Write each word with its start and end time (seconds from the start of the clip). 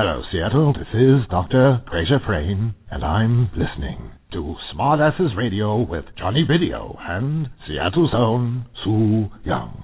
Hello, 0.00 0.22
Seattle. 0.30 0.72
This 0.74 0.86
is 0.94 1.26
Dr. 1.28 1.82
Frasier 1.90 2.24
Crane, 2.24 2.72
and 2.88 3.04
I'm 3.04 3.50
listening 3.56 4.12
to 4.30 4.54
Smartasses 4.72 5.36
Radio 5.36 5.78
with 5.82 6.04
Johnny 6.16 6.44
Video 6.48 6.96
and 7.00 7.48
Seattle's 7.66 8.12
own 8.14 8.66
Sue 8.84 9.26
Young. 9.44 9.82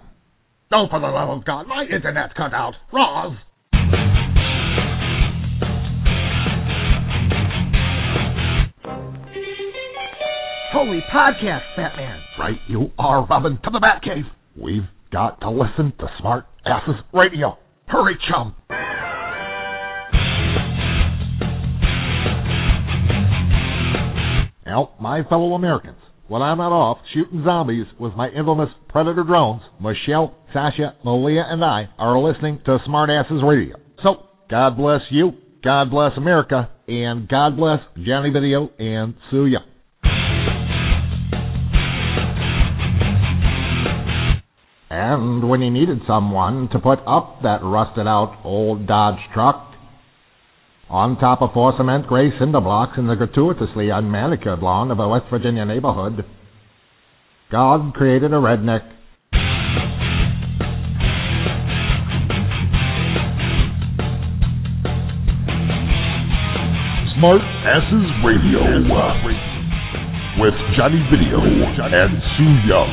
Oh, 0.72 0.86
for 0.88 1.00
the 1.00 1.08
love 1.08 1.30
of 1.30 1.44
God, 1.44 1.66
my 1.66 1.82
internet 1.92 2.32
cut 2.36 2.54
out. 2.54 2.74
Roz! 2.92 3.36
Holy 10.72 11.00
podcast, 11.12 11.64
Batman. 11.76 12.20
Right, 12.38 12.60
you 12.68 12.92
are, 13.00 13.26
Robin, 13.26 13.58
to 13.64 13.70
the 13.72 13.80
Batcave. 13.80 14.30
We've 14.56 14.86
got 15.10 15.40
to 15.40 15.50
listen 15.50 15.92
to 15.98 16.06
Smart 16.20 16.46
Asses 16.64 17.02
Radio. 17.12 17.58
Hurry, 17.88 18.16
chum. 18.30 18.54
Now, 24.74 24.90
my 25.00 25.22
fellow 25.28 25.54
Americans, 25.54 25.98
when 26.26 26.42
I'm 26.42 26.58
not 26.58 26.72
off 26.72 26.98
shooting 27.14 27.44
zombies 27.44 27.86
with 28.00 28.14
my 28.14 28.28
infamous 28.30 28.70
Predator 28.88 29.22
drones, 29.22 29.62
Michelle, 29.80 30.34
Sasha, 30.52 30.96
Malia, 31.04 31.44
and 31.46 31.64
I 31.64 31.84
are 31.96 32.18
listening 32.18 32.58
to 32.66 32.78
Smartasses 32.84 33.48
Radio. 33.48 33.76
So, 34.02 34.26
God 34.50 34.76
bless 34.76 35.02
you, 35.12 35.30
God 35.62 35.92
bless 35.92 36.10
America, 36.16 36.70
and 36.88 37.28
God 37.28 37.56
bless 37.56 37.78
Johnny 38.04 38.30
Video 38.30 38.68
and 38.76 39.14
Sue 39.30 39.46
Young. 39.46 39.62
And 44.90 45.48
when 45.48 45.60
he 45.60 45.70
needed 45.70 46.00
someone 46.04 46.68
to 46.72 46.80
put 46.80 46.98
up 47.06 47.42
that 47.44 47.60
rusted 47.62 48.08
out 48.08 48.40
old 48.42 48.88
Dodge 48.88 49.20
truck, 49.32 49.73
on 50.90 51.16
top 51.18 51.42
of 51.42 51.50
four 51.52 51.72
cement 51.76 52.06
gray 52.06 52.30
cinder 52.38 52.60
blocks 52.60 52.98
in 52.98 53.06
the 53.06 53.14
gratuitously 53.14 53.88
unmanicured 53.88 54.62
lawn 54.62 54.90
of 54.90 54.98
a 54.98 55.08
West 55.08 55.26
Virginia 55.30 55.64
neighborhood, 55.64 56.24
God 57.50 57.94
created 57.94 58.32
a 58.32 58.36
redneck. 58.36 58.82
Smart 67.16 67.40
Asses 67.40 68.10
Radio 68.26 68.60
with 70.40 70.54
Johnny 70.76 71.00
Video 71.08 71.38
and 71.40 72.12
Sue 72.36 72.54
Young. 72.68 72.92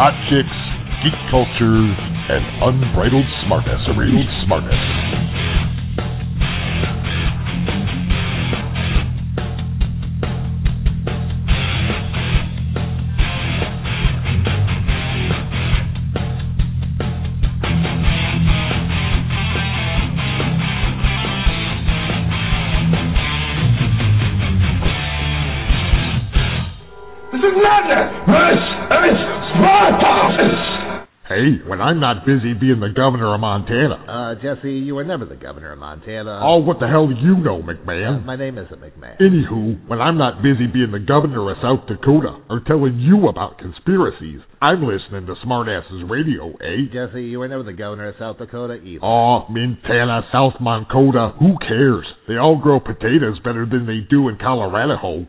Hot 0.00 0.16
chicks, 0.32 0.58
geek 1.04 1.14
culture, 1.30 1.84
and 2.32 2.44
unbridled 2.64 3.28
smartassery. 3.44 4.08
This 4.08 5.19
Hey, 31.40 31.56
when 31.66 31.80
I'm 31.80 32.00
not 32.00 32.26
busy 32.26 32.52
being 32.52 32.80
the 32.80 32.92
governor 32.94 33.32
of 33.32 33.40
Montana. 33.40 33.96
Uh, 34.04 34.34
Jesse, 34.42 34.72
you 34.72 34.94
were 34.94 35.04
never 35.04 35.24
the 35.24 35.36
governor 35.36 35.72
of 35.72 35.78
Montana. 35.78 36.38
Oh, 36.44 36.58
what 36.58 36.80
the 36.80 36.86
hell 36.86 37.06
do 37.08 37.14
you 37.14 37.38
know, 37.38 37.60
Uh, 37.60 37.62
McMahon? 37.72 38.26
my 38.26 38.36
name 38.36 38.58
isn't 38.58 38.78
McMahon. 38.78 39.16
Anywho, 39.18 39.88
when 39.88 40.02
I'm 40.02 40.18
not 40.18 40.42
busy 40.42 40.66
being 40.66 40.90
the 40.92 40.98
governor 40.98 41.50
of 41.50 41.56
South 41.62 41.86
Dakota 41.86 42.36
or 42.50 42.60
telling 42.60 42.98
you 42.98 43.28
about 43.28 43.56
conspiracies, 43.56 44.40
I'm 44.60 44.84
listening 44.84 45.24
to 45.26 45.34
Smartasses 45.46 46.10
Radio, 46.10 46.50
eh? 46.60 46.92
Jesse, 46.92 47.22
you 47.24 47.38
were 47.38 47.48
never 47.48 47.62
the 47.62 47.72
governor 47.72 48.08
of 48.08 48.16
South 48.18 48.36
Dakota 48.36 48.74
either. 48.74 49.02
Oh, 49.02 49.46
Montana, 49.48 50.26
South 50.30 50.60
Moncota, 50.60 51.38
who 51.38 51.56
cares? 51.66 52.04
They 52.28 52.36
all 52.36 52.58
grow 52.60 52.80
potatoes 52.80 53.38
better 53.42 53.64
than 53.64 53.86
they 53.86 54.00
do 54.10 54.28
in 54.28 54.36
Colorado. 54.36 55.26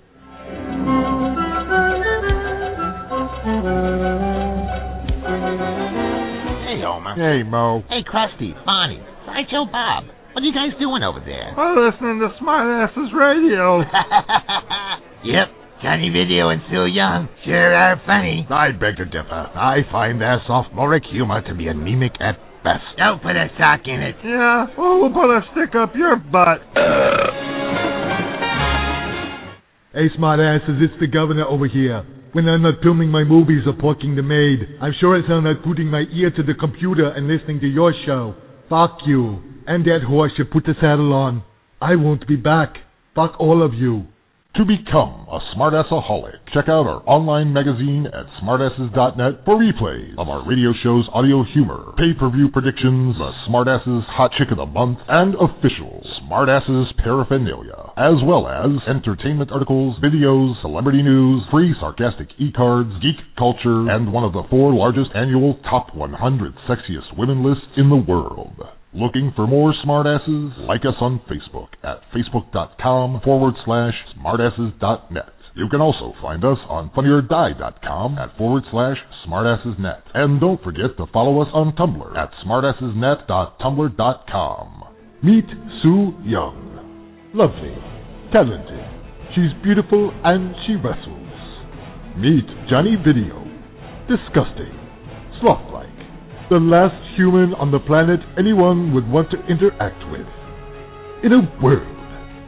Hey, 7.15 7.43
Moe. 7.43 7.83
Hey, 7.89 8.03
Krusty, 8.03 8.53
Bonnie, 8.65 9.01
Sideshow 9.25 9.65
Bob. 9.71 10.05
What 10.33 10.43
are 10.43 10.45
you 10.45 10.53
guys 10.53 10.71
doing 10.79 11.03
over 11.03 11.19
there? 11.19 11.51
I'm 11.59 11.75
listening 11.75 12.19
to 12.19 12.31
Smartasses 12.39 13.11
Radio. 13.13 13.81
yep, 15.25 15.51
Johnny 15.83 16.09
Video 16.09 16.49
and 16.49 16.61
Sue 16.69 16.85
Young 16.85 17.27
sure 17.43 17.73
are 17.73 18.01
funny. 18.05 18.47
I 18.49 18.71
beg 18.71 18.95
to 18.97 19.05
differ. 19.05 19.51
I 19.55 19.79
find 19.91 20.21
their 20.21 20.41
sophomoric 20.47 21.03
humor 21.11 21.41
to 21.41 21.53
be 21.53 21.67
anemic 21.67 22.13
at 22.21 22.37
best. 22.63 22.85
Don't 22.97 23.21
put 23.21 23.35
a 23.35 23.47
sock 23.59 23.81
in 23.85 23.99
it. 24.01 24.15
Yeah, 24.23 24.67
well, 24.77 25.01
we'll 25.01 25.11
put 25.11 25.29
a 25.29 25.41
stick 25.51 25.75
up 25.75 25.93
your 25.95 26.15
butt. 26.15 26.61
Hey, 29.93 30.07
smart 30.15 30.39
asses, 30.39 30.79
it's 30.79 30.93
the 31.01 31.07
governor 31.07 31.45
over 31.45 31.67
here. 31.67 32.05
When 32.33 32.47
I'm 32.47 32.61
not 32.61 32.75
filming 32.81 33.09
my 33.09 33.25
movies 33.25 33.63
or 33.67 33.73
porking 33.73 34.15
the 34.15 34.23
maid, 34.23 34.79
I'm 34.81 34.93
sure 35.01 35.17
as 35.17 35.25
hell 35.27 35.41
not 35.41 35.65
putting 35.65 35.87
my 35.87 36.05
ear 36.13 36.31
to 36.31 36.43
the 36.43 36.53
computer 36.53 37.09
and 37.09 37.27
listening 37.27 37.59
to 37.59 37.67
your 37.67 37.93
show. 38.05 38.35
Fuck 38.69 38.99
you. 39.05 39.41
And 39.67 39.83
that 39.83 39.99
horse 40.07 40.31
should 40.37 40.49
put 40.49 40.63
the 40.63 40.73
saddle 40.79 41.11
on. 41.11 41.43
I 41.81 41.97
won't 41.97 42.25
be 42.25 42.37
back. 42.37 42.75
Fuck 43.15 43.35
all 43.37 43.61
of 43.61 43.73
you. 43.73 44.07
To 44.55 44.65
become 44.65 45.27
a 45.31 45.39
smartassaholic, 45.55 46.51
check 46.53 46.67
out 46.67 46.83
our 46.83 46.99
online 47.07 47.53
magazine 47.53 48.05
at 48.11 48.27
smartasses.net 48.43 49.45
for 49.45 49.55
replays 49.55 50.11
of 50.19 50.27
our 50.27 50.45
radio 50.45 50.73
show's 50.83 51.07
audio 51.13 51.45
humor, 51.53 51.95
pay-per-view 51.95 52.49
predictions, 52.51 53.15
the 53.15 53.31
Smartasses 53.47 54.03
Hot 54.11 54.29
Chick 54.37 54.51
of 54.51 54.57
the 54.57 54.65
Month, 54.65 54.99
and 55.07 55.35
official 55.35 56.03
Smartasses 56.19 56.91
paraphernalia, 56.97 57.95
as 57.95 58.19
well 58.27 58.49
as 58.51 58.75
entertainment 58.91 59.53
articles, 59.53 59.95
videos, 60.03 60.59
celebrity 60.59 61.01
news, 61.01 61.47
free 61.49 61.73
sarcastic 61.79 62.27
e-cards, 62.37 62.91
geek 63.01 63.23
culture, 63.37 63.87
and 63.87 64.11
one 64.11 64.25
of 64.25 64.33
the 64.33 64.43
four 64.49 64.73
largest 64.73 65.11
annual 65.15 65.61
top 65.63 65.95
100 65.95 66.11
sexiest 66.67 67.17
women 67.17 67.41
lists 67.41 67.71
in 67.77 67.87
the 67.87 67.95
world. 67.95 68.59
Looking 68.93 69.31
for 69.35 69.47
more 69.47 69.73
smartasses? 69.85 70.67
Like 70.67 70.81
us 70.81 70.95
on 70.99 71.21
Facebook 71.31 71.69
at 71.81 72.01
facebook.com 72.13 73.21
forward 73.23 73.53
slash 73.63 73.93
smartasses.net. 74.19 75.29
You 75.55 75.69
can 75.69 75.79
also 75.79 76.11
find 76.21 76.43
us 76.43 76.57
on 76.67 76.89
funnyordie.com 76.91 78.17
at 78.17 78.37
forward 78.37 78.63
slash 78.71 78.97
smartassesnet. 79.25 80.01
And 80.13 80.41
don't 80.41 80.61
forget 80.61 80.97
to 80.97 81.05
follow 81.13 81.41
us 81.41 81.47
on 81.53 81.73
Tumblr 81.75 82.17
at 82.17 82.31
smartassesnet.tumblr.com. 82.45 84.83
Meet 85.23 85.45
Sue 85.83 86.13
Young. 86.23 87.31
Lovely. 87.33 87.75
Talented. 88.33 88.83
She's 89.35 89.53
beautiful 89.63 90.11
and 90.23 90.53
she 90.67 90.75
wrestles. 90.75 91.17
Meet 92.17 92.45
Johnny 92.69 92.95
Video. 92.97 93.39
Disgusting. 94.07 94.73
Sloth-like. 95.39 95.90
The 96.51 96.59
last 96.59 96.99
human 97.15 97.53
on 97.55 97.71
the 97.71 97.79
planet 97.79 98.19
anyone 98.37 98.91
would 98.93 99.07
want 99.07 99.31
to 99.31 99.39
interact 99.47 100.03
with. 100.11 100.27
In 101.23 101.31
a 101.31 101.47
world 101.63 101.87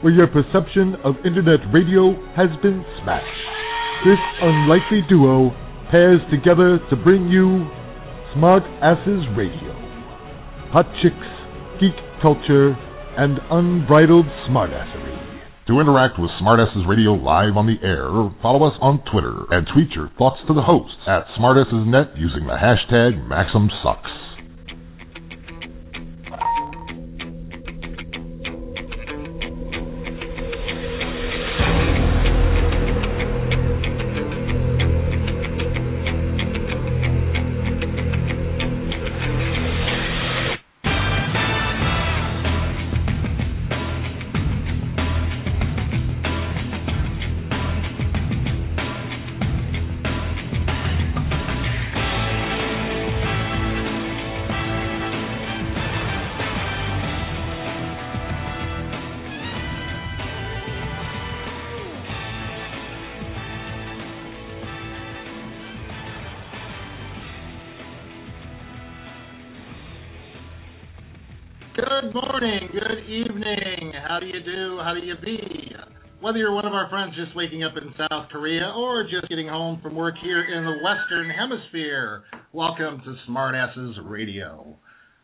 where 0.04 0.12
your 0.12 0.28
perception 0.28 1.00
of 1.08 1.16
internet 1.24 1.64
radio 1.72 2.12
has 2.36 2.52
been 2.60 2.84
smashed, 3.00 3.48
this 4.04 4.20
unlikely 4.44 5.08
duo 5.08 5.56
pairs 5.88 6.20
together 6.28 6.84
to 6.92 7.00
bring 7.00 7.32
you 7.32 7.64
Smart 8.36 8.64
Asses 8.84 9.24
Radio. 9.40 9.72
Hot 10.76 10.92
chicks, 11.00 11.32
geek 11.80 11.96
culture, 12.22 12.76
and 13.16 13.40
unbridled 13.56 14.28
smartassery. 14.52 15.33
To 15.68 15.80
interact 15.80 16.20
with 16.20 16.30
Smartasses 16.42 16.86
Radio 16.90 17.14
live 17.14 17.56
on 17.56 17.68
the 17.68 17.80
air, 17.88 18.12
follow 18.42 18.68
us 18.68 18.76
on 18.82 19.02
Twitter 19.10 19.48
and 19.50 19.66
tweet 19.74 19.92
your 19.96 20.12
thoughts 20.18 20.42
to 20.48 20.54
the 20.54 20.62
hosts 20.62 21.00
at 21.08 21.24
SmartassesNet 21.40 22.20
using 22.20 22.44
the 22.46 22.60
hashtag 22.60 23.16
MaximSucks. 23.32 24.23
Whether 76.24 76.38
you're 76.38 76.56
one 76.56 76.64
of 76.66 76.72
our 76.72 76.88
friends 76.88 77.14
just 77.20 77.36
waking 77.36 77.66
up 77.66 77.74
in 77.76 77.94
South 78.00 78.30
Korea 78.32 78.72
or 78.78 79.04
just 79.04 79.28
getting 79.28 79.50
home 79.50 79.82
from 79.84 79.94
work 79.94 80.16
here 80.24 80.40
in 80.40 80.64
the 80.64 80.80
Western 80.80 81.30
Hemisphere, 81.30 82.24
welcome 82.54 83.02
to 83.04 83.14
Smartasses 83.28 84.00
Radio. 84.06 84.80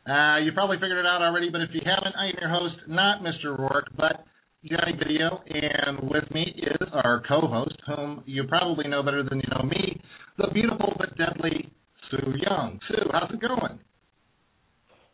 Uh, 0.05 0.43
you 0.43 0.51
probably 0.51 0.75
figured 0.75 0.99
it 0.99 1.05
out 1.05 1.21
already, 1.21 1.47
but 1.49 1.61
if 1.61 1.69
you 1.71 1.79
haven't, 1.85 2.13
I 2.19 2.27
am 2.27 2.35
your 2.41 2.49
host, 2.49 2.75
not 2.89 3.23
Mr. 3.23 3.57
Rourke, 3.57 3.87
but 3.95 4.25
Johnny 4.65 4.91
Video, 4.99 5.39
and 5.47 5.99
with 6.11 6.29
me 6.33 6.43
is 6.57 6.87
our 6.91 7.23
co-host, 7.25 7.79
whom 7.87 8.21
you 8.25 8.43
probably 8.43 8.89
know 8.89 9.01
better 9.01 9.23
than 9.23 9.39
you 9.39 9.49
know 9.55 9.63
me, 9.63 10.01
the 10.37 10.47
beautiful 10.53 10.91
but 10.97 11.17
deadly 11.17 11.71
Sue 12.11 12.33
Young. 12.43 12.77
Sue, 12.89 13.07
how's 13.13 13.31
it 13.31 13.39
going? 13.39 13.79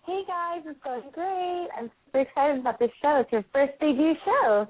Hey 0.08 0.24
guys, 0.26 0.64
it's 0.66 0.80
going 0.84 1.04
great. 1.14 1.68
I'm 1.78 1.92
super 2.08 2.22
excited 2.22 2.60
about 2.62 2.80
this 2.80 2.90
show. 3.04 3.22
It's 3.22 3.32
your 3.32 3.46
first 3.54 3.74
debut 3.80 4.16
show. 4.26 4.68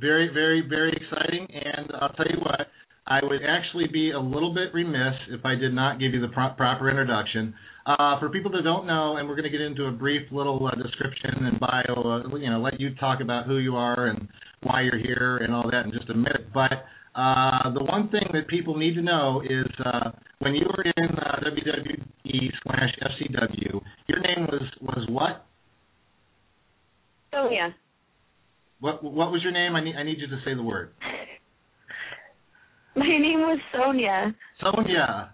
Very, 0.00 0.28
very, 0.32 0.62
very 0.68 0.92
exciting. 0.92 1.46
And 1.50 1.90
I'll 2.00 2.12
tell 2.14 2.26
you 2.28 2.38
what, 2.40 2.66
I 3.06 3.20
would 3.22 3.40
actually 3.46 3.86
be 3.92 4.10
a 4.10 4.18
little 4.18 4.52
bit 4.52 4.74
remiss 4.74 5.14
if 5.30 5.44
I 5.44 5.54
did 5.54 5.72
not 5.72 6.00
give 6.00 6.12
you 6.12 6.20
the 6.20 6.28
pro- 6.28 6.54
proper 6.54 6.90
introduction. 6.90 7.54
Uh, 7.86 8.18
for 8.18 8.28
people 8.30 8.50
that 8.50 8.62
don't 8.64 8.84
know, 8.86 9.16
and 9.16 9.28
we're 9.28 9.36
going 9.36 9.50
to 9.50 9.56
get 9.56 9.60
into 9.60 9.84
a 9.84 9.92
brief 9.92 10.22
little 10.32 10.66
uh, 10.66 10.74
description 10.74 11.46
and 11.46 11.60
bio, 11.60 12.24
uh, 12.24 12.36
you 12.36 12.50
know, 12.50 12.58
let 12.60 12.80
you 12.80 12.94
talk 12.96 13.20
about 13.20 13.46
who 13.46 13.58
you 13.58 13.76
are 13.76 14.06
and 14.06 14.26
why 14.64 14.82
you're 14.82 14.98
here 14.98 15.36
and 15.36 15.54
all 15.54 15.70
that 15.70 15.84
in 15.86 15.92
just 15.92 16.10
a 16.10 16.14
minute. 16.14 16.52
But 16.52 16.72
uh, 17.14 17.72
the 17.72 17.84
one 17.84 18.08
thing 18.10 18.26
that 18.32 18.48
people 18.48 18.76
need 18.76 18.94
to 18.94 19.02
know 19.02 19.40
is 19.40 19.66
uh, 19.84 20.10
when 20.40 20.54
you 20.54 20.66
were 20.66 20.82
in 20.82 21.08
uh, 21.16 21.40
WWE 21.46 22.50
slash 22.64 22.90
FCW, 23.02 23.80
your 24.08 24.20
name 24.20 24.46
was 24.50 24.62
was 24.82 25.06
what? 25.08 25.46
Sonia. 27.32 27.74
What 28.80 29.02
what 29.02 29.32
was 29.32 29.42
your 29.42 29.52
name? 29.52 29.74
I 29.74 29.82
need 29.82 29.96
I 29.96 30.02
need 30.02 30.18
you 30.18 30.26
to 30.28 30.38
say 30.44 30.54
the 30.54 30.62
word. 30.62 30.92
My 32.94 33.06
name 33.06 33.40
was 33.40 33.58
Sonia. 33.72 34.34
Sonia. 34.60 35.32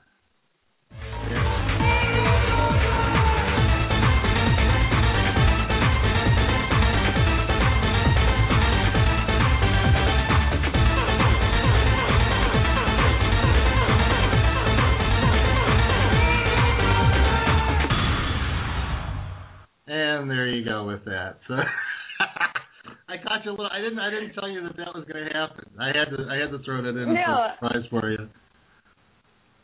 And 19.87 20.31
there 20.31 20.47
you 20.47 20.65
go 20.65 20.87
with 20.87 21.05
that. 21.07 21.39
So 21.49 21.55
I 23.13 23.21
caught 23.23 23.45
you 23.45 23.51
a 23.51 23.57
little. 23.57 23.69
I 23.71 23.79
didn't. 23.85 23.99
I 24.01 24.09
didn't 24.09 24.33
tell 24.33 24.49
you 24.49 24.63
that 24.65 24.77
that 24.81 24.95
was 24.97 25.05
going 25.05 25.29
to 25.29 25.33
happen. 25.37 25.69
I 25.77 25.93
had 25.93 26.09
to. 26.17 26.25
I 26.33 26.37
had 26.41 26.51
to 26.51 26.59
throw 26.65 26.81
that 26.81 26.97
in 26.97 27.13
No. 27.13 27.21
as 27.21 27.29
a 27.29 27.55
surprise 27.61 27.85
for 27.93 28.11
you. 28.11 28.25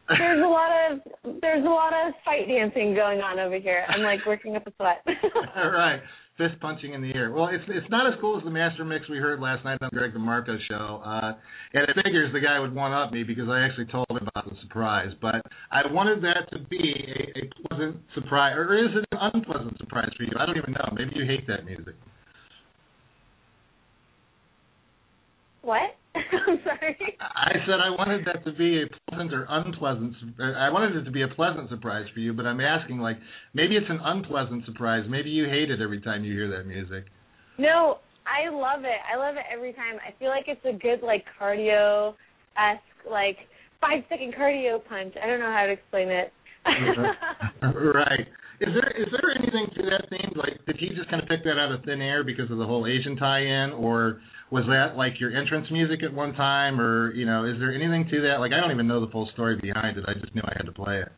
There's 0.09 0.41
a 0.45 0.49
lot 0.61 0.71
of 0.93 1.01
there's 1.41 1.65
a 1.65 1.69
lot 1.69 1.93
of 1.93 2.13
fight 2.25 2.49
dancing 2.49 2.95
going 2.95 3.21
on 3.21 3.39
over 3.39 3.59
here. 3.59 3.85
I'm 3.89 4.03
like 4.03 4.21
working 4.27 4.57
up 4.57 4.67
a 4.67 4.73
sweat. 4.77 5.01
All 5.57 5.71
right, 5.71 6.01
fist 6.37 6.61
punching 6.61 6.93
in 6.95 7.03
the 7.03 7.13
air. 7.15 7.31
Well, 7.33 7.49
it's 7.53 7.65
it's 7.69 7.89
not 7.91 8.07
as 8.13 8.19
cool 8.21 8.39
as 8.39 8.45
the 8.45 8.51
master 8.51 8.85
mix 8.85 9.09
we 9.09 9.19
heard 9.19 9.41
last 9.41 9.65
night 9.65 9.79
on 9.83 9.91
Greg 9.93 10.13
DeMarco 10.15 10.57
show. 10.69 11.03
Uh, 11.05 11.33
and 11.75 11.85
it 11.85 11.97
figures 12.05 12.33
the 12.33 12.41
guy 12.41 12.59
would 12.59 12.75
one 12.75 12.93
up 12.93 13.13
me 13.13 13.23
because 13.23 13.49
I 13.49 13.61
actually 13.65 13.87
told 13.93 14.07
him 14.11 14.17
about 14.29 14.49
the 14.49 14.57
surprise. 14.63 15.13
But 15.21 15.45
I 15.71 15.83
wanted 15.93 16.23
that 16.25 16.49
to 16.53 16.59
be 16.69 16.81
a, 17.37 17.45
a 17.45 17.69
pleasant 17.69 17.97
surprise, 18.15 18.55
or 18.57 18.77
is 18.77 18.91
it 18.97 19.05
an 19.13 19.19
unpleasant 19.35 19.77
surprise 19.79 20.09
for 20.17 20.25
you? 20.25 20.33
I 20.41 20.47
don't 20.47 20.57
even 20.57 20.73
know. 20.73 20.89
Maybe 20.97 21.13
you 21.17 21.27
hate 21.27 21.47
that 21.49 21.65
music. 21.67 21.95
What? 25.69 25.93
I'm 26.17 26.59
sorry. 26.65 26.97
I 27.21 27.53
said 27.69 27.77
I 27.85 27.93
wanted 27.93 28.25
that 28.25 28.43
to 28.49 28.53
be 28.57 28.83
a 28.83 28.87
pleasant 29.11 29.35
or 29.35 29.47
unpleasant. 29.49 30.15
I 30.41 30.73
wanted 30.73 30.97
it 30.97 31.05
to 31.05 31.11
be 31.11 31.23
a 31.23 31.29
pleasant 31.29 31.69
surprise 31.69 32.07
for 32.15 32.21
you, 32.21 32.33
but 32.33 32.47
I'm 32.47 32.61
asking 32.61 32.99
like 32.99 33.19
maybe 33.53 33.77
it's 33.77 33.91
an 33.91 34.01
unpleasant 34.03 34.65
surprise. 34.65 35.05
Maybe 35.09 35.29
you 35.29 35.45
hate 35.45 35.71
it 35.71 35.83
every 35.83 36.01
time 36.01 36.25
you 36.25 36.33
hear 36.33 36.49
that 36.57 36.67
music. 36.67 37.05
No, 37.59 37.99
I 38.25 38.49
love 38.49 38.81
it. 38.89 39.01
I 39.05 39.19
love 39.19 39.37
it 39.37 39.45
every 39.53 39.75
time. 39.75 40.01
I 40.01 40.19
feel 40.19 40.31
like 40.31 40.49
it's 40.49 40.65
a 40.65 40.73
good 40.73 41.05
like 41.05 41.25
cardio 41.39 42.15
esque 42.57 42.83
like 43.09 43.37
five 43.81 44.03
second 44.09 44.35
cardio 44.35 44.81
punch. 44.89 45.15
I 45.23 45.27
don't 45.27 45.39
know 45.39 45.53
how 45.53 45.67
to 45.67 45.73
explain 45.73 46.09
it. 46.09 46.33
right. 47.63 48.27
Is 48.61 48.75
there 48.75 48.91
is 48.99 49.07
there 49.13 49.31
anything 49.39 49.71
to 49.77 49.83
that 49.87 50.11
theme? 50.11 50.35
Like, 50.35 50.59
did 50.67 50.79
he 50.79 50.89
just 50.89 51.09
kind 51.11 51.23
of 51.23 51.29
pick 51.29 51.45
that 51.45 51.63
out 51.63 51.71
of 51.71 51.85
thin 51.85 52.03
air 52.03 52.25
because 52.25 52.51
of 52.51 52.59
the 52.59 52.67
whole 52.67 52.89
Asian 52.89 53.15
tie-in, 53.15 53.71
or 53.71 54.19
was 54.51 54.65
that 54.67 54.97
like 54.97 55.21
your 55.21 55.37
entrance 55.37 55.67
music 55.71 56.03
at 56.03 56.13
one 56.13 56.35
time, 56.35 56.81
or 56.81 57.13
you 57.15 57.27
know, 57.27 57.45
is 57.45 57.59
there 57.59 57.75
anything 57.75 58.09
to 58.11 58.23
that? 58.23 58.41
Like, 58.41 58.53
I 58.53 58.61
don't 58.61 58.73
even 58.73 58.89
know 58.89 59.05
the 59.05 59.11
full 59.13 59.29
story 59.33 59.59
behind 59.61 59.97
it. 59.99 60.05
I 60.07 60.15
just 60.15 60.35
knew 60.35 60.43
I 60.45 60.55
had 60.57 60.67
to 60.67 60.73
play 60.73 61.01
it. 61.01 61.13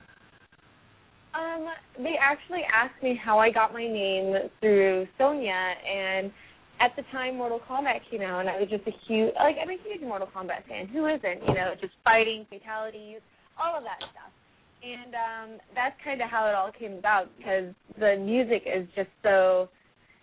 Um, 1.35 1.67
they 1.99 2.15
actually 2.21 2.63
asked 2.73 3.03
me 3.03 3.19
how 3.23 3.39
I 3.39 3.51
got 3.51 3.73
my 3.73 3.87
name 3.87 4.35
through 4.61 5.07
Sonia, 5.17 5.75
and 5.87 6.33
at 6.81 6.97
the 6.97 7.03
time 7.13 7.37
Mortal 7.37 7.61
Kombat 7.71 8.01
came 8.11 8.23
out, 8.23 8.41
and 8.41 8.49
I 8.49 8.59
was 8.59 8.69
just 8.69 8.87
a 8.89 8.95
huge, 9.07 9.33
like, 9.37 9.57
I'm 9.63 9.69
a 9.69 9.77
huge 9.85 10.01
Mortal 10.01 10.29
Kombat 10.35 10.67
fan. 10.67 10.89
Who 10.89 11.07
isn't? 11.07 11.47
You 11.47 11.55
know, 11.55 11.75
just 11.81 11.93
fighting, 12.03 12.47
fatalities, 12.49 13.21
all 13.61 13.77
of 13.77 13.85
that 13.85 13.99
stuff. 14.01 14.33
And 14.83 15.13
um, 15.15 15.61
that's 15.75 15.95
kind 16.03 16.23
of 16.23 16.31
how 16.31 16.49
it 16.49 16.55
all 16.55 16.73
came 16.73 16.95
about 16.95 17.29
because 17.37 17.75
the 17.99 18.17
music 18.17 18.65
is 18.65 18.89
just 18.97 19.11
so, 19.23 19.69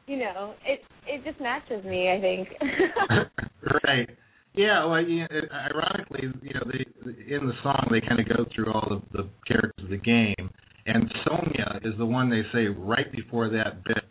you 0.07 0.17
know, 0.17 0.55
it 0.65 0.81
it 1.05 1.23
just 1.23 1.39
matches 1.39 1.83
me. 1.85 2.09
I 2.09 2.19
think. 2.19 2.47
right. 3.83 4.09
Yeah. 4.55 4.85
Well, 4.85 5.03
you 5.03 5.19
know, 5.21 5.27
ironically, 5.53 6.29
you 6.41 6.53
know, 6.53 6.63
they 6.71 7.33
in 7.35 7.45
the 7.45 7.53
song 7.61 7.87
they 7.91 8.01
kind 8.01 8.19
of 8.19 8.27
go 8.27 8.45
through 8.55 8.73
all 8.73 8.87
of 8.91 9.01
the 9.11 9.29
characters 9.45 9.83
of 9.83 9.89
the 9.89 9.97
game, 9.97 10.49
and 10.85 11.11
Sonia 11.25 11.79
is 11.83 11.93
the 11.97 12.05
one 12.05 12.29
they 12.29 12.41
say 12.53 12.67
right 12.67 13.11
before 13.11 13.49
that 13.49 13.83
bit 13.83 14.03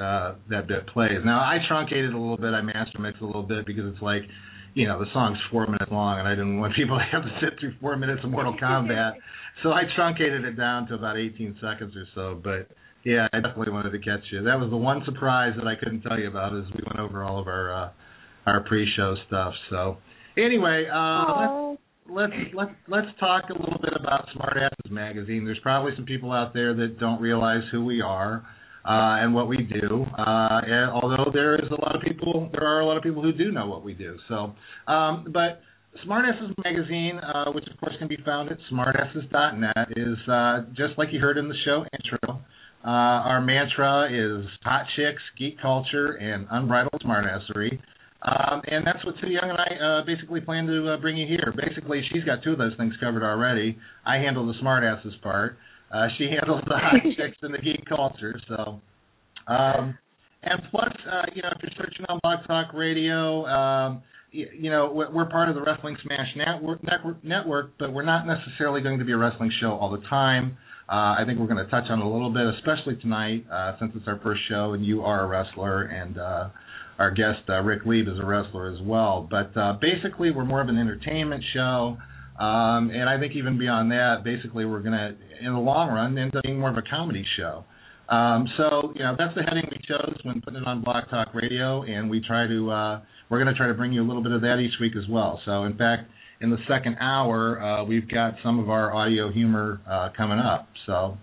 uh 0.00 0.34
that 0.50 0.66
bit 0.66 0.86
plays. 0.88 1.20
Now 1.24 1.40
I 1.40 1.58
truncated 1.68 2.12
a 2.12 2.18
little 2.18 2.38
bit, 2.38 2.52
I 2.52 2.62
master 2.62 2.98
mixed 2.98 3.22
a 3.22 3.26
little 3.26 3.42
bit 3.44 3.66
because 3.66 3.84
it's 3.92 4.02
like, 4.02 4.22
you 4.72 4.88
know, 4.88 4.98
the 4.98 5.06
song's 5.12 5.38
four 5.52 5.66
minutes 5.66 5.92
long 5.92 6.18
and 6.18 6.26
I 6.26 6.32
didn't 6.32 6.58
want 6.58 6.74
people 6.76 6.98
to 6.98 7.04
have 7.12 7.22
to 7.22 7.38
sit 7.40 7.60
through 7.60 7.74
four 7.80 7.96
minutes 7.96 8.22
of 8.24 8.30
Mortal 8.30 8.56
Kombat. 8.62 9.12
so 9.62 9.70
I 9.70 9.82
truncated 9.94 10.44
it 10.44 10.56
down 10.56 10.88
to 10.88 10.94
about 10.94 11.18
eighteen 11.18 11.54
seconds 11.60 11.94
or 11.94 12.06
so. 12.14 12.40
But 12.42 12.74
yeah, 13.04 13.28
I 13.32 13.40
definitely 13.40 13.72
wanted 13.72 13.90
to 13.90 13.98
catch 13.98 14.24
you. 14.32 14.42
That 14.42 14.58
was 14.58 14.70
the 14.70 14.76
one 14.76 15.02
surprise 15.04 15.52
that 15.56 15.66
I 15.66 15.74
couldn't 15.76 16.02
tell 16.02 16.18
you 16.18 16.28
about 16.28 16.56
as 16.56 16.64
we 16.74 16.82
went 16.86 16.98
over 16.98 17.22
all 17.22 17.40
of 17.40 17.46
our 17.46 17.72
uh 17.72 17.90
our 18.46 18.60
pre 18.64 18.90
show 18.96 19.14
stuff. 19.26 19.54
So 19.70 19.98
anyway, 20.36 20.86
uh 20.92 21.74
let's 22.08 22.32
let's 22.32 22.54
let's 22.54 22.74
let's 22.88 23.18
talk 23.20 23.44
a 23.50 23.52
little 23.52 23.78
bit 23.80 23.92
about 23.98 24.28
Smart 24.34 24.56
Asses 24.56 24.92
magazine. 24.92 25.44
There's 25.44 25.60
probably 25.62 25.92
some 25.96 26.04
people 26.04 26.32
out 26.32 26.54
there 26.54 26.74
that 26.74 26.98
don't 26.98 27.20
realize 27.20 27.62
who 27.72 27.84
we 27.84 28.00
are 28.00 28.44
uh, 28.84 29.22
and 29.22 29.34
what 29.34 29.48
we 29.48 29.58
do. 29.58 30.04
Uh, 30.18 30.60
and 30.66 30.90
although 30.90 31.30
there 31.32 31.56
is 31.56 31.70
a 31.70 31.80
lot 31.80 31.96
of 31.96 32.02
people, 32.02 32.50
there 32.52 32.66
are 32.66 32.80
a 32.80 32.86
lot 32.86 32.96
of 32.96 33.02
people 33.02 33.22
who 33.22 33.32
do 33.32 33.50
know 33.50 33.66
what 33.66 33.84
we 33.84 33.94
do. 33.94 34.16
So, 34.28 34.54
um, 34.90 35.26
but 35.32 35.60
Smartasses 36.06 36.52
magazine, 36.64 37.18
uh, 37.18 37.52
which 37.52 37.64
of 37.72 37.78
course 37.78 37.94
can 37.98 38.08
be 38.08 38.18
found 38.24 38.50
at 38.50 38.58
smartasses.net, 38.70 39.88
is 39.96 40.18
uh, 40.28 40.62
just 40.76 40.98
like 40.98 41.08
you 41.12 41.20
heard 41.20 41.38
in 41.38 41.48
the 41.48 41.54
show 41.64 41.84
intro. 41.92 42.40
Uh, 42.84 43.24
our 43.24 43.40
mantra 43.40 44.08
is 44.12 44.44
hot 44.62 44.84
chicks, 44.94 45.22
geek 45.38 45.60
culture, 45.60 46.12
and 46.16 46.46
unbridled 46.50 47.00
smartassery. 47.02 47.78
Um, 48.22 48.62
and 48.66 48.86
that's 48.86 49.04
what 49.04 49.14
Sue 49.20 49.28
Young 49.28 49.50
and 49.50 49.58
I 49.58 50.00
uh, 50.00 50.04
basically 50.04 50.40
plan 50.40 50.66
to 50.66 50.90
uh, 50.90 50.96
bring 50.98 51.16
you 51.16 51.26
here. 51.26 51.52
Basically, 51.56 52.02
she's 52.12 52.24
got 52.24 52.42
two 52.42 52.52
of 52.52 52.58
those 52.58 52.76
things 52.76 52.94
covered 53.00 53.22
already. 53.22 53.76
I 54.06 54.16
handle 54.16 54.46
the 54.46 54.54
smartasses 54.62 55.20
part. 55.22 55.56
Uh, 55.92 56.08
she 56.18 56.24
handles 56.24 56.62
the 56.66 56.74
hot 56.76 57.00
chicks 57.16 57.36
and 57.42 57.54
the 57.54 57.58
geek 57.58 57.84
culture. 57.86 58.38
So, 58.48 58.80
um, 59.46 59.96
and 60.42 60.60
plus, 60.70 60.92
uh, 61.06 61.22
you 61.34 61.42
know, 61.42 61.48
if 61.56 61.62
you're 61.62 61.72
searching 61.76 62.04
on 62.08 62.18
Blog 62.22 62.46
Talk 62.46 62.72
Radio, 62.74 63.46
um, 63.46 64.02
you, 64.30 64.48
you 64.58 64.70
know, 64.70 64.90
we're, 64.92 65.26
part 65.26 65.48
of 65.48 65.54
the 65.54 65.62
Wrestling 65.62 65.96
Smash 66.02 66.28
Network, 66.36 66.82
network, 66.82 67.24
network, 67.24 67.70
but 67.78 67.92
we're 67.92 68.04
not 68.04 68.26
necessarily 68.26 68.80
going 68.82 68.98
to 68.98 69.04
be 69.04 69.12
a 69.12 69.16
wrestling 69.16 69.52
show 69.60 69.72
all 69.72 69.90
the 69.90 70.06
time. 70.08 70.56
Uh, 70.88 71.16
I 71.18 71.22
think 71.26 71.38
we're 71.38 71.46
going 71.46 71.64
to 71.64 71.70
touch 71.70 71.84
on 71.88 72.00
a 72.00 72.10
little 72.10 72.30
bit, 72.30 72.46
especially 72.58 72.96
tonight, 73.00 73.46
uh, 73.50 73.72
since 73.78 73.92
it's 73.96 74.06
our 74.06 74.20
first 74.22 74.42
show 74.48 74.74
and 74.74 74.84
you 74.84 75.02
are 75.02 75.24
a 75.24 75.26
wrestler, 75.26 75.84
and 75.84 76.18
uh, 76.18 76.48
our 76.98 77.10
guest 77.10 77.40
uh, 77.48 77.60
Rick 77.62 77.86
Lieb 77.86 78.06
is 78.06 78.18
a 78.18 78.24
wrestler 78.24 78.70
as 78.70 78.80
well. 78.82 79.26
But 79.30 79.56
uh, 79.58 79.78
basically, 79.80 80.30
we're 80.30 80.44
more 80.44 80.60
of 80.60 80.68
an 80.68 80.78
entertainment 80.78 81.42
show. 81.54 81.96
Um, 82.38 82.90
and 82.90 83.08
I 83.08 83.18
think 83.18 83.34
even 83.34 83.58
beyond 83.58 83.92
that, 83.92 84.24
basically 84.24 84.64
we're 84.64 84.80
going 84.80 84.92
to, 84.92 85.16
in 85.40 85.52
the 85.52 85.58
long 85.58 85.88
run, 85.88 86.18
end 86.18 86.36
up 86.36 86.42
being 86.42 86.58
more 86.58 86.70
of 86.70 86.76
a 86.76 86.82
comedy 86.82 87.24
show. 87.38 87.64
Um, 88.08 88.46
so, 88.58 88.92
you 88.94 89.02
know, 89.02 89.14
that's 89.16 89.34
the 89.34 89.42
heading 89.42 89.64
we 89.70 89.78
chose 89.88 90.18
when 90.24 90.42
putting 90.42 90.60
it 90.60 90.66
on 90.66 90.82
Blog 90.82 91.08
Talk 91.08 91.32
Radio, 91.32 91.82
and 91.84 92.10
we 92.10 92.20
try 92.20 92.46
to, 92.46 92.70
uh, 92.70 93.00
we're 93.30 93.42
going 93.42 93.52
to 93.52 93.56
try 93.56 93.68
to 93.68 93.74
bring 93.74 93.92
you 93.92 94.02
a 94.02 94.06
little 94.06 94.22
bit 94.22 94.32
of 94.32 94.42
that 94.42 94.58
each 94.58 94.78
week 94.80 94.92
as 94.96 95.08
well. 95.08 95.40
So, 95.46 95.64
in 95.64 95.78
fact, 95.78 96.10
in 96.40 96.50
the 96.50 96.58
second 96.68 96.96
hour, 97.00 97.60
uh, 97.60 97.84
we've 97.84 98.08
got 98.08 98.34
some 98.42 98.58
of 98.58 98.68
our 98.70 98.94
audio 98.94 99.30
humor 99.32 99.80
uh, 99.88 100.08
coming 100.16 100.38
up. 100.38 100.68
So, 100.86 101.16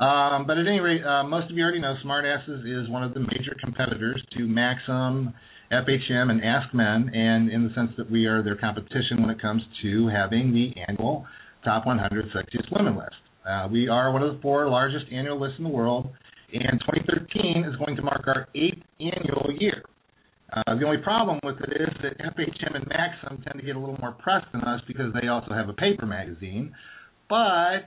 Um, 0.00 0.46
but 0.46 0.58
at 0.58 0.66
any 0.68 0.78
rate, 0.78 1.02
uh, 1.04 1.24
most 1.24 1.50
of 1.50 1.56
you 1.56 1.62
already 1.62 1.80
know 1.80 1.96
Smartasses 2.04 2.62
is 2.62 2.88
one 2.88 3.02
of 3.02 3.14
the 3.14 3.20
major 3.20 3.56
competitors 3.60 4.22
to 4.36 4.46
Maxim, 4.46 5.34
FHM, 5.72 6.30
and 6.30 6.44
Ask 6.44 6.72
Men, 6.72 7.10
and 7.12 7.50
in 7.50 7.66
the 7.66 7.74
sense 7.74 7.90
that 7.96 8.08
we 8.08 8.26
are 8.26 8.42
their 8.42 8.56
competition 8.56 9.20
when 9.20 9.30
it 9.30 9.42
comes 9.42 9.62
to 9.82 10.06
having 10.08 10.52
the 10.52 10.72
annual 10.88 11.26
Top 11.64 11.84
100 11.84 12.26
Sexiest 12.30 12.70
Women 12.70 12.96
list. 12.96 13.16
Uh, 13.44 13.66
we 13.70 13.88
are 13.88 14.12
one 14.12 14.22
of 14.22 14.34
the 14.34 14.40
four 14.40 14.68
largest 14.68 15.06
annual 15.12 15.40
lists 15.40 15.58
in 15.58 15.64
the 15.64 15.70
world, 15.70 16.10
and 16.52 16.80
2013 16.80 17.64
is 17.64 17.74
going 17.76 17.96
to 17.96 18.02
mark 18.02 18.24
our 18.28 18.46
eighth 18.54 18.82
annual 19.00 19.50
year. 19.58 19.82
Uh, 20.52 20.74
the 20.76 20.86
only 20.86 21.02
problem 21.02 21.38
with 21.42 21.56
it 21.60 21.80
is 21.80 21.94
that 22.02 22.18
FHM 22.18 22.74
and 22.74 22.86
Maxim 22.88 23.42
tend 23.44 23.60
to 23.60 23.66
get 23.66 23.76
a 23.76 23.78
little 23.78 23.98
more 24.00 24.12
press 24.12 24.44
than 24.52 24.62
us 24.62 24.80
because 24.88 25.12
they 25.20 25.28
also 25.28 25.52
have 25.52 25.68
a 25.68 25.74
paper 25.74 26.06
magazine. 26.06 26.74
But 27.28 27.84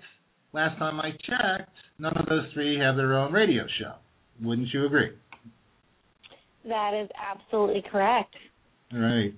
last 0.54 0.78
time 0.78 1.00
I 1.00 1.12
checked, 1.12 1.72
none 1.98 2.14
of 2.16 2.28
those 2.28 2.46
three 2.54 2.78
have 2.80 2.96
their 2.96 3.18
own 3.18 3.34
radio 3.34 3.64
show. 3.80 3.94
Wouldn't 4.44 4.68
you 4.74 4.86
agree? 4.86 5.10
That 6.66 6.94
is 6.94 7.10
absolutely 7.18 7.84
correct. 7.92 8.36
Right. 8.94 9.34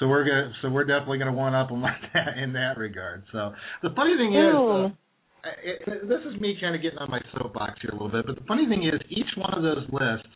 So 0.00 0.08
we're 0.08 0.24
gonna, 0.24 0.52
so 0.60 0.70
we're 0.70 0.84
definitely 0.84 1.18
gonna 1.18 1.32
one 1.32 1.54
up 1.54 1.68
them 1.68 1.82
like 1.82 2.00
that 2.14 2.38
in 2.42 2.52
that 2.54 2.76
regard. 2.76 3.22
So 3.30 3.52
the 3.82 3.90
funny 3.94 4.16
thing 4.16 4.34
is, 4.34 4.54
uh, 4.54 5.48
it, 5.62 6.08
this 6.08 6.20
is 6.26 6.40
me 6.40 6.56
kind 6.60 6.74
of 6.74 6.82
getting 6.82 6.98
on 6.98 7.10
my 7.10 7.20
soapbox 7.36 7.80
here 7.80 7.90
a 7.90 7.94
little 7.94 8.10
bit, 8.10 8.26
but 8.26 8.34
the 8.34 8.46
funny 8.48 8.66
thing 8.66 8.82
is, 8.82 9.00
each 9.08 9.30
one 9.36 9.54
of 9.54 9.62
those 9.62 9.86
lists, 9.92 10.26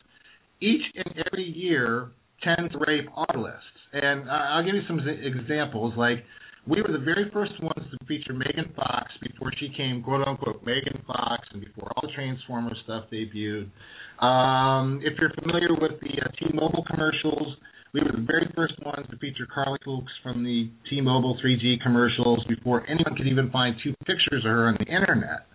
each 0.61 0.83
and 0.95 1.15
every 1.27 1.45
year, 1.45 2.11
tends 2.43 2.73
to 2.73 2.79
rape 2.87 3.09
our 3.15 3.41
lists. 3.41 3.79
And 3.93 4.31
I'll 4.31 4.65
give 4.65 4.75
you 4.75 4.83
some 4.87 5.01
examples. 5.01 5.95
Like 5.97 6.25
we 6.67 6.83
were 6.83 6.93
the 6.93 7.05
very 7.05 7.31
first 7.33 7.53
ones 7.63 7.87
to 7.91 8.07
feature 8.07 8.33
Megan 8.33 8.73
Fox 8.77 9.11
before 9.23 9.51
she 9.59 9.71
came 9.77 10.03
quote 10.03 10.27
unquote 10.27 10.63
Megan 10.65 11.03
Fox 11.07 11.47
and 11.53 11.65
before 11.65 11.91
all 11.97 12.09
the 12.09 12.15
Transformer 12.15 12.73
stuff 12.85 13.05
debuted. 13.13 13.71
Um, 14.23 15.01
if 15.03 15.15
you're 15.19 15.33
familiar 15.41 15.73
with 15.81 16.01
the 16.01 16.21
uh, 16.21 16.29
T-Mobile 16.39 16.85
commercials, 16.91 17.57
we 17.95 18.01
were 18.01 18.13
the 18.13 18.27
very 18.27 18.51
first 18.55 18.75
ones 18.85 19.07
to 19.11 19.17
feature 19.17 19.47
Carly 19.53 19.79
Foulkes 19.85 20.13
from 20.23 20.45
the 20.45 20.69
T-Mobile 20.91 21.39
3G 21.43 21.81
commercials 21.83 22.45
before 22.49 22.85
anyone 22.87 23.17
could 23.17 23.27
even 23.27 23.51
find 23.51 23.77
two 23.83 23.95
pictures 24.05 24.45
of 24.45 24.51
her 24.51 24.69
on 24.69 24.77
the 24.79 24.87
internet. 24.87 25.47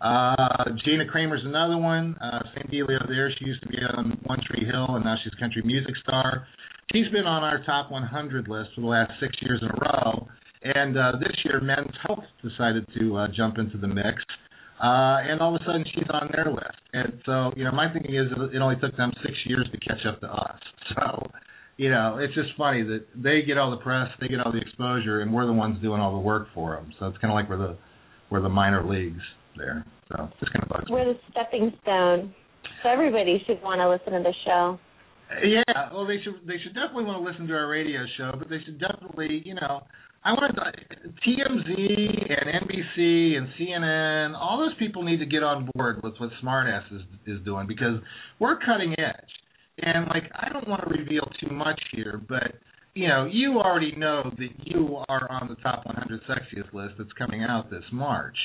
Uh, 0.00 0.64
Jana 0.84 1.06
Kramer's 1.10 1.42
another 1.44 1.76
one. 1.76 2.16
Uh, 2.20 2.38
same 2.54 2.70
dealio 2.70 3.06
there. 3.08 3.32
She 3.38 3.46
used 3.46 3.62
to 3.62 3.68
be 3.68 3.78
on 3.96 4.18
One 4.24 4.38
Tree 4.46 4.64
Hill, 4.64 4.94
and 4.94 5.04
now 5.04 5.16
she's 5.22 5.34
country 5.34 5.62
music 5.64 5.94
star. 6.02 6.46
She's 6.92 7.08
been 7.12 7.26
on 7.26 7.42
our 7.42 7.62
top 7.64 7.90
100 7.90 8.48
list 8.48 8.70
for 8.74 8.80
the 8.80 8.86
last 8.86 9.12
six 9.20 9.34
years 9.42 9.60
in 9.62 9.68
a 9.68 9.80
row. 9.80 10.28
And 10.62 10.96
uh, 10.96 11.12
this 11.20 11.36
year, 11.44 11.60
Men's 11.60 11.94
Health 12.06 12.24
decided 12.42 12.86
to 12.98 13.16
uh, 13.16 13.26
jump 13.36 13.58
into 13.58 13.76
the 13.76 13.88
mix. 13.88 14.22
Uh, 14.82 15.18
and 15.26 15.40
all 15.40 15.54
of 15.54 15.60
a 15.60 15.64
sudden, 15.64 15.84
she's 15.92 16.06
on 16.10 16.30
their 16.32 16.52
list. 16.52 16.78
And 16.92 17.20
so, 17.26 17.50
you 17.56 17.64
know, 17.64 17.72
my 17.72 17.92
thinking 17.92 18.14
is 18.14 18.26
it 18.54 18.58
only 18.58 18.76
took 18.76 18.96
them 18.96 19.12
six 19.22 19.34
years 19.46 19.68
to 19.72 19.78
catch 19.78 20.06
up 20.06 20.20
to 20.20 20.28
us. 20.28 20.60
So, 20.96 21.30
you 21.76 21.90
know, 21.90 22.16
it's 22.18 22.34
just 22.34 22.48
funny 22.56 22.82
that 22.82 23.04
they 23.14 23.42
get 23.46 23.58
all 23.58 23.70
the 23.70 23.76
press, 23.76 24.08
they 24.22 24.28
get 24.28 24.40
all 24.40 24.50
the 24.50 24.58
exposure, 24.58 25.20
and 25.20 25.30
we're 25.30 25.44
the 25.44 25.52
ones 25.52 25.76
doing 25.82 26.00
all 26.00 26.12
the 26.12 26.18
work 26.18 26.48
for 26.54 26.74
them. 26.74 26.94
So 26.98 27.08
it's 27.08 27.18
kind 27.18 27.30
of 27.30 27.34
like 27.34 27.50
we're 27.50 27.58
the 27.58 27.76
we're 28.30 28.40
the 28.40 28.48
minor 28.48 28.88
leagues 28.88 29.20
there. 29.58 29.84
So 30.08 30.30
it's 30.40 30.52
kind 30.52 30.62
of 30.62 30.68
bugs 30.68 30.90
We're 30.90 31.12
the 31.12 31.18
stepping 31.30 31.72
stone. 31.82 32.34
So 32.82 32.88
everybody 32.88 33.42
should 33.46 33.60
want 33.62 33.80
to 33.80 33.90
listen 33.90 34.12
to 34.14 34.22
the 34.22 34.34
show. 34.46 34.78
Yeah, 35.44 35.92
well, 35.92 36.06
they 36.06 36.16
should 36.24 36.40
they 36.46 36.56
should 36.62 36.72
definitely 36.72 37.04
want 37.04 37.20
to 37.22 37.30
listen 37.30 37.46
to 37.48 37.54
our 37.54 37.68
radio 37.68 38.00
show, 38.16 38.32
but 38.38 38.48
they 38.48 38.60
should 38.64 38.80
definitely, 38.80 39.42
you 39.44 39.54
know, 39.54 39.84
I 40.24 40.32
want 40.32 40.56
to 40.56 40.62
TMZ 41.26 41.68
and 41.68 42.64
NBC 42.64 43.36
and 43.36 43.48
CNN. 43.58 44.34
All 44.34 44.58
those 44.58 44.76
people 44.78 45.02
need 45.02 45.18
to 45.18 45.26
get 45.26 45.42
on 45.42 45.68
board 45.74 46.02
with 46.02 46.14
what 46.18 46.30
Smartass 46.42 46.84
is 46.92 47.02
is 47.26 47.44
doing 47.44 47.66
because 47.66 48.00
we're 48.38 48.58
cutting 48.58 48.94
edge. 48.98 49.32
And 49.80 50.06
like, 50.08 50.24
I 50.34 50.48
don't 50.52 50.66
want 50.66 50.82
to 50.88 50.98
reveal 50.98 51.28
too 51.40 51.54
much 51.54 51.80
here, 51.92 52.20
but 52.28 52.54
you 52.94 53.06
know, 53.06 53.28
you 53.30 53.58
already 53.58 53.94
know 53.96 54.24
that 54.38 54.48
you 54.64 54.96
are 55.08 55.30
on 55.30 55.48
the 55.48 55.54
top 55.56 55.86
100 55.86 56.20
sexiest 56.22 56.72
list 56.72 56.94
that's 56.98 57.12
coming 57.16 57.44
out 57.44 57.70
this 57.70 57.84
March. 57.92 58.36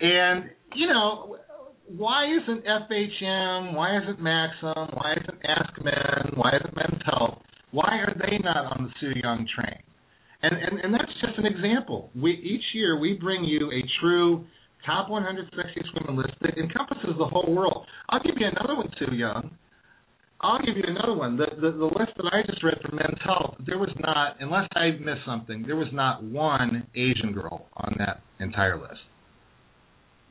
And 0.00 0.50
you 0.74 0.86
know, 0.86 1.36
why 1.88 2.26
isn't 2.26 2.64
FHM? 2.64 3.74
Why 3.74 3.98
isn't 3.98 4.20
Maxim? 4.20 4.88
Why 4.94 5.14
isn't 5.20 5.38
Ask 5.44 5.84
Men? 5.84 6.32
Why 6.34 6.50
isn't 6.56 6.76
Men's 6.76 7.02
Health? 7.04 7.38
Why 7.70 7.98
are 8.06 8.14
they 8.18 8.38
not 8.42 8.78
on 8.78 8.84
the 8.84 8.90
Sue 9.00 9.18
Young 9.22 9.46
train? 9.54 9.78
And, 10.42 10.56
and 10.56 10.80
and 10.84 10.94
that's 10.94 11.12
just 11.20 11.38
an 11.38 11.46
example. 11.46 12.10
We 12.20 12.32
each 12.32 12.64
year 12.74 12.98
we 12.98 13.14
bring 13.14 13.44
you 13.44 13.70
a 13.70 13.82
true 14.00 14.44
top 14.84 15.08
100 15.08 15.52
sexiest 15.52 16.00
women 16.00 16.16
list 16.16 16.34
that 16.40 16.58
encompasses 16.58 17.14
the 17.16 17.26
whole 17.26 17.54
world. 17.54 17.86
I'll 18.08 18.22
give 18.22 18.34
you 18.38 18.46
another 18.46 18.74
one, 18.76 18.90
Sue 18.98 19.14
Young. 19.14 19.50
I'll 20.40 20.58
give 20.58 20.76
you 20.76 20.82
another 20.84 21.14
one. 21.14 21.36
The, 21.36 21.46
the 21.60 21.70
the 21.70 21.84
list 21.84 22.12
that 22.16 22.30
I 22.32 22.42
just 22.50 22.64
read 22.64 22.78
from 22.82 22.96
Men's 22.96 23.20
Health, 23.24 23.54
there 23.64 23.78
was 23.78 23.94
not, 24.00 24.36
unless 24.40 24.68
I 24.74 24.90
missed 24.98 25.24
something, 25.24 25.62
there 25.64 25.76
was 25.76 25.88
not 25.92 26.24
one 26.24 26.88
Asian 26.96 27.32
girl 27.32 27.66
on 27.76 27.94
that 27.98 28.22
entire 28.40 28.80
list. 28.80 28.98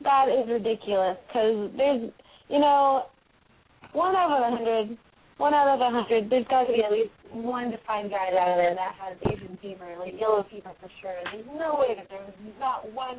That 0.02 0.26
is 0.28 0.48
ridiculous 0.48 1.16
because 1.26 1.70
there's, 1.76 2.10
you 2.48 2.58
know, 2.58 3.06
one 3.92 4.16
out 4.16 4.32
of 4.32 4.52
a 4.52 4.56
hundred, 4.56 4.98
one 5.36 5.54
out 5.54 5.68
of 5.68 5.80
a 5.80 5.90
hundred, 5.90 6.30
there's 6.30 6.46
got 6.48 6.64
to 6.64 6.72
be 6.72 6.82
at 6.82 6.92
least 6.92 7.12
one 7.32 7.70
to 7.70 7.78
five 7.86 8.10
guys 8.10 8.32
out 8.38 8.50
of 8.50 8.56
there 8.56 8.74
that 8.74 8.94
has 8.98 9.16
Asian 9.30 9.58
fever, 9.60 9.96
like 9.98 10.14
yellow 10.18 10.44
fever 10.50 10.72
for 10.80 10.90
sure. 11.00 11.14
There's 11.32 11.46
no 11.46 11.76
way 11.78 11.94
that 11.96 12.08
there's 12.08 12.32
not 12.58 12.90
one 12.92 13.18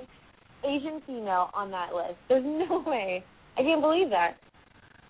Asian 0.64 1.02
female 1.06 1.50
on 1.54 1.72
that 1.72 1.94
list. 1.94 2.18
There's 2.30 2.46
no 2.46 2.84
way. 2.88 3.24
I 3.58 3.62
can't 3.62 3.82
believe 3.82 4.10
that. 4.10 4.38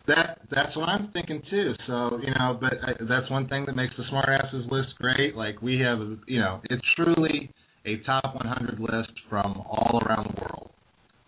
That 0.06 0.42
that's 0.52 0.76
what 0.76 0.90
I'm 0.90 1.12
thinking 1.14 1.42
too. 1.50 1.74
So 1.88 2.20
you 2.22 2.34
know, 2.38 2.60
but 2.60 2.74
I, 2.84 2.92
that's 3.08 3.30
one 3.32 3.48
thing 3.48 3.64
that 3.68 3.76
makes 3.76 3.94
the 3.96 4.04
Smartasses 4.12 4.70
list 4.70 4.90
great. 5.00 5.36
Like 5.36 5.62
we 5.62 5.80
have, 5.80 6.00
you 6.28 6.40
know, 6.40 6.60
it's 6.66 6.84
truly 6.98 7.50
a 7.86 7.98
top 8.06 8.36
100 8.36 8.80
list 8.80 9.12
from 9.30 9.64
all 9.66 10.02
around 10.06 10.36
the 10.36 10.42
world. 10.42 10.72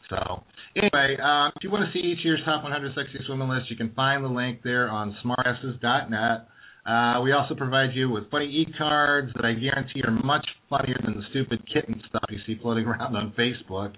So 0.10 0.44
anyway, 0.76 1.18
uh, 1.22 1.50
if 1.56 1.64
you 1.64 1.72
want 1.72 1.86
to 1.86 1.92
see 1.94 2.06
each 2.06 2.24
year's 2.24 2.42
top 2.46 2.64
100 2.64 2.96
sexiest 2.96 3.30
women 3.30 3.50
list, 3.50 3.70
you 3.70 3.78
can 3.78 3.92
find 3.94 4.24
the 4.24 4.30
link 4.30 4.62
there 4.64 4.90
on 4.90 5.16
smartasses.net. 5.24 6.48
Uh, 6.86 7.20
we 7.22 7.32
also 7.32 7.56
provide 7.56 7.96
you 7.96 8.10
with 8.10 8.30
funny 8.30 8.46
e-cards 8.46 9.32
that 9.36 9.44
I 9.44 9.54
guarantee 9.54 10.04
are 10.04 10.12
much 10.12 10.46
funnier 10.70 10.96
than 11.04 11.16
the 11.16 11.24
stupid 11.32 11.66
kitten 11.74 12.00
stuff 12.10 12.24
you 12.30 12.38
see 12.46 12.60
floating 12.62 12.86
around 12.88 13.16
on 13.16 13.34
Facebook. 13.38 13.94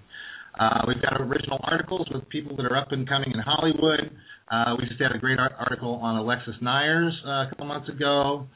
Uh, 0.58 0.80
we've 0.88 1.00
got 1.02 1.20
original 1.20 1.60
articles 1.64 2.08
with 2.12 2.28
people 2.30 2.56
that 2.56 2.64
are 2.64 2.76
up 2.76 2.90
and 2.90 3.08
coming 3.08 3.30
in 3.32 3.40
Hollywood. 3.40 4.10
Uh, 4.50 4.74
we 4.78 4.88
just 4.88 5.00
had 5.00 5.12
a 5.14 5.18
great 5.18 5.38
article 5.38 6.00
on 6.02 6.16
Alexis 6.16 6.54
Neiers 6.62 7.12
uh, 7.26 7.46
a 7.46 7.48
couple 7.50 7.66
months 7.66 7.88
ago. 7.88 8.46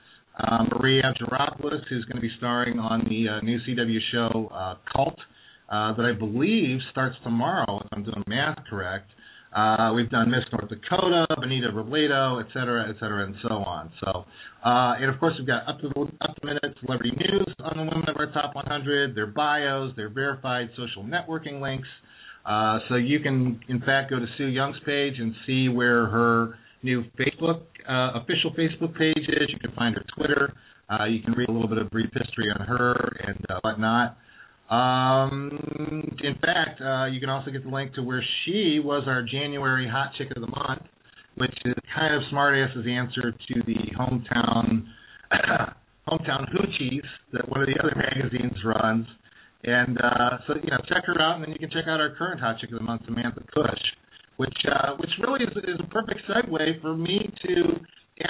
Uh, 0.40 0.64
Maria 0.74 1.02
Avgeropoulos, 1.02 1.82
who's 1.90 2.04
going 2.06 2.16
to 2.16 2.22
be 2.22 2.30
starring 2.38 2.78
on 2.78 3.04
the 3.08 3.28
uh, 3.28 3.40
new 3.42 3.58
CW 3.68 3.98
show 4.10 4.50
uh, 4.52 4.76
Cult, 4.90 5.18
uh, 5.72 5.94
that 5.96 6.04
I 6.04 6.12
believe 6.12 6.78
starts 6.90 7.16
tomorrow, 7.24 7.80
if 7.80 7.88
I'm 7.92 8.04
doing 8.04 8.22
math 8.26 8.58
correct. 8.68 9.08
Uh, 9.56 9.92
we've 9.94 10.08
done 10.10 10.30
Miss 10.30 10.44
North 10.52 10.68
Dakota, 10.68 11.26
Benita 11.40 11.68
Robledo, 11.68 12.40
et 12.42 12.46
cetera, 12.52 12.88
et 12.88 12.94
cetera, 13.00 13.24
and 13.26 13.34
so 13.42 13.54
on. 13.54 13.90
So, 14.02 14.24
uh, 14.64 14.96
and 15.00 15.12
of 15.12 15.18
course, 15.18 15.34
we've 15.38 15.46
got 15.46 15.68
up 15.68 15.80
to 15.80 15.88
the, 15.88 16.00
up 16.00 16.36
to 16.36 16.46
minute 16.46 16.76
celebrity 16.84 17.16
news 17.16 17.54
on 17.60 17.76
the 17.76 17.82
women 17.82 18.08
of 18.08 18.16
our 18.16 18.32
top 18.32 18.54
100, 18.54 19.14
their 19.14 19.26
bios, 19.26 19.94
their 19.96 20.08
verified 20.08 20.68
social 20.76 21.04
networking 21.04 21.60
links. 21.60 21.88
Uh, 22.46 22.78
so 22.88 22.96
you 22.96 23.20
can, 23.20 23.60
in 23.68 23.80
fact, 23.80 24.10
go 24.10 24.18
to 24.18 24.26
Sue 24.38 24.46
Young's 24.46 24.78
page 24.86 25.14
and 25.18 25.34
see 25.46 25.68
where 25.68 26.06
her 26.06 26.58
new 26.82 27.04
Facebook 27.18 27.62
uh, 27.88 28.20
official 28.20 28.52
Facebook 28.58 28.96
page 28.96 29.24
is. 29.28 29.48
You 29.48 29.58
can 29.58 29.72
find 29.72 29.94
her 29.94 30.04
Twitter. 30.16 30.54
Uh, 30.88 31.04
you 31.04 31.22
can 31.22 31.32
read 31.34 31.48
a 31.48 31.52
little 31.52 31.68
bit 31.68 31.78
of 31.78 31.90
brief 31.90 32.10
history 32.12 32.48
on 32.58 32.66
her 32.66 32.94
and 33.26 33.38
whatnot. 33.62 34.16
Um, 34.72 35.50
in 36.24 36.34
fact, 36.40 36.80
uh, 36.80 37.04
you 37.04 37.20
can 37.20 37.28
also 37.28 37.50
get 37.50 37.62
the 37.62 37.68
link 37.68 37.92
to 37.94 38.02
where 38.02 38.24
she 38.44 38.80
was 38.82 39.04
our 39.06 39.22
January 39.22 39.86
Hot 39.86 40.12
Chick 40.16 40.28
of 40.34 40.40
the 40.40 40.48
Month, 40.48 40.88
which 41.36 41.52
is 41.66 41.74
kind 41.94 42.14
of 42.14 42.22
Smartass's 42.32 42.86
answer 42.88 43.32
to 43.32 43.54
the 43.66 43.76
hometown 44.00 44.86
hometown 46.08 46.48
hoochies 46.56 47.04
that 47.34 47.46
one 47.50 47.60
of 47.60 47.66
the 47.66 47.76
other 47.82 47.92
magazines 47.96 48.56
runs. 48.64 49.06
And 49.64 49.98
uh, 49.98 50.38
so, 50.46 50.54
you 50.54 50.70
know, 50.70 50.80
check 50.88 51.04
her 51.04 51.20
out, 51.20 51.36
and 51.36 51.44
then 51.44 51.52
you 51.52 51.58
can 51.58 51.70
check 51.70 51.84
out 51.86 52.00
our 52.00 52.14
current 52.16 52.40
Hot 52.40 52.58
Chick 52.58 52.72
of 52.72 52.78
the 52.78 52.84
Month, 52.84 53.02
Samantha 53.04 53.42
Cush, 53.52 53.84
which 54.38 54.56
uh, 54.72 54.96
which 54.96 55.10
really 55.20 55.44
is, 55.44 55.52
is 55.68 55.80
a 55.80 55.88
perfect 55.88 56.20
segue 56.26 56.80
for 56.80 56.96
me 56.96 57.30
to 57.46 57.76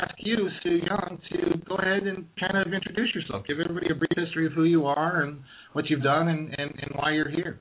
ask 0.00 0.14
you, 0.18 0.48
Sue 0.62 0.80
Young, 0.86 1.18
to 1.30 1.58
go 1.68 1.76
ahead 1.76 2.04
and 2.04 2.24
kind 2.38 2.56
of 2.56 2.72
introduce 2.72 3.14
yourself. 3.14 3.44
Give 3.46 3.58
everybody 3.60 3.86
a 3.90 3.94
brief 3.94 4.10
history 4.16 4.46
of 4.46 4.52
who 4.52 4.64
you 4.64 4.86
are 4.86 5.22
and 5.22 5.40
what 5.72 5.88
you've 5.88 6.02
done 6.02 6.28
and, 6.28 6.54
and, 6.58 6.70
and 6.70 6.90
why 6.94 7.12
you're 7.12 7.30
here. 7.30 7.60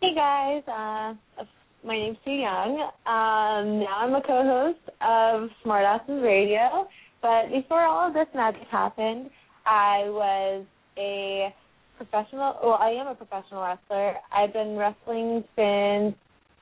Hey 0.00 0.14
guys, 0.14 0.62
uh, 0.66 1.44
my 1.84 1.94
name's 1.96 2.16
Sue 2.24 2.32
Young. 2.32 2.80
Um, 3.06 3.80
now 3.80 3.98
I'm 3.98 4.14
a 4.14 4.22
co-host 4.26 4.80
of 5.00 5.48
Smartasses 5.64 6.22
Radio. 6.22 6.88
But 7.20 7.52
before 7.52 7.82
all 7.82 8.08
of 8.08 8.14
this 8.14 8.26
magic 8.34 8.66
happened, 8.70 9.30
I 9.64 10.02
was 10.06 10.64
a 10.98 11.54
professional. 11.96 12.58
Well, 12.62 12.78
I 12.80 12.90
am 12.90 13.06
a 13.06 13.14
professional 13.14 13.62
wrestler. 13.62 14.14
I've 14.34 14.52
been 14.52 14.76
wrestling 14.76 15.44
since 15.54 16.16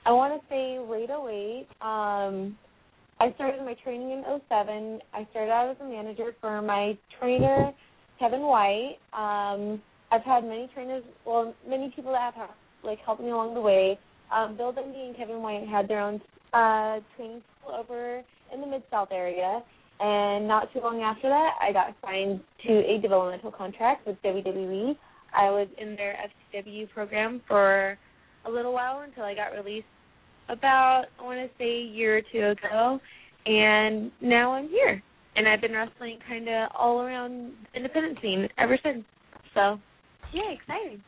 I 0.05 0.13
want 0.13 0.41
to 0.41 0.49
say 0.49 0.79
late 0.79 1.09
08. 1.11 1.67
Um, 1.81 2.57
I 3.21 3.35
started 3.35 3.63
my 3.63 3.75
training 3.85 4.13
in 4.13 4.25
07. 4.49 4.99
I 5.13 5.27
started 5.31 5.51
out 5.51 5.71
as 5.71 5.77
a 5.83 5.85
manager 5.85 6.35
for 6.41 6.63
my 6.63 6.97
trainer, 7.19 7.71
Kevin 8.19 8.41
White. 8.41 8.97
Um, 9.13 9.83
I've 10.11 10.23
had 10.23 10.43
many 10.43 10.71
trainers, 10.73 11.05
well, 11.27 11.55
many 11.69 11.93
people 11.95 12.13
that 12.13 12.33
have 12.35 12.49
like 12.83 12.99
helped 13.01 13.21
me 13.23 13.31
along 13.31 13.53
the 13.53 13.61
way. 13.61 13.99
Um, 14.35 14.57
Bill 14.57 14.73
Dundee 14.73 15.09
and 15.09 15.17
Kevin 15.17 15.43
White 15.43 15.69
had 15.69 15.87
their 15.87 16.01
own 16.01 16.15
uh, 16.55 17.01
training 17.17 17.43
school 17.61 17.75
over 17.75 18.23
in 18.55 18.61
the 18.63 18.67
Mid 18.67 18.83
South 18.91 19.09
area, 19.13 19.61
and 20.01 20.49
not 20.49 20.73
too 20.73 20.81
long 20.81 21.03
after 21.03 21.29
that, 21.29 21.51
I 21.61 21.73
got 21.75 21.95
signed 22.03 22.41
to 22.67 22.73
a 22.73 23.01
developmental 23.03 23.53
contract 23.53 24.07
with 24.07 24.17
WWE. 24.23 24.97
I 25.37 25.51
was 25.51 25.69
in 25.77 25.95
their 25.95 26.17
FCW 26.55 26.89
program 26.91 27.43
for 27.47 27.99
a 28.47 28.51
little 28.51 28.73
while 28.73 29.01
until 29.01 29.25
I 29.25 29.35
got 29.35 29.49
released 29.53 29.87
about 30.49 31.05
I 31.19 31.23
want 31.23 31.39
to 31.39 31.59
say 31.59 31.65
a 31.65 31.85
year 31.85 32.19
or 32.19 32.23
two 32.33 32.59
ago, 32.59 33.01
and 33.47 34.11
now 34.21 34.53
I'm 34.53 34.69
here. 34.69 35.03
And 35.37 35.49
I've 35.49 35.61
been 35.61 35.73
wrestling 35.73 36.19
kind 36.29 36.49
of 36.49 36.71
all 36.77 37.01
around 37.01 37.53
the 37.73 37.77
independent 37.77 38.19
scene 38.21 38.49
ever 38.59 38.77
since. 38.83 39.05
So, 39.55 39.79
yeah, 40.35 40.51
exciting. 40.51 41.03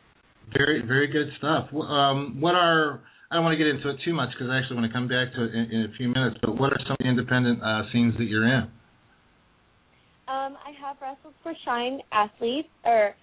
Very, 0.56 0.82
very 0.86 1.08
good 1.08 1.26
stuff. 1.38 1.68
Um, 1.74 2.40
what 2.40 2.54
are 2.54 3.02
I 3.32 3.36
don't 3.36 3.44
want 3.44 3.54
to 3.54 3.56
get 3.56 3.66
into 3.66 3.88
it 3.88 3.96
too 4.04 4.12
much 4.12 4.28
because 4.36 4.50
I 4.50 4.58
actually 4.58 4.76
want 4.76 4.92
to 4.92 4.92
come 4.92 5.08
back 5.08 5.32
to 5.32 5.44
it 5.44 5.54
in, 5.54 5.70
in 5.72 5.80
a 5.90 5.96
few 5.96 6.08
minutes. 6.08 6.36
But 6.42 6.60
what 6.60 6.70
are 6.72 6.78
some 6.84 6.92
of 6.92 6.98
the 6.98 7.08
independent 7.08 7.62
uh, 7.62 7.82
scenes 7.90 8.12
that 8.18 8.24
you're 8.24 8.46
in? 8.46 8.68
Um, 10.28 10.56
I 10.60 10.72
have 10.78 10.96
wrestled 11.00 11.32
for 11.42 11.54
Shine 11.64 12.00
Athletes 12.12 12.68
or 12.84 13.14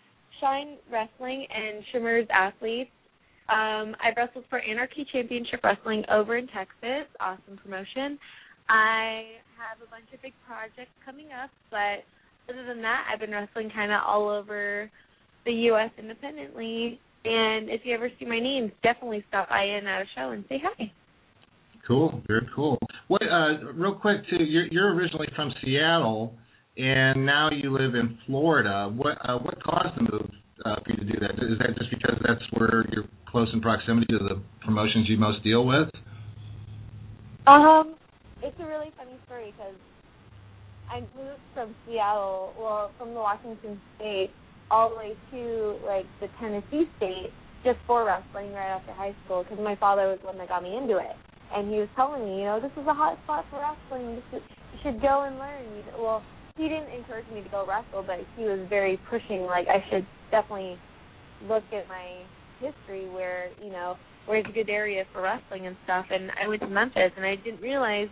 Shine 0.42 0.78
Wrestling 0.92 1.46
and 1.54 1.84
Shimmer's 1.92 2.26
Athletes. 2.34 2.90
Um, 3.50 3.96
I've 4.04 4.16
wrestled 4.16 4.46
for 4.50 4.60
Anarchy 4.60 5.06
Championship 5.12 5.62
Wrestling 5.64 6.04
over 6.12 6.38
in 6.38 6.48
Texas. 6.48 7.10
Awesome 7.20 7.58
promotion. 7.64 8.20
I 8.70 9.42
have 9.58 9.82
a 9.82 9.90
bunch 9.90 10.06
of 10.14 10.22
big 10.22 10.34
projects 10.46 10.94
coming 11.04 11.28
up, 11.34 11.50
but 11.72 12.06
other 12.48 12.66
than 12.66 12.82
that, 12.84 13.10
I've 13.12 13.20
been 13.20 13.32
wrestling 13.32 13.72
kind 13.74 13.92
of 13.92 14.02
all 14.06 14.30
over 14.30 14.90
the 15.46 15.52
U.S. 15.74 15.90
independently 15.98 17.00
and 17.26 17.70
if 17.70 17.82
you 17.84 17.94
ever 17.94 18.10
see 18.20 18.26
my 18.26 18.40
name, 18.40 18.72
definitely 18.82 19.24
stop 19.28 19.50
by 19.50 19.64
in 19.64 19.86
at 19.88 20.02
a 20.02 20.06
show 20.16 20.32
and 20.32 20.46
say 20.48 20.62
hi. 20.64 20.92
Cool, 21.88 22.22
very 22.28 22.48
cool. 22.56 22.78
What, 23.08 23.24
uh, 23.24 23.72
real 23.74 23.96
quick 23.96 24.18
too, 24.30 24.44
you're, 24.44 24.68
you're 24.68 24.94
originally 24.94 25.28
from 25.36 25.52
Seattle, 25.64 26.34
and 26.78 27.26
now 27.26 27.50
you 27.52 27.72
live 27.74 27.96
in 27.96 28.18
Florida. 28.26 28.94
What 28.96 29.18
uh, 29.28 29.38
what 29.40 29.62
caused 29.64 29.98
the 29.98 30.04
move 30.04 30.30
uh, 30.64 30.76
for 30.86 30.92
you 30.92 30.98
to 30.98 31.04
do 31.04 31.20
that? 31.20 31.32
Is 31.32 31.58
that 31.60 31.78
just 31.78 31.90
because 31.90 32.16
that's 32.26 32.42
where 32.54 32.86
you're 32.94 33.08
close 33.32 33.48
in 33.54 33.62
proximity 33.62 34.08
to 34.10 34.20
the 34.20 34.42
promotions 34.66 35.08
you 35.08 35.18
most 35.18 35.44
deal 35.44 35.66
with? 35.66 35.90
Um, 37.48 37.96
it's 38.44 38.56
a 38.60 38.66
really 38.66 38.92
funny 38.98 39.18
story 39.26 39.54
because 39.58 39.76
I 40.90 41.02
moved 41.16 41.42
from 41.54 41.76
Seattle, 41.86 42.54
well, 42.60 42.92
from 42.98 43.14
the 43.14 43.20
Washington 43.20 43.80
State 43.96 44.32
all 44.72 44.90
the 44.90 44.96
way 44.96 45.14
to 45.32 45.78
like 45.86 46.06
the 46.22 46.28
Tennessee 46.40 46.86
state 46.98 47.34
just 47.64 47.80
for 47.88 48.06
wrestling 48.06 48.54
right 48.54 48.70
after 48.70 48.94
high 48.94 49.16
school 49.26 49.44
because 49.44 49.60
my 49.64 49.76
father 49.76 50.08
was 50.08 50.20
the 50.22 50.28
one 50.28 50.38
that 50.38 50.48
got 50.48 50.64
me 50.64 50.78
into 50.78 50.98
it, 50.98 51.16
and 51.54 51.70
he 51.70 51.80
was 51.80 51.90
telling 51.96 52.24
me, 52.24 52.40
you 52.40 52.46
know, 52.46 52.60
this 52.62 52.72
is 52.78 52.88
a 52.88 52.94
hot 52.94 53.18
spot 53.24 53.46
for 53.50 53.60
wrestling. 53.60 54.16
This 54.16 54.40
is, 54.40 54.44
you 54.74 54.80
should 54.84 55.02
go 55.02 55.26
and 55.26 55.38
learn. 55.38 55.84
Well, 55.98 56.24
he 56.58 56.70
didn't 56.70 56.94
encourage 56.94 57.26
me 57.34 57.42
to 57.42 57.50
go 57.50 57.66
wrestle, 57.66 58.04
but 58.06 58.20
he 58.38 58.44
was 58.44 58.60
very 58.70 59.00
pushing. 59.10 59.44
Like 59.44 59.68
I 59.68 59.84
should 59.90 60.06
definitely 60.32 60.78
look 61.48 61.64
at 61.74 61.88
my 61.88 62.24
history 62.60 63.10
where 63.10 63.50
you 63.64 63.72
know 63.72 63.96
where's 64.26 64.46
a 64.48 64.54
good 64.54 64.70
area 64.70 65.04
for 65.14 65.22
wrestling 65.22 65.68
and 65.68 65.76
stuff. 65.84 66.06
And 66.12 66.32
I 66.44 66.48
went 66.48 66.62
to 66.62 66.68
Memphis, 66.68 67.12
and 67.16 67.26
I 67.26 67.36
didn't 67.36 67.62
realize 67.62 68.10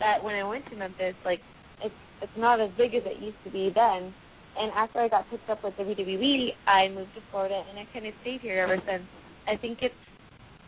that 0.00 0.22
when 0.22 0.34
I 0.34 0.46
went 0.46 0.68
to 0.70 0.76
Memphis, 0.76 1.14
like 1.24 1.40
it's 1.82 1.94
it's 2.22 2.36
not 2.36 2.60
as 2.60 2.70
big 2.76 2.94
as 2.94 3.02
it 3.06 3.22
used 3.22 3.38
to 3.44 3.50
be 3.50 3.70
then 3.74 4.12
and 4.58 4.72
after 4.72 4.98
I 4.98 5.08
got 5.08 5.30
picked 5.30 5.48
up 5.48 5.62
with 5.62 5.74
WWE, 5.74 6.48
I 6.66 6.88
moved 6.88 7.14
to 7.14 7.20
Florida, 7.30 7.62
and 7.70 7.78
I 7.78 7.86
kind 7.92 8.06
of 8.06 8.14
stayed 8.22 8.40
here 8.40 8.58
ever 8.58 8.76
since. 8.86 9.04
I 9.46 9.56
think 9.56 9.78
it's 9.82 9.94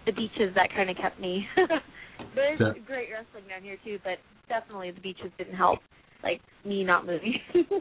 the 0.06 0.12
beaches 0.12 0.54
that 0.54 0.70
kind 0.74 0.88
of 0.88 0.96
kept 0.96 1.20
me. 1.20 1.44
There's 2.34 2.60
yeah. 2.60 2.72
great 2.86 3.08
wrestling 3.10 3.48
down 3.48 3.62
here 3.62 3.76
too, 3.84 3.98
but 4.04 4.18
definitely 4.48 4.92
the 4.92 5.00
beaches 5.00 5.32
didn't 5.38 5.56
help, 5.56 5.80
like 6.22 6.40
me 6.64 6.84
not 6.84 7.04
moving. 7.04 7.34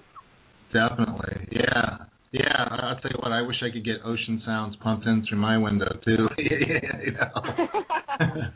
definitely, 0.74 1.48
yeah. 1.52 1.98
Yeah, 2.32 2.68
I'll 2.70 3.00
tell 3.00 3.12
you 3.12 3.18
what. 3.22 3.32
I 3.32 3.42
wish 3.42 3.58
I 3.64 3.74
could 3.74 3.86
get 3.86 3.98
ocean 4.06 4.42
sounds 4.46 4.76
pumped 4.84 5.08
in 5.08 5.26
through 5.28 5.40
my 5.40 5.58
window 5.58 6.00
too. 6.06 6.28
you 6.38 7.12
know. 7.12 7.30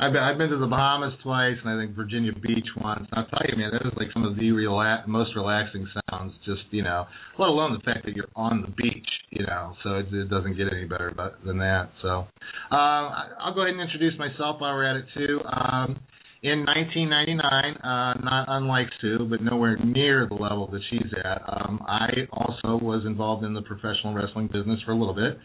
I've 0.00 0.12
been 0.12 0.22
I've 0.22 0.38
been 0.38 0.50
to 0.50 0.58
the 0.58 0.66
Bahamas 0.66 1.14
twice, 1.24 1.56
and 1.64 1.74
I 1.74 1.82
think 1.82 1.96
Virginia 1.96 2.30
Beach 2.32 2.68
once. 2.80 3.08
And 3.10 3.18
I'll 3.18 3.26
tell 3.26 3.42
you, 3.48 3.56
man, 3.56 3.72
that 3.72 3.84
is 3.84 3.92
like 3.96 4.06
some 4.12 4.24
of 4.24 4.36
the 4.36 4.42
rela- 4.42 5.04
most 5.08 5.34
relaxing 5.34 5.88
sounds. 6.08 6.32
Just 6.44 6.62
you 6.70 6.84
know, 6.84 7.06
let 7.36 7.48
alone 7.48 7.72
the 7.72 7.82
fact 7.82 8.04
that 8.04 8.14
you're 8.14 8.30
on 8.36 8.62
the 8.62 8.68
beach. 8.68 9.08
You 9.30 9.44
know, 9.44 9.74
so 9.82 9.94
it, 9.94 10.06
it 10.14 10.30
doesn't 10.30 10.56
get 10.56 10.68
any 10.72 10.84
better 10.84 11.12
but, 11.16 11.38
than 11.44 11.58
that. 11.58 11.90
So, 12.00 12.08
um, 12.70 13.10
I'll 13.42 13.54
go 13.54 13.62
ahead 13.62 13.74
and 13.74 13.80
introduce 13.80 14.16
myself 14.18 14.60
while 14.60 14.72
we're 14.72 14.88
at 14.88 14.96
it 14.96 15.06
too. 15.14 15.40
Um, 15.44 15.98
in 16.42 16.64
1999, 16.64 17.76
uh, 17.82 18.14
not 18.22 18.44
unlike 18.48 18.86
Sue, 19.00 19.26
but 19.28 19.42
nowhere 19.42 19.76
near 19.84 20.28
the 20.28 20.34
level 20.34 20.68
that 20.70 20.80
she's 20.88 21.12
at. 21.24 21.42
Um, 21.48 21.82
I 21.86 22.10
also 22.32 22.82
was 22.84 23.04
involved 23.06 23.44
in 23.44 23.54
the 23.54 23.62
professional 23.62 24.14
wrestling 24.14 24.46
business 24.46 24.78
for 24.84 24.92
a 24.92 24.96
little 24.96 25.14
bit. 25.14 25.36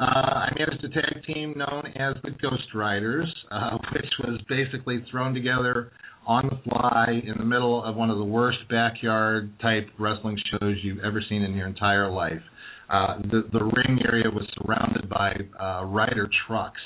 Uh, 0.00 0.04
I 0.04 0.48
managed 0.58 0.84
a 0.84 0.88
tag 0.88 1.22
team 1.26 1.54
known 1.56 1.86
as 1.94 2.16
the 2.24 2.30
Ghost 2.42 2.74
Riders, 2.74 3.32
uh, 3.52 3.78
which 3.92 4.10
was 4.24 4.40
basically 4.48 5.04
thrown 5.10 5.34
together 5.34 5.92
on 6.26 6.48
the 6.50 6.58
fly 6.68 7.22
in 7.24 7.34
the 7.38 7.44
middle 7.44 7.82
of 7.84 7.96
one 7.96 8.10
of 8.10 8.18
the 8.18 8.24
worst 8.24 8.58
backyard 8.68 9.52
type 9.60 9.86
wrestling 9.98 10.36
shows 10.50 10.76
you've 10.82 11.04
ever 11.04 11.22
seen 11.28 11.42
in 11.42 11.54
your 11.54 11.66
entire 11.66 12.10
life. 12.10 12.42
Uh, 12.90 13.18
the 13.22 13.48
the 13.52 13.62
ring 13.62 14.00
area 14.04 14.28
was 14.28 14.44
surrounded 14.58 15.08
by 15.08 15.32
uh, 15.60 15.84
rider 15.84 16.28
trucks 16.48 16.80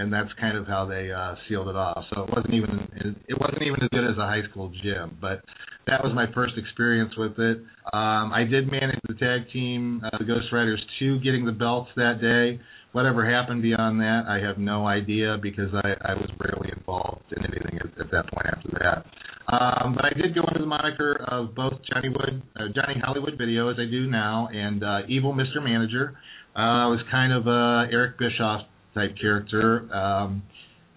and 0.00 0.12
that's 0.12 0.30
kind 0.40 0.56
of 0.56 0.66
how 0.66 0.86
they 0.86 1.12
uh, 1.12 1.34
sealed 1.48 1.68
it 1.68 1.76
off. 1.76 2.04
So 2.14 2.22
it 2.24 2.30
wasn't 2.34 2.54
even 2.54 2.88
it 3.28 3.38
wasn't 3.38 3.62
even 3.62 3.82
as 3.82 3.88
good 3.90 4.04
as 4.04 4.16
a 4.16 4.26
high 4.26 4.42
school 4.50 4.72
gym, 4.82 5.18
but 5.20 5.44
that 5.86 6.02
was 6.02 6.12
my 6.14 6.26
first 6.34 6.54
experience 6.56 7.12
with 7.16 7.38
it. 7.38 7.58
Um, 7.92 8.32
I 8.32 8.44
did 8.48 8.70
manage 8.70 9.00
the 9.06 9.14
tag 9.14 9.50
team, 9.52 10.02
uh, 10.04 10.16
the 10.18 10.24
Ghost 10.24 10.46
Riders, 10.52 10.82
two 10.98 11.20
getting 11.20 11.44
the 11.44 11.52
belts 11.52 11.90
that 11.96 12.20
day. 12.20 12.60
Whatever 12.92 13.28
happened 13.28 13.62
beyond 13.62 14.00
that, 14.00 14.24
I 14.26 14.44
have 14.44 14.58
no 14.58 14.86
idea 14.86 15.36
because 15.40 15.70
I, 15.74 15.94
I 16.02 16.14
was 16.14 16.28
rarely 16.40 16.72
involved 16.76 17.22
in 17.36 17.44
anything 17.44 17.78
at, 17.78 18.00
at 18.00 18.10
that 18.10 18.24
point 18.32 18.46
after 18.50 18.70
that. 18.80 19.06
Um, 19.52 19.94
but 19.94 20.04
I 20.04 20.10
did 20.10 20.34
go 20.34 20.42
under 20.46 20.60
the 20.60 20.66
moniker 20.66 21.24
of 21.28 21.54
both 21.54 21.74
Johnny 21.92 22.08
Wood, 22.08 22.42
uh, 22.56 22.66
Johnny 22.74 23.00
Hollywood 23.04 23.34
Video, 23.38 23.68
as 23.68 23.76
I 23.78 23.90
do 23.90 24.08
now, 24.08 24.48
and 24.52 24.82
uh, 24.82 24.98
Evil 25.08 25.34
Mr. 25.34 25.62
Manager. 25.62 26.16
Uh, 26.56 26.58
I 26.58 26.86
was 26.86 27.00
kind 27.10 27.32
of 27.32 27.46
uh, 27.46 27.90
Eric 27.92 28.18
Bischoff 28.18 28.62
type 28.94 29.14
character 29.20 29.92
um, 29.94 30.42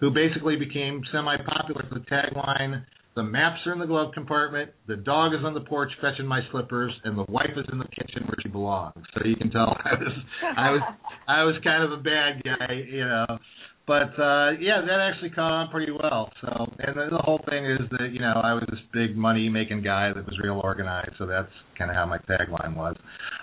who 0.00 0.10
basically 0.10 0.56
became 0.56 1.02
semi-popular 1.12 1.86
for 1.88 1.98
the 1.98 2.04
tagline 2.06 2.84
the 3.14 3.22
maps 3.22 3.60
are 3.66 3.72
in 3.72 3.78
the 3.78 3.86
glove 3.86 4.12
compartment, 4.12 4.70
the 4.88 4.96
dog 4.96 5.34
is 5.34 5.40
on 5.44 5.54
the 5.54 5.60
porch 5.60 5.90
fetching 6.00 6.26
my 6.26 6.40
slippers, 6.50 6.92
and 7.04 7.16
the 7.16 7.24
wife 7.28 7.50
is 7.56 7.64
in 7.70 7.78
the 7.78 7.86
kitchen 7.86 8.24
where 8.24 8.36
she 8.42 8.48
belongs. 8.48 9.04
So 9.14 9.24
you 9.24 9.36
can 9.36 9.50
tell 9.50 9.76
I 9.84 9.94
was 9.94 10.12
I 10.56 10.70
was 10.70 10.82
I 11.28 11.44
was 11.44 11.54
kind 11.62 11.84
of 11.84 11.92
a 11.92 12.02
bad 12.02 12.42
guy, 12.42 12.74
you 12.90 13.04
know. 13.04 13.38
But 13.86 14.18
uh 14.18 14.58
yeah, 14.58 14.80
that 14.80 14.98
actually 14.98 15.30
caught 15.30 15.52
on 15.52 15.70
pretty 15.70 15.92
well. 15.92 16.32
So 16.40 16.66
and 16.80 16.96
the, 16.96 17.18
whole 17.18 17.40
thing 17.48 17.66
is 17.66 17.80
that, 17.98 18.10
you 18.12 18.18
know, 18.18 18.40
I 18.42 18.54
was 18.54 18.64
this 18.68 18.80
big 18.92 19.16
money 19.16 19.48
making 19.48 19.82
guy 19.82 20.12
that 20.12 20.24
was 20.24 20.36
real 20.42 20.60
organized, 20.64 21.12
so 21.18 21.26
that's 21.26 21.52
kind 21.78 21.90
of 21.90 21.96
how 21.96 22.06
my 22.06 22.18
tagline 22.18 22.74
was. 22.74 22.96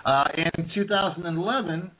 Uh 0.04 0.24
in 0.36 0.68
2011 0.74 1.90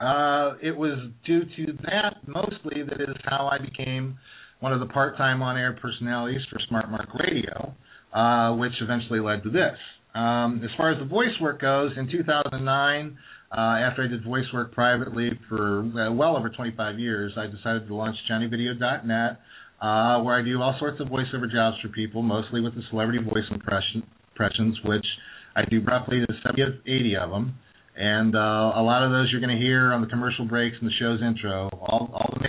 uh, 0.00 0.54
it 0.62 0.76
was 0.76 0.98
due 1.24 1.44
to 1.44 1.72
that 1.84 2.16
mostly 2.26 2.82
that 2.82 3.00
is 3.00 3.16
how 3.24 3.48
I 3.50 3.64
became 3.64 4.18
one 4.60 4.72
of 4.72 4.80
the 4.80 4.86
part-time 4.86 5.42
on-air 5.42 5.78
personalities 5.80 6.40
for 6.50 6.58
Smart 6.68 6.90
Mark 6.90 7.08
Radio, 7.18 7.74
uh, 8.12 8.54
which 8.56 8.72
eventually 8.80 9.20
led 9.20 9.42
to 9.42 9.50
this. 9.50 9.76
Um, 10.14 10.62
as 10.64 10.70
far 10.76 10.92
as 10.92 10.98
the 10.98 11.04
voice 11.04 11.34
work 11.40 11.60
goes, 11.60 11.92
in 11.96 12.10
2009, 12.10 13.18
uh, 13.52 13.60
after 13.60 14.04
I 14.04 14.08
did 14.08 14.24
voice 14.24 14.46
work 14.52 14.72
privately 14.72 15.30
for 15.48 15.80
uh, 15.80 16.12
well 16.12 16.36
over 16.36 16.48
25 16.48 16.98
years, 16.98 17.32
I 17.36 17.46
decided 17.46 17.86
to 17.86 17.94
launch 17.94 18.16
JohnnyVideo.net, 18.30 19.40
uh, 19.80 20.22
where 20.22 20.40
I 20.40 20.42
do 20.42 20.60
all 20.60 20.74
sorts 20.78 21.00
of 21.00 21.08
voiceover 21.08 21.50
jobs 21.50 21.76
for 21.82 21.88
people, 21.88 22.22
mostly 22.22 22.60
with 22.60 22.74
the 22.74 22.82
celebrity 22.90 23.22
voice 23.22 23.44
impression, 23.50 24.02
impressions, 24.32 24.78
which 24.84 25.06
I 25.54 25.64
do 25.70 25.80
roughly 25.82 26.20
the 26.20 26.34
70 26.44 26.80
80 26.86 27.16
of 27.16 27.30
them. 27.30 27.54
And 27.96 28.36
uh, 28.36 28.76
a 28.76 28.82
lot 28.84 29.02
of 29.02 29.10
those 29.10 29.28
you're 29.32 29.40
going 29.40 29.56
to 29.56 29.62
hear 29.62 29.92
on 29.92 30.02
the 30.02 30.06
commercial 30.06 30.44
breaks 30.44 30.76
and 30.80 30.88
the 30.88 30.94
show's 30.98 31.20
intro. 31.22 31.70
All, 31.72 32.10
all 32.12 32.38
the 32.38 32.48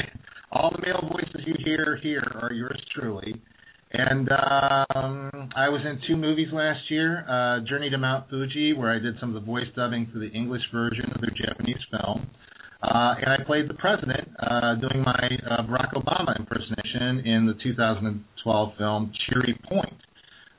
all 0.51 0.71
the 0.71 0.81
male 0.81 1.07
voices 1.11 1.41
you 1.45 1.55
hear 1.63 1.99
here 2.01 2.23
are 2.41 2.51
yours 2.53 2.81
truly. 2.95 3.35
And 3.93 4.27
um, 4.31 5.49
I 5.55 5.69
was 5.69 5.81
in 5.85 5.99
two 6.07 6.17
movies 6.17 6.47
last 6.51 6.79
year 6.89 7.23
uh, 7.29 7.65
Journey 7.67 7.89
to 7.89 7.97
Mount 7.97 8.29
Fuji, 8.29 8.73
where 8.73 8.93
I 8.93 8.99
did 8.99 9.15
some 9.19 9.33
of 9.33 9.41
the 9.41 9.45
voice 9.45 9.67
dubbing 9.75 10.09
for 10.11 10.19
the 10.19 10.29
English 10.29 10.63
version 10.73 11.05
of 11.13 11.21
their 11.21 11.31
Japanese 11.31 11.79
film. 11.91 12.29
Uh, 12.83 13.15
and 13.21 13.31
I 13.31 13.43
played 13.45 13.69
the 13.69 13.73
president 13.75 14.27
uh, 14.39 14.75
doing 14.75 15.03
my 15.03 15.29
uh, 15.49 15.63
Barack 15.63 15.93
Obama 15.93 16.37
impersonation 16.37 17.25
in 17.25 17.45
the 17.45 17.55
2012 17.63 18.69
film 18.77 19.11
Cheery 19.27 19.57
Point. 19.67 19.93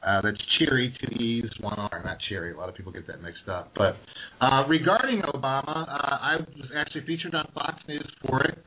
Uh, 0.07 0.21
that's 0.23 0.39
Cheery, 0.59 0.95
two 1.01 1.23
E's, 1.23 1.51
one 1.61 1.79
R, 1.79 2.03
not 2.05 2.19
Cherry. 2.29 2.53
A 2.53 2.57
lot 2.57 2.69
of 2.69 2.75
people 2.75 2.93
get 2.93 3.07
that 3.09 3.23
mixed 3.23 3.49
up. 3.49 3.73
But 3.75 3.97
uh, 4.41 4.67
regarding 4.69 5.23
Obama, 5.23 5.89
uh, 5.89 6.17
I 6.23 6.37
was 6.39 6.71
actually 6.77 7.05
featured 7.07 7.35
on 7.35 7.51
Fox 7.55 7.77
News 7.89 8.09
for 8.27 8.43
it 8.45 8.59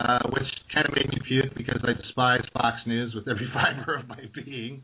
uh, 0.00 0.18
which 0.30 0.48
kind 0.72 0.86
of 0.86 0.94
made 0.94 1.08
me 1.08 1.18
puke 1.28 1.54
because 1.56 1.80
I 1.84 1.92
despise 1.92 2.40
Fox 2.54 2.76
News 2.86 3.14
with 3.14 3.28
every 3.28 3.48
fiber 3.54 3.96
of 3.96 4.08
my 4.08 4.20
being. 4.34 4.82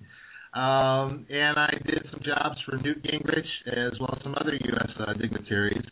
Um, 0.55 1.27
and 1.29 1.59
I 1.59 1.73
did 1.85 2.07
some 2.11 2.21
jobs 2.25 2.57
for 2.65 2.77
Newt 2.77 3.03
Gingrich 3.05 3.51
as 3.67 3.99
well 4.01 4.15
as 4.17 4.23
some 4.23 4.35
other 4.41 4.55
U.S. 4.55 4.91
Uh, 4.99 5.13
dignitaries. 5.15 5.85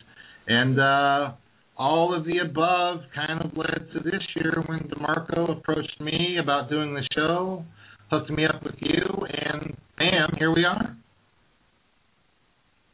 And 0.47 0.79
uh, 0.79 1.33
all 1.77 2.15
of 2.15 2.25
the 2.25 2.39
above 2.39 3.01
kind 3.15 3.41
of 3.41 3.55
led 3.57 3.87
to 3.93 3.99
this 3.99 4.21
year 4.35 4.63
when 4.67 4.79
DeMarco 4.89 5.57
approached 5.57 5.99
me 5.99 6.37
about 6.41 6.69
doing 6.69 6.93
the 6.93 7.07
show, 7.15 7.63
hooked 8.09 8.29
me 8.29 8.45
up 8.45 8.63
with 8.63 8.75
you, 8.79 9.01
and 9.01 9.75
bam, 9.97 10.35
here 10.37 10.53
we 10.53 10.65
are. 10.65 10.95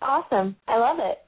Awesome. 0.01 0.55
I 0.67 0.77
love 0.77 0.97
it. 0.99 1.19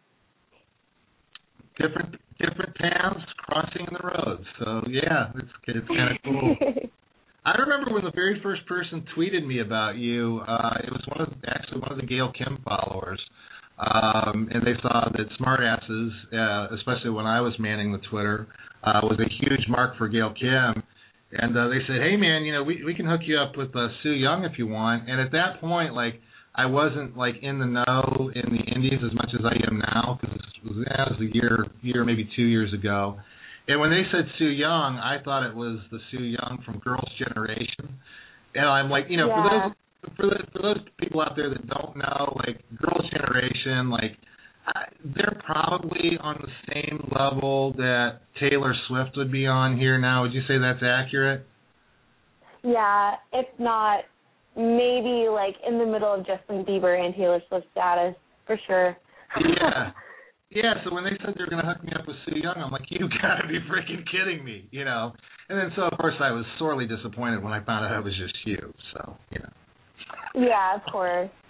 Different 1.78 2.15
different 2.39 2.76
paths 2.76 3.24
crossing 3.38 3.88
the 3.91 4.06
road. 4.06 4.43
So 4.60 4.82
yeah, 4.89 5.32
it's 5.36 5.48
it's 5.67 5.88
kind 5.88 6.12
of 6.12 6.17
cool. 6.24 6.56
I 7.46 7.52
remember 7.60 7.93
when 7.93 8.06
the 8.06 8.12
very 8.15 8.39
first 8.41 8.65
person 8.67 9.06
tweeted 9.17 9.46
me 9.46 9.60
about 9.60 9.96
you. 9.98 10.41
Uh, 10.48 10.78
it 10.84 10.91
was 10.91 11.04
one 11.13 11.28
of 11.28 11.34
actually 11.48 11.82
one 11.82 11.91
of 11.91 11.98
the 11.98 12.06
Gail 12.08 12.32
Kim 12.38 12.58
followers, 12.63 13.19
um, 13.80 14.50
and 14.52 14.63
they 14.63 14.80
saw 14.82 15.10
that 15.12 15.28
smartasses, 15.39 16.10
uh, 16.32 16.74
especially 16.76 17.10
when 17.10 17.26
I 17.26 17.41
was 17.41 17.54
manning 17.60 17.91
the 17.91 18.00
Twitter, 18.10 18.48
uh, 18.84 19.02
was 19.04 19.19
a 19.19 19.30
huge 19.43 19.67
mark 19.67 19.98
for 19.98 20.08
Gail 20.08 20.34
Kim. 20.39 20.84
And 21.36 21.58
uh, 21.58 21.67
they 21.67 21.80
said, 21.88 22.02
"Hey 22.02 22.15
man, 22.15 22.43
you 22.43 22.54
know 22.54 22.63
we 22.63 22.84
we 22.84 22.93
can 22.93 23.06
hook 23.06 23.22
you 23.26 23.39
up 23.39 23.58
with 23.58 23.76
uh, 23.76 23.88
Su 24.04 24.12
Yung 24.12 24.46
if 24.46 24.58
you 24.58 24.67
want." 24.67 25.10
And 25.10 25.19
at 25.19 25.32
that 25.32 25.60
point, 25.60 25.93
like 25.93 26.22
I 26.56 26.67
wasn't 26.67 27.17
like 27.17 27.36
in 27.41 27.58
the 27.60 27.65
know 27.65 28.30
in 28.36 28.54
the 28.54 28.63
indies 28.76 29.00
as 29.04 29.13
much 29.15 29.30
as 29.34 29.41
I 29.43 29.56
am 29.67 29.80
now 29.80 30.19
because 30.22 30.38
that 30.88 31.10
was 31.10 31.19
a 31.19 31.34
year, 31.34 31.65
year 31.82 32.06
maybe 32.06 32.30
two 32.36 32.46
years 32.46 32.72
ago. 32.74 33.17
And 33.67 33.80
when 33.80 33.89
they 33.89 34.04
said 34.12 34.26
Sue 34.38 34.50
Young, 34.50 35.00
I 35.02 35.24
thought 35.24 35.48
it 35.48 35.56
was 35.56 35.80
the 35.89 36.00
Sue 36.12 36.24
Young 36.24 36.62
from 36.65 36.80
Girls' 36.80 37.10
Generation. 37.17 37.98
And 38.54 38.65
I'm 38.65 38.89
like, 38.89 39.06
you 39.10 39.17
know, 39.17 39.28
yeah. 39.28 39.36
for 39.36 39.50
those 39.50 40.15
for 40.17 40.24
those, 40.28 40.46
for 40.54 40.62
those 40.62 40.78
people 41.00 41.22
out 41.22 41.34
there 41.36 41.50
that 41.50 41.65
don't 41.67 41.98
know, 41.98 42.38
like 42.46 42.62
Girls' 42.78 43.10
Generation, 43.10 43.89
like 43.89 44.17
they're 45.04 45.41
probably 45.45 46.17
on 46.21 46.41
the 46.41 46.73
same 46.73 47.10
level 47.19 47.73
that 47.73 48.21
Taylor 48.39 48.73
Swift 48.88 49.12
would 49.17 49.32
be 49.32 49.45
on 49.45 49.78
here 49.78 49.99
now. 49.99 50.21
Would 50.23 50.34
you 50.34 50.41
say 50.47 50.58
that's 50.58 50.84
accurate? 50.84 51.45
Yeah, 52.63 53.15
if 53.34 53.47
not 53.60 54.06
maybe 54.56 55.28
like 55.30 55.56
in 55.67 55.80
the 55.80 55.86
middle 55.86 56.13
of 56.13 56.26
Justin 56.26 56.63
Bieber 56.63 56.97
and 56.97 57.13
Taylor 57.15 57.41
Swift 57.49 57.67
status 57.71 58.15
for 58.47 58.58
sure. 58.67 58.97
yeah. 59.39 59.91
Yeah, 60.56 60.76
so 60.86 60.93
when 60.93 61.04
they 61.04 61.17
said 61.26 61.34
they're 61.36 61.49
gonna 61.49 61.65
hook 61.65 61.84
me 61.84 61.91
up 61.97 62.06
with 62.08 62.15
Su 62.28 62.38
Young, 62.38 62.54
I'm 62.58 62.71
like, 62.71 62.86
you 62.89 63.10
gotta 63.23 63.47
be 63.47 63.58
freaking 63.62 64.06
kidding 64.12 64.45
me, 64.45 64.67
you 64.69 64.86
know. 64.86 65.12
And 65.49 65.58
then 65.58 65.71
so 65.76 65.82
of 65.82 65.97
course 65.97 66.13
I 66.19 66.30
was 66.30 66.45
sorely 66.60 66.86
disappointed 66.86 67.41
when 67.41 67.52
I 67.52 67.65
found 67.65 67.88
out 67.88 67.97
it 67.97 68.04
was 68.04 68.13
just 68.15 68.36
you. 68.45 68.71
So 68.93 69.17
you 69.32 69.39
know. 69.39 69.49
Yeah, 70.47 70.76
of 70.76 70.82
course. 70.91 71.32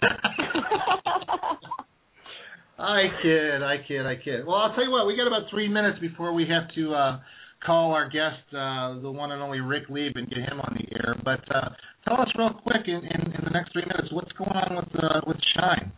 I 2.78 3.02
kid, 3.22 3.62
I 3.62 3.76
kid, 3.86 4.06
I 4.06 4.16
kid. 4.16 4.46
Well, 4.46 4.56
I'll 4.56 4.74
tell 4.74 4.84
you 4.84 4.90
what, 4.90 5.06
we 5.06 5.16
got 5.16 5.26
about 5.26 5.48
three 5.50 5.68
minutes 5.68 5.98
before 6.00 6.32
we 6.32 6.46
have 6.48 6.72
to 6.74 6.94
uh 6.94 7.18
call 7.64 7.92
our 7.92 8.08
guest, 8.08 8.44
uh, 8.52 9.00
the 9.00 9.10
one 9.10 9.32
and 9.32 9.42
only 9.42 9.60
Rick 9.60 9.84
Lieb, 9.88 10.12
and 10.16 10.28
get 10.28 10.38
him 10.38 10.60
on 10.60 10.76
the 10.76 10.86
air. 10.96 11.16
But 11.24 11.40
uh, 11.54 11.70
tell 12.06 12.20
us 12.20 12.28
real 12.36 12.50
quick 12.62 12.82
in, 12.86 12.96
in, 12.96 13.32
in 13.32 13.44
the 13.44 13.50
next 13.50 13.72
three 13.72 13.84
minutes 13.86 14.12
what's 14.12 14.32
going 14.32 14.50
on 14.50 14.76
with 14.76 15.02
uh, 15.02 15.20
with 15.26 15.38
Shine. 15.56 15.92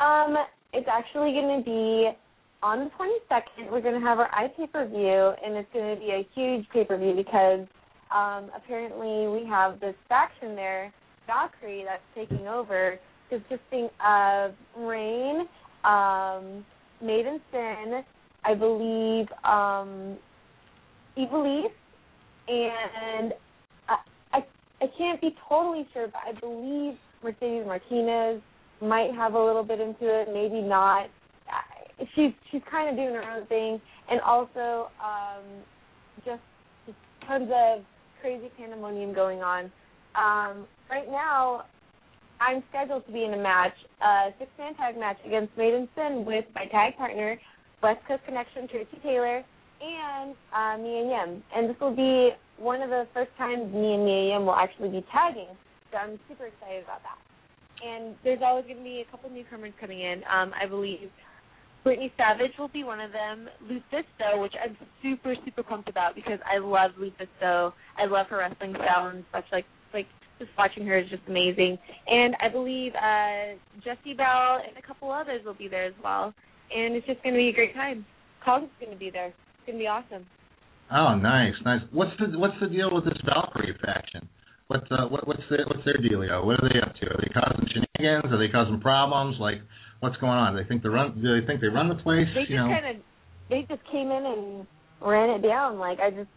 Um, 0.00 0.36
it's 0.72 0.88
actually 0.90 1.32
going 1.32 1.58
to 1.58 1.64
be 1.64 2.10
on 2.62 2.78
the 2.80 2.90
22nd. 2.98 3.70
We're 3.70 3.80
going 3.80 4.00
to 4.00 4.06
have 4.06 4.18
our 4.18 4.32
eye 4.34 4.48
pay 4.56 4.66
per 4.66 4.88
view, 4.88 5.32
and 5.44 5.56
it's 5.56 5.68
going 5.72 5.94
to 5.94 6.00
be 6.00 6.10
a 6.10 6.26
huge 6.34 6.66
pay 6.72 6.84
per 6.84 6.98
view 6.98 7.14
because 7.14 7.66
um, 8.14 8.50
apparently 8.56 9.28
we 9.28 9.46
have 9.48 9.80
this 9.80 9.94
faction 10.08 10.56
there, 10.56 10.92
Valkyrie, 11.26 11.84
that's 11.84 12.02
taking 12.14 12.48
over, 12.48 12.98
consisting 13.28 13.88
of 14.04 14.52
Rain, 14.76 15.46
um, 15.84 16.64
Made 17.02 17.26
In 17.26 17.40
Sin, 17.52 18.02
I 18.44 18.54
believe 18.54 19.26
um, 19.44 20.16
Ivelisse, 21.16 21.72
and 22.48 23.32
I, 23.88 23.96
I 24.32 24.44
I 24.82 24.86
can't 24.98 25.20
be 25.20 25.34
totally 25.48 25.86
sure, 25.92 26.08
but 26.08 26.20
I 26.26 26.38
believe 26.38 26.98
Mercedes 27.22 27.64
Martinez 27.66 28.42
might 28.80 29.14
have 29.14 29.34
a 29.34 29.42
little 29.42 29.64
bit 29.64 29.80
into 29.80 30.02
it, 30.02 30.28
maybe 30.32 30.60
not. 30.60 31.08
She's 32.14 32.32
she's 32.50 32.62
kind 32.70 32.88
of 32.88 32.96
doing 32.96 33.14
her 33.14 33.22
own 33.22 33.46
thing, 33.46 33.80
and 34.10 34.20
also 34.20 34.90
um, 35.02 35.44
just, 36.24 36.42
just 36.86 36.98
tons 37.26 37.50
of 37.54 37.84
crazy 38.20 38.50
pandemonium 38.58 39.14
going 39.14 39.42
on. 39.42 39.64
Um, 40.16 40.66
right 40.90 41.08
now, 41.10 41.64
I'm 42.44 42.62
scheduled 42.68 43.06
to 43.06 43.12
be 43.12 43.24
in 43.24 43.32
a 43.32 43.40
match, 43.40 43.72
a 44.02 44.28
six-man 44.38 44.74
tag 44.74 44.98
match 44.98 45.16
against 45.24 45.56
Made 45.56 45.72
In 45.72 45.88
Sin 45.96 46.24
with 46.26 46.44
my 46.54 46.66
tag 46.66 46.96
partner 46.96 47.40
West 47.82 48.00
Coast 48.06 48.20
Connection, 48.26 48.68
Tracy 48.68 48.98
Taylor, 49.02 49.42
and 49.80 50.34
uh, 50.52 50.76
Mia 50.76 51.08
Yim. 51.08 51.42
And 51.56 51.70
this 51.70 51.76
will 51.80 51.96
be 51.96 52.30
one 52.58 52.82
of 52.82 52.90
the 52.90 53.06
first 53.14 53.30
times 53.38 53.72
me 53.72 53.94
and 53.94 54.04
Mia 54.04 54.34
Yim 54.34 54.44
will 54.44 54.56
actually 54.56 54.90
be 54.90 55.04
tagging. 55.10 55.48
So 55.90 55.96
I'm 55.96 56.18
super 56.28 56.46
excited 56.46 56.84
about 56.84 57.00
that. 57.02 57.16
And 57.84 58.14
there's 58.24 58.40
always 58.44 58.64
going 58.64 58.78
to 58.78 58.84
be 58.84 59.04
a 59.06 59.10
couple 59.10 59.30
newcomers 59.30 59.72
coming 59.80 60.00
in. 60.00 60.20
Um, 60.28 60.52
I 60.52 60.66
believe 60.66 61.08
Brittany 61.82 62.12
Savage 62.16 62.52
will 62.58 62.68
be 62.68 62.84
one 62.84 63.00
of 63.00 63.12
them. 63.12 63.48
Lufisto, 63.64 64.40
which 64.40 64.54
I'm 64.62 64.76
super, 65.02 65.34
super 65.44 65.62
pumped 65.62 65.88
about 65.88 66.14
because 66.14 66.38
I 66.44 66.58
love 66.58 66.92
Lufisto. 67.00 67.72
I 67.96 68.04
love 68.06 68.26
her 68.28 68.38
wrestling 68.38 68.74
style 68.74 69.08
and 69.08 69.24
such. 69.32 69.44
Like 69.52 69.66
just 70.38 70.50
watching 70.58 70.86
her 70.86 70.98
is 70.98 71.08
just 71.10 71.22
amazing. 71.28 71.78
And 72.06 72.34
I 72.40 72.48
believe 72.48 72.92
uh, 72.94 73.56
Jessie 73.84 74.14
Belle 74.16 74.60
and 74.66 74.76
a 74.76 74.86
couple 74.86 75.10
others 75.10 75.42
will 75.44 75.54
be 75.54 75.68
there 75.68 75.84
as 75.84 75.94
well 76.02 76.34
and 76.74 76.96
it's 76.96 77.06
just 77.06 77.22
going 77.22 77.34
to 77.34 77.38
be 77.38 77.48
a 77.48 77.52
great 77.52 77.74
time. 77.74 78.04
Kong's 78.44 78.70
going 78.80 78.92
to 78.92 78.98
be 78.98 79.10
there. 79.10 79.28
It's 79.28 79.66
going 79.66 79.78
to 79.78 79.82
be 79.82 79.88
awesome. 79.88 80.26
Oh, 80.92 81.16
nice, 81.16 81.54
nice. 81.64 81.80
What's 81.92 82.12
the 82.20 82.38
what's 82.38 82.54
the 82.60 82.68
deal 82.68 82.92
with 82.92 83.04
this 83.04 83.16
Valkyrie 83.24 83.74
faction? 83.80 84.28
What's 84.68 84.84
uh, 84.90 85.08
what 85.08 85.26
what's 85.26 85.42
their 85.48 85.64
what's 85.66 85.84
their 85.84 85.96
dealio? 85.96 86.44
What 86.44 86.60
are 86.60 86.68
they 86.68 86.80
up 86.80 86.92
to? 87.00 87.06
Are 87.08 87.20
they 87.24 87.32
causing 87.32 87.66
shenanigans? 87.72 88.32
Are 88.32 88.38
they 88.38 88.52
causing 88.52 88.80
problems? 88.80 89.36
Like, 89.40 89.64
what's 90.00 90.16
going 90.18 90.36
on? 90.36 90.54
Do 90.54 90.62
they 90.62 90.68
think 90.68 90.82
they 90.82 90.90
run? 90.90 91.16
Do 91.16 91.40
they 91.40 91.46
think 91.46 91.62
they 91.62 91.72
run 91.72 91.88
the 91.88 91.96
place? 91.96 92.28
They 92.36 92.44
just 92.44 92.52
kind 92.52 92.84
of 92.84 92.96
they 93.48 93.64
just 93.64 93.80
came 93.90 94.12
in 94.12 94.24
and 94.28 94.66
ran 95.00 95.30
it 95.30 95.42
down. 95.42 95.78
Like 95.78 95.98
I 96.00 96.10
just 96.10 96.28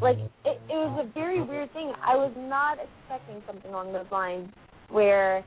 like 0.00 0.16
it, 0.44 0.60
it 0.68 0.74
was 0.74 1.06
a 1.08 1.12
very 1.14 1.42
weird 1.42 1.72
thing. 1.72 1.92
I 2.04 2.16
was 2.16 2.32
not 2.36 2.78
expecting 2.78 3.42
something 3.46 3.70
along 3.70 3.92
those 3.92 4.10
lines 4.10 4.48
where 4.90 5.44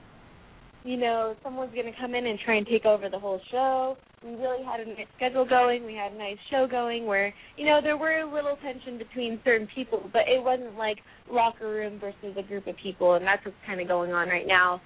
you 0.84 0.98
know 0.98 1.36
someone's 1.44 1.74
going 1.74 1.92
to 1.92 2.00
come 2.00 2.16
in 2.16 2.26
and 2.26 2.40
try 2.44 2.56
and 2.56 2.68
take 2.68 2.86
over 2.86 3.10
the 3.10 3.20
whole 3.20 3.40
show 3.52 3.98
we 4.24 4.32
really 4.32 4.64
had 4.64 4.80
a 4.82 4.86
nice 4.86 5.08
schedule 5.16 5.46
going. 5.46 5.86
We 5.86 5.94
had 5.94 6.12
a 6.12 6.18
nice 6.18 6.38
show 6.52 6.68
going 6.70 7.06
where, 7.06 7.34
you 7.58 7.66
know, 7.66 7.80
there 7.82 7.98
were 7.98 8.22
a 8.22 8.34
little 8.34 8.58
tension 8.58 8.98
between 8.98 9.40
certain 9.46 9.68
people, 9.74 10.10
but 10.12 10.24
it 10.28 10.44
wasn't 10.44 10.76
like 10.78 10.98
locker 11.32 11.70
room 11.70 12.00
versus 12.00 12.36
a 12.38 12.44
group 12.44 12.68
of 12.68 12.76
people, 12.82 13.16
and 13.16 13.26
that's 13.26 13.44
what's 13.46 13.58
kind 13.66 13.80
of 13.80 13.88
going 13.88 14.12
on 14.12 14.28
right 14.28 14.48
now. 14.48 14.82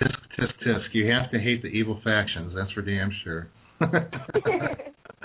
Tisk, 0.00 0.14
tisk, 0.38 0.52
tisk. 0.66 0.84
You 0.92 1.10
have 1.10 1.30
to 1.32 1.38
hate 1.38 1.62
the 1.62 1.68
evil 1.68 2.00
factions. 2.04 2.52
That's 2.54 2.70
for 2.72 2.82
damn 2.82 3.10
sure. 3.24 3.48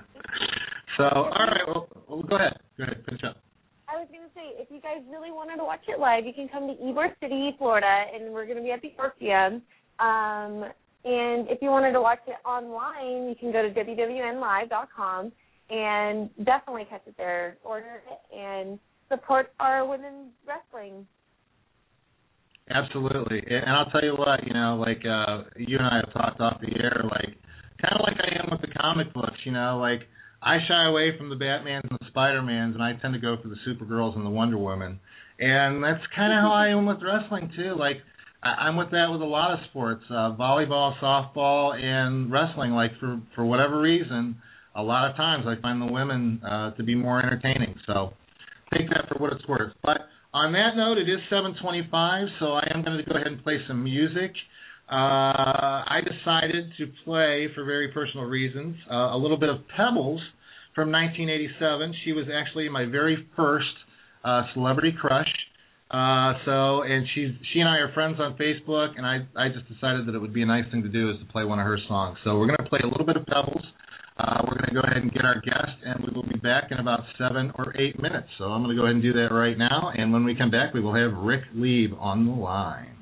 so, 0.98 1.04
all 1.04 1.48
right. 1.48 1.68
Well, 1.68 1.88
well, 2.08 2.24
go 2.24 2.36
ahead. 2.36 2.58
Go 2.78 2.84
ahead. 2.84 3.04
Finish 3.06 3.22
up. 3.24 3.38
I 3.88 3.98
was 4.00 4.08
going 4.12 4.24
to 4.24 4.34
say, 4.34 4.56
if 4.62 4.72
you 4.72 4.80
guys 4.82 5.04
really 5.12 5.32
wanted 5.32 5.58
to 5.58 5.66
watch 5.66 5.84
it 5.88 6.00
live, 6.00 6.26
you 6.26 6.34
can 6.34 6.48
come 6.48 6.68
to 6.68 6.74
Ybor 6.76 7.12
City, 7.20 7.52
Florida, 7.58 8.06
and 8.14 8.34
we're 8.34 8.46
going 8.46 8.58
to 8.58 8.64
be 8.64 8.72
at 8.72 8.82
the 8.82 8.94
Orpheum. 8.98 9.62
Um, 10.00 10.72
and 11.04 11.50
if 11.50 11.62
you 11.62 11.70
wanted 11.70 11.92
to 11.94 12.02
watch 12.02 12.20
it 12.28 12.38
online, 12.46 13.28
you 13.28 13.36
can 13.40 13.52
go 13.52 13.62
to 13.62 13.70
wwnlive.com 13.70 15.32
and 15.70 16.30
definitely 16.46 16.86
catch 16.90 17.02
it 17.08 17.16
there. 17.18 17.58
Order 17.64 18.02
it 18.10 18.38
and 18.38 18.80
support 19.10 19.52
our 19.60 19.86
women's 19.86 20.32
wrestling. 20.48 21.08
Absolutely, 22.70 23.44
and 23.50 23.70
I'll 23.70 23.90
tell 23.90 24.04
you 24.04 24.16
what, 24.16 24.46
you 24.46 24.54
know, 24.54 24.78
like 24.80 25.04
uh 25.06 25.44
you 25.58 25.78
and 25.78 25.88
I 25.88 25.96
have 26.06 26.14
talked 26.14 26.40
off 26.40 26.62
the 26.62 26.72
air, 26.82 27.02
like 27.04 27.36
kind 27.82 27.96
of 27.96 28.02
like 28.04 28.18
I 28.22 28.44
am 28.44 28.50
with 28.52 28.62
the 28.62 28.74
comic 28.80 29.14
books, 29.14 29.40
you 29.44 29.52
know, 29.52 29.80
like 29.80 30.08
I 30.42 30.58
shy 30.68 30.86
away 30.88 31.18
from 31.18 31.30
the 31.30 31.36
Batmans 31.36 31.84
and 31.90 32.00
the 32.00 32.08
Spider 32.08 32.42
Mans, 32.42 32.74
and 32.74 32.84
I 32.84 32.94
tend 33.02 33.14
to 33.14 33.20
go 33.20 33.38
for 33.42 33.48
the 33.48 33.58
Supergirls 33.68 34.16
and 34.16 34.26
the 34.26 34.30
Wonder 34.30 34.58
Woman. 34.58 35.00
and 35.40 35.84
that's 35.84 36.02
kind 36.16 36.34
of 36.34 36.40
how 36.42 36.52
I 36.54 36.70
am 36.70 36.86
with 36.86 36.98
wrestling 37.02 37.52
too. 37.56 37.76
Like 37.78 37.98
I, 38.44 38.68
I'm 38.68 38.76
with 38.76 38.92
that 38.92 39.08
with 39.12 39.22
a 39.22 39.26
lot 39.26 39.54
of 39.54 39.60
sports, 39.70 40.04
uh, 40.10 40.36
volleyball, 40.40 40.98
softball, 41.02 41.76
and 41.76 42.32
wrestling. 42.32 42.72
Like 42.72 42.92
for 43.00 43.22
for 43.36 43.46
whatever 43.46 43.80
reason, 43.80 44.38
a 44.76 44.82
lot 44.82 45.10
of 45.10 45.16
times 45.16 45.46
I 45.48 45.62
find 45.62 45.82
the 45.82 45.92
women 45.92 46.42
uh, 46.44 46.72
to 46.72 46.84
be 46.84 46.96
more 46.96 47.20
entertaining. 47.20 47.76
So 47.86 48.14
take 48.74 48.90
that 48.90 49.10
for 49.10 49.22
what 49.22 49.34
it's 49.34 49.48
worth. 49.48 49.74
But 49.84 49.98
on 50.34 50.54
that 50.54 50.76
note, 50.76 50.98
it 50.98 51.10
is 51.10 51.20
7:25, 51.32 52.28
so 52.40 52.54
I 52.54 52.64
am 52.74 52.84
going 52.84 52.98
to 52.98 53.04
go 53.04 53.16
ahead 53.16 53.28
and 53.28 53.44
play 53.44 53.60
some 53.68 53.84
music. 53.84 54.32
Uh, 54.92 55.88
I 55.88 56.02
decided 56.04 56.74
to 56.78 56.88
play, 57.06 57.48
for 57.56 57.64
very 57.64 57.94
personal 57.94 58.26
reasons, 58.26 58.76
uh, 58.92 59.16
a 59.16 59.18
little 59.18 59.38
bit 59.38 59.48
of 59.48 59.60
Pebbles 59.78 60.20
from 60.76 60.92
1987. 60.92 61.96
She 62.04 62.12
was 62.12 62.28
actually 62.28 62.68
my 62.68 62.84
very 62.84 63.26
first 63.38 63.72
uh, 64.26 64.44
celebrity 64.54 64.92
crush. 65.00 65.32
Uh, 65.92 66.34
so, 66.44 66.84
and 66.84 67.08
she's 67.16 67.32
she 67.54 67.60
and 67.60 67.70
I 67.70 67.78
are 67.78 67.94
friends 67.94 68.18
on 68.20 68.36
Facebook, 68.36 68.96
and 68.98 69.06
I 69.06 69.28
I 69.36 69.48
just 69.48 69.68
decided 69.72 70.08
that 70.08 70.16
it 70.16 70.20
would 70.20 70.34
be 70.34 70.42
a 70.42 70.46
nice 70.46 70.64
thing 70.72 70.84
to 70.84 70.90
do 70.90 71.10
is 71.10 71.20
to 71.20 71.26
play 71.32 71.44
one 71.44 71.60
of 71.60 71.66
her 71.66 71.80
songs. 71.88 72.18
So 72.24 72.38
we're 72.38 72.48
going 72.48 72.64
to 72.64 72.70
play 72.70 72.80
a 72.84 72.88
little 72.88 73.06
bit 73.06 73.16
of 73.16 73.26
Pebbles. 73.28 73.64
Uh, 74.20 74.44
we're 74.44 74.60
going 74.60 74.76
to 74.76 74.76
go 74.76 74.84
ahead 74.88 75.04
and 75.04 75.12
get 75.12 75.24
our 75.24 75.40
guest, 75.40 75.76
and 75.86 76.04
we 76.04 76.12
will 76.14 76.28
be 76.28 76.40
back 76.40 76.72
in 76.72 76.80
about 76.80 77.02
seven 77.18 77.52
or 77.56 77.76
eight 77.80 78.02
minutes. 78.02 78.28
So 78.38 78.46
I'm 78.46 78.62
going 78.64 78.76
to 78.76 78.80
go 78.80 78.86
ahead 78.88 78.96
and 78.96 79.04
do 79.04 79.14
that 79.14 79.32
right 79.32 79.58
now. 79.58 79.92
And 79.96 80.12
when 80.12 80.24
we 80.24 80.36
come 80.36 80.52
back, 80.52 80.74
we 80.74 80.82
will 80.82 80.96
have 80.96 81.12
Rick 81.16 81.44
Lieb 81.56 81.92
on 81.98 82.26
the 82.26 82.34
line. 82.34 83.01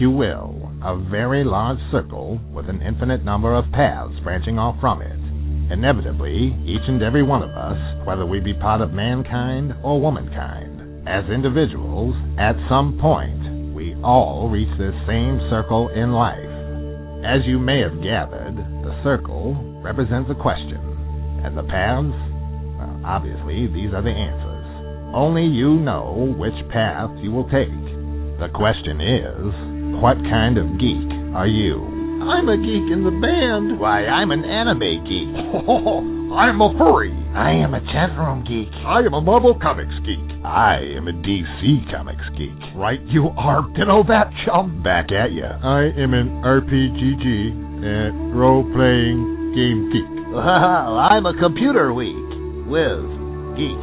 You 0.00 0.10
will, 0.10 0.72
a 0.82 0.96
very 1.10 1.44
large 1.44 1.78
circle 1.92 2.40
with 2.52 2.68
an 2.68 2.80
infinite 2.80 3.24
number 3.24 3.54
of 3.54 3.70
paths 3.72 4.18
branching 4.24 4.58
off 4.58 4.74
from 4.80 5.02
it. 5.02 5.20
Inevitably, 5.72 6.56
each 6.66 6.82
and 6.88 7.02
every 7.02 7.22
one 7.22 7.42
of 7.42 7.50
us, 7.50 7.78
whether 8.06 8.24
we 8.24 8.40
be 8.40 8.54
part 8.54 8.80
of 8.80 8.92
mankind 8.92 9.74
or 9.84 10.00
womankind, 10.00 11.06
as 11.06 11.28
individuals, 11.30 12.16
at 12.38 12.56
some 12.68 12.98
point, 12.98 13.74
we 13.74 13.94
all 14.02 14.48
reach 14.50 14.72
this 14.78 14.96
same 15.06 15.38
circle 15.50 15.88
in 15.94 16.12
life. 16.12 16.50
As 17.22 17.46
you 17.46 17.58
may 17.58 17.80
have 17.84 18.02
gathered, 18.02 18.56
the 18.56 18.96
circle 19.04 19.54
represents 19.84 20.30
a 20.32 20.40
question, 20.40 20.80
and 21.44 21.56
the 21.56 21.68
paths, 21.68 22.16
well, 22.80 23.00
obviously, 23.04 23.68
these 23.68 23.92
are 23.92 24.02
the 24.02 24.10
answers. 24.10 24.66
Only 25.14 25.44
you 25.44 25.76
know 25.76 26.34
which 26.38 26.56
path 26.72 27.10
you 27.20 27.30
will 27.32 27.48
take. 27.52 27.68
The 28.40 28.48
question 28.54 29.00
is, 29.00 29.70
what 30.00 30.16
kind 30.32 30.56
of 30.56 30.66
geek 30.80 31.12
are 31.36 31.46
you? 31.46 31.76
I'm 32.24 32.48
a 32.48 32.56
geek 32.56 32.88
in 32.88 33.04
the 33.04 33.12
band. 33.12 33.78
Why, 33.78 34.04
I'm 34.08 34.30
an 34.30 34.44
anime 34.44 35.04
geek. 35.04 35.28
I'm 36.36 36.60
a 36.60 36.72
furry. 36.76 37.12
I 37.36 37.52
am 37.52 37.74
a 37.74 37.80
chat 37.92 38.16
room 38.16 38.44
geek. 38.48 38.72
I 38.84 39.00
am 39.00 39.12
a 39.12 39.20
Marvel 39.20 39.58
Comics 39.60 39.92
geek. 40.04 40.24
I 40.44 40.80
am 40.96 41.08
a 41.08 41.12
DC 41.12 41.92
Comics 41.92 42.24
geek. 42.36 42.56
Right 42.76 43.00
you 43.12 43.28
are. 43.36 43.60
You 43.76 43.84
know 43.84 44.02
that, 44.08 44.32
chum. 44.46 44.82
Back 44.82 45.12
at 45.12 45.32
ya. 45.32 45.60
I 45.62 45.92
am 46.00 46.14
an 46.14 46.40
RPGG 46.44 47.24
and 47.84 48.38
role-playing 48.38 49.52
game 49.54 49.92
geek. 49.92 50.16
Well, 50.30 50.46
I'm 50.46 51.26
a 51.26 51.34
computer 51.40 51.90
geek 51.90 52.30
with 52.70 53.10
Geek. 53.58 53.82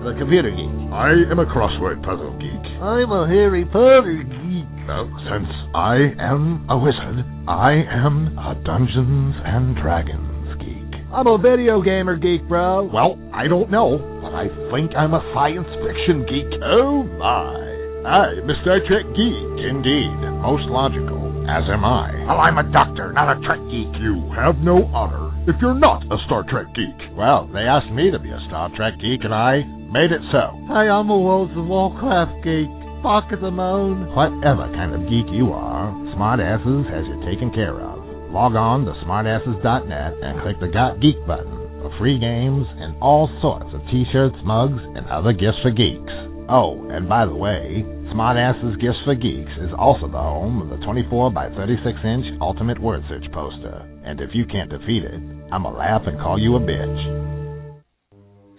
The 0.00 0.16
computer 0.16 0.48
geek. 0.48 0.83
I 0.94 1.10
am 1.28 1.40
a 1.40 1.46
crossword 1.50 2.06
puzzle 2.06 2.38
geek. 2.38 2.64
I'm 2.78 3.10
a 3.10 3.26
Harry 3.26 3.64
Potter 3.66 4.22
geek. 4.22 4.70
Well, 4.86 5.10
since 5.26 5.50
I 5.74 6.14
am 6.22 6.70
a 6.70 6.78
wizard, 6.78 7.18
I 7.50 7.82
am 7.82 8.38
a 8.38 8.54
Dungeons 8.62 9.34
and 9.42 9.74
Dragons 9.82 10.54
geek. 10.62 11.02
I'm 11.10 11.26
a 11.26 11.36
video 11.36 11.82
gamer 11.82 12.14
geek, 12.14 12.46
bro. 12.46 12.84
Well, 12.94 13.18
I 13.34 13.48
don't 13.48 13.72
know, 13.72 13.98
but 14.22 14.38
I 14.38 14.46
think 14.70 14.94
I'm 14.94 15.14
a 15.14 15.22
science 15.34 15.66
fiction 15.82 16.30
geek. 16.30 16.62
Oh 16.62 17.02
my. 17.18 17.74
I'm 18.06 18.46
a 18.46 18.54
Star 18.62 18.78
Trek 18.86 19.10
geek. 19.18 19.66
Indeed, 19.66 20.14
most 20.46 20.70
logical, 20.70 21.26
as 21.50 21.66
am 21.74 21.82
I. 21.82 22.14
Well, 22.30 22.38
I'm 22.38 22.58
a 22.62 22.70
doctor, 22.70 23.10
not 23.10 23.34
a 23.34 23.40
Trek 23.42 23.58
geek. 23.66 23.90
You 23.98 24.30
have 24.38 24.62
no 24.62 24.86
honor 24.94 25.23
if 25.46 25.56
you're 25.60 25.76
not 25.76 26.02
a 26.08 26.16
Star 26.24 26.44
Trek 26.48 26.72
geek. 26.74 26.96
Well, 27.16 27.48
they 27.52 27.68
asked 27.68 27.92
me 27.92 28.10
to 28.10 28.18
be 28.18 28.30
a 28.30 28.40
Star 28.48 28.70
Trek 28.76 28.94
geek, 28.96 29.24
and 29.24 29.34
I 29.34 29.60
made 29.92 30.08
it 30.08 30.24
so. 30.32 30.56
Hey, 30.72 30.88
I'm 30.88 31.10
a 31.10 31.20
World 31.20 31.52
of 31.52 31.66
Warcraft 31.66 32.40
geek. 32.44 32.72
Fuck 33.04 33.28
the 33.28 33.52
moon. 33.52 34.08
Whatever 34.16 34.72
kind 34.72 34.96
of 34.96 35.04
geek 35.04 35.28
you 35.28 35.52
are, 35.52 35.92
Smartasses 36.16 36.88
has 36.88 37.04
you 37.04 37.20
taken 37.28 37.52
care 37.52 37.76
of. 37.76 38.00
Log 38.32 38.56
on 38.56 38.88
to 38.88 38.92
smartasses.net 39.04 40.12
and 40.24 40.40
click 40.40 40.58
the 40.60 40.72
Got 40.72 41.00
Geek 41.00 41.20
button 41.26 41.52
for 41.84 41.92
free 41.98 42.18
games 42.18 42.66
and 42.80 42.96
all 43.02 43.28
sorts 43.42 43.68
of 43.74 43.84
t-shirts, 43.92 44.36
mugs, 44.42 44.80
and 44.96 45.06
other 45.06 45.32
gifts 45.32 45.60
for 45.62 45.70
geeks. 45.70 46.33
Oh, 46.46 46.86
and 46.90 47.08
by 47.08 47.24
the 47.24 47.34
way, 47.34 47.82
Smartasses 48.12 48.78
Gifts 48.78 48.98
for 49.06 49.14
Geeks 49.14 49.50
is 49.62 49.70
also 49.78 50.06
the 50.06 50.18
home 50.18 50.60
of 50.60 50.68
the 50.68 50.84
24 50.84 51.30
by 51.30 51.48
36 51.48 51.98
inch 52.04 52.26
Ultimate 52.42 52.78
Word 52.78 53.02
Search 53.08 53.24
poster. 53.32 53.88
And 54.04 54.20
if 54.20 54.28
you 54.34 54.44
can't 54.44 54.68
defeat 54.68 55.04
it, 55.04 55.20
I'ma 55.50 55.70
laugh 55.70 56.02
and 56.04 56.18
call 56.18 56.38
you 56.38 56.56
a 56.56 56.60
bitch. 56.60 57.80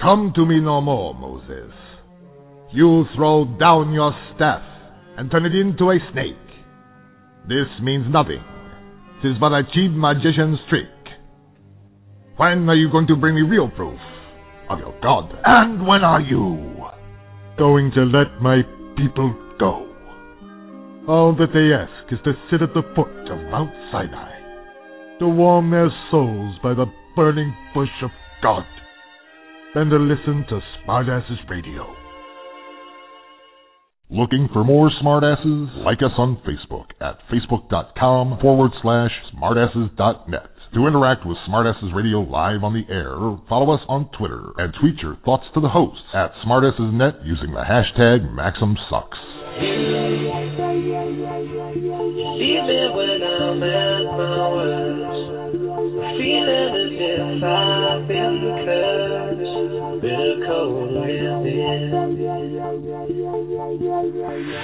Come 0.01 0.33
to 0.35 0.45
me 0.47 0.59
no 0.59 0.81
more, 0.81 1.13
Moses. 1.13 1.71
You 2.73 3.05
throw 3.15 3.45
down 3.59 3.93
your 3.93 4.13
staff 4.35 4.63
and 5.17 5.29
turn 5.29 5.45
it 5.45 5.53
into 5.53 5.91
a 5.91 5.99
snake. 6.11 6.35
This 7.47 7.69
means 7.83 8.05
nothing. 8.09 8.43
Tis 9.21 9.37
but 9.39 9.53
a 9.53 9.61
cheap 9.75 9.91
magician's 9.91 10.57
trick. 10.69 10.89
When 12.37 12.67
are 12.67 12.75
you 12.75 12.89
going 12.91 13.05
to 13.07 13.15
bring 13.15 13.35
me 13.35 13.43
real 13.43 13.69
proof 13.69 13.99
of 14.71 14.79
your 14.79 14.99
God? 15.03 15.31
And 15.45 15.85
when 15.85 16.03
are 16.03 16.19
you 16.19 16.74
going 17.57 17.91
to 17.95 18.01
let 18.03 18.41
my 18.41 18.61
people 18.97 19.33
go? 19.59 19.87
All 21.07 21.35
that 21.37 21.53
they 21.53 21.73
ask 21.73 22.11
is 22.11 22.19
to 22.25 22.33
sit 22.49 22.61
at 22.61 22.73
the 22.73 22.81
foot 22.95 23.31
of 23.31 23.51
Mount 23.51 23.71
Sinai, 23.91 25.19
to 25.19 25.27
warm 25.27 25.69
their 25.71 25.89
souls 26.09 26.55
by 26.63 26.73
the 26.73 26.85
burning 27.15 27.55
bush 27.73 27.89
of 28.03 28.09
God, 28.41 28.65
and 29.75 29.91
to 29.91 29.97
listen 29.97 30.45
to 30.49 30.59
Smartasses 30.83 31.49
Radio. 31.49 31.85
Looking 34.09 34.47
for 34.53 34.63
more 34.63 34.91
smartasses? 35.01 35.83
Like 35.83 35.97
us 35.97 36.13
on 36.17 36.37
Facebook 36.47 36.91
at 37.01 37.17
facebook.com 37.31 38.39
forward 38.39 38.71
slash 38.81 39.11
smartasses.net. 39.33 40.54
To 40.75 40.87
interact 40.87 41.25
with 41.25 41.37
Smartasses 41.47 41.95
Radio 41.95 42.19
live 42.19 42.65
on 42.65 42.73
the 42.73 42.83
air, 42.91 43.15
follow 43.47 43.73
us 43.73 43.79
on 43.87 44.09
Twitter 44.17 44.51
and 44.57 44.73
tweet 44.81 44.99
your 45.01 45.15
thoughts 45.23 45.45
to 45.53 45.61
the 45.61 45.69
hosts 45.69 46.03
at 46.13 46.33
smartassesnet 46.45 47.25
using 47.25 47.53
the 47.53 47.63
hashtag 47.63 48.27
MaximSucks. 48.35 49.15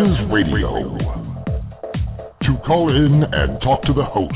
Radio. 0.03 0.99
To 2.43 2.51
call 2.67 2.91
in 2.91 3.23
and 3.23 3.63
talk 3.63 3.85
to 3.85 3.93
the 3.93 4.03
hosts, 4.03 4.35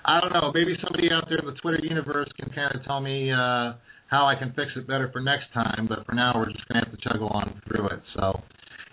I 0.04 0.20
don't 0.20 0.32
know. 0.32 0.50
Maybe 0.52 0.76
somebody 0.82 1.08
out 1.12 1.24
there 1.28 1.38
in 1.38 1.46
the 1.46 1.58
Twitter 1.60 1.78
universe 1.82 2.28
can 2.40 2.52
kind 2.52 2.74
of 2.74 2.84
tell 2.84 3.00
me 3.00 3.30
uh, 3.30 3.74
how 4.08 4.26
I 4.26 4.34
can 4.38 4.52
fix 4.56 4.72
it 4.76 4.86
better 4.86 5.10
for 5.12 5.20
next 5.20 5.52
time. 5.54 5.86
But 5.88 6.04
for 6.06 6.14
now, 6.14 6.32
we're 6.34 6.50
just 6.50 6.66
going 6.68 6.82
to 6.82 6.90
have 6.90 6.98
to 6.98 7.08
chug 7.08 7.22
on 7.22 7.62
through 7.68 7.86
it. 7.86 8.02
So 8.16 8.42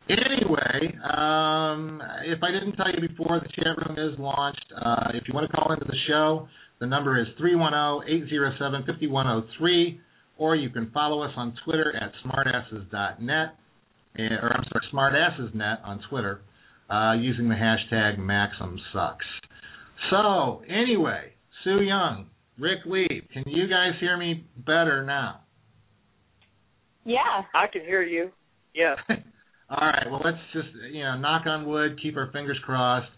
Anyway, 0.09 0.97
um, 1.05 2.01
if 2.25 2.41
I 2.41 2.49
didn't 2.51 2.75
tell 2.75 2.91
you 2.91 2.99
before, 3.07 3.39
the 3.39 3.47
chat 3.49 3.77
room 3.77 3.95
is 4.11 4.17
launched. 4.17 4.65
Uh, 4.75 5.11
if 5.13 5.27
you 5.27 5.35
want 5.35 5.47
to 5.49 5.55
call 5.55 5.71
into 5.71 5.85
the 5.85 5.95
show, 6.07 6.47
the 6.79 6.87
number 6.87 7.21
is 7.21 7.27
310-807-5103, 7.39 9.99
or 10.39 10.55
you 10.55 10.71
can 10.71 10.89
follow 10.91 11.21
us 11.21 11.31
on 11.37 11.53
Twitter 11.63 11.95
at 11.95 12.11
smartasses.net, 12.25 13.55
or 14.17 14.53
I'm 14.55 14.63
sorry, 14.71 14.85
smartassesnet 14.93 15.83
on 15.83 16.01
Twitter, 16.09 16.41
uh, 16.89 17.13
using 17.13 17.49
the 17.49 17.55
hashtag 17.55 18.17
MaximSucks. 18.17 19.17
So, 20.09 20.61
anyway, 20.67 21.33
Sue 21.63 21.81
Young, 21.81 22.27
Rick 22.57 22.79
Lieb, 22.85 23.29
can 23.33 23.43
you 23.45 23.67
guys 23.67 23.93
hear 23.99 24.17
me 24.17 24.45
better 24.65 25.05
now? 25.05 25.41
Yeah. 27.05 27.43
I 27.53 27.67
can 27.71 27.81
hear 27.81 28.03
you. 28.03 28.31
Yeah. 28.73 28.95
All 29.69 29.87
right. 29.87 30.07
Well, 30.09 30.21
let's 30.23 30.37
just 30.53 30.67
you 30.91 31.03
know 31.03 31.17
knock 31.17 31.45
on 31.45 31.67
wood, 31.67 31.99
keep 32.01 32.17
our 32.17 32.31
fingers 32.31 32.57
crossed, 32.63 33.09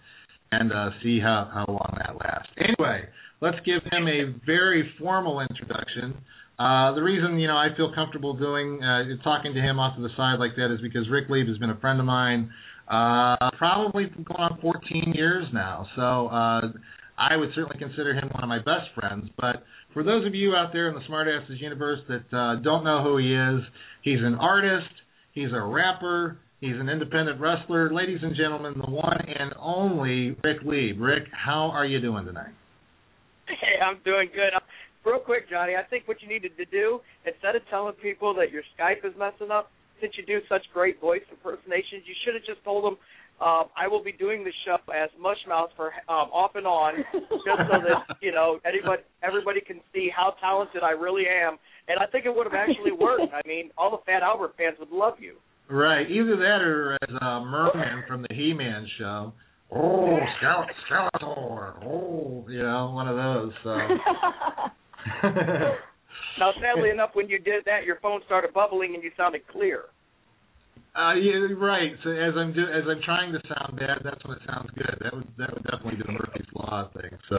and 0.52 0.72
uh, 0.72 0.90
see 1.04 1.20
how 1.20 1.50
how 1.54 1.66
long 1.68 1.98
that 1.98 2.16
lasts. 2.16 2.52
Anyway, 2.58 3.04
let's 3.42 3.58
give 3.66 3.82
him 3.92 4.08
a 4.08 4.34
very 4.46 4.90
formal 5.00 5.40
introduction. 5.42 6.16
Uh, 6.62 6.94
the 6.94 7.02
reason 7.02 7.40
you 7.40 7.48
know 7.48 7.58
I 7.58 7.70
feel 7.76 7.92
comfortable 7.92 8.36
doing 8.38 8.84
uh, 8.84 9.18
talking 9.24 9.56
to 9.56 9.60
him 9.60 9.80
off 9.80 9.96
to 9.96 10.04
the 10.04 10.14
side 10.16 10.38
like 10.38 10.56
that 10.58 10.72
is 10.72 10.80
because 10.80 11.10
Rick 11.10 11.26
Lieb 11.28 11.48
has 11.48 11.58
been 11.58 11.72
a 11.72 11.80
friend 11.80 12.00
of 12.00 12.06
mine, 12.06 12.52
uh, 12.88 13.50
probably 13.58 14.06
going 14.14 14.38
on 14.38 14.60
14 14.62 15.14
years 15.16 15.48
now. 15.54 15.88
So 15.96 16.28
uh, 16.28 16.62
I 17.18 17.36
would 17.36 17.50
certainly 17.56 17.80
consider 17.80 18.14
him 18.14 18.30
one 18.32 18.44
of 18.44 18.50
my 18.50 18.60
best 18.60 18.94
friends. 18.94 19.28
But 19.38 19.64
for 19.92 20.04
those 20.04 20.28
of 20.28 20.36
you 20.36 20.54
out 20.54 20.70
there 20.72 20.88
in 20.88 20.94
the 20.94 21.02
Smartasses 21.10 21.60
universe 21.60 22.00
that 22.10 22.38
uh, 22.38 22.62
don't 22.62 22.84
know 22.84 23.02
who 23.02 23.18
he 23.18 23.34
is, 23.34 23.66
he's 24.04 24.20
an 24.22 24.36
artist. 24.36 24.94
He's 25.34 25.50
a 25.54 25.62
rapper. 25.62 26.38
He's 26.60 26.78
an 26.78 26.90
independent 26.90 27.42
wrestler. 27.42 27.92
Ladies 27.92 28.20
and 28.22 28.36
gentlemen, 28.36 28.76
the 28.78 28.92
one 28.92 29.18
and 29.36 29.52
only 29.60 30.38
Rick 30.44 30.62
Lieb. 30.64 31.02
Rick, 31.02 31.24
how 31.34 31.72
are 31.74 31.88
you 31.88 32.00
doing 32.00 32.26
tonight? 32.26 32.54
Hey, 33.48 33.82
I'm 33.84 33.98
doing 34.06 34.30
good. 34.32 34.54
Real 35.06 35.20
quick, 35.20 35.50
Johnny, 35.50 35.74
I 35.76 35.84
think 35.90 36.08
what 36.08 36.22
you 36.22 36.28
needed 36.28 36.56
to 36.58 36.66
do, 36.66 37.00
instead 37.26 37.56
of 37.56 37.64
telling 37.70 37.94
people 37.94 38.34
that 38.36 38.52
your 38.52 38.62
Skype 38.78 39.04
is 39.04 39.14
messing 39.18 39.50
up, 39.50 39.72
since 40.00 40.14
you 40.18 40.26
do 40.26 40.40
such 40.50 40.62
great 40.74 41.00
voice 41.00 41.22
impersonations, 41.30 42.06
you 42.06 42.14
should 42.26 42.34
have 42.34 42.46
just 42.46 42.64
told 42.64 42.84
them, 42.86 42.98
um, 43.42 43.74
I 43.76 43.88
will 43.88 44.04
be 44.04 44.12
doing 44.12 44.44
the 44.44 44.52
show 44.66 44.78
as 44.94 45.10
Mushmouth 45.18 45.70
for 45.76 45.88
um, 46.08 46.30
off 46.30 46.52
and 46.54 46.68
on, 46.68 47.04
just 47.12 47.62
so 47.66 47.78
that 47.82 48.18
you 48.22 48.32
know 48.32 48.60
anybody, 48.66 49.02
everybody 49.24 49.62
can 49.62 49.80
see 49.94 50.10
how 50.16 50.36
talented 50.40 50.84
I 50.84 50.92
really 50.92 51.24
am. 51.26 51.58
And 51.88 51.98
I 52.00 52.06
think 52.06 52.26
it 52.26 52.36
would 52.36 52.46
have 52.46 52.54
actually 52.54 52.92
worked. 52.92 53.34
I 53.34 53.42
mean, 53.48 53.72
all 53.80 53.90
the 53.90 54.04
Fat 54.06 54.22
Albert 54.22 54.54
fans 54.58 54.78
would 54.80 54.92
love 54.92 55.16
you. 55.20 55.38
Right, 55.70 56.10
either 56.12 56.36
that 56.38 56.62
or 56.62 56.98
as 57.02 57.16
uh, 57.20 57.40
Merman 57.42 58.04
from 58.08 58.22
the 58.22 58.36
He-Man 58.36 58.88
show. 59.00 59.34
Oh, 59.72 60.20
Skelet- 60.44 60.68
Skeletor. 60.92 61.84
Oh, 61.84 62.46
you 62.48 62.62
know, 62.62 62.92
one 62.94 63.08
of 63.08 63.16
those. 63.16 63.54
So. 63.64 63.78
Now, 66.40 66.52
sadly 66.62 66.90
enough, 66.90 67.12
when 67.14 67.28
you 67.28 67.40
did 67.40 67.66
that, 67.66 67.84
your 67.84 68.00
phone 68.02 68.22
started 68.26 68.54
bubbling 68.54 68.96
and 68.96 69.04
you 69.04 69.12
sounded 69.18 69.46
clear. 69.48 69.92
Uh, 70.96 71.16
yeah, 71.16 71.48
right. 71.56 71.92
So 72.04 72.12
as 72.12 72.36
I'm 72.36 72.52
do 72.52 72.68
as 72.68 72.84
I'm 72.84 73.00
trying 73.04 73.32
to 73.32 73.40
sound 73.48 73.80
bad, 73.80 74.04
that's 74.04 74.20
when 74.26 74.36
it 74.36 74.44
sounds 74.46 74.70
good. 74.76 74.92
That 75.00 75.14
would 75.16 75.28
that 75.38 75.54
would 75.54 75.64
definitely 75.64 75.96
be 75.96 76.04
the 76.04 76.12
Murphy's 76.12 76.52
Law 76.52 76.92
thing. 76.92 77.16
So, 77.30 77.38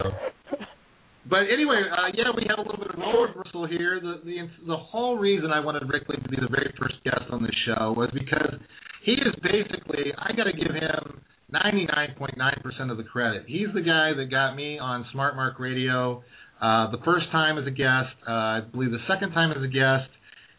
but 1.28 1.44
anyway, 1.52 1.84
uh, 1.84 2.16
yeah, 2.16 2.32
we 2.32 2.48
had 2.48 2.56
a 2.56 2.64
little 2.64 2.80
bit 2.80 2.96
of 2.96 2.98
role 2.98 3.28
reversal 3.28 3.68
here. 3.68 4.00
The 4.00 4.24
the 4.24 4.48
the 4.66 4.76
whole 4.76 5.18
reason 5.18 5.52
I 5.52 5.60
wanted 5.60 5.84
Rick 5.84 6.08
Lieb 6.08 6.22
to 6.24 6.30
be 6.30 6.40
the 6.40 6.48
very 6.48 6.72
first 6.80 6.96
guest 7.04 7.28
on 7.28 7.42
this 7.42 7.56
show 7.68 7.92
was 7.92 8.08
because 8.14 8.56
he 9.04 9.12
is 9.12 9.36
basically 9.44 10.16
I 10.16 10.32
got 10.32 10.44
to 10.48 10.56
give 10.56 10.72
him 10.72 11.20
99.9% 11.52 12.90
of 12.90 12.96
the 12.96 13.04
credit. 13.04 13.44
He's 13.46 13.68
the 13.74 13.82
guy 13.82 14.16
that 14.16 14.30
got 14.30 14.56
me 14.56 14.78
on 14.78 15.04
Smart 15.12 15.36
Mark 15.36 15.60
Radio 15.60 16.24
uh, 16.62 16.90
the 16.92 16.98
first 17.04 17.26
time 17.32 17.58
as 17.58 17.66
a 17.66 17.74
guest, 17.74 18.14
uh, 18.22 18.30
I 18.30 18.60
believe 18.70 18.92
the 18.92 19.02
second 19.08 19.32
time 19.32 19.50
as 19.50 19.62
a 19.62 19.66
guest, 19.66 20.08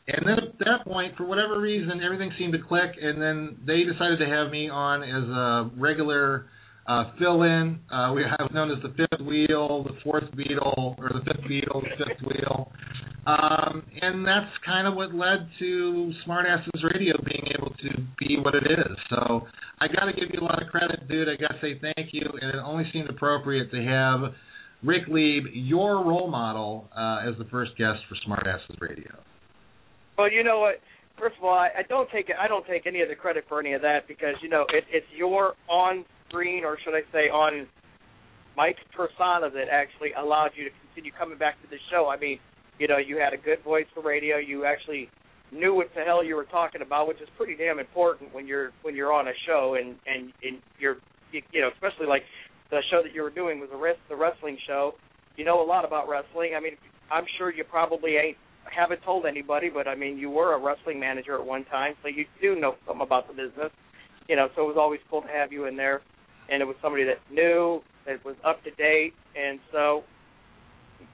and 0.07 0.27
then 0.27 0.35
at 0.37 0.59
that 0.59 0.83
point, 0.85 1.15
for 1.15 1.25
whatever 1.25 1.61
reason, 1.61 2.03
everything 2.03 2.31
seemed 2.37 2.51
to 2.53 2.59
click, 2.59 2.91
and 3.01 3.21
then 3.21 3.57
they 3.65 3.83
decided 3.87 4.19
to 4.19 4.27
have 4.27 4.51
me 4.51 4.67
on 4.67 5.01
as 5.01 5.23
a 5.23 5.71
regular 5.79 6.47
uh, 6.87 7.15
fill-in. 7.17 7.79
Uh, 7.89 8.11
we 8.11 8.21
was 8.23 8.51
known 8.53 8.69
as 8.69 8.83
the 8.83 8.91
fifth 8.99 9.25
wheel, 9.25 9.83
the 9.87 9.95
fourth 10.03 10.27
Beatle, 10.35 10.99
or 10.99 11.07
the 11.07 11.23
fifth 11.23 11.47
Beatle, 11.47 11.79
the 11.79 11.95
fifth 11.95 12.19
wheel, 12.27 12.69
um, 13.25 13.83
and 14.01 14.27
that's 14.27 14.51
kind 14.65 14.85
of 14.85 14.95
what 14.95 15.15
led 15.15 15.47
to 15.59 16.11
Smartasses 16.27 16.83
Radio 16.83 17.15
being 17.23 17.47
able 17.57 17.71
to 17.71 18.03
be 18.19 18.35
what 18.43 18.55
it 18.55 18.67
is. 18.67 18.97
So 19.09 19.47
I 19.79 19.87
got 19.87 20.11
to 20.11 20.11
give 20.11 20.35
you 20.35 20.41
a 20.41 20.43
lot 20.43 20.61
of 20.61 20.67
credit, 20.67 21.07
dude. 21.07 21.29
I 21.29 21.39
got 21.39 21.55
to 21.55 21.61
say 21.61 21.79
thank 21.79 22.09
you, 22.11 22.27
and 22.41 22.51
it 22.51 22.59
only 22.61 22.83
seemed 22.91 23.09
appropriate 23.09 23.71
to 23.71 23.81
have 23.85 24.33
Rick 24.83 25.03
Lieb, 25.07 25.43
your 25.53 26.03
role 26.03 26.29
model, 26.29 26.89
uh, 26.95 27.27
as 27.27 27.37
the 27.37 27.45
first 27.45 27.71
guest 27.77 27.99
for 28.09 28.15
Smartasses 28.27 28.79
Radio. 28.81 29.15
Well, 30.17 30.31
you 30.31 30.43
know 30.43 30.59
what? 30.59 30.75
First 31.17 31.37
of 31.37 31.45
all, 31.45 31.53
I, 31.53 31.83
don't 31.87 32.09
take. 32.11 32.27
I 32.37 32.47
don't 32.47 32.65
take 32.67 32.85
any 32.85 33.01
of 33.01 33.07
the 33.07 33.15
credit 33.15 33.45
for 33.47 33.59
any 33.59 33.73
of 33.73 33.81
that 33.81 34.07
because 34.07 34.35
you 34.41 34.49
know 34.49 34.65
it, 34.73 34.83
it's 34.91 35.05
your 35.15 35.53
on-screen, 35.69 36.63
or 36.63 36.77
should 36.83 36.95
I 36.95 37.01
say, 37.11 37.29
on 37.29 37.67
Mike's 38.57 38.81
persona 38.95 39.49
that 39.53 39.69
actually 39.71 40.09
allowed 40.17 40.51
you 40.55 40.65
to 40.65 40.71
continue 40.85 41.11
coming 41.17 41.37
back 41.37 41.61
to 41.61 41.69
the 41.69 41.77
show. 41.91 42.09
I 42.09 42.19
mean, 42.19 42.39
you 42.79 42.87
know, 42.87 42.97
you 42.97 43.17
had 43.17 43.33
a 43.33 43.37
good 43.37 43.63
voice 43.63 43.85
for 43.93 44.01
radio. 44.01 44.37
You 44.37 44.65
actually 44.65 45.09
knew 45.51 45.73
what 45.73 45.87
the 45.95 46.01
hell 46.01 46.23
you 46.23 46.35
were 46.35 46.45
talking 46.45 46.81
about, 46.81 47.07
which 47.07 47.21
is 47.21 47.29
pretty 47.37 47.55
damn 47.55 47.79
important 47.79 48.33
when 48.33 48.47
you're 48.47 48.71
when 48.81 48.95
you're 48.95 49.13
on 49.13 49.27
a 49.27 49.37
show 49.47 49.77
and 49.79 49.95
and 50.07 50.33
and 50.43 50.61
you're 50.79 50.97
you, 51.31 51.41
you 51.51 51.61
know, 51.61 51.69
especially 51.73 52.07
like 52.07 52.23
the 52.73 52.81
show 52.89 53.01
that 53.03 53.13
you 53.13 53.21
were 53.21 53.29
doing 53.29 53.59
was 53.59 53.69
the 53.71 53.77
rest 53.77 53.99
the 54.09 54.15
wrestling 54.15 54.57
show. 54.67 54.93
You 55.37 55.45
know 55.45 55.61
a 55.61 55.65
lot 55.65 55.85
about 55.85 56.07
wrestling. 56.09 56.53
I 56.57 56.59
mean, 56.59 56.73
I'm 57.11 57.25
sure 57.37 57.53
you 57.53 57.63
probably 57.63 58.15
ain't 58.17 58.37
haven't 58.65 59.01
told 59.03 59.25
anybody, 59.25 59.69
but 59.69 59.87
I 59.87 59.95
mean, 59.95 60.17
you 60.17 60.29
were 60.29 60.53
a 60.53 60.59
wrestling 60.59 60.99
manager 60.99 61.35
at 61.35 61.45
one 61.45 61.65
time, 61.65 61.93
so 62.01 62.07
you 62.07 62.25
do 62.41 62.59
know 62.59 62.75
something 62.85 63.05
about 63.05 63.27
the 63.27 63.33
business. 63.33 63.71
You 64.27 64.35
know, 64.35 64.47
so 64.55 64.63
it 64.63 64.65
was 64.65 64.77
always 64.79 65.01
cool 65.09 65.21
to 65.21 65.27
have 65.27 65.51
you 65.51 65.65
in 65.65 65.75
there, 65.75 66.01
and 66.49 66.61
it 66.61 66.65
was 66.65 66.75
somebody 66.81 67.03
that 67.03 67.19
knew, 67.31 67.81
that 68.05 68.23
was 68.23 68.35
up 68.45 68.63
to 68.63 68.71
date, 68.71 69.13
and 69.35 69.59
so, 69.71 70.03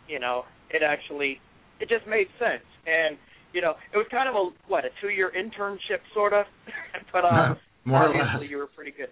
you 0.08 0.20
know, 0.20 0.44
it 0.70 0.84
actually, 0.84 1.40
it 1.82 1.90
just 1.90 2.08
made 2.08 2.28
sense, 2.38 2.66
and 2.86 3.18
you 3.52 3.62
know, 3.62 3.74
it 3.92 3.98
was 3.98 4.06
kind 4.12 4.30
of 4.30 4.36
a 4.36 4.50
what 4.68 4.86
a 4.86 4.90
two-year 5.02 5.32
internship 5.34 6.06
sort 6.14 6.34
of, 6.34 6.46
but 7.12 7.26
uh, 7.26 7.56
More 7.86 8.10
obviously 8.10 8.48
you 8.48 8.58
were 8.58 8.68
pretty 8.68 8.92
good. 8.92 9.10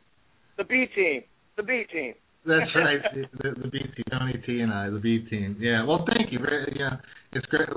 The 0.58 0.64
B 0.64 0.86
team, 0.94 1.24
the 1.56 1.64
B 1.64 1.84
team. 1.92 2.14
That's 2.46 2.72
right. 2.76 3.00
The, 3.14 3.50
the 3.62 3.68
B 3.68 3.80
team, 3.80 4.06
Tony 4.12 4.42
T 4.46 4.60
and 4.62 4.72
I, 4.74 4.90
the 4.90 5.00
B 5.00 5.26
team. 5.30 5.58
Yeah. 5.60 5.86
Well, 5.86 6.06
thank 6.16 6.32
you. 6.32 6.40
Yeah, 6.76 6.98
it's 7.34 7.46
great. 7.48 7.68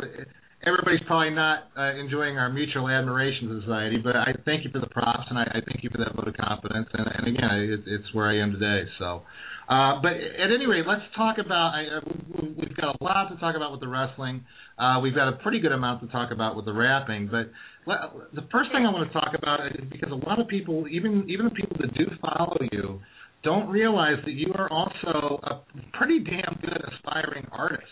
Everybody's 0.66 1.00
probably 1.06 1.30
not 1.30 1.70
uh, 1.76 1.94
enjoying 1.96 2.36
our 2.36 2.52
mutual 2.52 2.86
admiration 2.88 3.60
society, 3.62 3.96
but 3.96 4.14
I 4.14 4.32
thank 4.44 4.62
you 4.64 4.70
for 4.70 4.78
the 4.78 4.88
props 4.88 5.24
and 5.30 5.38
I, 5.38 5.42
I 5.42 5.60
thank 5.66 5.82
you 5.82 5.88
for 5.90 5.96
that 5.98 6.14
vote 6.14 6.28
of 6.28 6.36
confidence. 6.36 6.86
And, 6.92 7.06
and 7.16 7.34
again, 7.34 7.50
it, 7.50 7.80
it's 7.86 8.12
where 8.12 8.28
I 8.28 8.36
am 8.42 8.52
today. 8.52 8.84
So, 8.98 9.22
uh, 9.70 10.02
but 10.02 10.12
at 10.12 10.52
any 10.54 10.66
rate, 10.66 10.84
let's 10.86 11.02
talk 11.16 11.36
about. 11.38 11.72
I, 11.74 11.96
uh, 11.96 12.00
we- 12.42 12.54
we've 12.60 12.76
got 12.76 12.94
a 13.00 13.02
lot 13.02 13.30
to 13.30 13.36
talk 13.40 13.56
about 13.56 13.72
with 13.72 13.80
the 13.80 13.88
wrestling. 13.88 14.44
Uh, 14.78 15.00
we've 15.02 15.14
got 15.14 15.28
a 15.28 15.36
pretty 15.42 15.60
good 15.60 15.72
amount 15.72 16.02
to 16.02 16.08
talk 16.08 16.30
about 16.30 16.56
with 16.56 16.66
the 16.66 16.72
rapping. 16.74 17.28
But 17.30 17.50
le- 17.86 18.10
the 18.34 18.42
first 18.52 18.70
thing 18.70 18.84
I 18.84 18.92
want 18.92 19.10
to 19.10 19.12
talk 19.18 19.32
about 19.36 19.64
is 19.66 19.80
because 19.90 20.10
a 20.12 20.26
lot 20.28 20.38
of 20.40 20.46
people, 20.48 20.86
even 20.90 21.24
even 21.30 21.46
the 21.46 21.52
people 21.56 21.76
that 21.80 21.94
do 21.94 22.04
follow 22.20 22.56
you, 22.72 23.00
don't 23.42 23.68
realize 23.68 24.16
that 24.24 24.32
you 24.32 24.52
are 24.54 24.70
also 24.70 25.40
a 25.42 25.62
pretty 25.96 26.18
damn 26.20 26.58
good 26.60 26.82
aspiring 26.92 27.46
artist. 27.52 27.84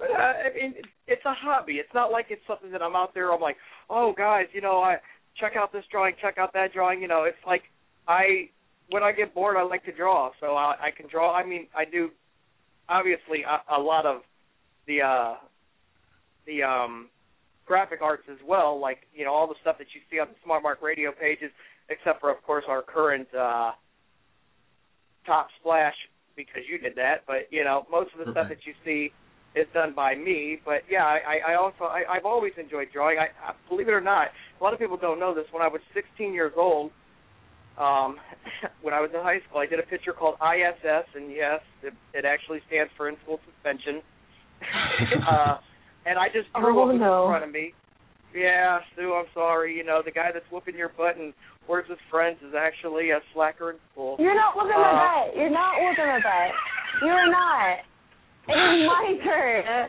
Uh, 0.00 0.04
I 0.12 0.54
mean, 0.54 0.74
it's 1.06 1.24
a 1.24 1.34
hobby. 1.34 1.74
It's 1.74 1.92
not 1.94 2.10
like 2.10 2.26
it's 2.30 2.42
something 2.46 2.70
that 2.72 2.82
I'm 2.82 2.96
out 2.96 3.14
there. 3.14 3.32
I'm 3.32 3.40
like, 3.40 3.56
oh, 3.88 4.12
guys, 4.16 4.46
you 4.52 4.60
know, 4.60 4.80
I 4.80 4.96
check 5.38 5.52
out 5.56 5.72
this 5.72 5.84
drawing, 5.90 6.14
check 6.20 6.38
out 6.38 6.52
that 6.54 6.72
drawing. 6.72 7.00
You 7.00 7.08
know, 7.08 7.24
it's 7.24 7.36
like 7.46 7.62
I 8.08 8.50
when 8.90 9.02
I 9.02 9.12
get 9.12 9.34
bored, 9.34 9.56
I 9.56 9.62
like 9.62 9.84
to 9.84 9.92
draw, 9.92 10.30
so 10.40 10.54
I, 10.54 10.74
I 10.80 10.90
can 10.96 11.08
draw. 11.10 11.34
I 11.34 11.44
mean, 11.44 11.66
I 11.76 11.84
do 11.84 12.10
obviously 12.88 13.42
a, 13.42 13.76
a 13.76 13.80
lot 13.80 14.06
of 14.06 14.22
the 14.86 15.00
uh 15.00 15.34
the 16.46 16.62
um 16.62 17.08
graphic 17.66 18.02
arts 18.02 18.24
as 18.30 18.38
well, 18.46 18.78
like 18.78 18.98
you 19.14 19.24
know 19.24 19.32
all 19.32 19.46
the 19.46 19.54
stuff 19.62 19.78
that 19.78 19.88
you 19.94 20.00
see 20.10 20.18
on 20.18 20.28
the 20.28 20.34
Smart 20.44 20.62
Mark 20.62 20.82
radio 20.82 21.12
pages, 21.12 21.50
except 21.90 22.20
for 22.20 22.30
of 22.30 22.42
course 22.42 22.64
our 22.68 22.82
current 22.82 23.28
uh 23.34 23.72
top 25.26 25.48
splash 25.60 25.94
because 26.36 26.62
you 26.70 26.78
did 26.78 26.94
that. 26.96 27.22
But 27.26 27.48
you 27.50 27.64
know 27.64 27.86
most 27.90 28.10
of 28.18 28.24
the 28.24 28.32
stuff 28.32 28.48
that 28.48 28.58
you 28.66 28.74
see 28.84 29.12
is 29.54 29.66
done 29.72 29.94
by 29.94 30.14
me. 30.14 30.58
But 30.64 30.82
yeah, 30.90 31.04
I, 31.04 31.52
I 31.52 31.54
also 31.54 31.84
I, 31.84 32.02
I've 32.10 32.24
always 32.24 32.52
enjoyed 32.58 32.88
drawing. 32.92 33.18
I, 33.18 33.26
I 33.48 33.54
believe 33.68 33.88
it 33.88 33.92
or 33.92 34.00
not, 34.00 34.28
a 34.60 34.64
lot 34.64 34.72
of 34.72 34.78
people 34.80 34.96
don't 34.96 35.20
know 35.20 35.34
this. 35.34 35.44
When 35.52 35.62
I 35.62 35.68
was 35.68 35.80
16 35.94 36.34
years 36.34 36.52
old, 36.56 36.90
um, 37.78 38.16
when 38.82 38.94
I 38.94 39.00
was 39.00 39.10
in 39.14 39.20
high 39.20 39.38
school, 39.48 39.60
I 39.60 39.66
did 39.66 39.78
a 39.78 39.86
picture 39.86 40.12
called 40.12 40.36
ISS, 40.42 41.06
and 41.14 41.30
yes, 41.30 41.60
it, 41.82 41.94
it 42.12 42.24
actually 42.24 42.60
stands 42.66 42.90
for 42.96 43.08
in 43.08 43.16
school 43.22 43.38
suspension. 43.46 44.02
uh, 45.30 45.58
and 46.06 46.18
I 46.18 46.26
just 46.28 46.52
drew 46.54 46.72
Oh, 46.72 46.74
what 46.74 46.88
was 46.88 46.96
no. 46.98 47.24
in 47.24 47.30
front 47.30 47.44
of 47.44 47.52
me. 47.52 47.74
Yeah, 48.34 48.80
Stu, 48.92 49.14
I'm 49.14 49.26
sorry. 49.32 49.76
You 49.76 49.84
know, 49.84 50.02
the 50.04 50.10
guy 50.10 50.30
that's 50.32 50.44
whooping 50.50 50.76
your 50.76 50.90
butt 50.96 51.16
and 51.16 51.32
words 51.68 51.88
with 51.88 51.98
friends 52.10 52.38
is 52.46 52.54
actually 52.54 53.10
a 53.10 53.20
slacker 53.32 53.70
in 53.70 53.76
school. 53.92 54.16
You're 54.18 54.34
not 54.34 54.54
whooping 54.56 54.72
Uh, 54.76 54.80
my 54.80 55.26
butt. 55.26 55.36
You're 55.36 55.50
not 55.50 55.72
whooping 55.80 56.06
my 56.06 56.20
butt. 56.20 56.50
You're 57.02 57.30
not. 57.30 57.76
It 58.46 58.52
is 58.52 58.86
my 58.86 59.06
turn. 59.24 59.88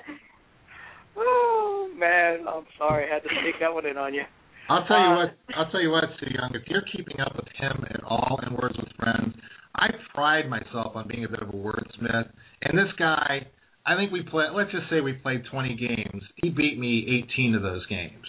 Oh 1.17 1.89
man, 1.97 2.45
I'm 2.47 2.65
sorry. 2.77 3.09
I 3.09 3.13
had 3.15 3.23
to 3.23 3.29
sneak 3.41 3.55
that 3.59 3.73
one 3.73 3.85
in 3.85 3.97
on 3.97 4.13
you. 4.13 4.23
I'll 4.69 4.85
tell 4.87 4.97
you 4.99 5.05
Uh, 5.05 5.15
what. 5.15 5.37
I'll 5.55 5.71
tell 5.71 5.81
you 5.81 5.91
what, 5.91 6.03
Sue 6.19 6.27
Young. 6.31 6.51
If 6.53 6.67
you're 6.67 6.83
keeping 6.95 7.19
up 7.21 7.35
with 7.35 7.47
him 7.55 7.85
at 7.89 8.03
all 8.03 8.39
in 8.47 8.53
Words 8.55 8.75
with 8.77 8.91
Friends, 8.97 9.35
I 9.75 9.87
pride 10.13 10.49
myself 10.49 10.95
on 10.95 11.07
being 11.07 11.23
a 11.25 11.29
bit 11.29 11.41
of 11.41 11.49
a 11.49 11.57
wordsmith. 11.57 12.29
And 12.63 12.77
this 12.77 12.91
guy, 12.97 13.45
I 13.85 13.95
think 13.95 14.11
we 14.11 14.23
play. 14.23 14.45
Let's 14.53 14.71
just 14.71 14.89
say 14.89 15.01
we 15.01 15.13
played 15.13 15.43
20 15.51 15.75
games. 15.75 16.23
He 16.41 16.49
beat 16.49 16.79
me 16.79 17.23
18 17.35 17.55
of 17.55 17.61
those 17.61 17.85
games. 17.87 18.25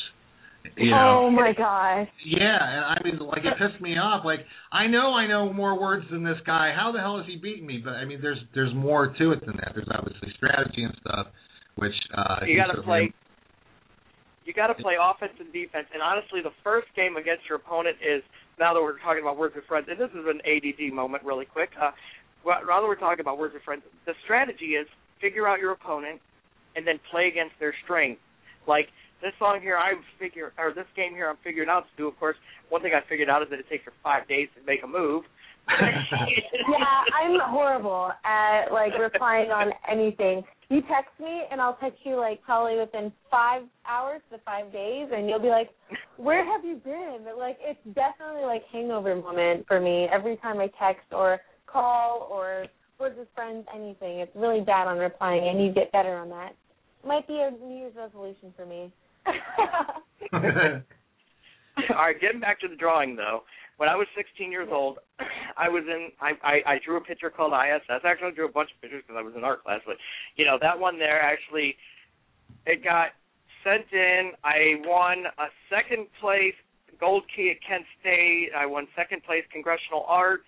You 0.77 0.91
know. 0.91 1.27
Oh 1.27 1.31
my 1.31 1.53
gosh. 1.57 2.09
Yeah, 2.25 2.59
and 2.61 2.85
I 2.85 2.97
mean, 3.05 3.19
like 3.19 3.45
it 3.45 3.55
pissed 3.59 3.81
me 3.81 3.99
off. 3.99 4.25
Like 4.25 4.41
I 4.73 4.87
know 4.87 5.15
I 5.15 5.27
know 5.27 5.53
more 5.53 5.81
words 5.81 6.05
than 6.11 6.25
this 6.25 6.39
guy. 6.47 6.73
How 6.77 6.93
the 6.93 6.99
hell 6.99 7.19
is 7.21 7.27
he 7.27 7.37
beating 7.37 7.67
me? 7.67 7.81
But 7.83 7.95
I 7.95 8.05
mean, 8.05 8.21
there's 8.21 8.41
there's 8.55 8.75
more 8.75 9.15
to 9.19 9.33
it 9.33 9.45
than 9.47 9.57
that. 9.57 9.73
There's 9.75 9.89
obviously 9.93 10.29
strategy 10.37 10.85
and 10.85 10.95
stuff, 11.01 11.27
which 11.77 11.95
uh, 12.17 12.45
you 12.47 12.57
got 12.57 12.73
to 12.75 12.83
play. 12.83 13.13
You 14.45 14.55
got 14.55 14.69
to 14.69 14.75
play 14.75 14.95
offense 14.95 15.35
and 15.41 15.53
defense. 15.53 15.87
And 15.93 16.01
honestly, 16.01 16.39
the 16.41 16.55
first 16.63 16.87
game 16.95 17.17
against 17.17 17.43
your 17.49 17.59
opponent 17.59 17.97
is 17.99 18.23
now 18.61 18.75
that 18.75 18.81
we're 18.81 18.99
talking 19.01 19.23
about 19.23 19.37
words 19.37 19.55
with 19.55 19.65
friends, 19.67 19.87
and 19.91 19.99
this 19.99 20.11
is 20.11 20.23
an 20.23 20.39
ADD 20.47 20.95
moment, 20.95 21.25
really 21.25 21.47
quick. 21.47 21.71
Uh, 21.75 21.91
well, 22.45 22.63
now 22.63 22.81
that 22.81 22.87
we're 22.87 22.95
talking 22.95 23.21
about 23.21 23.39
words 23.39 23.55
with 23.55 23.65
friends, 23.65 23.83
the 24.07 24.15
strategy 24.23 24.79
is 24.79 24.87
figure 25.21 25.49
out 25.49 25.59
your 25.59 25.73
opponent 25.73 26.21
and 26.77 26.87
then 26.87 27.01
play 27.11 27.27
against 27.27 27.55
their 27.59 27.75
strength. 27.85 28.21
Like 28.69 28.87
this 29.23 29.33
song 29.39 29.61
here, 29.63 29.77
I'm 29.77 30.03
figure 30.19 30.53
or 30.59 30.73
this 30.75 30.87
game 30.95 31.13
here, 31.13 31.29
I'm 31.29 31.39
figuring 31.43 31.69
out 31.69 31.85
to 31.85 31.97
do. 31.97 32.09
Of 32.09 32.19
course, 32.19 32.37
one 32.69 32.83
thing 32.83 32.93
I 32.95 33.07
figured 33.09 33.29
out 33.29 33.43
is 33.43 33.49
that 33.51 33.59
it 33.59 33.69
takes 33.69 33.85
her 33.85 33.93
five 34.03 34.29
days 34.29 34.49
to 34.59 34.65
make 34.67 34.83
a 34.85 34.87
move. 34.87 35.25
yeah, 35.69 37.01
I'm 37.13 37.41
horrible 37.51 38.13
at 38.25 38.73
like 38.73 38.93
replying 38.99 39.51
on 39.51 39.73
anything. 39.91 40.43
You 40.69 40.81
text 40.83 41.11
me 41.21 41.43
and 41.51 41.61
I'll 41.61 41.77
text 41.81 41.99
you 42.05 42.17
like 42.17 42.43
probably 42.43 42.79
within 42.79 43.13
five 43.31 43.63
hours 43.89 44.21
to 44.31 44.39
five 44.45 44.73
days 44.73 45.09
and 45.13 45.29
you'll 45.29 45.43
be 45.43 45.49
like, 45.49 45.71
Where 46.19 46.45
have 46.45 46.65
you 46.65 46.77
been? 46.77 47.27
Like 47.37 47.59
it's 47.61 47.81
definitely 47.95 48.43
like 48.43 48.63
hangover 48.73 49.15
moment 49.17 49.67
for 49.67 49.81
me 49.81 50.07
every 50.13 50.37
time 50.37 50.61
I 50.61 50.71
text 50.79 51.07
or 51.13 51.41
call 51.67 52.29
or 52.31 52.67
words 52.99 53.17
with 53.19 53.29
friends, 53.35 53.67
anything. 53.75 54.21
It's 54.21 54.33
really 54.35 54.61
bad 54.61 54.87
on 54.87 54.99
replying. 54.99 55.49
I 55.49 55.53
need 55.53 55.75
to 55.75 55.81
get 55.81 55.93
better 55.93 56.17
on 56.17 56.29
that. 56.31 56.55
Might 57.05 57.27
be 57.27 57.35
a 57.35 57.51
New 57.51 57.77
Year's 57.77 57.95
resolution 57.97 58.53
for 58.57 58.67
me. 58.67 58.93
All 61.91 61.97
right, 61.97 62.21
getting 62.21 62.41
back 62.41 62.61
to 62.61 62.69
the 62.69 62.77
drawing 62.77 63.17
though. 63.17 63.43
When 63.77 63.91
I 63.91 63.97
was 63.97 64.07
16 64.17 64.51
years 64.51 64.69
old, 64.73 64.99
I 65.57 65.69
was 65.69 65.85
in. 65.87 66.09
I 66.21 66.33
I, 66.43 66.75
I 66.75 66.79
drew 66.85 66.97
a 66.97 67.01
picture 67.01 67.31
called 67.31 67.53
ISS. 67.53 68.03
Actually, 68.05 68.29
I 68.29 68.35
drew 68.35 68.49
a 68.49 68.53
bunch 68.53 68.71
of 68.75 68.81
pictures 68.81 69.03
because 69.07 69.19
I 69.19 69.23
was 69.23 69.35
in 69.37 69.45
art 69.45 69.63
class. 69.65 69.81
But 69.87 69.97
you 70.37 70.45
know 70.45 70.59
that 70.61 70.79
one 70.79 70.99
there 70.99 71.21
actually, 71.21 71.77
it 72.65 72.83
got 72.83 73.09
sent 73.63 73.87
in. 73.93 74.33
I 74.45 74.81
won 74.85 75.25
a 75.39 75.49
second 75.69 76.07
place 76.21 76.55
gold 76.99 77.25
key 77.35 77.53
at 77.55 77.59
Kent 77.67 77.85
State. 78.01 78.51
I 78.57 78.67
won 78.67 78.87
second 78.97 79.23
place 79.25 79.45
Congressional 79.53 80.05
Arts 80.09 80.45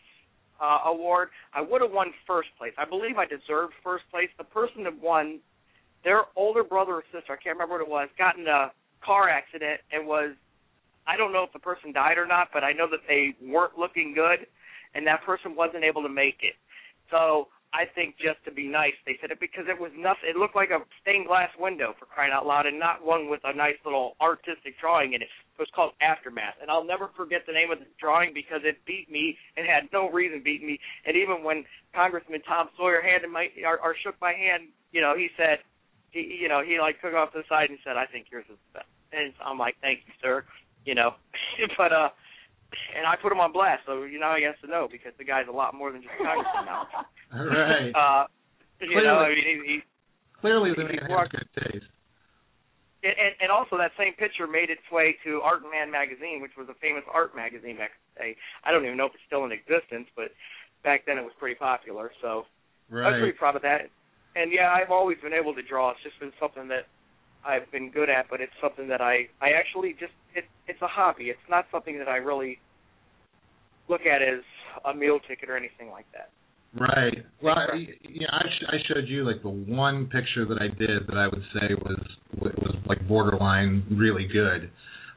uh, 0.61 0.79
Award. 0.87 1.29
I 1.55 1.61
would 1.61 1.83
have 1.83 1.93
won 1.93 2.09
first 2.27 2.49
place. 2.59 2.73
I 2.79 2.85
believe 2.85 3.17
I 3.19 3.27
deserved 3.27 3.75
first 3.83 4.05
place. 4.11 4.29
The 4.39 4.45
person 4.45 4.85
that 4.85 4.99
won, 5.01 5.41
their 6.05 6.23
older 6.37 6.65
brother 6.65 6.93
or 6.93 7.05
sister, 7.13 7.33
I 7.33 7.43
can't 7.43 7.57
remember 7.57 7.75
what 7.75 7.83
it 7.83 7.89
was, 7.89 8.09
got 8.19 8.39
in 8.39 8.47
a 8.47 8.71
car 9.05 9.29
accident 9.29 9.81
and 9.93 10.07
was 10.07 10.33
I 11.09 11.17
don't 11.17 11.33
know 11.33 11.43
if 11.43 11.53
the 11.55 11.59
person 11.59 11.91
died 11.91 12.19
or 12.19 12.27
not, 12.27 12.49
but 12.53 12.63
I 12.63 12.73
know 12.73 12.87
that 12.91 13.01
they 13.09 13.33
weren't 13.41 13.79
looking 13.79 14.13
good, 14.13 14.47
and 14.95 15.07
that 15.07 15.25
person 15.25 15.57
wasn't 15.57 15.83
able 15.83 16.03
to 16.03 16.09
make 16.13 16.45
it. 16.45 16.53
So 17.11 17.49
I 17.73 17.89
think 17.89 18.17
just 18.21 18.45
to 18.45 18.53
be 18.53 18.69
nice, 18.69 18.93
they 19.09 19.17
said 19.21 19.31
it 19.31 19.41
because 19.41 19.65
it 19.69 19.81
was 19.81 19.91
nothing. 19.97 20.29
It 20.29 20.37
looked 20.37 20.57
like 20.57 20.69
a 20.69 20.85
stained 21.01 21.27
glass 21.27 21.49
window 21.59 21.97
for 21.99 22.05
crying 22.05 22.33
out 22.33 22.45
loud, 22.45 22.67
and 22.69 22.79
not 22.79 23.05
one 23.05 23.29
with 23.33 23.41
a 23.45 23.57
nice 23.57 23.81
little 23.89 24.17
artistic 24.21 24.77
drawing 24.79 25.15
in 25.17 25.23
it. 25.25 25.33
It 25.33 25.61
was 25.61 25.73
called 25.75 25.93
Aftermath, 26.05 26.61
and 26.61 26.71
I'll 26.71 26.85
never 26.85 27.09
forget 27.17 27.49
the 27.49 27.57
name 27.57 27.73
of 27.73 27.81
the 27.81 27.89
drawing 27.99 28.33
because 28.37 28.61
it 28.65 28.77
beat 28.85 29.11
me 29.11 29.37
and 29.57 29.65
had 29.65 29.89
no 29.93 30.13
reason 30.13 30.43
beating 30.45 30.69
me. 30.69 30.79
And 31.09 31.17
even 31.17 31.41
when 31.43 31.65
Congressman 31.97 32.45
Tom 32.45 32.69
Sawyer 32.77 33.01
handed 33.01 33.33
my 33.33 33.49
or, 33.65 33.81
or 33.81 33.97
shook 34.05 34.21
my 34.21 34.37
hand, 34.37 34.69
you 34.93 35.01
know, 35.01 35.17
he 35.17 35.29
said, 35.37 35.65
he, 36.11 36.39
you 36.41 36.49
know, 36.49 36.63
he 36.65 36.79
like 36.81 37.01
took 37.01 37.15
off 37.15 37.33
to 37.33 37.39
the 37.39 37.49
side 37.49 37.71
and 37.71 37.79
said, 37.85 37.97
"I 37.97 38.07
think 38.07 38.27
yours 38.31 38.45
is 38.49 38.59
the 38.73 38.81
best." 38.81 38.91
And 39.13 39.33
I'm 39.45 39.59
like, 39.59 39.77
"Thank 39.81 40.01
you, 40.07 40.13
sir." 40.21 40.45
you 40.89 40.95
know. 40.97 41.13
but 41.79 41.93
uh 41.93 42.09
and 42.97 43.07
I 43.09 43.17
put 43.17 43.33
him 43.33 43.41
on 43.41 43.53
blast, 43.53 43.85
so 43.87 44.05
you 44.05 44.19
know 44.19 44.35
he 44.37 44.45
has 44.45 44.57
to 44.65 44.69
know 44.69 44.89
because 44.91 45.13
the 45.17 45.25
guy's 45.25 45.49
a 45.49 45.55
lot 45.55 45.77
more 45.77 45.93
than 45.93 46.03
just 46.03 46.17
a 46.17 46.25
congressman 46.25 46.65
now. 46.65 46.83
Right. 47.29 47.93
Uh 47.93 48.25
you 48.81 49.03
know, 49.05 49.21
I 49.21 49.29
mean 49.29 49.45
he, 49.45 49.55
he 49.69 49.77
Clearly, 50.41 50.71
the 50.71 50.87
he 50.89 50.97
man 50.97 51.11
has 51.11 51.29
good 51.29 51.51
taste. 51.61 51.91
and, 53.05 53.13
and 53.13 53.33
and 53.41 53.51
also 53.53 53.77
that 53.77 53.93
same 53.99 54.15
picture 54.15 54.47
made 54.47 54.71
its 54.71 54.85
way 54.93 55.17
to 55.25 55.41
Art 55.45 55.61
Man 55.69 55.91
magazine, 55.91 56.41
which 56.41 56.57
was 56.57 56.69
a 56.71 56.79
famous 56.81 57.05
art 57.13 57.37
magazine 57.37 57.77
back 57.77 57.93
in 57.93 58.01
the 58.09 58.15
day. 58.17 58.31
I 58.65 58.73
don't 58.73 58.85
even 58.85 58.97
know 58.97 59.07
if 59.07 59.13
it's 59.13 59.27
still 59.27 59.45
in 59.45 59.53
existence, 59.53 60.09
but 60.17 60.33
back 60.85 61.05
then 61.05 61.19
it 61.19 61.25
was 61.27 61.37
pretty 61.37 61.57
popular. 61.57 62.13
So 62.23 62.47
I 62.89 63.13
was 63.13 63.21
pretty 63.21 63.37
proud 63.37 63.57
of 63.57 63.63
that. 63.63 63.91
And 64.39 64.53
yeah, 64.53 64.71
I've 64.71 64.93
always 64.93 65.19
been 65.23 65.33
able 65.33 65.55
to 65.55 65.63
draw. 65.63 65.91
It's 65.91 66.01
just 66.05 66.19
been 66.21 66.33
something 66.39 66.69
that 66.69 66.87
I've 67.45 67.71
been 67.73 67.91
good 67.91 68.09
at, 68.09 68.27
but 68.31 68.41
it's 68.41 68.53
something 68.63 68.89
that 68.89 69.01
I 69.01 69.27
I 69.43 69.51
actually 69.59 69.93
just 69.99 70.15
it 70.35 70.45
it's 70.67 70.81
a 70.83 70.87
hobby. 70.87 71.25
It's 71.25 71.49
not 71.51 71.67
something 71.73 71.99
that 71.99 72.09
I 72.09 72.17
really 72.17 72.59
look 73.89 74.03
at 74.03 74.23
as 74.23 74.45
a 74.85 74.95
meal 74.95 75.19
ticket 75.27 75.51
or 75.51 75.57
anything 75.57 75.91
like 75.91 76.07
that. 76.13 76.31
Right. 76.79 77.25
Well, 77.43 77.57
I, 77.57 77.77
you 77.77 78.27
I, 78.31 78.43
sh- 78.43 78.67
I 78.69 78.77
showed 78.87 79.09
you 79.09 79.25
like 79.25 79.43
the 79.43 79.49
one 79.49 80.05
picture 80.07 80.45
that 80.47 80.59
I 80.61 80.69
did 80.69 81.07
that 81.09 81.17
I 81.17 81.27
would 81.27 81.43
say 81.55 81.75
was 81.75 82.01
was 82.39 82.77
like 82.87 83.07
borderline 83.09 83.85
really 83.91 84.29
good, 84.31 84.71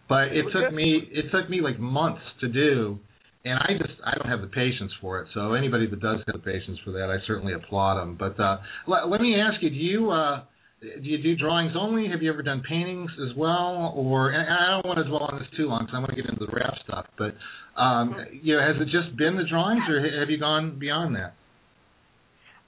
but 0.07 0.32
it 0.32 0.45
was 0.45 0.53
took 0.53 0.69
good. 0.69 0.74
me 0.74 1.09
it 1.11 1.26
took 1.32 1.49
me 1.49 1.61
like 1.61 1.80
months 1.80 2.24
to 2.39 2.47
do, 2.47 2.97
and 3.44 3.58
I 3.58 3.74
just 3.78 4.00
I 4.06 4.18
don't 4.18 4.30
have 4.30 4.42
the 4.42 4.54
patience 4.54 4.92
for 5.02 5.22
it. 5.22 5.28
So 5.34 5.54
anybody 5.54 5.88
that 5.88 6.00
does 6.00 6.20
have 6.28 6.36
the 6.36 6.52
patience 6.52 6.78
for 6.86 6.92
that, 6.92 7.10
I 7.10 7.18
certainly 7.26 7.54
applaud 7.54 8.00
them. 8.00 8.18
But 8.18 8.39
uh, 8.39 8.58
let, 8.88 9.10
let 9.10 9.22
me 9.22 9.36
ask 9.39 9.62
you, 9.64 9.70
do 9.70 9.76
you 9.76 10.12
uh, 10.12 10.44
do 10.82 11.04
you 11.04 11.22
do 11.22 11.36
drawings 11.36 11.74
only? 11.78 12.10
Have 12.10 12.22
you 12.22 12.32
ever 12.32 12.42
done 12.42 12.64
paintings 12.68 13.12
as 13.30 13.38
well? 13.38 13.94
Or 13.96 14.32
and 14.32 14.48
I 14.50 14.72
don't 14.72 14.86
want 14.86 14.98
to 14.98 15.06
dwell 15.06 15.30
on 15.32 15.39
this 15.39 15.48
too 15.58 15.68
long 15.68 15.86
because 15.86 15.96
I 15.96 16.00
want 16.00 16.10
to 16.10 16.16
get 16.16 16.26
into 16.26 16.46
the 16.46 16.52
rap 16.52 16.74
stuff. 16.84 17.06
But 17.18 17.36
um, 17.80 18.16
you 18.42 18.56
know, 18.56 18.62
has 18.62 18.82
it 18.82 18.89
just 18.89 19.16
been 19.18 19.38
the 19.38 19.46
drawings, 19.50 19.84
or 19.89 20.02
have 20.20 20.30
you 20.30 20.39
gone 20.39 20.78
beyond 20.80 21.16
that? 21.16 21.34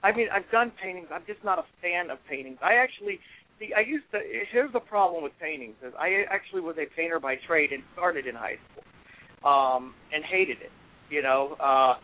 I 0.02 0.14
mean, 0.14 0.28
I've 0.30 0.48
done 0.52 0.70
paintings. 0.82 1.08
I'm 1.12 1.24
just 1.26 1.42
not 1.42 1.58
a 1.58 1.64
fan 1.80 2.10
of 2.10 2.18
paintings. 2.28 2.58
I 2.62 2.74
actually, 2.74 3.18
see, 3.58 3.70
I 3.74 3.80
used 3.80 4.04
to. 4.12 4.20
Here's 4.52 4.72
the 4.72 4.80
problem 4.80 5.24
with 5.24 5.32
paintings: 5.40 5.74
is 5.82 5.92
I 5.98 6.24
actually 6.30 6.60
was 6.60 6.76
a 6.78 6.86
painter 6.94 7.18
by 7.18 7.36
trade 7.48 7.72
and 7.72 7.82
started 7.94 8.26
in 8.26 8.34
high 8.34 8.58
school, 8.70 8.84
um, 9.44 9.94
and 10.12 10.24
hated 10.24 10.58
it. 10.60 10.72
You 11.10 11.22
know, 11.22 11.56
uh, 11.60 11.94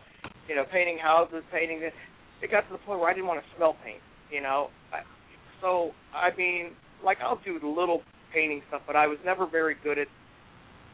you 0.47 0.55
know, 0.55 0.63
painting 0.71 0.97
houses, 0.97 1.43
painting 1.51 1.79
this. 1.79 1.93
It 2.41 2.49
got 2.49 2.61
to 2.61 2.71
the 2.71 2.79
point 2.79 2.99
where 2.99 3.09
I 3.09 3.13
didn't 3.13 3.27
want 3.27 3.41
to 3.41 3.57
smell 3.57 3.75
paint. 3.83 4.01
You 4.31 4.41
know, 4.41 4.69
so 5.61 5.91
I 6.13 6.35
mean, 6.35 6.71
like 7.03 7.17
I'll 7.21 7.39
do 7.43 7.59
little 7.63 8.01
painting 8.33 8.61
stuff, 8.67 8.81
but 8.87 8.95
I 8.95 9.07
was 9.07 9.17
never 9.25 9.47
very 9.47 9.75
good 9.83 9.97
at. 9.97 10.07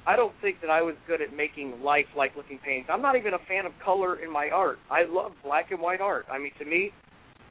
I 0.05 0.15
don't 0.15 0.33
think 0.41 0.61
that 0.61 0.69
I 0.69 0.81
was 0.81 0.95
good 1.05 1.21
at 1.21 1.35
making 1.35 1.81
life-like 1.83 2.31
looking 2.37 2.59
paintings. 2.63 2.87
I'm 2.89 3.01
not 3.01 3.17
even 3.17 3.33
a 3.33 3.43
fan 3.45 3.65
of 3.65 3.73
color 3.83 4.15
in 4.15 4.31
my 4.31 4.49
art. 4.53 4.79
I 4.89 5.03
love 5.03 5.33
black 5.43 5.71
and 5.71 5.81
white 5.81 5.99
art. 5.99 6.25
I 6.31 6.37
mean, 6.37 6.53
to 6.59 6.65
me, 6.65 6.91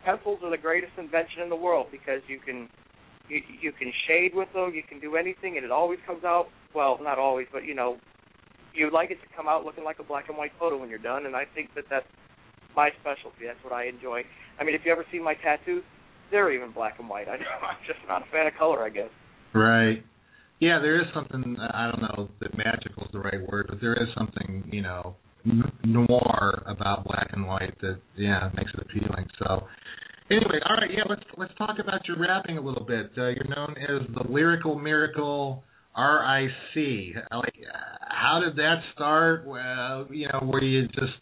pencils 0.06 0.38
are 0.42 0.50
the 0.50 0.56
greatest 0.56 0.92
invention 0.96 1.42
in 1.42 1.50
the 1.50 1.56
world 1.56 1.88
because 1.92 2.22
you 2.28 2.40
can 2.40 2.68
you 3.28 3.40
you 3.60 3.72
can 3.72 3.92
shade 4.06 4.32
with 4.34 4.48
them, 4.54 4.72
you 4.74 4.82
can 4.82 5.00
do 5.00 5.16
anything, 5.16 5.56
and 5.56 5.64
it 5.64 5.70
always 5.70 5.98
comes 6.06 6.24
out 6.24 6.46
well, 6.74 6.98
not 7.02 7.18
always, 7.18 7.46
but 7.52 7.64
you 7.64 7.74
know, 7.74 7.96
you 8.76 8.90
like 8.92 9.10
it 9.10 9.18
to 9.20 9.28
come 9.36 9.48
out 9.48 9.64
looking 9.64 9.84
like 9.84 9.98
a 9.98 10.04
black 10.04 10.28
and 10.28 10.36
white 10.36 10.52
photo 10.58 10.78
when 10.78 10.88
you're 10.88 10.98
done, 10.98 11.26
and 11.26 11.34
I 11.34 11.44
think 11.54 11.70
that 11.74 11.84
that's 11.90 12.06
my 12.76 12.90
specialty. 13.00 13.46
That's 13.46 13.62
what 13.64 13.72
I 13.72 13.86
enjoy. 13.86 14.22
I 14.60 14.64
mean, 14.64 14.74
if 14.74 14.82
you 14.84 14.92
ever 14.92 15.04
see 15.10 15.18
my 15.18 15.34
tattoos, 15.34 15.82
they're 16.30 16.52
even 16.52 16.72
black 16.72 16.98
and 16.98 17.08
white. 17.08 17.28
I'm 17.30 17.38
just 17.86 18.00
not 18.08 18.22
a 18.22 18.30
fan 18.30 18.46
of 18.46 18.54
color, 18.58 18.84
I 18.84 18.90
guess. 18.90 19.10
Right. 19.54 20.04
Yeah, 20.60 20.78
there 20.80 21.00
is 21.00 21.06
something 21.14 21.56
I 21.60 21.90
don't 21.90 22.00
know 22.00 22.28
that 22.40 22.56
magical 22.56 23.04
is 23.04 23.10
the 23.12 23.20
right 23.20 23.40
word, 23.50 23.66
but 23.68 23.80
there 23.80 23.94
is 23.94 24.08
something 24.16 24.68
you 24.72 24.82
know 24.82 25.16
noir 25.84 26.62
about 26.66 27.04
black 27.04 27.28
and 27.32 27.46
white 27.46 27.78
that 27.80 28.00
yeah 28.16 28.48
makes 28.56 28.70
it 28.72 28.80
appealing. 28.80 29.26
So 29.38 29.66
anyway, 30.30 30.58
all 30.68 30.76
right, 30.76 30.90
yeah, 30.90 31.04
let's 31.08 31.22
let's 31.36 31.52
talk 31.58 31.76
about 31.78 32.06
your 32.08 32.18
rapping 32.18 32.56
a 32.56 32.60
little 32.60 32.84
bit. 32.84 33.10
Uh, 33.18 33.28
you're 33.28 33.54
known 33.54 33.74
as 33.82 34.06
the 34.14 34.32
lyrical 34.32 34.78
miracle 34.78 35.62
RIC. 35.96 37.16
Like, 37.32 37.54
how 38.00 38.40
did 38.44 38.56
that 38.56 38.76
start? 38.94 39.46
Well, 39.46 40.06
you 40.10 40.28
know, 40.28 40.46
were 40.46 40.62
you 40.62 40.86
just 40.88 41.16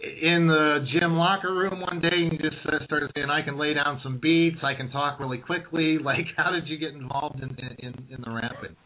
in 0.00 0.46
the 0.46 0.86
gym 0.92 1.14
locker 1.14 1.52
room 1.52 1.80
one 1.80 2.00
day 2.00 2.28
and 2.30 2.38
just 2.40 2.62
started 2.62 3.10
saying, 3.14 3.30
"I 3.30 3.42
can 3.42 3.58
lay 3.58 3.74
down 3.74 4.00
some 4.02 4.18
beats, 4.18 4.58
I 4.62 4.74
can 4.74 4.90
talk 4.90 5.18
really 5.18 5.38
quickly." 5.38 5.98
Like, 6.08 6.26
how 6.36 6.50
did 6.52 6.68
you 6.68 6.78
get 6.78 6.94
involved 6.94 7.42
in 7.42 7.50
in, 7.78 7.94
in 8.10 8.22
the 8.24 8.30
rapping? 8.30 8.76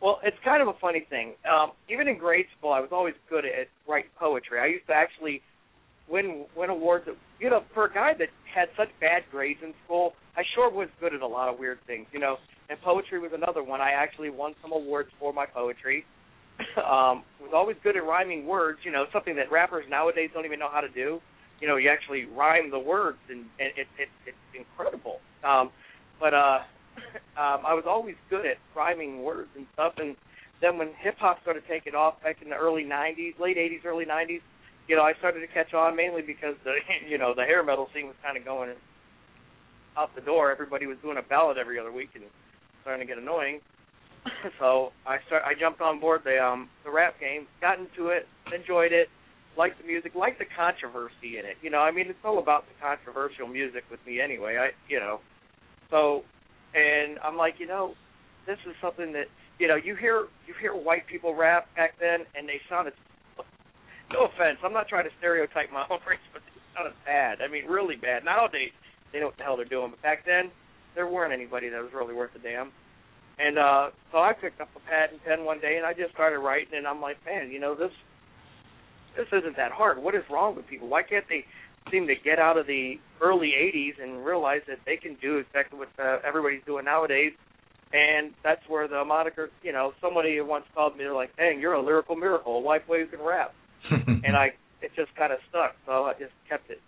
Well, 0.00 0.20
it's 0.22 0.36
kind 0.44 0.60
of 0.60 0.68
a 0.68 0.78
funny 0.78 1.06
thing. 1.08 1.34
Um, 1.50 1.72
even 1.88 2.06
in 2.06 2.18
grade 2.18 2.46
school, 2.58 2.72
I 2.72 2.80
was 2.80 2.90
always 2.92 3.14
good 3.30 3.44
at 3.44 3.68
writing 3.88 4.10
poetry. 4.18 4.60
I 4.60 4.66
used 4.66 4.86
to 4.88 4.92
actually 4.92 5.42
win 6.08 6.44
win 6.56 6.70
awards. 6.70 7.08
You 7.40 7.50
know, 7.50 7.64
for 7.72 7.86
a 7.86 7.92
guy 7.92 8.12
that 8.18 8.28
had 8.54 8.68
such 8.76 8.88
bad 9.00 9.22
grades 9.30 9.60
in 9.62 9.72
school, 9.84 10.12
I 10.36 10.42
sure 10.54 10.70
was 10.70 10.88
good 11.00 11.14
at 11.14 11.22
a 11.22 11.26
lot 11.26 11.48
of 11.48 11.58
weird 11.58 11.78
things. 11.86 12.06
You 12.12 12.20
know, 12.20 12.36
and 12.68 12.80
poetry 12.82 13.18
was 13.18 13.30
another 13.34 13.62
one. 13.62 13.80
I 13.80 13.90
actually 13.90 14.30
won 14.30 14.54
some 14.62 14.72
awards 14.72 15.10
for 15.18 15.32
my 15.32 15.46
poetry. 15.46 16.04
um, 16.78 17.22
was 17.40 17.52
always 17.54 17.76
good 17.82 17.96
at 17.96 18.04
rhyming 18.04 18.46
words. 18.46 18.78
You 18.84 18.92
know, 18.92 19.04
something 19.12 19.36
that 19.36 19.50
rappers 19.50 19.84
nowadays 19.88 20.30
don't 20.32 20.44
even 20.44 20.58
know 20.58 20.70
how 20.70 20.80
to 20.80 20.88
do. 20.88 21.20
You 21.60 21.68
know, 21.68 21.76
you 21.76 21.88
actually 21.88 22.26
rhyme 22.26 22.70
the 22.70 22.78
words, 22.78 23.18
and, 23.30 23.40
and 23.58 23.70
it, 23.76 23.86
it, 23.98 24.08
it's 24.26 24.36
incredible. 24.54 25.20
Um, 25.44 25.70
but 26.20 26.34
uh, 26.34 26.58
um, 27.40 27.64
I 27.64 27.72
was 27.72 27.84
always 27.86 28.16
good 28.28 28.44
at 28.44 28.56
rhyming 28.74 29.22
words 29.22 29.48
and 29.56 29.66
stuff. 29.74 29.94
And 29.98 30.16
then 30.60 30.78
when 30.78 30.88
hip 31.00 31.16
hop 31.18 31.40
started 31.42 31.62
taking 31.68 31.94
off 31.94 32.22
back 32.22 32.42
in 32.42 32.50
the 32.50 32.56
early 32.56 32.84
'90s, 32.84 33.38
late 33.38 33.56
'80s, 33.56 33.84
early 33.84 34.04
'90s, 34.04 34.40
you 34.88 34.96
know, 34.96 35.02
I 35.02 35.14
started 35.18 35.40
to 35.40 35.48
catch 35.48 35.74
on 35.74 35.96
mainly 35.96 36.22
because 36.22 36.56
the 36.64 36.74
you 37.08 37.18
know 37.18 37.32
the 37.34 37.44
hair 37.44 37.62
metal 37.62 37.88
scene 37.94 38.06
was 38.06 38.16
kind 38.24 38.36
of 38.36 38.44
going 38.44 38.70
out 39.96 40.14
the 40.14 40.20
door. 40.20 40.50
Everybody 40.50 40.86
was 40.86 40.98
doing 41.02 41.16
a 41.16 41.22
ballad 41.22 41.58
every 41.58 41.78
other 41.78 41.92
week 41.92 42.10
and 42.14 42.24
starting 42.86 43.04
to 43.04 43.12
get 43.12 43.20
annoying. 43.20 43.58
so 44.60 44.94
I 45.02 45.18
start 45.26 45.42
I 45.42 45.58
jumped 45.58 45.82
on 45.82 45.98
board 45.98 46.22
the 46.22 46.38
um 46.38 46.70
the 46.86 46.90
rap 46.90 47.18
game, 47.18 47.50
got 47.60 47.82
into 47.82 48.14
it, 48.14 48.30
enjoyed 48.54 48.94
it, 48.94 49.10
liked 49.58 49.82
the 49.82 49.86
music, 49.86 50.14
liked 50.14 50.38
the 50.38 50.46
controversy 50.46 51.34
in 51.34 51.42
it. 51.42 51.58
You 51.62 51.70
know, 51.70 51.82
I 51.82 51.90
mean 51.90 52.06
it's 52.06 52.22
all 52.22 52.38
about 52.38 52.62
the 52.70 52.78
controversial 52.78 53.50
music 53.50 53.82
with 53.90 53.98
me 54.06 54.20
anyway. 54.22 54.54
I 54.54 54.70
you 54.86 55.00
know. 55.00 55.18
So 55.90 56.22
and 56.78 57.18
I'm 57.26 57.36
like, 57.36 57.58
you 57.58 57.66
know, 57.66 57.94
this 58.46 58.58
is 58.70 58.74
something 58.80 59.12
that 59.18 59.26
you 59.58 59.66
know, 59.66 59.74
you 59.74 59.96
hear 59.98 60.30
you 60.46 60.54
hear 60.60 60.70
white 60.70 61.10
people 61.10 61.34
rap 61.34 61.66
back 61.74 61.98
then 61.98 62.22
and 62.38 62.46
they 62.46 62.62
sounded 62.70 62.94
no 64.14 64.30
offense, 64.30 64.62
I'm 64.62 64.72
not 64.72 64.86
trying 64.86 65.10
to 65.10 65.14
stereotype 65.18 65.74
my 65.74 65.82
own 65.90 65.98
race, 66.06 66.22
but 66.32 66.42
they 66.46 66.54
sounded 66.70 66.94
bad. 67.04 67.42
I 67.42 67.50
mean 67.50 67.66
really 67.66 67.96
bad. 67.98 68.24
Nowadays 68.24 68.70
they 69.12 69.18
know 69.18 69.34
what 69.34 69.38
the 69.38 69.42
hell 69.42 69.56
they're 69.56 69.66
doing, 69.66 69.90
but 69.90 70.02
back 70.02 70.22
then 70.22 70.54
there 70.96 71.06
weren't 71.06 71.32
anybody 71.32 71.68
that 71.68 71.80
was 71.80 71.92
really 71.94 72.14
worth 72.14 72.34
a 72.34 72.40
damn. 72.40 72.72
And 73.38 73.58
uh 73.58 73.90
so 74.10 74.18
I 74.18 74.32
picked 74.32 74.60
up 74.60 74.68
a 74.74 74.80
pad 74.80 75.10
and 75.12 75.22
pen 75.22 75.44
one 75.44 75.60
day 75.60 75.76
and 75.76 75.86
I 75.86 75.92
just 75.92 76.12
started 76.12 76.40
writing 76.40 76.74
and 76.74 76.86
I'm 76.88 77.00
like, 77.00 77.18
man, 77.24 77.52
you 77.52 77.60
know, 77.60 77.76
this 77.76 77.92
this 79.16 79.26
isn't 79.32 79.56
that 79.56 79.72
hard. 79.72 79.98
What 80.02 80.14
is 80.14 80.24
wrong 80.30 80.56
with 80.56 80.66
people? 80.66 80.88
Why 80.88 81.02
can't 81.02 81.24
they 81.28 81.44
seem 81.90 82.06
to 82.06 82.14
get 82.16 82.38
out 82.38 82.58
of 82.58 82.66
the 82.66 82.94
early 83.22 83.52
80s 83.56 84.02
and 84.02 84.24
realize 84.24 84.60
that 84.68 84.78
they 84.84 84.96
can 84.96 85.16
do 85.22 85.38
exactly 85.38 85.78
what 85.78 85.88
uh, 85.98 86.18
everybody's 86.26 86.64
doing 86.66 86.84
nowadays? 86.84 87.32
And 87.92 88.32
that's 88.42 88.60
where 88.68 88.88
the 88.88 89.04
moniker, 89.04 89.48
you 89.62 89.72
know, 89.72 89.92
somebody 90.02 90.40
once 90.40 90.64
called 90.74 90.96
me, 90.96 91.04
they're 91.04 91.14
like, 91.14 91.34
dang, 91.36 91.60
you're 91.60 91.74
a 91.74 91.82
lyrical 91.82 92.16
miracle, 92.16 92.58
a 92.58 92.60
white 92.60 92.86
boy 92.86 93.04
who 93.04 93.06
can 93.06 93.24
rap. 93.24 93.54
and 93.90 94.36
I, 94.36 94.48
it 94.82 94.90
just 94.96 95.14
kind 95.16 95.32
of 95.32 95.38
stuck, 95.48 95.76
so 95.86 96.04
I 96.04 96.12
just 96.18 96.32
kept 96.48 96.68
it. 96.70 96.80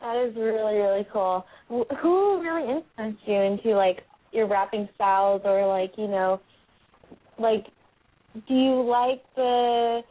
That 0.00 0.16
is 0.16 0.36
really 0.36 0.76
really 0.76 1.06
cool. 1.12 1.44
Who 1.68 2.40
really 2.40 2.62
influenced 2.62 3.22
you 3.26 3.34
into 3.34 3.76
like 3.76 3.98
your 4.32 4.46
rapping 4.46 4.88
styles, 4.94 5.42
or 5.44 5.66
like 5.66 5.92
you 5.96 6.08
know, 6.08 6.40
like, 7.38 7.66
do 8.46 8.54
you 8.54 8.82
like 8.82 9.22
the 9.36 10.02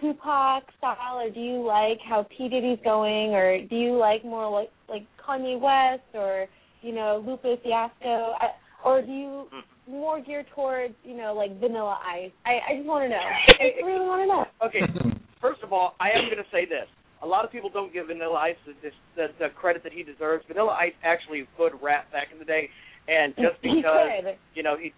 Tupac 0.00 0.64
style, 0.78 1.18
or 1.18 1.30
do 1.30 1.40
you 1.40 1.64
like 1.64 1.98
how 2.08 2.26
P 2.36 2.48
Diddy's 2.48 2.78
going, 2.84 3.34
or 3.34 3.60
do 3.66 3.76
you 3.76 3.96
like 3.96 4.24
more 4.24 4.50
like 4.50 4.70
like 4.88 5.06
Kanye 5.24 5.60
West, 5.60 6.02
or 6.14 6.46
you 6.82 6.92
know 6.92 7.22
Lupe 7.26 7.62
Fiasco, 7.62 8.34
I, 8.40 8.48
or 8.84 9.02
do 9.02 9.12
you 9.12 9.46
hmm. 9.52 9.92
more 9.92 10.20
geared 10.20 10.46
towards 10.54 10.94
you 11.04 11.16
know 11.16 11.34
like 11.34 11.58
Vanilla 11.60 11.98
Ice? 12.06 12.32
I 12.44 12.72
I 12.72 12.76
just 12.76 12.86
want 12.86 13.04
to 13.04 13.08
know. 13.08 13.16
I 13.20 13.84
really 13.84 14.06
want 14.06 14.22
to 14.22 14.26
know. 14.26 14.44
Okay, 14.66 14.80
first 15.40 15.62
of 15.62 15.72
all, 15.72 15.94
I 16.00 16.10
am 16.10 16.26
going 16.26 16.38
to 16.38 16.50
say 16.50 16.64
this. 16.64 16.88
A 17.22 17.26
lot 17.26 17.44
of 17.44 17.52
people 17.52 17.70
don't 17.70 17.92
give 17.92 18.06
Vanilla 18.06 18.36
Ice 18.36 18.56
the, 18.66 18.90
the, 19.16 19.26
the 19.38 19.48
credit 19.54 19.82
that 19.82 19.92
he 19.92 20.02
deserves. 20.02 20.44
Vanilla 20.48 20.76
Ice 20.80 20.94
actually 21.04 21.46
could 21.56 21.72
rap 21.82 22.10
back 22.12 22.28
in 22.32 22.38
the 22.38 22.44
day, 22.44 22.70
and 23.08 23.34
just 23.36 23.60
because 23.62 24.36
you 24.54 24.62
know 24.62 24.76
he 24.76 24.92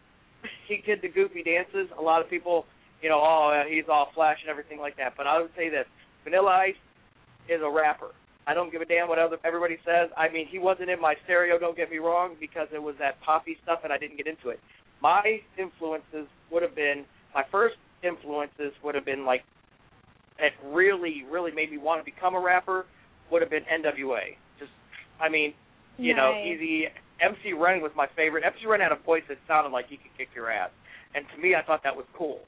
he 0.68 0.82
did 0.86 1.02
the 1.02 1.08
goofy 1.08 1.42
dances, 1.42 1.88
a 1.98 2.02
lot 2.02 2.22
of 2.22 2.30
people, 2.30 2.64
you 3.02 3.08
know, 3.08 3.18
oh 3.18 3.62
he's 3.68 3.84
all 3.90 4.08
flash 4.14 4.38
and 4.42 4.50
everything 4.50 4.78
like 4.78 4.96
that. 4.96 5.14
But 5.16 5.26
I 5.26 5.40
would 5.40 5.50
say 5.56 5.68
this: 5.68 5.86
Vanilla 6.24 6.50
Ice 6.50 6.80
is 7.48 7.60
a 7.62 7.70
rapper. 7.70 8.10
I 8.46 8.54
don't 8.54 8.72
give 8.72 8.82
a 8.82 8.84
damn 8.84 9.08
what 9.08 9.18
other 9.18 9.38
everybody 9.44 9.78
says. 9.84 10.10
I 10.16 10.28
mean, 10.28 10.46
he 10.50 10.58
wasn't 10.58 10.90
in 10.90 11.00
my 11.00 11.14
stereo. 11.24 11.58
Don't 11.58 11.76
get 11.76 11.90
me 11.90 11.98
wrong, 11.98 12.34
because 12.40 12.66
it 12.74 12.82
was 12.82 12.96
that 12.98 13.20
poppy 13.20 13.56
stuff, 13.62 13.80
and 13.84 13.92
I 13.92 13.98
didn't 13.98 14.16
get 14.16 14.26
into 14.26 14.48
it. 14.48 14.58
My 15.00 15.40
influences 15.58 16.26
would 16.50 16.62
have 16.62 16.74
been 16.74 17.04
my 17.34 17.42
first 17.50 17.76
influences 18.02 18.72
would 18.82 18.94
have 18.94 19.04
been 19.04 19.24
like 19.24 19.42
that 20.43 20.51
really, 20.74 21.22
really 21.30 21.53
made 21.53 21.70
me 21.70 21.78
want 21.78 22.05
to 22.05 22.05
become 22.05 22.34
a 22.34 22.40
rapper 22.40 22.84
would 23.30 23.40
have 23.40 23.51
been 23.51 23.62
NWA. 23.62 24.34
Just, 24.59 24.72
I 25.22 25.30
mean, 25.30 25.55
you 25.97 26.14
know, 26.14 26.34
easy. 26.34 26.86
MC 27.22 27.55
Ren 27.55 27.80
was 27.80 27.93
my 27.97 28.09
favorite. 28.16 28.43
MC 28.45 28.66
Ren 28.66 28.80
had 28.80 28.90
a 28.90 29.01
voice 29.07 29.22
that 29.28 29.38
sounded 29.47 29.70
like 29.70 29.86
he 29.88 29.97
could 29.97 30.11
kick 30.18 30.28
your 30.34 30.51
ass, 30.51 30.70
and 31.14 31.24
to 31.34 31.40
me, 31.40 31.55
I 31.55 31.62
thought 31.62 31.82
that 31.84 31.95
was 31.95 32.07
cool. 32.18 32.40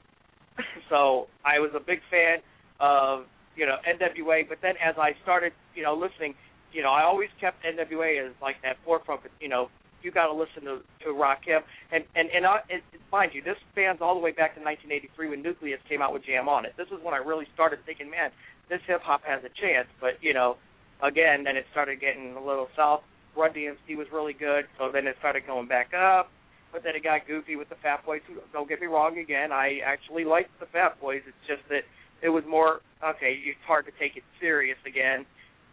so 0.89 1.27
I 1.45 1.59
was 1.59 1.71
a 1.73 1.79
big 1.79 1.99
fan 2.11 2.43
of 2.79 3.25
you 3.55 3.65
know 3.65 3.77
NWA. 3.87 4.47
But 4.47 4.59
then 4.61 4.75
as 4.83 4.95
I 4.99 5.15
started, 5.23 5.53
you 5.73 5.83
know, 5.83 5.95
listening, 5.95 6.35
you 6.73 6.83
know, 6.83 6.91
I 6.91 7.03
always 7.03 7.29
kept 7.39 7.63
NWA 7.63 8.27
as 8.27 8.35
like 8.41 8.55
that 8.63 8.75
forefront. 8.83 9.21
You 9.39 9.47
know, 9.47 9.69
you 10.05 10.11
got 10.11 10.27
to 10.27 10.33
listen 10.33 10.63
to 10.69 10.85
to 11.03 11.09
Rakim, 11.09 11.65
and 11.91 12.05
and 12.15 12.29
and 12.29 12.45
I, 12.45 12.61
and 12.69 12.81
mind 13.11 13.31
you, 13.33 13.41
this 13.41 13.57
spans 13.73 13.99
all 13.99 14.13
the 14.13 14.21
way 14.21 14.31
back 14.31 14.53
to 14.53 14.61
1983 14.61 15.33
when 15.33 15.41
Newcleus 15.41 15.81
came 15.89 16.01
out 16.01 16.13
with 16.13 16.23
Jam 16.23 16.47
on 16.47 16.63
it. 16.63 16.73
This 16.77 16.87
is 16.93 17.01
when 17.01 17.13
I 17.13 17.17
really 17.17 17.49
started 17.53 17.79
thinking, 17.85 18.09
man, 18.09 18.29
this 18.69 18.79
hip 18.85 19.01
hop 19.01 19.25
has 19.25 19.41
a 19.43 19.49
chance. 19.59 19.89
But 19.99 20.21
you 20.21 20.33
know, 20.33 20.57
again, 21.01 21.43
then 21.43 21.57
it 21.57 21.65
started 21.71 21.99
getting 21.99 22.37
a 22.37 22.43
little 22.45 22.69
south. 22.77 23.01
Run 23.35 23.51
DMC 23.51 23.97
was 23.97 24.07
really 24.13 24.33
good, 24.33 24.65
so 24.77 24.91
then 24.93 25.07
it 25.07 25.17
started 25.19 25.43
going 25.45 25.67
back 25.67 25.91
up. 25.91 26.29
But 26.71 26.83
then 26.83 26.95
it 26.95 27.03
got 27.03 27.27
goofy 27.27 27.55
with 27.55 27.69
the 27.69 27.75
Fat 27.81 28.05
Boys. 28.05 28.21
Don't 28.53 28.67
get 28.67 28.79
me 28.79 28.87
wrong, 28.87 29.17
again, 29.17 29.51
I 29.51 29.79
actually 29.83 30.23
liked 30.23 30.51
the 30.59 30.67
Fat 30.67 30.99
Boys. 31.01 31.21
It's 31.27 31.47
just 31.47 31.67
that 31.69 31.83
it 32.21 32.29
was 32.29 32.43
more 32.47 32.81
okay. 33.03 33.39
It's 33.43 33.59
hard 33.67 33.85
to 33.85 33.91
take 33.99 34.17
it 34.17 34.23
serious 34.39 34.77
again, 34.85 35.25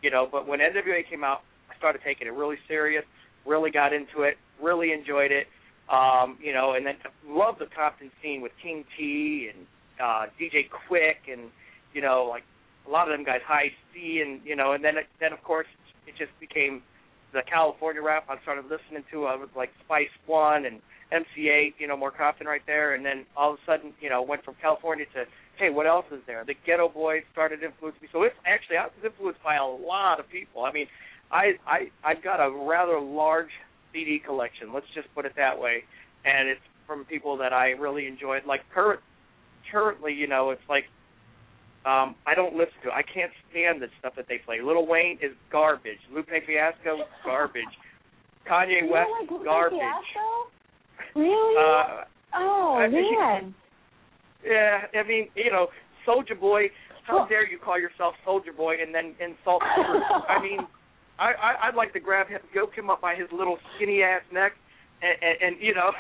you 0.03 0.11
know. 0.11 0.29
But 0.31 0.47
when 0.47 0.61
NWA 0.61 1.09
came 1.09 1.25
out, 1.25 1.43
I 1.71 1.77
started 1.79 2.03
taking 2.05 2.27
it 2.27 2.35
really 2.35 2.59
serious. 2.69 3.05
Really 3.47 3.71
got 3.71 3.93
into 3.93 4.23
it. 4.23 4.37
Really 4.61 4.93
enjoyed 4.93 5.33
it. 5.33 5.47
Um, 5.91 6.39
you 6.41 6.53
know, 6.53 6.75
and 6.75 6.87
then 6.87 6.95
loved 7.27 7.59
the 7.59 7.67
Compton 7.67 8.11
scene 8.23 8.41
with 8.41 8.53
King 8.63 8.85
Tee 8.97 9.51
and 9.53 9.67
uh, 10.01 10.27
DJ 10.41 10.69
Quik 10.71 11.31
and 11.31 11.51
you 11.93 12.01
know 12.01 12.27
like 12.29 12.45
a 12.87 12.91
lot 12.91 13.11
of 13.11 13.17
them 13.17 13.25
guys, 13.25 13.41
High 13.47 13.71
C 13.93 14.23
and 14.25 14.41
you 14.45 14.57
know, 14.57 14.73
and 14.73 14.85
then 14.85 14.95
then 15.21 15.33
of 15.33 15.43
course 15.43 15.67
it 16.07 16.15
just 16.19 16.33
became 16.41 16.83
the 17.33 17.43
California 17.51 18.03
rap 18.03 18.27
I 18.29 18.41
started 18.43 18.65
listening 18.65 19.05
to. 19.11 19.21
Was 19.23 19.49
like 19.57 19.71
Spice 19.85 20.13
One 20.27 20.67
and 20.67 20.81
MC 21.13 21.51
Eiht, 21.51 21.75
you 21.79 21.87
know, 21.89 21.97
more 21.97 22.11
Compton 22.11 22.47
right 22.47 22.63
there, 22.67 22.95
and 22.95 23.05
then 23.05 23.27
all 23.37 23.53
of 23.53 23.59
a 23.59 23.71
sudden, 23.71 23.93
you 24.01 24.09
know, 24.09 24.23
went 24.23 24.45
from 24.45 24.55
California 24.63 25.05
to 25.15 25.25
hey, 25.59 25.71
what 25.71 25.87
else 25.87 26.07
is 26.11 26.21
there? 26.27 26.45
The 26.45 26.57
Geto 26.67 26.93
Boys 26.93 27.23
started 27.31 27.61
to 27.61 27.67
influence 27.67 27.97
me. 28.01 28.09
So 28.11 28.23
it's 28.23 28.35
actually 28.47 28.79
I 28.79 28.87
was 28.87 29.05
influenced 29.05 29.43
by 29.45 29.57
a 29.57 29.65
lot 29.65 30.19
of 30.19 30.29
people. 30.29 30.65
I 30.65 30.73
mean, 30.73 30.87
I 31.33 31.53
I 31.67 31.79
I've 32.05 32.23
got 32.23 32.37
a 32.41 32.51
rather 32.51 33.01
large 33.01 33.51
CD 33.93 34.21
collection. 34.25 34.73
Let's 34.73 34.87
just 34.95 35.09
put 35.15 35.25
it 35.25 35.33
that 35.37 35.59
way, 35.59 35.83
and 36.25 36.49
it's 36.49 36.61
from 36.87 37.05
people 37.07 37.37
that 37.39 37.53
I 37.53 37.71
really 37.71 38.07
enjoyed. 38.07 38.43
Like 38.47 38.61
current 38.75 39.01
currently, 39.71 40.13
you 40.13 40.27
know, 40.27 40.51
it's 40.51 40.63
like 40.69 40.85
um, 41.85 42.15
I 42.27 42.35
don't 42.37 42.55
listen 42.55 42.75
to. 42.85 42.89
it. 42.89 42.95
I 42.95 43.03
can't 43.03 43.33
stand 43.51 43.83
the 43.83 43.89
stuff 43.99 44.13
that 44.17 44.27
they 44.29 44.39
play. 44.45 44.61
Lil 44.63 44.87
Wayne 44.87 45.19
is 45.21 45.33
garbage. 45.51 45.99
Lupe 46.15 46.29
Fiasco 46.29 46.99
garbage. 47.25 47.65
Kanye 48.49 48.89
West 48.89 49.09
don't 49.09 49.21
like 49.23 49.31
Lupe 49.31 49.45
garbage. 49.45 49.79
Fiasco? 49.79 50.51
Really? 51.17 51.57
Uh, 51.59 52.05
oh 52.37 52.77
I 52.81 52.89
mean, 52.89 53.19
man. 53.19 53.55
yeah, 54.47 54.83
I 54.99 55.07
mean, 55.07 55.29
you 55.35 55.51
know, 55.51 55.67
Soulja 56.07 56.39
Boy. 56.39 56.71
How 57.07 57.27
dare 57.27 57.47
you 57.47 57.59
call 57.59 57.79
yourself 57.79 58.15
Soulja 58.27 58.57
Boy 58.57 58.77
and 58.81 58.95
then 58.95 59.15
insult 59.21 59.61
the? 59.61 60.33
I 60.33 60.41
mean, 60.41 60.61
I, 61.19 61.33
I 61.33 61.69
I'd 61.69 61.75
like 61.75 61.93
to 61.93 62.01
grab 62.01 62.29
him, 62.29 62.41
yoke 62.55 62.75
him 62.75 62.91
up 62.91 63.01
by 63.01 63.15
his 63.15 63.29
little 63.33 63.59
skinny 63.77 64.03
ass 64.03 64.23
neck, 64.33 64.53
and, 65.03 65.17
and, 65.23 65.37
and 65.43 65.63
you 65.63 65.75
know, 65.75 65.91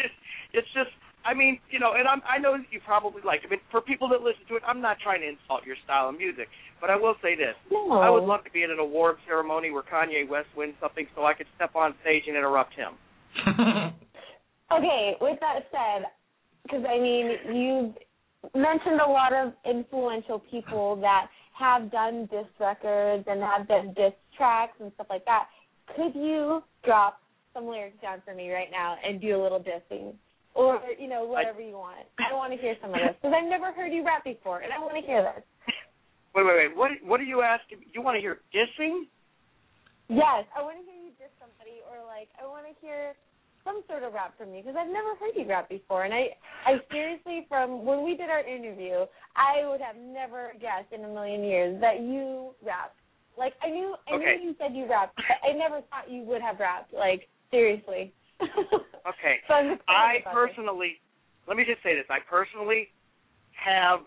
it's 0.52 0.68
just. 0.74 0.90
I 1.26 1.34
mean, 1.34 1.58
you 1.74 1.80
know, 1.80 1.90
and 1.98 2.06
I'm, 2.06 2.22
I 2.22 2.38
know 2.38 2.54
you 2.70 2.78
probably 2.86 3.20
like. 3.26 3.40
I 3.44 3.50
mean, 3.50 3.58
for 3.72 3.80
people 3.80 4.08
that 4.10 4.22
listen 4.22 4.46
to 4.46 4.54
it, 4.54 4.62
I'm 4.62 4.80
not 4.80 4.98
trying 5.02 5.22
to 5.22 5.28
insult 5.28 5.66
your 5.66 5.74
style 5.82 6.08
of 6.08 6.16
music, 6.16 6.46
but 6.80 6.88
I 6.88 6.94
will 6.94 7.16
say 7.20 7.34
this: 7.34 7.58
No. 7.68 7.98
I 7.98 8.08
would 8.08 8.22
love 8.22 8.44
to 8.44 8.50
be 8.52 8.62
at 8.62 8.70
an 8.70 8.78
award 8.78 9.16
ceremony 9.26 9.72
where 9.72 9.82
Kanye 9.82 10.28
West 10.28 10.46
wins 10.56 10.74
something, 10.80 11.06
so 11.16 11.26
I 11.26 11.34
could 11.34 11.50
step 11.56 11.74
on 11.74 11.94
stage 12.02 12.24
and 12.28 12.36
interrupt 12.36 12.74
him. 12.74 12.94
Okay, 14.72 15.14
with 15.20 15.38
that 15.40 15.60
said, 15.70 16.06
because 16.64 16.84
I 16.88 16.98
mean, 16.98 17.30
you've 17.54 17.94
mentioned 18.54 19.00
a 19.00 19.08
lot 19.08 19.32
of 19.32 19.52
influential 19.64 20.40
people 20.50 20.96
that 20.96 21.26
have 21.58 21.90
done 21.90 22.28
diss 22.30 22.46
records 22.58 23.24
and 23.26 23.40
have 23.42 23.68
done 23.68 23.94
diss 23.96 24.12
tracks 24.36 24.74
and 24.80 24.92
stuff 24.94 25.06
like 25.10 25.24
that. 25.24 25.46
Could 25.96 26.14
you 26.14 26.62
drop 26.84 27.20
some 27.54 27.66
lyrics 27.66 27.96
down 28.02 28.20
for 28.24 28.34
me 28.34 28.52
right 28.52 28.68
now 28.70 28.96
and 29.02 29.20
do 29.20 29.34
a 29.34 29.40
little 29.40 29.60
dissing 29.60 30.12
or 30.56 30.80
you 30.98 31.08
know 31.08 31.24
whatever 31.24 31.60
you 31.60 31.76
want. 31.76 32.08
I 32.18 32.34
want 32.34 32.52
to 32.52 32.58
hear 32.58 32.74
some 32.80 32.90
of 32.90 33.00
this 33.00 33.14
because 33.20 33.36
I've 33.36 33.48
never 33.48 33.70
heard 33.72 33.92
you 33.92 34.04
rap 34.04 34.24
before, 34.24 34.60
and 34.60 34.72
I 34.72 34.80
want 34.80 34.96
to 34.96 35.04
hear 35.04 35.22
this. 35.22 35.44
Wait, 36.34 36.44
wait, 36.44 36.56
wait. 36.56 36.76
What 36.76 36.90
what 37.04 37.20
are 37.20 37.28
you 37.28 37.42
asking? 37.42 37.84
You 37.92 38.00
want 38.02 38.16
to 38.16 38.20
hear 38.20 38.40
dissing? 38.52 39.08
Yes, 40.08 40.48
I 40.56 40.64
want 40.64 40.80
to 40.80 40.84
hear 40.84 40.96
you 40.96 41.12
diss 41.20 41.32
somebody, 41.36 41.84
or 41.88 42.04
like 42.08 42.28
I 42.40 42.48
want 42.48 42.64
to 42.64 42.74
hear 42.80 43.12
some 43.64 43.84
sort 43.88 44.02
of 44.02 44.14
rap 44.16 44.32
from 44.38 44.54
you 44.54 44.62
because 44.64 44.76
I've 44.78 44.92
never 44.92 45.12
heard 45.20 45.36
you 45.36 45.44
rap 45.44 45.68
before, 45.68 46.04
and 46.04 46.12
I 46.12 46.32
I 46.64 46.80
seriously 46.90 47.44
from 47.48 47.84
when 47.84 48.04
we 48.04 48.16
did 48.16 48.32
our 48.32 48.44
interview, 48.44 49.04
I 49.36 49.68
would 49.68 49.80
have 49.80 49.96
never 49.96 50.52
guessed 50.60 50.92
in 50.92 51.04
a 51.04 51.08
million 51.08 51.44
years 51.44 51.80
that 51.80 52.00
you 52.00 52.56
rap. 52.64 52.96
Like 53.38 53.54
I 53.62 53.68
knew 53.68 53.94
I 54.08 54.14
Okay. 54.16 54.36
knew 54.38 54.50
you 54.50 54.56
said 54.58 54.74
you 54.74 54.86
rapped, 54.88 55.16
but 55.16 55.38
I 55.48 55.52
never 55.52 55.82
thought 55.90 56.10
you 56.10 56.22
would 56.22 56.40
have 56.42 56.58
rapped. 56.58 56.92
Like 56.92 57.28
seriously. 57.50 58.12
Okay. 59.06 59.38
So 59.46 59.54
I 59.86 60.18
personally, 60.34 60.98
let 61.46 61.56
me 61.56 61.62
just 61.64 61.80
say 61.82 61.94
this. 61.94 62.04
I 62.10 62.18
personally 62.28 62.88
have. 63.54 64.00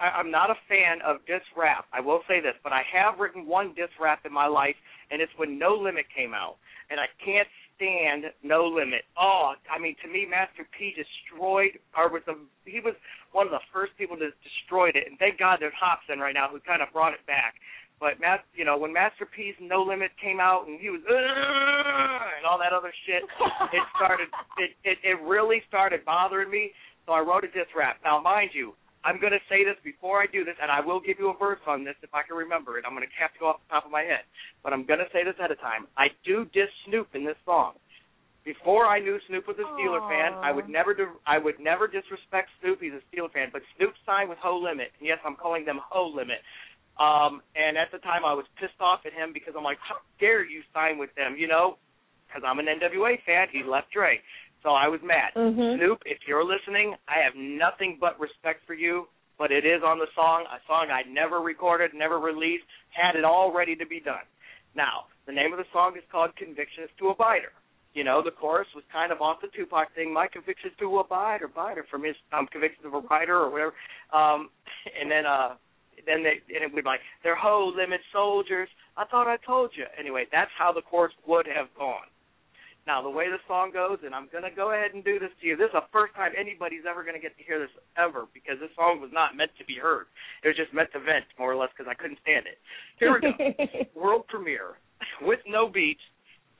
I, 0.00 0.18
I'm 0.18 0.30
not 0.30 0.50
a 0.50 0.58
fan 0.66 0.98
of 1.06 1.22
diss 1.26 1.44
rap. 1.56 1.86
I 1.92 2.00
will 2.00 2.22
say 2.26 2.40
this, 2.40 2.54
but 2.64 2.72
I 2.72 2.82
have 2.92 3.20
written 3.20 3.46
one 3.46 3.74
diss 3.76 3.94
rap 4.00 4.26
in 4.26 4.32
my 4.32 4.46
life, 4.46 4.74
and 5.10 5.22
it's 5.22 5.30
when 5.36 5.56
No 5.58 5.74
Limit 5.76 6.06
came 6.14 6.34
out, 6.34 6.56
and 6.90 6.98
I 6.98 7.06
can't 7.24 7.46
stand 7.76 8.24
No 8.42 8.66
Limit. 8.66 9.02
Oh, 9.16 9.54
I 9.70 9.78
mean, 9.78 9.94
to 10.02 10.08
me, 10.10 10.26
Master 10.28 10.66
P 10.76 10.92
destroyed, 10.98 11.78
or 11.96 12.10
was 12.10 12.22
the 12.26 12.34
he 12.64 12.80
was 12.80 12.94
one 13.32 13.46
of 13.46 13.52
the 13.52 13.62
first 13.72 13.92
people 13.96 14.16
to 14.18 14.30
destroyed 14.42 14.96
it, 14.96 15.06
and 15.06 15.16
thank 15.18 15.38
God 15.38 15.58
there's 15.60 15.76
Hopsin 15.78 16.18
right 16.18 16.34
now 16.34 16.48
who 16.50 16.58
kind 16.60 16.82
of 16.82 16.92
brought 16.92 17.14
it 17.14 17.24
back. 17.26 17.54
But 18.00 18.18
Mas- 18.18 18.40
you 18.56 18.64
know, 18.64 18.78
when 18.78 18.92
Master 18.92 19.28
P's 19.28 19.54
No 19.60 19.82
Limit 19.82 20.10
came 20.16 20.40
out 20.40 20.66
and 20.66 20.80
he 20.80 20.88
was 20.88 21.04
and 21.04 22.46
all 22.48 22.58
that 22.58 22.72
other 22.72 22.92
shit, 23.06 23.22
it 23.76 23.84
started. 23.94 24.28
It, 24.56 24.72
it 24.84 24.98
it 25.04 25.20
really 25.22 25.62
started 25.68 26.04
bothering 26.04 26.50
me. 26.50 26.72
So 27.06 27.12
I 27.12 27.20
wrote 27.20 27.44
a 27.44 27.48
diss 27.48 27.68
rap. 27.76 27.96
Now, 28.04 28.20
mind 28.20 28.50
you, 28.54 28.72
I'm 29.04 29.20
going 29.20 29.32
to 29.32 29.40
say 29.48 29.64
this 29.64 29.76
before 29.82 30.20
I 30.20 30.26
do 30.28 30.44
this, 30.44 30.56
and 30.60 30.70
I 30.70 30.80
will 30.80 31.00
give 31.00 31.16
you 31.18 31.30
a 31.30 31.36
verse 31.36 31.60
on 31.66 31.84
this 31.84 31.96
if 32.02 32.12
I 32.12 32.22
can 32.22 32.36
remember 32.36 32.78
it. 32.78 32.84
I'm 32.86 32.92
going 32.92 33.04
to 33.04 33.12
have 33.20 33.32
to 33.32 33.40
go 33.40 33.46
off 33.48 33.60
the 33.64 33.72
top 33.72 33.84
of 33.84 33.92
my 33.92 34.02
head, 34.02 34.28
but 34.62 34.72
I'm 34.72 34.84
going 34.84 35.00
to 35.00 35.08
say 35.12 35.24
this 35.24 35.34
ahead 35.40 35.50
of 35.50 35.60
time. 35.60 35.88
I 35.96 36.08
do 36.24 36.44
diss 36.52 36.68
Snoop 36.86 37.08
in 37.14 37.24
this 37.24 37.40
song. 37.44 37.80
Before 38.44 38.86
I 38.88 39.00
knew 39.00 39.20
Snoop 39.28 39.46
was 39.46 39.56
a 39.60 39.68
Steeler 39.76 40.00
fan, 40.08 40.32
I 40.40 40.50
would 40.50 40.68
never 40.68 40.94
do, 40.94 41.20
I 41.26 41.36
would 41.36 41.60
never 41.60 41.86
disrespect 41.86 42.48
Snoop. 42.60 42.80
He's 42.80 42.96
a 42.96 43.04
Steeler 43.12 43.30
fan, 43.32 43.48
but 43.52 43.60
Snoop 43.76 43.92
signed 44.06 44.28
with 44.32 44.38
Ho 44.40 44.56
Limit. 44.56 44.88
And 44.98 45.06
yes, 45.06 45.18
I'm 45.24 45.36
calling 45.36 45.64
them 45.64 45.78
Ho 45.92 46.08
Limit. 46.08 46.40
Um, 46.98 47.40
and 47.56 47.78
at 47.78 47.90
the 47.92 47.98
time, 47.98 48.24
I 48.24 48.34
was 48.34 48.44
pissed 48.60 48.80
off 48.80 49.00
at 49.06 49.12
him 49.12 49.32
because 49.32 49.54
I'm 49.56 49.64
like, 49.64 49.78
how 49.80 49.96
dare 50.18 50.44
you 50.44 50.62
sign 50.74 50.98
with 50.98 51.14
them? 51.14 51.36
You 51.38 51.48
know, 51.48 51.78
because 52.26 52.42
I'm 52.44 52.58
an 52.58 52.66
NWA 52.66 53.16
fan. 53.24 53.48
He 53.50 53.62
left 53.62 53.90
Dre, 53.92 54.20
so 54.62 54.70
I 54.70 54.88
was 54.88 55.00
mad. 55.02 55.32
Mhm. 55.34 55.78
Snoop, 55.78 56.02
if 56.04 56.18
you're 56.26 56.44
listening, 56.44 56.96
I 57.08 57.20
have 57.20 57.34
nothing 57.34 57.96
but 57.98 58.18
respect 58.20 58.64
for 58.66 58.74
you. 58.74 59.08
But 59.38 59.50
it 59.50 59.64
is 59.64 59.82
on 59.82 59.98
the 59.98 60.08
song, 60.14 60.44
a 60.52 60.60
song 60.66 60.90
I 60.90 61.02
never 61.08 61.40
recorded, 61.40 61.94
never 61.94 62.18
released, 62.18 62.64
had 62.90 63.16
it 63.16 63.24
all 63.24 63.50
ready 63.50 63.74
to 63.74 63.86
be 63.86 63.98
done. 63.98 64.26
Now, 64.74 65.06
the 65.24 65.32
name 65.32 65.52
of 65.52 65.58
the 65.58 65.64
song 65.72 65.96
is 65.96 66.04
called 66.12 66.36
"Convictions 66.36 66.90
to 66.98 67.08
a 67.08 67.14
Biter." 67.14 67.52
You 67.94 68.04
know, 68.04 68.22
the 68.22 68.30
chorus 68.30 68.68
was 68.74 68.84
kind 68.92 69.10
of 69.10 69.20
off 69.20 69.40
the 69.40 69.48
Tupac 69.48 69.92
thing. 69.94 70.12
My 70.12 70.28
convictions 70.28 70.72
to 70.78 70.98
a 71.00 71.04
biter, 71.04 71.48
biter 71.48 71.84
from 71.90 72.04
his 72.04 72.14
um, 72.32 72.46
convictions 72.46 72.86
of 72.86 72.94
a 72.94 73.00
writer 73.00 73.36
or 73.36 73.50
whatever. 73.50 73.74
Um, 74.12 74.50
and 75.00 75.10
then, 75.10 75.26
uh, 75.26 75.56
then 76.06 76.22
they 76.22 76.40
and 76.54 76.64
it 76.64 76.72
would 76.72 76.84
be 76.84 76.88
like 76.88 77.00
they're 77.22 77.36
hoe 77.36 77.72
limit 77.74 78.00
soldiers. 78.12 78.68
I 78.96 79.04
thought 79.04 79.28
I 79.28 79.36
told 79.44 79.70
you. 79.76 79.84
Anyway, 79.98 80.26
that's 80.30 80.50
how 80.58 80.72
the 80.72 80.82
chorus 80.82 81.12
would 81.26 81.46
have 81.46 81.68
gone. 81.76 82.08
Now, 82.86 83.02
the 83.02 83.12
way 83.12 83.28
the 83.28 83.38
song 83.46 83.70
goes, 83.70 84.00
and 84.04 84.14
I'm 84.14 84.26
going 84.32 84.42
to 84.42 84.50
go 84.50 84.72
ahead 84.72 84.96
and 84.96 85.04
do 85.04 85.20
this 85.20 85.30
to 85.40 85.46
you. 85.46 85.54
This 85.54 85.68
is 85.68 85.76
the 85.76 85.92
first 85.92 86.16
time 86.16 86.32
anybody's 86.32 86.88
ever 86.88 87.04
going 87.04 87.14
to 87.14 87.20
get 87.20 87.36
to 87.36 87.44
hear 87.44 87.60
this 87.60 87.70
ever 87.94 88.24
because 88.32 88.56
this 88.56 88.72
song 88.74 89.04
was 89.04 89.12
not 89.12 89.36
meant 89.36 89.52
to 89.60 89.64
be 89.68 89.76
heard. 89.76 90.08
It 90.42 90.48
was 90.48 90.56
just 90.56 90.72
meant 90.72 90.88
to 90.96 91.00
vent, 91.00 91.28
more 91.38 91.52
or 91.52 91.60
less, 91.60 91.68
because 91.76 91.92
I 91.92 91.94
couldn't 91.94 92.18
stand 92.24 92.48
it. 92.48 92.56
Here 92.96 93.12
we 93.12 93.20
go. 93.20 93.36
World 94.00 94.24
premiere 94.32 94.80
with 95.20 95.40
no 95.46 95.68
beats. 95.68 96.02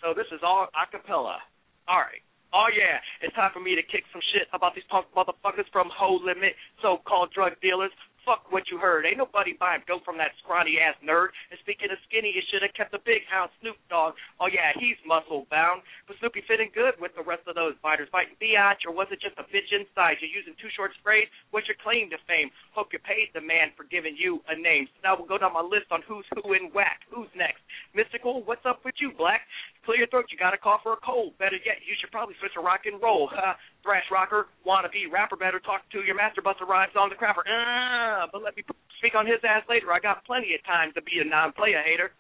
So 0.05 0.13
this 0.13 0.29
is 0.33 0.45
all 0.45 0.69
a 0.71 0.85
cappella. 0.93 1.41
All 1.89 2.05
right. 2.05 2.23
Oh 2.53 2.67
yeah, 2.67 2.99
it's 3.23 3.35
time 3.39 3.55
for 3.55 3.63
me 3.63 3.79
to 3.79 3.85
kick 3.87 4.03
some 4.11 4.23
shit 4.35 4.51
about 4.51 4.75
these 4.75 4.87
punk 4.91 5.07
motherfuckers 5.15 5.71
from 5.71 5.87
Ho 5.95 6.19
Limit, 6.19 6.59
so-called 6.83 7.31
drug 7.31 7.55
dealers. 7.63 7.95
Fuck 8.25 8.53
what 8.53 8.69
you 8.69 8.77
heard. 8.77 9.09
Ain't 9.09 9.17
nobody 9.17 9.57
buying 9.57 9.81
dope 9.89 10.05
from 10.05 10.21
that 10.21 10.37
scrawny 10.45 10.77
ass 10.77 10.95
nerd. 11.01 11.33
And 11.49 11.57
speaking 11.65 11.89
of 11.89 11.97
skinny, 12.05 12.29
you 12.29 12.45
should 12.53 12.61
have 12.61 12.77
kept 12.77 12.93
the 12.93 13.01
big 13.03 13.25
hound 13.33 13.49
Snoop 13.61 13.81
Dogg. 13.89 14.15
Oh 14.37 14.49
yeah, 14.49 14.77
he's 14.77 15.01
muscle 15.09 15.49
bound. 15.49 15.81
But 16.05 16.21
Snoopy 16.21 16.45
fitting 16.45 16.69
good 16.77 17.01
with 17.01 17.17
the 17.17 17.25
rest 17.25 17.49
of 17.49 17.57
those 17.57 17.75
biters 17.81 18.13
fighting 18.13 18.37
biatch, 18.37 18.85
or 18.85 18.93
was 18.93 19.09
it 19.09 19.25
just 19.25 19.41
a 19.41 19.47
bitch 19.49 19.73
inside? 19.73 20.21
You're 20.21 20.33
using 20.33 20.53
too 20.61 20.69
short 20.77 20.93
sprays. 21.01 21.33
What's 21.51 21.67
your 21.67 21.81
claim 21.81 22.13
to 22.13 22.21
fame? 22.29 22.53
Hope 22.77 22.93
you 22.93 23.01
paid 23.01 23.33
the 23.33 23.41
man 23.41 23.73
for 23.73 23.89
giving 23.89 24.15
you 24.21 24.45
a 24.53 24.55
name. 24.55 24.85
So 24.93 25.01
now 25.01 25.17
we'll 25.17 25.31
go 25.31 25.41
down 25.41 25.57
my 25.57 25.65
list 25.65 25.89
on 25.89 26.05
who's 26.05 26.29
who 26.37 26.53
in 26.53 26.69
whack. 26.77 27.01
Who's 27.09 27.33
next? 27.33 27.65
Mystikal, 27.97 28.45
what's 28.45 28.69
up 28.69 28.85
with 28.85 29.01
you, 29.01 29.17
Black? 29.17 29.43
Clear 29.89 30.05
your 30.05 30.11
throat, 30.13 30.29
you 30.29 30.37
got 30.37 30.53
a 30.53 30.61
cough 30.61 30.85
or 30.85 30.95
a 30.95 31.03
cold. 31.03 31.33
Better 31.41 31.57
yet, 31.65 31.81
you 31.83 31.97
should 31.97 32.13
probably 32.13 32.37
switch 32.39 32.53
to 32.55 32.61
rock 32.61 32.85
and 32.85 33.01
roll. 33.01 33.33
Huh? 33.33 33.57
Thrash 33.81 34.05
rocker, 34.13 34.53
wannabe 34.69 35.09
rapper, 35.09 35.41
better 35.41 35.59
talk 35.59 35.89
to 35.97 36.05
your 36.05 36.15
master 36.15 36.45
buster 36.45 36.69
rhymes 36.69 36.93
on 37.01 37.09
the 37.09 37.17
crapper. 37.17 37.41
Uh, 37.49 38.29
but 38.29 38.45
let 38.45 38.53
me 38.53 38.63
speak 39.01 39.17
on 39.17 39.25
his 39.25 39.41
ass 39.41 39.65
later. 39.73 39.89
I 39.89 40.01
got 40.01 40.21
plenty 40.29 40.53
of 40.53 40.61
time 40.69 40.93
to 40.93 41.01
be 41.01 41.17
a 41.21 41.25
non-player 41.25 41.81
hater. 41.81 42.13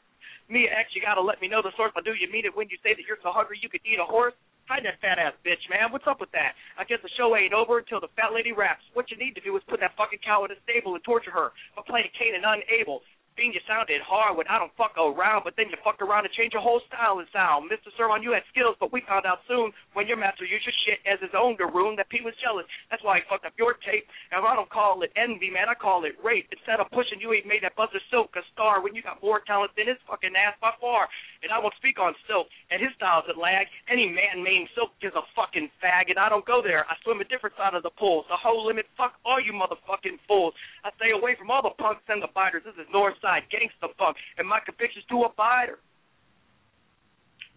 Mia 0.48 0.72
X, 0.72 0.90
you 0.96 1.04
gotta 1.04 1.20
let 1.20 1.38
me 1.38 1.46
know 1.46 1.60
the 1.60 1.70
source. 1.76 1.92
But 1.94 2.08
do 2.08 2.16
you 2.16 2.32
mean 2.32 2.48
it 2.48 2.56
when 2.56 2.72
you 2.72 2.80
say 2.82 2.96
that 2.96 3.04
you're 3.04 3.20
so 3.22 3.30
hungry 3.30 3.60
you 3.60 3.68
could 3.68 3.84
eat 3.84 4.00
a 4.00 4.08
horse? 4.08 4.34
Hide 4.66 4.86
that 4.88 4.98
fat 5.04 5.20
ass 5.20 5.36
bitch, 5.44 5.62
man. 5.68 5.92
What's 5.92 6.08
up 6.08 6.18
with 6.18 6.32
that? 6.32 6.56
I 6.80 6.88
guess 6.88 6.98
the 7.04 7.12
show 7.18 7.36
ain't 7.36 7.52
over 7.52 7.78
until 7.78 8.00
the 8.00 8.10
fat 8.16 8.32
lady 8.32 8.50
raps. 8.50 8.82
What 8.96 9.10
you 9.12 9.18
need 9.20 9.36
to 9.36 9.42
do 9.44 9.54
is 9.58 9.62
put 9.68 9.78
that 9.84 9.94
fucking 10.00 10.24
cow 10.24 10.46
in 10.46 10.50
a 10.50 10.58
stable 10.64 10.96
and 10.96 11.04
torture 11.04 11.30
her 11.30 11.52
for 11.76 11.84
playing 11.84 12.10
Cain 12.16 12.34
and 12.34 12.46
unable. 12.46 13.04
Being 13.40 13.56
you 13.56 13.64
sounded 13.64 14.04
hard 14.04 14.36
when 14.36 14.44
I 14.52 14.60
don't 14.60 14.68
fuck 14.76 14.92
around, 15.00 15.48
but 15.48 15.56
then 15.56 15.72
you 15.72 15.80
fuck 15.80 15.96
around 16.04 16.28
and 16.28 16.32
change 16.36 16.52
your 16.52 16.60
whole 16.60 16.84
style 16.92 17.24
and 17.24 17.28
sound. 17.32 17.72
Mr. 17.72 17.88
Serv-On, 17.96 18.20
you 18.20 18.36
had 18.36 18.44
skills, 18.52 18.76
but 18.76 18.92
we 18.92 19.00
found 19.08 19.24
out 19.24 19.40
soon 19.48 19.72
when 19.96 20.04
your 20.04 20.20
master 20.20 20.44
used 20.44 20.68
your 20.68 20.76
shit 20.84 21.00
as 21.08 21.16
his 21.24 21.32
own 21.32 21.56
ruin 21.56 21.96
that 21.96 22.12
P 22.12 22.20
was 22.20 22.36
jealous. 22.36 22.68
That's 22.92 23.00
why 23.00 23.16
he 23.16 23.24
fucked 23.32 23.48
up 23.48 23.56
your 23.56 23.80
tape. 23.80 24.04
And 24.28 24.44
I 24.44 24.52
don't 24.52 24.68
call 24.68 25.00
it 25.00 25.08
envy, 25.16 25.48
man. 25.48 25.72
I 25.72 25.74
call 25.74 26.04
it 26.04 26.20
rape. 26.20 26.52
Instead 26.52 26.84
of 26.84 26.92
pushing 26.92 27.16
you, 27.16 27.32
he 27.32 27.40
made 27.48 27.64
that 27.64 27.80
Buster 27.80 27.96
Silkk 28.12 28.36
a 28.36 28.44
star 28.52 28.84
when 28.84 28.92
you 28.92 29.00
got 29.00 29.24
more 29.24 29.40
talent 29.48 29.72
than 29.72 29.88
his 29.88 29.96
fucking 30.04 30.36
ass 30.36 30.60
by 30.60 30.76
far. 30.76 31.08
And 31.42 31.48
I 31.48 31.58
won't 31.58 31.72
speak 31.80 31.96
on 31.98 32.12
Silkk 32.28 32.52
and 32.68 32.84
his 32.84 32.92
styles 33.00 33.24
that 33.26 33.40
lag. 33.40 33.64
Any 33.88 34.04
man 34.04 34.44
named 34.44 34.68
Silkk 34.76 34.92
is 35.00 35.16
a 35.16 35.24
fucking 35.32 35.72
fag, 35.80 36.12
and 36.12 36.18
I 36.20 36.28
don't 36.28 36.44
go 36.44 36.60
there. 36.60 36.84
I 36.84 36.94
swim 37.00 37.20
a 37.24 37.28
different 37.32 37.56
side 37.56 37.72
of 37.72 37.82
the 37.82 37.90
pool. 37.96 38.28
The 38.28 38.36
whole 38.36 38.66
limit, 38.68 38.84
fuck 38.96 39.16
all 39.24 39.40
you 39.40 39.56
motherfucking 39.56 40.20
fools. 40.28 40.52
I 40.84 40.90
stay 41.00 41.16
away 41.16 41.36
from 41.40 41.48
all 41.50 41.62
the 41.64 41.72
punks 41.80 42.04
and 42.12 42.20
the 42.20 42.28
biters. 42.36 42.62
This 42.68 42.76
is 42.76 42.84
Northside 42.92 43.48
gangsta 43.48 43.88
punk, 43.96 44.16
and 44.36 44.44
my 44.46 44.60
convictions 44.60 45.04
to 45.08 45.24
a 45.24 45.32
biter. 45.32 45.80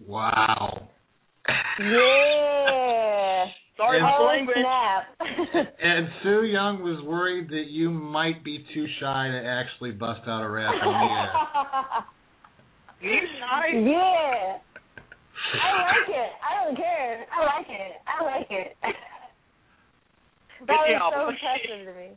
Wow. 0.08 0.88
Yeah. 1.80 3.46
Sorry 3.78 4.00
And- 4.00 4.08
for 4.08 4.22
Oh 4.22 4.26
language. 4.32 4.58
snap. 4.64 5.68
And 5.84 6.08
Sue 6.24 6.44
Young 6.46 6.82
was 6.84 7.04
worried 7.06 7.50
that 7.50 7.66
you 7.68 7.90
might 7.92 8.44
be 8.44 8.64
too 8.74 8.86
shy 9.00 9.28
to 9.28 9.44
actually 9.46 9.92
bust 9.92 10.22
out 10.28 10.42
a 10.42 10.50
rap 10.50 10.72
on 10.72 10.94
the 10.94 11.14
air. 11.20 12.06
You 13.04 13.20
shy? 13.36 13.84
yeah. 13.84 14.64
I 15.43 15.70
like 15.76 16.08
it. 16.08 16.32
I 16.39 16.51
don't 16.64 16.78
care. 16.78 17.28
I 17.28 17.39
like 17.43 17.68
it. 17.68 17.93
I 18.08 18.18
like 18.24 18.47
it. 18.49 18.70
that 20.68 20.80
was 20.88 21.12
so 21.12 21.28
impressive 21.28 21.84
to 21.84 21.93
me. 21.99 22.16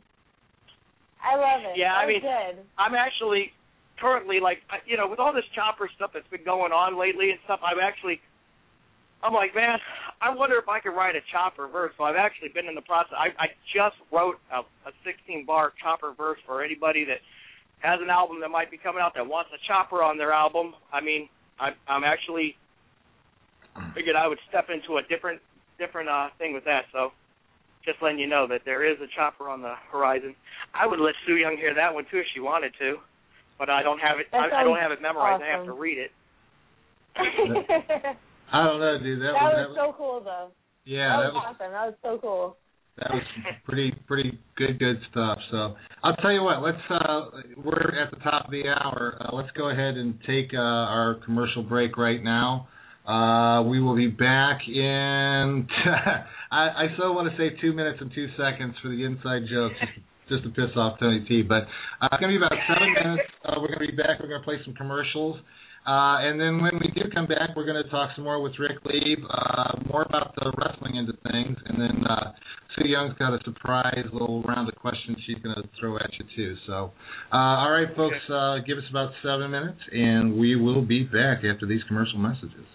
I 1.19 1.35
love 1.35 1.61
it. 1.67 1.75
Yeah, 1.75 1.91
I 1.91 2.07
that 2.07 2.07
was 2.07 2.23
mean- 2.23 2.23
good. 2.23 2.55
I'm 2.79 2.95
actually 2.95 3.51
currently 3.99 4.39
like 4.39 4.59
you 4.85 4.95
know 4.95 5.09
with 5.09 5.19
all 5.19 5.33
this 5.33 5.43
chopper 5.53 5.89
stuff 5.97 6.11
that's 6.13 6.29
been 6.29 6.45
going 6.45 6.71
on 6.71 6.95
lately 6.95 7.31
and 7.35 7.39
stuff. 7.43 7.59
I'm 7.59 7.83
actually 7.83 8.21
I'm 9.19 9.33
like 9.33 9.51
man, 9.53 9.83
I 10.21 10.31
wonder 10.31 10.55
if 10.55 10.69
I 10.69 10.79
could 10.79 10.95
write 10.95 11.19
a 11.19 11.23
chopper 11.35 11.67
verse. 11.67 11.91
So 11.97 12.05
I've 12.07 12.15
actually 12.15 12.49
been 12.55 12.71
in 12.71 12.75
the 12.79 12.85
process. 12.85 13.17
I, 13.17 13.35
I 13.35 13.47
just 13.75 13.99
wrote 14.07 14.39
a, 14.55 14.63
a 14.87 14.91
16 15.03 15.43
bar 15.43 15.73
chopper 15.83 16.13
verse 16.15 16.39
for 16.47 16.63
anybody 16.63 17.03
that 17.11 17.19
has 17.79 17.99
an 18.01 18.09
album 18.09 18.41
that 18.41 18.49
might 18.49 18.71
be 18.71 18.77
coming 18.77 19.01
out 19.01 19.13
that 19.15 19.27
wants 19.27 19.51
a 19.53 19.59
chopper 19.67 20.01
on 20.01 20.17
their 20.17 20.31
album. 20.31 20.73
I 20.91 21.01
mean, 21.01 21.29
I, 21.59 21.69
I'm 21.87 22.03
actually 22.03 22.55
figured 23.93 24.15
I 24.15 24.27
would 24.27 24.39
step 24.49 24.67
into 24.73 24.97
a 24.97 25.03
different 25.05 25.41
different 25.77 26.09
uh 26.09 26.29
thing 26.37 26.53
with 26.53 26.65
that. 26.65 26.89
So 26.91 27.11
just 27.85 28.01
letting 28.01 28.19
you 28.19 28.27
know 28.27 28.47
that 28.49 28.61
there 28.65 28.83
is 28.83 28.97
a 28.99 29.07
chopper 29.15 29.49
on 29.49 29.61
the 29.61 29.75
horizon. 29.91 30.35
I 30.73 30.87
would 30.87 30.99
let 30.99 31.13
Sue 31.25 31.37
Young 31.37 31.55
hear 31.57 31.73
that 31.75 31.93
one 31.93 32.05
too 32.09 32.17
if 32.17 32.25
she 32.33 32.39
wanted 32.39 32.73
to, 32.79 32.97
but 33.59 33.69
I 33.69 33.83
don't 33.83 33.99
have 33.99 34.19
it. 34.19 34.27
I, 34.33 34.61
I 34.61 34.63
don't 34.63 34.79
have 34.79 34.91
it 34.91 35.01
memorized. 35.01 35.43
I 35.43 35.55
have 35.55 35.65
to 35.65 35.73
read 35.73 35.97
it. 35.97 36.11
I 38.53 38.63
don't 38.63 38.79
know, 38.79 38.97
dude. 39.01 39.21
That, 39.21 39.33
was 39.33 39.43
was, 39.43 39.55
that 39.55 39.69
was 39.69 39.77
so 39.77 39.95
cool, 39.97 40.21
though. 40.23 40.51
yeah, 40.85 41.19
that 41.19 41.23
that 41.23 41.33
was 41.33 41.35
was 41.35 41.55
awesome. 41.55 41.71
That 41.71 41.85
was 41.91 41.97
so 42.01 42.19
cool. 42.21 42.57
That 42.99 43.11
was 43.11 43.23
pretty 43.65 43.93
pretty 44.07 44.39
good 44.55 44.79
good 44.79 44.97
stuff. 45.11 45.37
So 45.51 45.75
I'll 46.03 46.15
tell 46.17 46.31
you 46.31 46.43
what. 46.43 46.63
Let's 46.63 46.77
uh 46.89 47.25
we're 47.57 48.01
at 48.01 48.11
the 48.11 48.17
top 48.23 48.45
of 48.45 48.51
the 48.51 48.63
hour. 48.67 49.17
Uh, 49.19 49.35
let's 49.35 49.51
go 49.55 49.69
ahead 49.69 49.95
and 49.95 50.19
take 50.25 50.53
uh, 50.53 50.57
our 50.57 51.19
commercial 51.25 51.63
break 51.63 51.97
right 51.97 52.23
now. 52.23 52.67
Uh, 53.07 53.63
we 53.63 53.79
will 53.79 53.95
be 53.95 54.07
back 54.07 54.59
in. 54.67 55.67
I, 56.51 56.63
I 56.67 56.85
so 56.97 57.13
want 57.13 57.31
to 57.31 57.37
say 57.37 57.55
two 57.61 57.71
minutes 57.71 57.99
and 58.01 58.11
two 58.13 58.27
seconds 58.35 58.75
for 58.83 58.89
the 58.89 59.05
inside 59.05 59.47
jokes, 59.49 59.75
just, 59.79 59.95
just 60.27 60.43
to 60.43 60.49
piss 60.49 60.75
off 60.75 60.99
Tony 60.99 61.23
T. 61.23 61.41
But 61.41 61.71
uh, 62.03 62.11
it's 62.11 62.19
going 62.19 62.33
to 62.33 62.39
be 62.39 62.43
about 62.43 62.59
seven 62.67 62.91
minutes. 62.91 63.29
Uh, 63.45 63.63
we're 63.63 63.71
going 63.71 63.87
to 63.87 63.91
be 63.91 63.95
back. 63.95 64.19
We're 64.19 64.27
going 64.27 64.41
to 64.41 64.45
play 64.45 64.59
some 64.65 64.75
commercials. 64.75 65.39
Uh, 65.87 66.19
and 66.19 66.35
then 66.35 66.59
when 66.59 66.75
we 66.83 66.91
do 66.91 67.07
come 67.15 67.27
back, 67.27 67.55
we're 67.55 67.65
going 67.65 67.81
to 67.81 67.89
talk 67.89 68.11
some 68.15 68.25
more 68.25 68.43
with 68.43 68.51
Rick 68.59 68.83
Lieb, 68.83 69.23
uh, 69.23 69.79
more 69.87 70.03
about 70.03 70.35
the 70.35 70.51
wrestling 70.59 70.99
end 70.99 71.07
of 71.07 71.15
things. 71.31 71.55
And 71.63 71.79
then 71.79 72.03
uh, 72.03 72.35
Sue 72.77 72.87
Young's 72.87 73.17
got 73.17 73.33
a 73.33 73.39
surprise 73.43 74.05
little 74.11 74.43
round 74.43 74.69
of 74.69 74.75
questions 74.75 75.17
she's 75.25 75.37
going 75.43 75.55
to 75.55 75.63
throw 75.79 75.97
at 75.97 76.09
you, 76.19 76.25
too. 76.35 76.55
So, 76.67 76.91
uh, 77.33 77.37
all 77.37 77.71
right, 77.71 77.87
folks, 77.95 78.17
uh, 78.29 78.57
give 78.65 78.77
us 78.77 78.83
about 78.89 79.11
seven 79.23 79.49
minutes, 79.51 79.79
and 79.91 80.37
we 80.37 80.55
will 80.55 80.83
be 80.83 81.03
back 81.03 81.39
after 81.43 81.65
these 81.65 81.81
commercial 81.87 82.19
messages. 82.19 82.65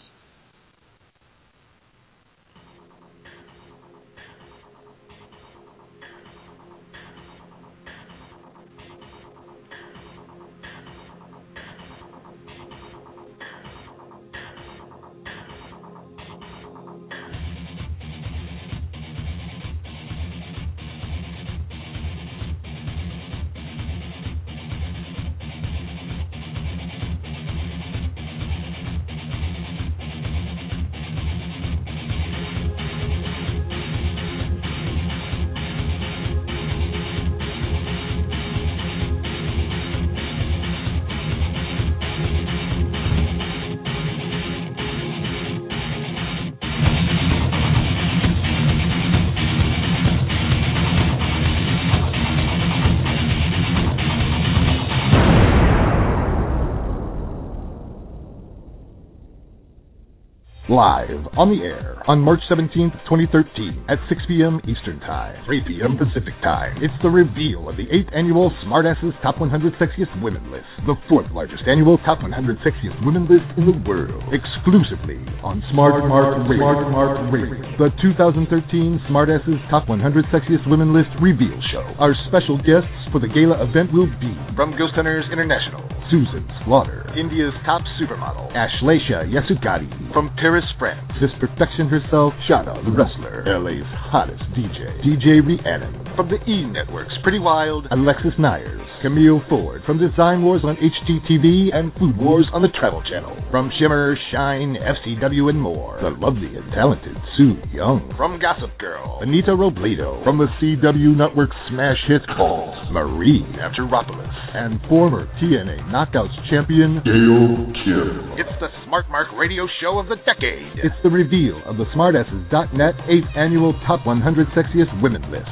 Live 60.72 61.28
on 61.36 61.52
the 61.52 61.60
air 61.60 62.00
on 62.08 62.24
March 62.24 62.40
17th, 62.48 62.96
2013 63.04 63.92
at 63.92 64.00
6 64.08 64.24
p.m. 64.24 64.56
Eastern 64.64 64.96
Time, 65.04 65.36
3 65.44 65.68
p.m. 65.68 66.00
Pacific 66.00 66.32
Time. 66.40 66.80
It's 66.80 66.96
the 67.04 67.12
reveal 67.12 67.68
of 67.68 67.76
the 67.76 67.84
8th 67.92 68.08
annual 68.16 68.48
Smartasses 68.64 69.12
Top 69.20 69.36
100 69.36 69.52
Sexiest 69.76 70.08
Women 70.24 70.40
List, 70.48 70.64
the 70.88 70.96
fourth 71.12 71.28
largest 71.28 71.68
annual 71.68 72.00
Top 72.08 72.24
100 72.24 72.32
Sexiest 72.64 72.96
Women 73.04 73.28
List 73.28 73.44
in 73.60 73.68
the 73.68 73.76
world, 73.84 74.24
exclusively 74.32 75.20
on 75.44 75.60
Smart, 75.76 76.08
Mark 76.08 76.40
Radio. 76.48 76.64
Smart 76.64 76.88
Mark 76.88 77.20
Radio. 77.28 77.60
The 77.76 77.92
2013 78.00 79.12
Smartasses 79.12 79.60
Top 79.68 79.92
100 79.92 80.00
Sexiest 80.32 80.64
Women 80.72 80.96
List 80.96 81.12
reveal 81.20 81.60
show. 81.68 81.84
Our 82.00 82.16
special 82.32 82.56
guests 82.56 82.88
for 83.12 83.20
the 83.20 83.28
gala 83.28 83.60
event 83.60 83.92
will 83.92 84.08
be 84.16 84.32
from 84.56 84.72
Ghost 84.80 84.96
Hunters 84.96 85.28
International, 85.28 85.84
Susan 86.12 86.44
Slaughter, 86.66 87.08
India's 87.16 87.54
top 87.64 87.80
supermodel, 87.96 88.52
Ashlesha 88.52 89.24
Yasukari, 89.32 89.88
from 90.12 90.28
Paris, 90.36 90.64
France, 90.78 91.00
Miss 91.22 91.30
Perfection 91.40 91.88
herself, 91.88 92.34
Shada 92.44 92.84
the 92.84 92.90
wrestler, 92.92 93.40
LA's 93.48 93.88
hottest 94.12 94.42
DJ, 94.52 95.00
DJ 95.00 95.40
Rhiannon, 95.40 96.01
from 96.16 96.28
the 96.28 96.38
E 96.50 96.66
Network's 96.66 97.14
Pretty 97.22 97.38
Wild, 97.38 97.86
Alexis 97.90 98.34
Neiers, 98.38 98.84
Camille 99.02 99.40
Ford, 99.48 99.82
from 99.86 99.98
Design 99.98 100.42
Wars 100.42 100.62
on 100.64 100.76
HGTV 100.76 101.74
and 101.74 101.92
Food 101.94 102.16
Wars 102.16 102.46
on 102.52 102.62
the 102.62 102.68
Travel 102.78 103.02
Channel, 103.08 103.36
from 103.50 103.70
Shimmer, 103.78 104.16
Shine, 104.30 104.76
FCW, 104.76 105.48
and 105.50 105.60
more, 105.60 105.98
the 106.02 106.10
lovely 106.10 106.56
and 106.56 106.70
talented 106.72 107.16
Sue 107.36 107.56
Young, 107.72 108.12
from 108.16 108.38
Gossip 108.40 108.76
Girl, 108.78 109.18
Anita 109.22 109.52
Robledo, 109.52 110.22
from 110.24 110.38
the 110.38 110.48
CW 110.60 111.16
Network 111.16 111.50
smash 111.68 111.98
hit 112.08 112.22
Balls, 112.36 112.76
Marie 112.90 113.44
Avgeropoulos, 113.58 114.36
and 114.54 114.80
former 114.88 115.26
TNA 115.40 115.88
Knockouts 115.88 116.36
champion, 116.50 117.00
Gail 117.04 117.72
Kim. 117.84 118.36
It's 118.36 118.52
the 118.60 118.68
Smart 118.86 119.08
Mark 119.10 119.28
Radio 119.36 119.66
Show 119.80 119.98
of 119.98 120.08
the 120.08 120.16
decade. 120.16 120.84
It's 120.84 120.96
the 121.02 121.10
reveal 121.10 121.60
of 121.64 121.76
the 121.76 121.86
SmartAsses.net 121.96 122.94
8th 123.08 123.36
Annual 123.36 123.74
Top 123.86 124.06
100 124.06 124.48
Sexiest 124.48 124.92
Women 125.02 125.22
List, 125.30 125.48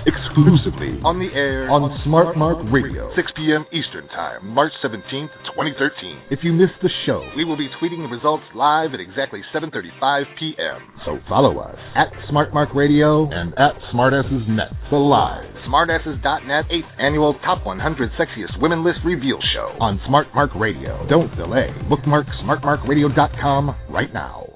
exclusively 0.51 0.99
on 1.05 1.19
the 1.19 1.31
air 1.35 1.71
on 1.71 1.87
Smart 2.05 2.37
Mark 2.37 2.59
Radio, 2.73 3.11
6 3.15 3.33
p.m. 3.37 3.65
Eastern 3.71 4.07
Time, 4.09 4.47
March 4.51 4.73
17th, 4.83 5.31
2013. 5.55 6.31
If 6.31 6.41
you 6.43 6.53
missed 6.53 6.79
the 6.83 6.91
show, 7.07 7.23
we 7.37 7.45
will 7.45 7.57
be 7.57 7.69
tweeting 7.81 8.03
the 8.03 8.11
results 8.11 8.45
live 8.55 8.91
at 8.95 9.01
exactly 9.01 9.43
7:35 9.55 10.25
p.m. 10.39 10.81
So 11.07 11.19
follow 11.29 11.59
us 11.61 11.79
at 11.95 12.11
Smart 12.29 12.53
Mark 12.53 12.75
Radio 12.75 13.31
and 13.31 13.53
at 13.55 13.79
SmartassesNet. 13.95 14.91
the 14.91 14.97
live 14.97 15.47
SmartAsses.net 15.69 16.65
8th 16.73 16.93
Annual 16.99 17.35
Top 17.45 17.65
100 17.65 18.11
Sexiest 18.19 18.61
Women 18.61 18.83
List 18.85 18.99
Reveal 19.05 19.39
Show 19.55 19.77
on 19.81 20.01
Smart 20.09 20.27
Mark 20.35 20.51
Radio. 20.57 21.07
Don't 21.09 21.35
delay. 21.37 21.71
Bookmark 21.89 22.27
smartmarkradio.com 22.43 23.77
right 23.91 24.13
now. 24.13 24.47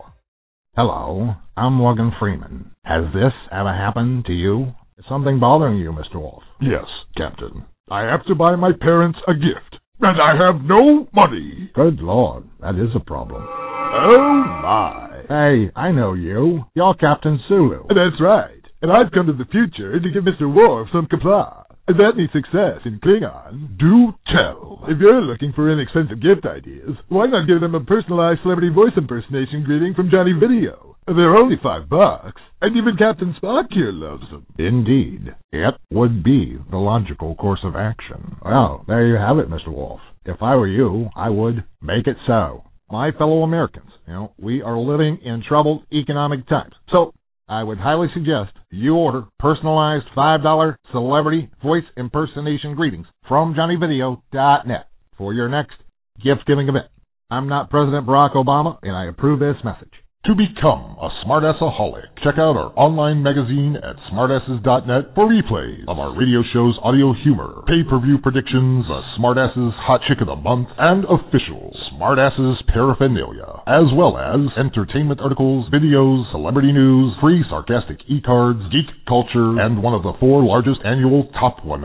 Hello, 0.74 1.34
I'm 1.56 1.74
Morgan 1.74 2.10
Freeman. 2.18 2.72
Has 2.84 3.04
this 3.14 3.32
ever 3.52 3.72
happened 3.72 4.24
to 4.26 4.32
you? 4.32 4.74
Is 4.96 5.04
something 5.08 5.40
bothering 5.40 5.78
you, 5.78 5.90
Mr. 5.90 6.22
Worf? 6.22 6.44
Yes, 6.60 6.84
Captain. 7.16 7.64
I 7.90 8.02
have 8.02 8.24
to 8.26 8.34
buy 8.36 8.54
my 8.54 8.70
parents 8.80 9.18
a 9.26 9.34
gift, 9.34 9.80
and 10.00 10.22
I 10.22 10.36
have 10.36 10.62
no 10.62 11.08
money. 11.12 11.68
Good 11.74 11.98
Lord, 11.98 12.44
that 12.60 12.76
is 12.76 12.94
a 12.94 13.00
problem. 13.00 13.42
Oh, 13.44 14.44
my. 14.62 15.22
Hey, 15.28 15.72
I 15.74 15.90
know 15.90 16.12
you. 16.12 16.62
You're 16.74 16.94
Captain 16.94 17.40
Sulu. 17.48 17.86
That's 17.88 18.20
right. 18.20 18.60
And 18.82 18.92
I've 18.92 19.10
come 19.10 19.26
to 19.26 19.32
the 19.32 19.50
future 19.50 19.98
to 19.98 20.10
give 20.10 20.22
Mr. 20.22 20.52
Worf 20.54 20.88
some 20.92 21.08
Qapla'. 21.08 21.63
That 21.86 22.16
means 22.16 22.30
success 22.32 22.80
in 22.86 22.98
Klingon. 23.00 23.76
Do 23.78 24.14
tell. 24.32 24.84
If 24.88 24.98
you're 24.98 25.20
looking 25.20 25.52
for 25.54 25.70
inexpensive 25.70 26.22
gift 26.22 26.46
ideas, 26.46 26.96
why 27.08 27.26
not 27.26 27.46
give 27.46 27.60
them 27.60 27.74
a 27.74 27.84
personalized 27.84 28.40
celebrity 28.42 28.70
voice 28.74 28.92
impersonation 28.96 29.64
greeting 29.64 29.92
from 29.94 30.10
Johnny 30.10 30.32
Video? 30.32 30.96
They're 31.06 31.36
only 31.36 31.56
five 31.62 31.90
bucks, 31.90 32.40
and 32.62 32.74
even 32.74 32.96
Captain 32.96 33.36
Spock 33.40 33.64
here 33.70 33.92
loves 33.92 34.24
them. 34.30 34.46
Indeed. 34.58 35.34
It 35.52 35.74
would 35.90 36.24
be 36.24 36.56
the 36.70 36.78
logical 36.78 37.34
course 37.34 37.60
of 37.62 37.76
action. 37.76 38.36
Well, 38.42 38.84
there 38.88 39.06
you 39.06 39.16
have 39.16 39.36
it, 39.36 39.50
Mr. 39.50 39.68
Worf. 39.68 40.00
If 40.24 40.40
I 40.40 40.56
were 40.56 40.66
you, 40.66 41.10
I 41.14 41.28
would 41.28 41.64
make 41.82 42.06
it 42.06 42.16
so. 42.26 42.64
My 42.90 43.10
fellow 43.10 43.42
Americans, 43.42 43.90
you 44.06 44.14
know, 44.14 44.32
we 44.38 44.62
are 44.62 44.78
living 44.78 45.18
in 45.22 45.42
troubled 45.46 45.82
economic 45.92 46.48
times. 46.48 46.72
So, 46.90 47.12
I 47.48 47.62
would 47.62 47.78
highly 47.78 48.08
suggest 48.14 48.52
you 48.70 48.94
order 48.94 49.24
personalized 49.38 50.06
$5 50.16 50.76
celebrity 50.92 51.50
voice 51.62 51.84
impersonation 51.96 52.74
greetings 52.74 53.06
from 53.28 53.54
JohnnyVideo.net 53.54 54.88
for 55.18 55.34
your 55.34 55.48
next 55.48 55.76
gift 56.22 56.46
giving 56.46 56.68
event. 56.68 56.86
I'm 57.30 57.48
not 57.48 57.68
President 57.68 58.06
Barack 58.06 58.34
Obama, 58.34 58.78
and 58.82 58.96
I 58.96 59.06
approve 59.06 59.40
this 59.40 59.56
message. 59.62 59.92
To 60.24 60.34
become 60.34 60.96
a 61.04 61.12
smartassaholic, 61.20 62.16
check 62.24 62.40
out 62.40 62.56
our 62.56 62.72
online 62.80 63.22
magazine 63.22 63.76
at 63.76 64.00
smartasses.net 64.08 65.12
for 65.14 65.28
replays 65.28 65.84
of 65.86 65.98
our 65.98 66.16
radio 66.16 66.40
show's 66.50 66.78
audio 66.80 67.12
humor, 67.12 67.60
pay-per-view 67.68 68.24
predictions, 68.24 68.88
the 68.88 69.02
Smartasses 69.20 69.76
Hot 69.84 70.00
Chick 70.08 70.22
of 70.22 70.28
the 70.28 70.36
Month, 70.36 70.68
and 70.78 71.04
official 71.04 71.76
Smartasses 71.92 72.56
paraphernalia, 72.72 73.68
as 73.68 73.92
well 73.92 74.16
as 74.16 74.48
entertainment 74.56 75.20
articles, 75.20 75.68
videos, 75.68 76.24
celebrity 76.32 76.72
news, 76.72 77.12
free 77.20 77.44
sarcastic 77.50 78.00
e-cards, 78.08 78.64
geek 78.72 78.88
culture, 79.06 79.60
and 79.60 79.82
one 79.82 79.92
of 79.92 80.04
the 80.04 80.16
four 80.18 80.42
largest 80.42 80.80
annual 80.86 81.28
top 81.38 81.62
100 81.62 81.84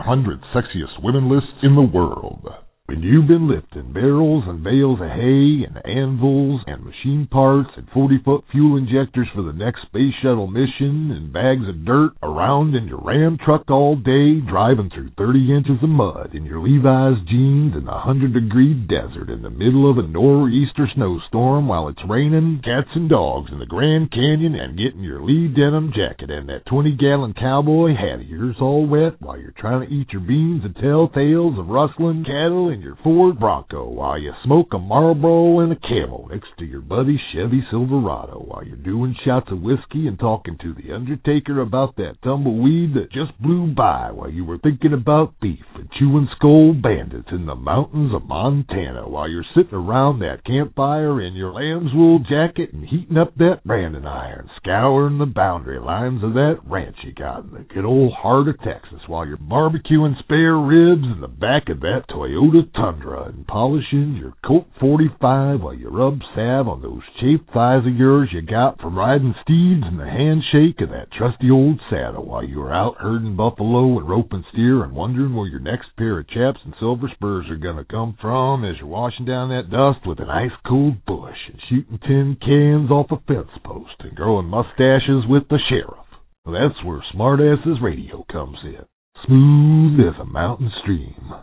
sexiest 0.56 0.96
women 1.04 1.28
lists 1.28 1.60
in 1.62 1.74
the 1.76 1.84
world. 1.84 2.48
When 2.90 3.04
you've 3.04 3.28
been 3.28 3.46
lifting 3.46 3.92
barrels 3.92 4.42
and 4.48 4.64
bales 4.64 4.98
of 5.00 5.06
hay 5.06 5.62
and 5.62 5.78
anvils 5.86 6.60
and 6.66 6.82
machine 6.82 7.28
parts 7.30 7.70
and 7.76 7.86
40 7.94 8.18
foot 8.24 8.42
fuel 8.50 8.76
injectors 8.76 9.28
for 9.32 9.42
the 9.42 9.52
next 9.52 9.82
space 9.86 10.10
shuttle 10.20 10.48
mission 10.48 11.14
and 11.14 11.32
bags 11.32 11.68
of 11.68 11.84
dirt 11.84 12.18
around 12.20 12.74
in 12.74 12.88
your 12.88 12.98
Ram 12.98 13.38
truck 13.38 13.70
all 13.70 13.94
day, 13.94 14.40
driving 14.42 14.90
through 14.90 15.14
30 15.16 15.54
inches 15.54 15.78
of 15.84 15.88
mud 15.88 16.34
in 16.34 16.44
your 16.44 16.58
Levi's 16.58 17.22
jeans 17.30 17.78
in 17.78 17.86
the 17.86 17.94
100 17.94 18.34
degree 18.34 18.74
desert 18.74 19.30
in 19.30 19.42
the 19.42 19.54
middle 19.54 19.88
of 19.88 19.96
a 19.96 20.08
nor'easter 20.10 20.90
snowstorm 20.92 21.68
while 21.68 21.86
it's 21.86 22.02
raining 22.10 22.60
cats 22.64 22.90
and 22.96 23.08
dogs 23.08 23.52
in 23.52 23.60
the 23.60 23.70
Grand 23.70 24.10
Canyon 24.10 24.56
and 24.56 24.76
getting 24.76 25.06
your 25.06 25.22
Lee 25.22 25.46
denim 25.46 25.94
jacket 25.94 26.28
and 26.28 26.48
that 26.48 26.66
20 26.66 26.96
gallon 26.96 27.34
cowboy 27.38 27.94
hat 27.94 28.18
of 28.18 28.26
yours 28.26 28.56
all 28.60 28.84
wet 28.84 29.14
while 29.22 29.38
you're 29.38 29.54
trying 29.56 29.86
to 29.86 29.94
eat 29.94 30.10
your 30.10 30.26
beans 30.26 30.62
and 30.64 30.74
tell 30.74 31.06
tales 31.06 31.56
of 31.56 31.70
rustling 31.70 32.24
cattle 32.26 32.68
in 32.68 32.79
your 32.80 32.96
Ford 33.02 33.38
Bronco 33.38 33.88
while 33.88 34.18
you 34.18 34.32
smoke 34.44 34.68
a 34.72 34.78
Marlboro 34.78 35.60
and 35.60 35.72
a 35.72 35.76
Camel 35.76 36.28
next 36.30 36.48
to 36.58 36.64
your 36.64 36.80
buddy 36.80 37.20
Chevy 37.32 37.62
Silverado 37.70 38.44
while 38.46 38.64
you're 38.64 38.76
doing 38.76 39.14
shots 39.24 39.48
of 39.50 39.60
whiskey 39.60 40.06
and 40.06 40.18
talking 40.18 40.56
to 40.62 40.74
the 40.74 40.94
Undertaker 40.94 41.60
about 41.60 41.96
that 41.96 42.16
tumbleweed 42.24 42.94
that 42.94 43.12
just 43.12 43.38
blew 43.40 43.74
by 43.74 44.10
while 44.10 44.30
you 44.30 44.44
were 44.44 44.58
thinking 44.58 44.92
about 44.92 45.38
beef 45.40 45.64
and 45.74 45.90
chewing 45.98 46.28
Skoal 46.36 46.72
Bandits 46.72 47.28
in 47.32 47.46
the 47.46 47.54
mountains 47.54 48.14
of 48.14 48.24
Montana 48.24 49.08
while 49.08 49.28
you're 49.28 49.44
sitting 49.54 49.74
around 49.74 50.20
that 50.20 50.44
campfire 50.44 51.20
in 51.20 51.34
your 51.34 51.52
lamb's 51.52 51.92
wool 51.94 52.20
jacket 52.20 52.72
and 52.72 52.88
heating 52.88 53.18
up 53.18 53.34
that 53.36 53.60
branding 53.64 54.06
iron, 54.06 54.48
scouring 54.56 55.18
the 55.18 55.26
boundary 55.26 55.80
lines 55.80 56.24
of 56.24 56.34
that 56.34 56.58
ranch 56.66 56.96
you 57.04 57.12
got 57.12 57.44
in 57.44 57.50
the 57.52 57.74
good 57.74 57.84
old 57.84 58.12
heart 58.12 58.48
of 58.48 58.58
Texas 58.60 59.00
while 59.06 59.26
you're 59.26 59.36
barbecuing 59.36 60.18
spare 60.20 60.56
ribs 60.56 61.04
in 61.04 61.20
the 61.20 61.28
back 61.28 61.68
of 61.68 61.80
that 61.80 62.04
Toyota 62.08 62.69
Tundra 62.74 63.24
and 63.24 63.46
polishing 63.46 64.16
your 64.16 64.34
Colt 64.46 64.66
45 64.80 65.60
while 65.60 65.74
you 65.74 65.88
rub 65.88 66.20
salve 66.34 66.68
on 66.68 66.82
those 66.82 67.02
chafed 67.20 67.50
thighs 67.52 67.86
of 67.86 67.96
yours 67.96 68.30
you 68.32 68.42
got 68.42 68.80
from 68.80 68.98
riding 68.98 69.34
steeds 69.42 69.82
and 69.84 69.98
the 69.98 70.06
handshake 70.06 70.80
of 70.80 70.90
that 70.90 71.10
trusty 71.12 71.50
old 71.50 71.80
saddle 71.90 72.24
while 72.24 72.44
you 72.44 72.58
were 72.58 72.72
out 72.72 72.96
herding 72.98 73.36
buffalo 73.36 73.98
and 73.98 74.08
roping 74.08 74.44
steer 74.52 74.84
and 74.84 74.92
wondering 74.92 75.34
where 75.34 75.48
your 75.48 75.60
next 75.60 75.88
pair 75.96 76.18
of 76.18 76.28
chaps 76.28 76.60
and 76.64 76.74
silver 76.78 77.10
spurs 77.14 77.46
are 77.50 77.56
going 77.56 77.76
to 77.76 77.84
come 77.84 78.16
from 78.20 78.64
as 78.64 78.76
you're 78.78 78.86
washing 78.86 79.26
down 79.26 79.48
that 79.48 79.70
dust 79.70 80.06
with 80.06 80.20
an 80.20 80.30
ice 80.30 80.50
cold 80.66 81.04
Busch 81.06 81.48
and 81.48 81.60
shooting 81.68 81.98
tin 82.06 82.36
cans 82.40 82.90
off 82.90 83.10
a 83.10 83.16
fence 83.26 83.50
post 83.64 83.94
and 84.00 84.14
growing 84.14 84.46
mustaches 84.46 85.24
with 85.28 85.48
the 85.48 85.58
sheriff. 85.68 86.06
That's 86.44 86.84
where 86.84 87.04
Smartasses 87.14 87.82
Radio 87.82 88.24
comes 88.30 88.58
in. 88.64 88.84
Smooth 89.26 90.00
as 90.00 90.20
a 90.20 90.24
mountain 90.24 90.70
stream. 90.82 91.34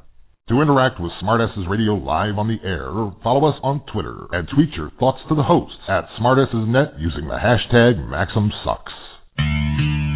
To 0.50 0.62
interact 0.62 1.02
with 1.02 1.12
Smartasses 1.22 1.68
Radio 1.70 1.96
live 1.96 2.38
on 2.38 2.48
the 2.48 2.66
air, 2.66 2.88
follow 3.22 3.50
us 3.50 3.60
on 3.64 3.82
Twitter 3.92 4.28
and 4.32 4.48
tweet 4.48 4.72
your 4.78 4.90
thoughts 4.98 5.20
to 5.28 5.36
the 5.36 5.44
hosts 5.44 5.76
at 5.90 6.08
SmartassesNet 6.18 6.98
using 6.98 7.28
the 7.28 7.36
hashtag 7.36 8.00
MaximSucks. 8.08 10.07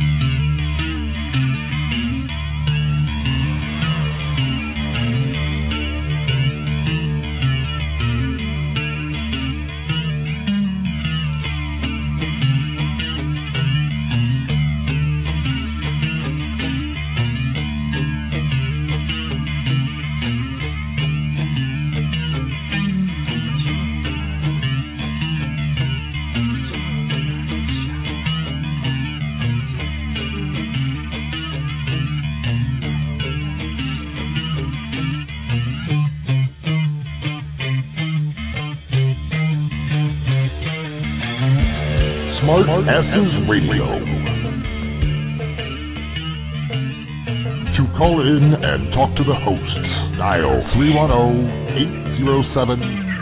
And 48.61 48.93
talk 48.93 49.09
to 49.17 49.25
the 49.25 49.33
hosts, 49.33 49.81
dial 50.17 50.61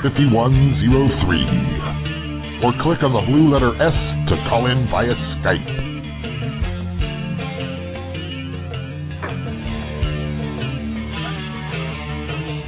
310-807-5103 0.03 2.63
or 2.63 2.73
click 2.83 3.01
on 3.03 3.13
the 3.15 3.21
blue 3.23 3.47
letter 3.47 3.71
S 3.79 3.95
to 4.27 4.35
call 4.51 4.67
in 4.67 4.83
via 4.91 5.15
Skype. 5.39 5.63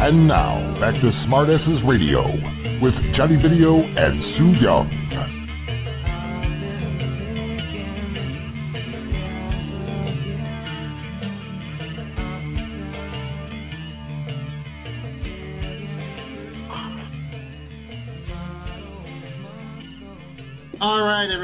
And 0.01 0.26
now, 0.28 0.57
back 0.80 0.95
to 0.95 1.11
Smartasses 1.28 1.84
Radio 1.88 2.24
with 2.82 2.95
Johnny 3.15 3.36
Video 3.36 3.84
and 3.84 4.24
Sue 4.38 4.53
Young. 4.63 5.01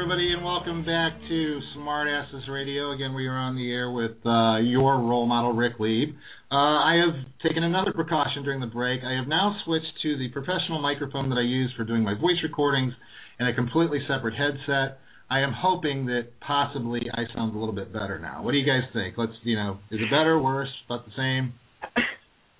Everybody, 0.08 0.32
and 0.32 0.42
welcome 0.42 0.86
back 0.86 1.20
to 1.28 1.60
Smartasses 1.76 2.48
Radio. 2.48 2.92
Again, 2.92 3.12
we 3.12 3.26
are 3.26 3.36
on 3.36 3.56
the 3.56 3.70
air 3.70 3.92
with 3.92 4.16
uh, 4.24 4.56
your 4.56 4.96
role 5.04 5.26
model, 5.26 5.52
Rick 5.52 5.74
Lieb. 5.78 6.16
Uh, 6.50 6.56
I 6.56 6.96
have 7.04 7.14
taken 7.44 7.62
another 7.62 7.92
precaution 7.92 8.42
during 8.42 8.58
the 8.58 8.72
break. 8.72 9.02
I 9.04 9.12
have 9.20 9.28
now 9.28 9.54
switched 9.66 9.92
to 10.04 10.16
the 10.16 10.30
professional 10.32 10.80
microphone 10.80 11.28
that 11.28 11.36
I 11.36 11.44
use 11.44 11.70
for 11.76 11.84
doing 11.84 12.04
my 12.04 12.14
voice 12.14 12.40
recordings 12.42 12.94
and 13.38 13.50
a 13.50 13.54
completely 13.54 13.98
separate 14.08 14.32
headset. 14.32 14.96
I 15.28 15.40
am 15.40 15.52
hoping 15.52 16.06
that 16.06 16.40
possibly 16.40 17.02
I 17.12 17.28
sound 17.36 17.54
a 17.54 17.58
little 17.58 17.74
bit 17.74 17.92
better 17.92 18.18
now. 18.18 18.42
What 18.42 18.52
do 18.52 18.56
you 18.56 18.64
guys 18.64 18.88
think? 18.94 19.18
Let's, 19.18 19.36
you 19.42 19.56
know, 19.56 19.76
is 19.90 20.00
it 20.00 20.08
better, 20.08 20.40
worse, 20.40 20.72
about 20.86 21.04
the 21.04 21.12
same? 21.20 21.52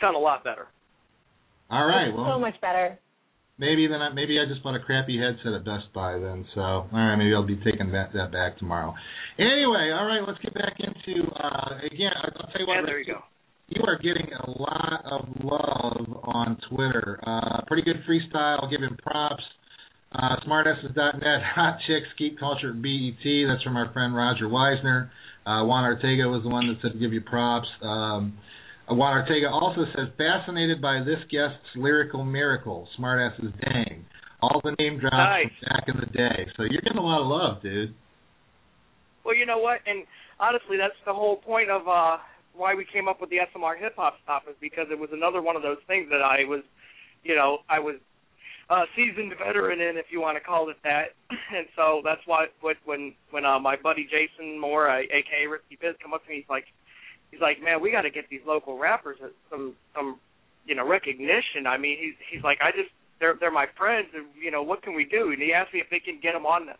Sound 0.02 0.16
a 0.16 0.20
lot 0.20 0.44
better. 0.44 0.66
All 1.70 1.86
right, 1.86 2.12
well, 2.14 2.28
so 2.28 2.38
much 2.38 2.60
better. 2.60 2.98
Maybe 3.58 3.86
then 3.88 4.00
I, 4.00 4.12
maybe 4.14 4.38
I 4.38 4.46
just 4.46 4.62
bought 4.62 4.76
a 4.76 4.80
crappy 4.80 5.18
headset 5.18 5.52
at 5.52 5.64
Best 5.64 5.92
Buy 5.92 6.18
then. 6.18 6.46
So 6.54 6.60
all 6.60 6.88
right, 6.92 7.16
maybe 7.16 7.34
I'll 7.34 7.46
be 7.46 7.58
taking 7.58 7.90
that 7.92 8.12
that 8.14 8.30
back 8.30 8.58
tomorrow. 8.58 8.94
Anyway, 9.38 9.90
all 9.90 10.06
right, 10.06 10.22
let's 10.26 10.38
get 10.42 10.54
back 10.54 10.78
into 10.78 11.26
uh 11.34 11.78
again. 11.84 12.14
I'll 12.22 12.50
tell 12.50 12.60
you 12.60 12.66
what. 12.66 12.76
Yeah, 12.76 12.86
there 12.86 12.98
you 12.98 13.06
go. 13.06 13.20
You 13.68 13.82
are 13.86 13.98
getting 13.98 14.30
a 14.32 14.50
lot 14.50 15.04
of 15.04 15.28
love 15.44 16.24
on 16.24 16.56
Twitter. 16.70 17.20
Uh, 17.26 17.60
pretty 17.66 17.82
good 17.82 18.00
freestyle. 18.08 18.70
Him 18.70 18.96
props. 19.02 19.42
Uh, 20.10 20.36
smartasses.net, 20.46 21.42
Hot 21.54 21.76
Chicks, 21.86 22.08
Geek 22.18 22.40
Culture, 22.40 22.72
BET. 22.72 23.20
That's 23.46 23.62
from 23.62 23.76
our 23.76 23.92
friend 23.92 24.16
Roger 24.16 24.48
Weisner. 24.48 25.10
Uh, 25.44 25.64
Juan 25.64 25.84
Ortega 25.84 26.28
was 26.28 26.42
the 26.44 26.48
one 26.48 26.66
that 26.68 26.76
said 26.80 26.92
to 26.92 26.98
give 26.98 27.12
you 27.12 27.20
props. 27.20 27.68
Um, 27.82 28.38
Juan 28.90 29.18
Ortega 29.18 29.48
also 29.50 29.84
says, 29.96 30.08
fascinated 30.16 30.80
by 30.80 31.00
this 31.00 31.18
guest's 31.30 31.76
lyrical 31.76 32.24
miracle. 32.24 32.88
Smartasses, 32.98 33.52
dang. 33.60 34.04
All 34.40 34.60
the 34.62 34.74
name 34.78 34.98
drops 35.00 35.14
Nice. 35.14 35.50
from 35.60 35.68
back 35.68 35.84
in 35.88 35.96
the 36.00 36.06
day. 36.06 36.46
So 36.56 36.62
you're 36.62 36.82
getting 36.82 36.98
a 36.98 37.04
lot 37.04 37.20
of 37.20 37.26
love, 37.26 37.62
dude. 37.62 37.94
Well, 39.24 39.36
you 39.36 39.46
know 39.46 39.58
what? 39.58 39.80
And 39.86 40.06
honestly, 40.40 40.76
that's 40.78 40.96
the 41.04 41.12
whole 41.12 41.36
point 41.36 41.70
of 41.70 41.86
uh 41.88 42.16
why 42.54 42.74
we 42.74 42.84
came 42.90 43.06
up 43.08 43.20
with 43.20 43.30
the 43.30 43.38
SMR 43.54 43.78
hip 43.78 43.94
hop 43.96 44.14
stuff 44.24 44.42
is 44.50 44.56
because 44.60 44.86
it 44.90 44.98
was 44.98 45.10
another 45.12 45.40
one 45.42 45.54
of 45.54 45.62
those 45.62 45.78
things 45.86 46.08
that 46.10 46.22
I 46.22 46.42
was, 46.42 46.62
you 47.22 47.36
know, 47.36 47.58
I 47.70 47.78
was 47.78 47.96
a 48.70 48.84
seasoned 48.96 49.32
veteran 49.38 49.80
in, 49.80 49.96
if 49.96 50.06
you 50.10 50.20
want 50.20 50.36
to 50.36 50.44
call 50.44 50.68
it 50.70 50.76
that. 50.84 51.14
And 51.48 51.66
so 51.76 52.02
that's 52.04 52.20
why 52.26 52.46
what 52.60 52.76
when 52.84 53.14
when 53.30 53.44
uh, 53.44 53.58
my 53.58 53.76
buddy 53.76 54.04
Jason 54.04 54.58
Moore, 54.60 54.90
uh, 54.90 55.00
aka 55.00 55.46
Risky 55.48 55.78
Biz, 55.80 55.96
come 56.02 56.12
up 56.12 56.22
to 56.24 56.30
me, 56.30 56.36
he's 56.44 56.50
like, 56.50 56.64
he's 57.30 57.40
like, 57.40 57.62
man, 57.62 57.80
we 57.80 57.90
got 57.90 58.02
to 58.02 58.10
get 58.10 58.24
these 58.30 58.44
local 58.46 58.78
rappers 58.78 59.18
some 59.50 59.74
some 59.94 60.18
you 60.66 60.74
know 60.74 60.86
recognition. 60.86 61.66
I 61.66 61.78
mean, 61.78 61.96
he's 61.98 62.14
he's 62.30 62.44
like, 62.44 62.58
I 62.60 62.70
just 62.70 62.90
they're 63.20 63.36
they're 63.40 63.50
my 63.50 63.66
friends, 63.76 64.08
and 64.14 64.26
you 64.40 64.50
know 64.50 64.62
what 64.62 64.82
can 64.82 64.94
we 64.94 65.04
do? 65.04 65.30
And 65.30 65.40
he 65.40 65.52
asked 65.52 65.72
me 65.72 65.80
if 65.80 65.90
they 65.90 66.00
can 66.00 66.20
get 66.22 66.32
them 66.32 66.46
on 66.46 66.66
the 66.66 66.74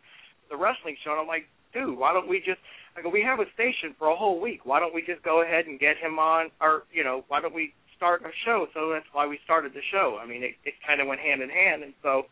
the 0.51 0.57
wrestling 0.57 0.97
show, 1.05 1.13
and 1.13 1.21
I'm 1.21 1.27
like, 1.27 1.47
dude, 1.73 1.99
why 1.99 2.13
don't 2.13 2.29
we 2.29 2.39
just? 2.39 2.61
I 2.97 3.03
go, 3.03 3.11
we 3.11 3.23
have 3.23 3.39
a 3.39 3.47
station 3.55 3.95
for 3.99 4.09
a 4.09 4.17
whole 4.17 4.41
week. 4.41 4.65
Why 4.65 4.81
don't 4.81 4.95
we 4.95 5.03
just 5.03 5.23
go 5.23 5.43
ahead 5.43 5.67
and 5.67 5.79
get 5.79 5.97
him 5.99 6.19
on, 6.19 6.51
or 6.61 6.85
you 6.93 7.05
know, 7.05 7.25
why 7.29 7.41
don't 7.41 7.55
we 7.55 7.73
start 7.97 8.23
a 8.23 8.33
show? 8.45 8.67
So 8.75 8.91
that's 8.93 9.07
why 9.13 9.27
we 9.27 9.39
started 9.45 9.73
the 9.73 9.85
show. 9.93 10.19
I 10.21 10.27
mean, 10.27 10.43
it 10.43 10.55
it 10.65 10.75
kind 10.87 11.01
of 11.01 11.07
went 11.07 11.21
hand 11.21 11.43
in 11.43 11.51
hand, 11.51 11.83
and 11.83 11.95
so 12.03 12.25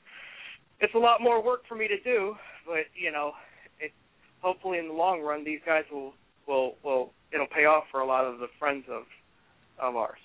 it's 0.81 0.95
a 0.95 0.99
lot 0.99 1.21
more 1.21 1.43
work 1.43 1.63
for 1.69 1.75
me 1.75 1.89
to 1.89 2.01
do, 2.01 2.35
but 2.67 2.87
you 2.95 3.13
know, 3.13 3.33
it 3.81 3.93
hopefully 4.41 4.79
in 4.79 4.89
the 4.89 4.95
long 4.95 5.23
run 5.23 5.45
these 5.45 5.61
guys 5.65 5.85
will 5.91 6.13
will 6.47 6.75
will 6.83 7.13
it'll 7.33 7.47
pay 7.47 7.65
off 7.65 7.85
for 7.91 8.01
a 8.01 8.07
lot 8.07 8.25
of 8.25 8.39
the 8.39 8.47
friends 8.59 8.85
of 8.91 9.03
of 9.79 9.97
ours. 9.97 10.19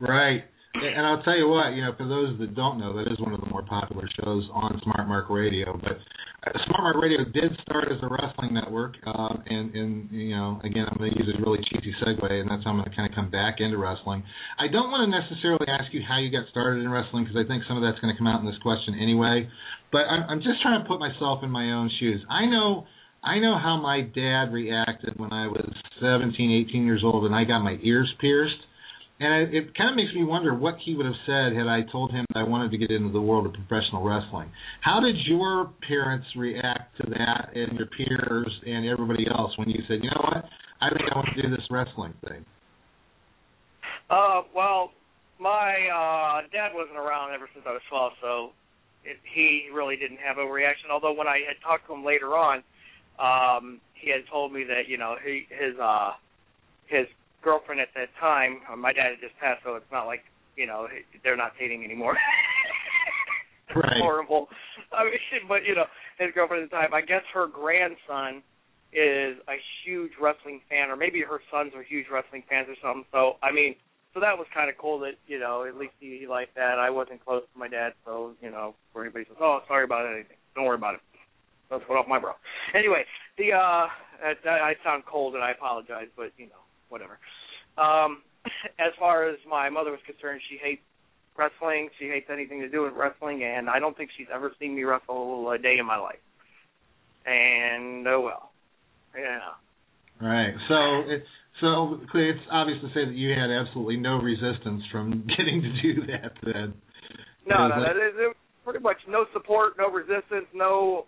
Right. 0.00 0.42
And 0.74 1.04
I'll 1.04 1.20
tell 1.22 1.36
you 1.36 1.52
what, 1.52 1.76
you 1.76 1.84
know, 1.84 1.92
for 2.00 2.08
those 2.08 2.32
that 2.40 2.56
don't 2.56 2.80
know, 2.80 2.96
that 2.96 3.04
is 3.12 3.20
one 3.20 3.36
of 3.36 3.44
the 3.44 3.50
more 3.52 3.60
popular 3.60 4.08
shows 4.16 4.48
on 4.56 4.80
Smart 4.82 5.04
Mark 5.04 5.28
Radio. 5.28 5.68
But 5.76 6.00
uh, 6.48 6.56
Smart 6.64 6.82
Mark 6.88 6.96
Radio 6.96 7.28
did 7.28 7.52
start 7.60 7.92
as 7.92 8.00
a 8.00 8.08
wrestling 8.08 8.56
network, 8.56 8.96
uh, 9.04 9.36
and, 9.52 9.68
and 9.76 10.08
you 10.10 10.32
know, 10.32 10.64
again, 10.64 10.88
I'm 10.88 10.96
going 10.96 11.12
to 11.12 11.18
use 11.20 11.28
a 11.28 11.36
really 11.44 11.60
cheesy 11.68 11.92
segue, 12.00 12.24
and 12.24 12.48
that's 12.48 12.64
how 12.64 12.72
I'm 12.72 12.80
going 12.80 12.88
to 12.88 12.96
kind 12.96 13.04
of 13.04 13.14
come 13.14 13.28
back 13.28 13.60
into 13.60 13.76
wrestling. 13.76 14.24
I 14.56 14.72
don't 14.72 14.88
want 14.88 15.04
to 15.04 15.10
necessarily 15.12 15.68
ask 15.68 15.92
you 15.92 16.00
how 16.08 16.16
you 16.16 16.32
got 16.32 16.48
started 16.48 16.80
in 16.80 16.88
wrestling 16.88 17.28
because 17.28 17.36
I 17.36 17.44
think 17.44 17.68
some 17.68 17.76
of 17.76 17.84
that's 17.84 18.00
going 18.00 18.10
to 18.10 18.16
come 18.16 18.26
out 18.26 18.40
in 18.40 18.48
this 18.48 18.58
question 18.64 18.96
anyway. 18.96 19.44
But 19.92 20.08
I'm, 20.08 20.24
I'm 20.24 20.40
just 20.40 20.64
trying 20.64 20.80
to 20.80 20.88
put 20.88 21.04
myself 21.04 21.44
in 21.44 21.52
my 21.52 21.68
own 21.76 21.92
shoes. 22.00 22.24
I 22.32 22.48
know. 22.48 22.88
I 23.24 23.38
know 23.38 23.58
how 23.62 23.80
my 23.80 24.02
dad 24.02 24.52
reacted 24.52 25.18
when 25.18 25.32
I 25.32 25.46
was 25.46 25.72
17, 26.00 26.66
18 26.68 26.86
years 26.86 27.02
old 27.04 27.24
and 27.24 27.34
I 27.34 27.44
got 27.44 27.60
my 27.60 27.78
ears 27.82 28.12
pierced 28.20 28.56
And 29.20 29.48
it, 29.48 29.54
it 29.54 29.76
kind 29.78 29.90
of 29.90 29.96
makes 29.96 30.12
me 30.14 30.24
wonder 30.24 30.54
what 30.54 30.74
he 30.84 30.96
would 30.96 31.06
have 31.06 31.22
said 31.26 31.54
had 31.54 31.68
I 31.68 31.82
told 31.92 32.10
him 32.10 32.26
that 32.34 32.40
I 32.40 32.42
wanted 32.42 32.72
to 32.72 32.78
get 32.78 32.90
into 32.90 33.12
the 33.12 33.20
world 33.20 33.46
of 33.46 33.52
professional 33.52 34.02
wrestling. 34.02 34.50
How 34.80 34.98
did 34.98 35.14
your 35.26 35.70
parents 35.86 36.26
react 36.36 36.96
to 36.98 37.10
that, 37.10 37.54
and 37.54 37.78
your 37.78 37.86
peers, 37.86 38.50
and 38.66 38.86
everybody 38.88 39.26
else 39.30 39.56
when 39.56 39.70
you 39.70 39.78
said, 39.86 40.02
you 40.02 40.10
know 40.10 40.26
what, 40.26 40.42
I 40.82 40.90
think 40.90 41.06
I 41.06 41.14
want 41.14 41.28
to 41.36 41.42
do 41.42 41.50
this 41.50 41.62
wrestling 41.70 42.14
thing? 42.26 42.44
Uh, 44.10 44.42
well, 44.54 44.90
my 45.38 45.70
uh 45.86 46.46
dad 46.52 46.74
wasn't 46.74 46.98
around 46.98 47.32
ever 47.34 47.48
since 47.54 47.64
I 47.66 47.72
was 47.72 47.82
12, 47.90 48.12
so 48.20 48.50
it, 49.04 49.16
he 49.34 49.70
really 49.72 49.96
didn't 49.96 50.18
have 50.18 50.38
a 50.38 50.46
reaction. 50.46 50.90
Although 50.90 51.14
when 51.14 51.28
I 51.28 51.46
had 51.46 51.62
talked 51.62 51.86
to 51.86 51.94
him 51.94 52.04
later 52.04 52.34
on, 52.34 52.62
um, 53.22 53.80
he 53.94 54.10
had 54.10 54.26
told 54.30 54.52
me 54.52 54.64
that 54.64 54.88
you 54.88 54.98
know 54.98 55.14
he 55.24 55.46
his 55.48 55.78
uh 55.78 56.12
his 56.86 57.06
girlfriend 57.42 57.80
at 57.80 57.88
that 57.94 58.08
time. 58.18 58.58
Uh, 58.70 58.76
my 58.76 58.92
dad 58.92 59.14
had 59.14 59.20
just 59.22 59.38
passed, 59.38 59.62
so 59.64 59.76
it's 59.76 59.92
not 59.92 60.06
like 60.06 60.24
you 60.56 60.66
know 60.66 60.88
they're 61.22 61.36
not 61.36 61.52
dating 61.58 61.84
anymore. 61.84 62.16
right. 63.76 64.02
Horrible. 64.02 64.48
I 64.92 65.04
mean, 65.04 65.14
but 65.48 65.64
you 65.64 65.74
know 65.74 65.86
his 66.18 66.34
girlfriend 66.34 66.64
at 66.64 66.70
the 66.70 66.76
time. 66.76 66.94
I 66.94 67.00
guess 67.00 67.22
her 67.32 67.46
grandson 67.46 68.42
is 68.92 69.38
a 69.48 69.56
huge 69.84 70.12
wrestling 70.20 70.60
fan, 70.68 70.90
or 70.90 70.96
maybe 70.96 71.22
her 71.22 71.40
sons 71.50 71.72
are 71.74 71.82
huge 71.82 72.06
wrestling 72.12 72.42
fans 72.48 72.66
or 72.68 72.76
something. 72.82 73.06
So 73.12 73.38
I 73.42 73.52
mean, 73.52 73.76
so 74.14 74.20
that 74.20 74.36
was 74.36 74.46
kind 74.52 74.68
of 74.68 74.76
cool 74.76 74.98
that 75.00 75.14
you 75.26 75.38
know 75.38 75.64
at 75.64 75.76
least 75.76 75.94
he, 76.00 76.18
he 76.18 76.26
liked 76.26 76.56
that. 76.56 76.82
I 76.82 76.90
wasn't 76.90 77.24
close 77.24 77.42
to 77.42 77.58
my 77.58 77.68
dad, 77.68 77.94
so 78.04 78.32
you 78.42 78.50
know, 78.50 78.74
where 78.92 79.04
anybody 79.04 79.26
says, 79.28 79.38
"Oh, 79.40 79.60
sorry 79.68 79.84
about 79.84 80.10
anything," 80.10 80.36
don't 80.54 80.66
worry 80.66 80.76
about 80.76 80.94
it. 80.94 81.00
Let's 81.72 81.84
put 81.88 81.96
off 81.96 82.06
my 82.06 82.20
bro. 82.20 82.32
Anyway, 82.76 83.04
the 83.38 83.56
uh, 83.56 83.88
I, 83.88 84.36
I 84.44 84.72
sound 84.84 85.04
cold 85.10 85.34
and 85.34 85.42
I 85.42 85.52
apologize, 85.52 86.08
but 86.16 86.30
you 86.36 86.46
know, 86.46 86.62
whatever. 86.90 87.18
Um, 87.78 88.22
as 88.78 88.92
far 88.98 89.28
as 89.28 89.36
my 89.48 89.70
mother 89.70 89.90
was 89.90 90.00
concerned, 90.06 90.40
she 90.50 90.58
hates 90.62 90.82
wrestling. 91.36 91.88
She 91.98 92.06
hates 92.06 92.26
anything 92.30 92.60
to 92.60 92.68
do 92.68 92.82
with 92.82 92.92
wrestling, 92.92 93.42
and 93.42 93.70
I 93.70 93.78
don't 93.78 93.96
think 93.96 94.10
she's 94.16 94.28
ever 94.32 94.52
seen 94.60 94.76
me 94.76 94.84
wrestle 94.84 95.50
a 95.50 95.58
day 95.58 95.76
in 95.80 95.86
my 95.86 95.96
life. 95.96 96.20
And 97.24 98.06
oh 98.06 98.20
well, 98.20 98.50
yeah. 99.16 99.56
Right. 100.20 100.54
So 100.68 101.10
it's 101.10 101.32
so 101.60 102.00
it's 102.14 102.44
obvious 102.50 102.80
to 102.82 102.88
say 102.88 103.06
that 103.06 103.14
you 103.14 103.30
had 103.30 103.48
absolutely 103.50 103.96
no 103.96 104.18
resistance 104.20 104.82
from 104.92 105.26
getting 105.36 105.62
to 105.62 105.72
do 105.82 106.06
that. 106.12 106.32
Then. 106.44 106.74
No, 107.46 107.66
no, 107.66 107.80
that, 107.80 107.94
there, 108.16 108.34
pretty 108.64 108.78
much 108.78 108.98
no 109.08 109.24
support, 109.32 109.74
no 109.78 109.90
resistance, 109.90 110.46
no 110.54 111.06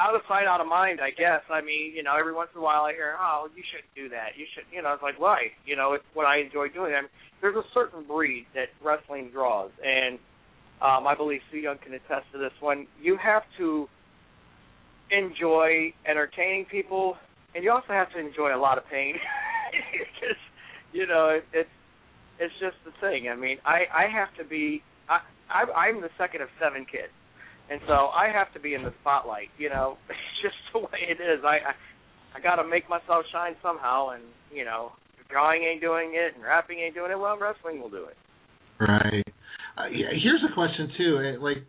out 0.00 0.14
of 0.14 0.22
sight, 0.26 0.48
out 0.48 0.60
of 0.60 0.66
mind. 0.66 1.00
I 1.00 1.10
guess. 1.10 1.44
I 1.50 1.60
mean, 1.60 1.92
you 1.94 2.02
know, 2.02 2.16
every 2.18 2.32
once 2.32 2.50
in 2.54 2.60
a 2.60 2.64
while 2.64 2.82
I 2.88 2.92
hear, 2.92 3.16
"Oh, 3.20 3.48
you 3.54 3.62
shouldn't 3.70 3.94
do 3.94 4.08
that. 4.08 4.36
You 4.36 4.46
should." 4.54 4.64
You 4.72 4.82
know, 4.82 4.94
it's 4.94 5.02
like, 5.02 5.20
why? 5.20 5.52
You 5.66 5.76
know, 5.76 5.92
it's 5.92 6.04
what 6.14 6.26
I 6.26 6.38
enjoy 6.40 6.68
doing. 6.68 6.94
I 6.94 7.02
mean, 7.02 7.10
there's 7.40 7.56
a 7.56 7.64
certain 7.74 8.04
breed 8.04 8.46
that 8.54 8.68
wrestling 8.82 9.30
draws, 9.32 9.70
and 9.84 10.18
um, 10.80 11.06
I 11.06 11.14
believe 11.14 11.40
Sue 11.52 11.58
Young 11.58 11.76
can 11.78 11.92
attest 11.92 12.26
to 12.32 12.38
this 12.38 12.52
one. 12.60 12.86
You 13.00 13.18
have 13.22 13.42
to 13.58 13.86
enjoy 15.10 15.92
entertaining 16.08 16.64
people, 16.70 17.16
and 17.54 17.62
you 17.62 17.70
also 17.70 17.92
have 17.92 18.10
to 18.12 18.18
enjoy 18.18 18.54
a 18.54 18.58
lot 18.58 18.78
of 18.78 18.84
pain. 18.90 19.14
because 19.92 20.40
you 20.92 21.06
know 21.06 21.28
it, 21.28 21.44
it's 21.52 21.70
it's 22.38 22.54
just 22.60 22.76
the 22.84 22.92
thing. 23.00 23.28
I 23.28 23.36
mean, 23.36 23.58
I 23.64 23.84
I 23.92 24.06
have 24.10 24.28
to 24.38 24.44
be 24.48 24.82
I, 25.08 25.20
I 25.50 25.70
I'm 25.72 26.00
the 26.00 26.10
second 26.18 26.42
of 26.42 26.48
seven 26.60 26.84
kids, 26.84 27.12
and 27.70 27.80
so 27.86 28.10
I 28.12 28.30
have 28.34 28.52
to 28.54 28.60
be 28.60 28.74
in 28.74 28.82
the 28.82 28.92
spotlight. 29.00 29.48
You 29.58 29.70
know, 29.70 29.96
it's 30.08 30.36
just 30.42 30.58
the 30.72 30.80
way 30.80 31.08
it 31.08 31.22
is. 31.22 31.44
I 31.44 31.72
I, 31.72 32.38
I 32.38 32.40
got 32.42 32.56
to 32.56 32.68
make 32.68 32.88
myself 32.88 33.24
shine 33.32 33.54
somehow, 33.62 34.10
and 34.10 34.22
you 34.52 34.64
know, 34.64 34.92
drawing 35.30 35.62
ain't 35.62 35.80
doing 35.80 36.12
it 36.14 36.34
and 36.34 36.44
rapping 36.44 36.78
ain't 36.78 36.94
doing 36.94 37.10
it, 37.10 37.18
well, 37.18 37.38
wrestling 37.38 37.80
will 37.80 37.90
do 37.90 38.04
it. 38.04 38.18
Right. 38.80 39.24
Uh, 39.78 39.88
here's 39.88 40.42
a 40.42 40.54
question 40.54 40.90
too. 40.98 41.38
Like, 41.40 41.64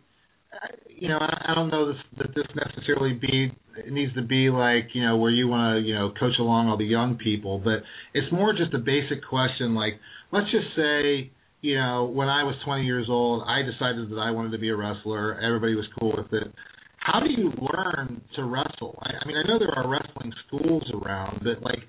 you 0.88 1.08
know, 1.08 1.18
I, 1.18 1.52
I 1.52 1.54
don't 1.54 1.70
know 1.70 1.88
this, 1.88 2.02
that 2.18 2.34
this 2.34 2.46
necessarily 2.54 3.14
be 3.14 3.52
it 3.78 3.90
needs 3.90 4.14
to 4.14 4.22
be 4.22 4.50
like 4.50 4.88
you 4.92 5.02
know 5.06 5.16
where 5.16 5.30
you 5.30 5.48
want 5.48 5.80
to 5.80 5.88
you 5.88 5.94
know 5.94 6.12
coach 6.18 6.34
along 6.38 6.68
all 6.68 6.76
the 6.76 6.84
young 6.84 7.16
people, 7.16 7.58
but 7.58 7.80
it's 8.12 8.30
more 8.32 8.52
just 8.52 8.74
a 8.74 8.78
basic 8.78 9.24
question. 9.28 9.74
Like, 9.74 9.94
let's 10.30 10.50
just 10.50 10.76
say 10.76 11.30
you 11.62 11.78
know 11.78 12.04
when 12.04 12.28
I 12.28 12.44
was 12.44 12.54
20 12.64 12.84
years 12.84 13.06
old, 13.08 13.44
I 13.46 13.62
decided 13.62 14.10
that 14.10 14.18
I 14.18 14.30
wanted 14.30 14.50
to 14.52 14.58
be 14.58 14.68
a 14.68 14.76
wrestler. 14.76 15.40
Everybody 15.40 15.74
was 15.74 15.86
cool 15.98 16.12
with 16.16 16.32
it. 16.32 16.52
How 16.98 17.18
do 17.18 17.30
you 17.30 17.50
learn 17.58 18.20
to 18.36 18.44
wrestle? 18.44 18.98
I, 19.02 19.10
I 19.10 19.26
mean, 19.26 19.36
I 19.36 19.48
know 19.48 19.58
there 19.58 19.74
are 19.74 19.88
wrestling 19.88 20.32
schools 20.46 20.84
around, 20.94 21.42
but 21.42 21.62
like, 21.62 21.82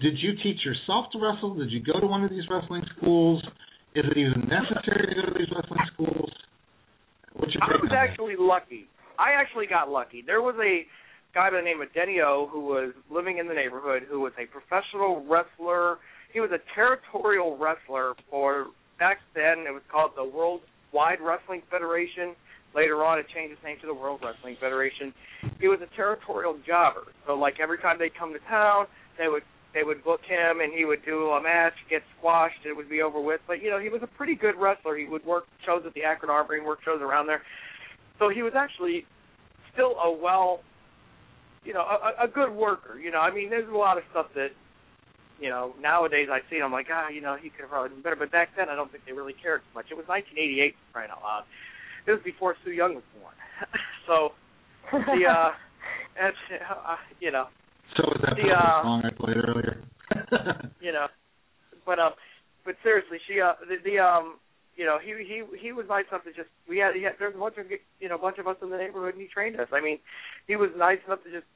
did 0.00 0.18
you 0.18 0.32
teach 0.42 0.64
yourself 0.64 1.06
to 1.12 1.18
wrestle? 1.18 1.54
Did 1.54 1.70
you 1.70 1.80
go 1.80 2.00
to 2.00 2.06
one 2.06 2.24
of 2.24 2.30
these 2.30 2.44
wrestling 2.50 2.82
schools? 2.96 3.42
Is 3.94 4.04
it 4.04 4.18
even 4.18 4.48
necessary 4.48 5.06
to 5.08 5.14
go 5.14 5.22
to 5.32 5.38
these 5.38 5.48
wrestling 5.54 5.86
schools? 5.94 6.32
What's 7.34 7.54
your 7.54 7.62
I 7.62 7.68
was 7.78 7.88
on 7.88 7.88
that? 7.90 8.10
actually 8.10 8.34
lucky. 8.38 8.86
I 9.18 9.40
actually 9.40 9.66
got 9.66 9.88
lucky. 9.88 10.22
There 10.26 10.42
was 10.42 10.56
a 10.58 10.84
guy 11.34 11.50
by 11.50 11.56
the 11.58 11.62
name 11.62 11.80
of 11.80 11.92
Denny 11.94 12.18
O 12.20 12.48
who 12.50 12.60
was 12.60 12.92
living 13.10 13.38
in 13.38 13.48
the 13.48 13.54
neighborhood 13.54 14.02
who 14.08 14.20
was 14.20 14.32
a 14.38 14.46
professional 14.46 15.24
wrestler. 15.28 15.98
He 16.34 16.40
was 16.40 16.50
a 16.50 16.58
territorial 16.74 17.56
wrestler 17.56 18.14
for 18.28 18.66
back 18.98 19.18
then 19.34 19.64
it 19.66 19.72
was 19.72 19.82
called 19.90 20.10
the 20.16 20.24
World 20.24 20.60
Wide 20.92 21.18
Wrestling 21.22 21.62
Federation. 21.70 22.34
Later 22.74 23.04
on 23.04 23.20
it 23.20 23.26
changed 23.32 23.54
its 23.54 23.62
name 23.62 23.76
to 23.80 23.86
the 23.86 23.94
World 23.94 24.20
Wrestling 24.22 24.56
Federation. 24.60 25.14
He 25.60 25.68
was 25.68 25.78
a 25.78 25.96
territorial 25.96 26.58
jobber. 26.66 27.06
So 27.24 27.34
like 27.34 27.60
every 27.62 27.78
time 27.78 27.98
they'd 28.00 28.18
come 28.18 28.32
to 28.32 28.40
town, 28.50 28.86
they 29.16 29.28
would 29.28 29.44
they 29.74 29.84
would 29.84 30.02
book 30.02 30.20
him 30.26 30.60
and 30.60 30.72
he 30.72 30.84
would 30.84 31.04
do 31.04 31.30
a 31.30 31.42
match, 31.42 31.74
get 31.88 32.02
squashed, 32.18 32.66
it 32.66 32.74
would 32.74 32.90
be 32.90 33.00
over 33.00 33.20
with. 33.20 33.40
But 33.46 33.62
you 33.62 33.70
know, 33.70 33.78
he 33.78 33.88
was 33.88 34.02
a 34.02 34.06
pretty 34.06 34.34
good 34.34 34.54
wrestler. 34.58 34.96
He 34.96 35.06
would 35.06 35.24
work 35.24 35.44
shows 35.64 35.82
at 35.86 35.94
the 35.94 36.02
Akron 36.02 36.30
Armory 36.30 36.58
and 36.58 36.66
work 36.66 36.80
shows 36.84 36.98
around 37.00 37.28
there. 37.28 37.42
So 38.18 38.28
he 38.28 38.42
was 38.42 38.54
actually 38.56 39.06
still 39.72 39.94
a 40.02 40.10
well, 40.10 40.60
you 41.64 41.74
know, 41.74 41.82
a, 41.82 42.24
a 42.24 42.28
good 42.28 42.50
worker. 42.50 42.98
You 42.98 43.12
know, 43.12 43.18
I 43.18 43.32
mean, 43.32 43.50
there's 43.50 43.68
a 43.68 43.76
lot 43.76 43.98
of 43.98 44.04
stuff 44.10 44.26
that, 44.34 44.50
you 45.40 45.50
know, 45.50 45.74
nowadays 45.80 46.28
I 46.30 46.40
see. 46.50 46.60
I'm 46.60 46.72
like, 46.72 46.86
ah, 46.92 47.08
you 47.08 47.20
know, 47.20 47.36
he 47.40 47.50
could 47.50 47.62
have 47.62 47.70
probably 47.70 47.90
done 47.90 48.02
better. 48.02 48.16
But 48.16 48.30
back 48.30 48.50
then, 48.56 48.68
I 48.68 48.74
don't 48.74 48.90
think 48.90 49.04
they 49.04 49.12
really 49.12 49.34
cared 49.34 49.62
so 49.62 49.78
much. 49.78 49.86
It 49.90 49.96
was 49.96 50.06
1988, 50.06 50.74
for 50.74 50.92
crying 50.92 51.10
out 51.10 51.22
loud. 51.22 51.44
It 52.06 52.12
was 52.12 52.20
before 52.24 52.56
Sue 52.64 52.72
Young 52.72 52.94
was 52.94 53.04
born. 53.18 53.34
so 54.06 54.36
the, 54.92 55.26
uh, 55.26 55.50
and, 56.20 56.34
uh, 56.70 56.96
you 57.20 57.32
know, 57.32 57.46
So 57.96 58.04
is 58.14 58.20
that 58.22 58.36
the, 58.36 58.48
the 58.48 58.54
uh, 58.54 58.82
song 58.82 59.02
I 59.04 59.10
played 59.10 59.36
earlier? 59.36 59.82
you 60.80 60.92
know, 60.92 61.06
but 61.86 61.98
um, 61.98 62.12
but 62.64 62.76
seriously, 62.82 63.18
she 63.26 63.40
uh, 63.40 63.54
the, 63.66 63.76
the 63.82 63.98
um, 63.98 64.36
you 64.76 64.84
know, 64.84 64.98
he 64.98 65.14
he 65.24 65.42
he 65.58 65.72
was 65.72 65.86
nice 65.88 66.04
enough 66.10 66.24
to 66.24 66.32
just 66.32 66.48
we 66.68 66.78
had 66.78 66.94
he 66.94 67.02
had 67.02 67.14
there's 67.18 67.34
a 67.34 67.38
bunch 67.38 67.56
of 67.58 67.66
you 67.70 68.08
know 68.08 68.16
a 68.16 68.18
bunch 68.18 68.38
of 68.38 68.46
us 68.46 68.56
in 68.62 68.70
the 68.70 68.76
neighborhood 68.76 69.14
and 69.14 69.22
he 69.22 69.28
trained 69.28 69.58
us. 69.58 69.68
I 69.72 69.80
mean, 69.80 69.98
he 70.46 70.56
was 70.56 70.70
nice 70.76 70.98
enough 71.06 71.22
to 71.24 71.30
just 71.30 71.46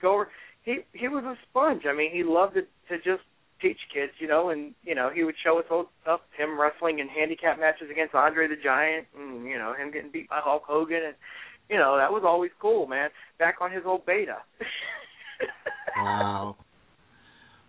go 0.00 0.14
over. 0.14 0.28
He 0.66 0.80
he 0.92 1.08
was 1.08 1.24
a 1.24 1.38
sponge. 1.48 1.84
I 1.88 1.94
mean, 1.94 2.10
he 2.12 2.22
loved 2.22 2.54
to 2.54 2.62
to 2.62 2.96
just 2.98 3.22
teach 3.62 3.78
kids, 3.94 4.12
you 4.18 4.28
know, 4.28 4.50
and 4.50 4.74
you 4.82 4.94
know 4.94 5.08
he 5.14 5.24
would 5.24 5.36
show 5.42 5.58
us 5.58 5.64
old 5.70 5.86
stuff, 6.02 6.20
him 6.36 6.60
wrestling 6.60 6.98
in 6.98 7.08
handicap 7.08 7.58
matches 7.58 7.88
against 7.90 8.14
Andre 8.14 8.48
the 8.48 8.56
Giant, 8.62 9.06
and 9.16 9.46
you 9.46 9.56
know 9.56 9.72
him 9.72 9.90
getting 9.90 10.10
beat 10.10 10.28
by 10.28 10.40
Hulk 10.42 10.64
Hogan, 10.66 11.00
and 11.06 11.14
you 11.70 11.78
know 11.78 11.96
that 11.96 12.12
was 12.12 12.22
always 12.26 12.50
cool, 12.60 12.86
man. 12.86 13.08
Back 13.38 13.56
on 13.62 13.72
his 13.72 13.84
old 13.86 14.04
beta. 14.04 14.36
Wow. 15.96 16.56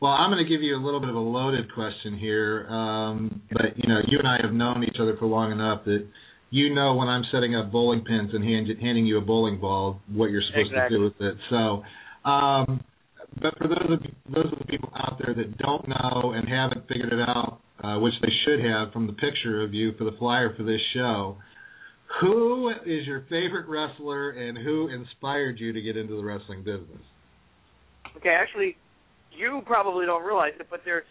Well, 0.01 0.11
I'm 0.11 0.29
going 0.29 0.43
to 0.43 0.49
give 0.49 0.61
you 0.61 0.75
a 0.75 0.83
little 0.83 0.99
bit 0.99 1.09
of 1.09 1.15
a 1.15 1.19
loaded 1.19 1.73
question 1.73 2.17
here, 2.17 2.67
um, 2.67 3.41
but 3.51 3.77
you 3.77 3.87
know, 3.87 3.99
you 4.07 4.19
and 4.19 4.27
I 4.27 4.37
have 4.43 4.53
known 4.53 4.83
each 4.83 4.97
other 5.01 5.15
for 5.17 5.25
long 5.25 5.51
enough 5.51 5.85
that 5.85 6.05
you 6.49 6.73
know 6.75 6.95
when 6.95 7.07
I'm 7.07 7.23
setting 7.31 7.55
up 7.55 7.71
bowling 7.71 8.03
pins 8.05 8.31
and 8.33 8.43
hand, 8.43 8.67
handing 8.81 9.05
you 9.05 9.17
a 9.17 9.21
bowling 9.21 9.59
ball, 9.59 10.01
what 10.13 10.29
you're 10.29 10.43
supposed 10.49 10.71
Exactly. 10.71 10.97
to 10.97 10.99
do 10.99 11.03
with 11.03 11.21
it. 11.21 11.37
So, 11.49 12.29
um, 12.29 12.83
but 13.41 13.57
for 13.57 13.67
those 13.67 13.91
of 13.91 13.99
those 14.33 14.51
of 14.51 14.59
the 14.59 14.65
people 14.65 14.89
out 14.95 15.19
there 15.23 15.33
that 15.33 15.57
don't 15.57 15.87
know 15.87 16.33
and 16.35 16.47
haven't 16.47 16.87
figured 16.87 17.13
it 17.13 17.19
out, 17.19 17.59
uh, 17.83 17.99
which 17.99 18.13
they 18.21 18.31
should 18.45 18.63
have 18.63 18.91
from 18.91 19.07
the 19.07 19.13
picture 19.13 19.63
of 19.63 19.73
you 19.73 19.93
for 19.97 20.03
the 20.03 20.15
flyer 20.17 20.53
for 20.55 20.63
this 20.63 20.81
show, 20.93 21.37
who 22.21 22.69
is 22.85 23.05
your 23.05 23.21
favorite 23.29 23.67
wrestler 23.67 24.31
and 24.31 24.57
who 24.57 24.89
inspired 24.89 25.59
you 25.59 25.73
to 25.73 25.81
get 25.81 25.97
into 25.97 26.15
the 26.15 26.23
wrestling 26.23 26.63
business? 26.63 27.01
Okay, 28.15 28.29
actually, 28.29 28.75
you 29.31 29.61
probably 29.65 30.05
don't 30.05 30.23
realize 30.23 30.53
it, 30.59 30.67
but 30.69 30.81
there's 30.83 31.05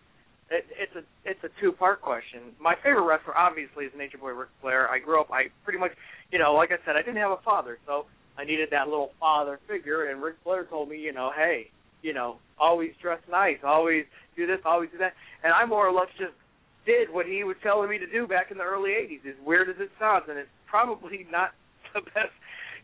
it, 0.50 0.64
it's 0.78 0.94
a 0.96 1.02
it's 1.28 1.42
a 1.44 1.60
two 1.60 1.72
part 1.72 2.00
question. 2.00 2.54
My 2.60 2.74
favorite 2.82 3.04
wrestler 3.04 3.36
obviously 3.36 3.84
is 3.84 3.92
Nature 3.96 4.18
Boy 4.18 4.30
Ric 4.30 4.48
Flair. 4.60 4.88
I 4.88 4.98
grew 4.98 5.20
up, 5.20 5.30
I 5.30 5.44
pretty 5.64 5.78
much, 5.78 5.92
you 6.32 6.38
know, 6.38 6.54
like 6.54 6.70
I 6.70 6.84
said, 6.84 6.96
I 6.96 7.02
didn't 7.02 7.18
have 7.18 7.32
a 7.32 7.42
father, 7.44 7.78
so 7.86 8.06
I 8.38 8.44
needed 8.44 8.68
that 8.70 8.88
little 8.88 9.12
father 9.18 9.60
figure. 9.68 10.10
And 10.10 10.22
Ric 10.22 10.36
Flair 10.44 10.64
told 10.64 10.88
me, 10.88 10.98
you 10.98 11.12
know, 11.12 11.30
hey, 11.34 11.70
you 12.06 12.14
know, 12.14 12.36
always 12.56 12.92
dress 13.02 13.18
nice, 13.28 13.58
always 13.64 14.04
do 14.36 14.46
this, 14.46 14.58
always 14.64 14.90
do 14.92 14.98
that, 14.98 15.12
and 15.42 15.52
I 15.52 15.66
more 15.66 15.88
or 15.88 15.92
less 15.92 16.06
just 16.16 16.38
did 16.86 17.12
what 17.12 17.26
he 17.26 17.42
was 17.42 17.56
telling 17.64 17.90
me 17.90 17.98
to 17.98 18.06
do 18.06 18.28
back 18.28 18.52
in 18.52 18.58
the 18.58 18.62
early 18.62 18.90
'80s. 18.90 19.28
As 19.28 19.34
weird 19.44 19.68
as 19.68 19.74
it 19.80 19.90
sounds, 19.98 20.26
and 20.28 20.38
it's 20.38 20.48
probably 20.70 21.26
not 21.32 21.50
the 21.92 22.00
best. 22.02 22.30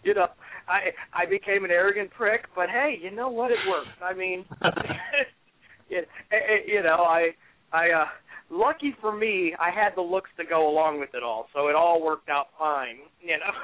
You 0.02 0.14
know, 0.14 0.26
I 0.66 0.90
I 1.14 1.30
became 1.30 1.64
an 1.64 1.70
arrogant 1.70 2.10
prick, 2.10 2.46
but 2.56 2.68
hey, 2.68 2.98
you 3.00 3.14
know 3.14 3.28
what? 3.28 3.52
It 3.52 3.58
works. 3.68 3.94
I 4.02 4.12
mean, 4.12 4.44
you, 5.88 6.02
you 6.66 6.82
know, 6.82 7.04
I 7.06 7.30
I 7.72 7.90
uh 7.90 8.06
lucky 8.50 8.96
for 9.00 9.16
me, 9.16 9.54
I 9.60 9.70
had 9.70 9.90
the 9.94 10.02
looks 10.02 10.30
to 10.38 10.44
go 10.44 10.68
along 10.68 10.98
with 10.98 11.10
it 11.14 11.22
all, 11.22 11.46
so 11.54 11.68
it 11.68 11.76
all 11.76 12.02
worked 12.02 12.28
out 12.28 12.46
fine. 12.58 12.96
You 13.20 13.36
know, 13.38 13.54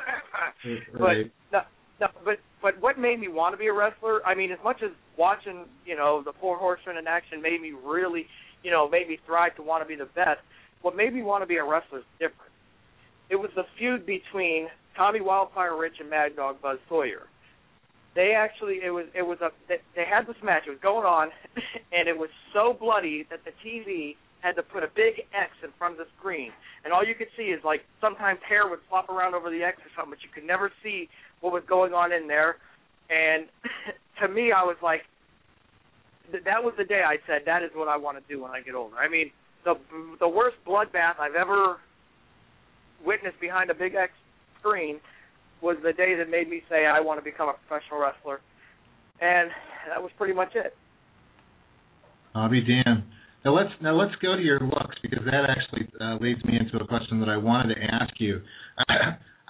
Right. 1.00 1.32
but 1.50 1.58
no, 2.00 2.06
no, 2.06 2.06
but 2.24 2.38
but 2.60 2.80
what 2.80 2.98
made 2.98 3.20
me 3.20 3.28
want 3.28 3.54
to 3.54 3.58
be 3.58 3.66
a 3.66 3.72
wrestler? 3.72 4.24
I 4.26 4.34
mean, 4.34 4.50
as 4.50 4.58
much 4.64 4.82
as 4.82 4.90
watching, 5.16 5.64
you 5.86 5.96
know, 5.96 6.22
the 6.24 6.32
Four 6.40 6.58
Horsemen 6.58 6.96
in 6.96 7.06
action 7.06 7.40
made 7.40 7.60
me 7.60 7.72
really, 7.84 8.26
you 8.62 8.70
know, 8.70 8.88
made 8.88 9.08
me 9.08 9.18
thrive 9.26 9.54
to 9.56 9.62
want 9.62 9.82
to 9.82 9.88
be 9.88 9.94
the 9.94 10.10
best. 10.14 10.40
What 10.82 10.96
made 10.96 11.14
me 11.14 11.22
want 11.22 11.42
to 11.42 11.46
be 11.46 11.56
a 11.56 11.64
wrestler 11.64 11.98
is 11.98 12.04
different. 12.18 12.52
It 13.30 13.36
was 13.36 13.50
the 13.54 13.64
feud 13.76 14.06
between 14.06 14.68
Tommy 14.96 15.20
Wildfire 15.20 15.76
Rich 15.76 15.94
and 16.00 16.10
Mad 16.10 16.34
Dog 16.34 16.60
Buzz 16.60 16.78
Sawyer. 16.88 17.26
They 18.14 18.32
actually, 18.36 18.80
it 18.84 18.90
was, 18.90 19.06
it 19.14 19.22
was 19.22 19.38
a, 19.40 19.50
they, 19.68 19.76
they 19.94 20.04
had 20.04 20.26
this 20.26 20.36
match. 20.42 20.64
It 20.66 20.70
was 20.70 20.80
going 20.82 21.04
on, 21.04 21.28
and 21.92 22.08
it 22.08 22.16
was 22.16 22.30
so 22.52 22.76
bloody 22.78 23.26
that 23.30 23.40
the 23.44 23.52
TV 23.64 24.16
had 24.40 24.54
to 24.56 24.62
put 24.62 24.82
a 24.82 24.90
big 24.94 25.26
X 25.34 25.50
in 25.64 25.70
front 25.78 25.98
of 25.98 25.98
the 25.98 26.10
screen, 26.18 26.50
and 26.84 26.92
all 26.92 27.04
you 27.04 27.14
could 27.14 27.28
see 27.36 27.50
is 27.50 27.60
like 27.64 27.82
sometimes 28.00 28.38
hair 28.48 28.68
would 28.68 28.80
flop 28.88 29.08
around 29.08 29.34
over 29.34 29.50
the 29.50 29.62
X 29.62 29.78
or 29.78 29.90
something, 29.96 30.14
but 30.14 30.22
you 30.22 30.30
could 30.32 30.46
never 30.46 30.70
see 30.82 31.08
what 31.40 31.52
was 31.52 31.62
going 31.68 31.92
on 31.92 32.12
in 32.12 32.28
there. 32.28 32.56
And 33.10 33.48
to 34.22 34.28
me, 34.28 34.52
I 34.52 34.62
was 34.62 34.76
like, 34.82 35.02
th- 36.30 36.44
that 36.44 36.62
was 36.62 36.74
the 36.78 36.84
day 36.84 37.02
I 37.04 37.16
said 37.26 37.42
that 37.46 37.62
is 37.62 37.70
what 37.74 37.88
I 37.88 37.96
want 37.96 38.18
to 38.18 38.24
do 38.32 38.42
when 38.42 38.50
I 38.50 38.60
get 38.60 38.74
older. 38.74 38.96
I 38.96 39.08
mean, 39.08 39.30
the 39.64 39.74
the 40.20 40.28
worst 40.28 40.56
bloodbath 40.66 41.18
I've 41.18 41.34
ever 41.34 41.78
witnessed 43.04 43.40
behind 43.40 43.70
a 43.70 43.74
big 43.74 43.94
X 43.94 44.12
screen 44.60 45.00
was 45.60 45.76
the 45.82 45.92
day 45.92 46.14
that 46.14 46.30
made 46.30 46.48
me 46.48 46.62
say 46.68 46.86
I 46.86 47.00
want 47.00 47.18
to 47.18 47.24
become 47.24 47.48
a 47.48 47.54
professional 47.66 48.00
wrestler, 48.00 48.40
and 49.20 49.50
that 49.88 50.00
was 50.00 50.12
pretty 50.16 50.34
much 50.34 50.54
it. 50.54 50.76
Be 52.50 52.60
damned. 52.60 53.02
Now 53.44 53.54
let's 53.56 53.70
now 53.80 53.94
let's 53.94 54.14
go 54.20 54.36
to 54.36 54.42
your 54.42 54.60
looks 54.60 54.96
because 55.02 55.24
that 55.24 55.44
actually 55.48 55.88
uh, 56.00 56.16
leads 56.20 56.44
me 56.44 56.58
into 56.58 56.82
a 56.82 56.86
question 56.86 57.20
that 57.20 57.28
I 57.28 57.36
wanted 57.36 57.74
to 57.74 57.80
ask 57.80 58.12
you. 58.18 58.40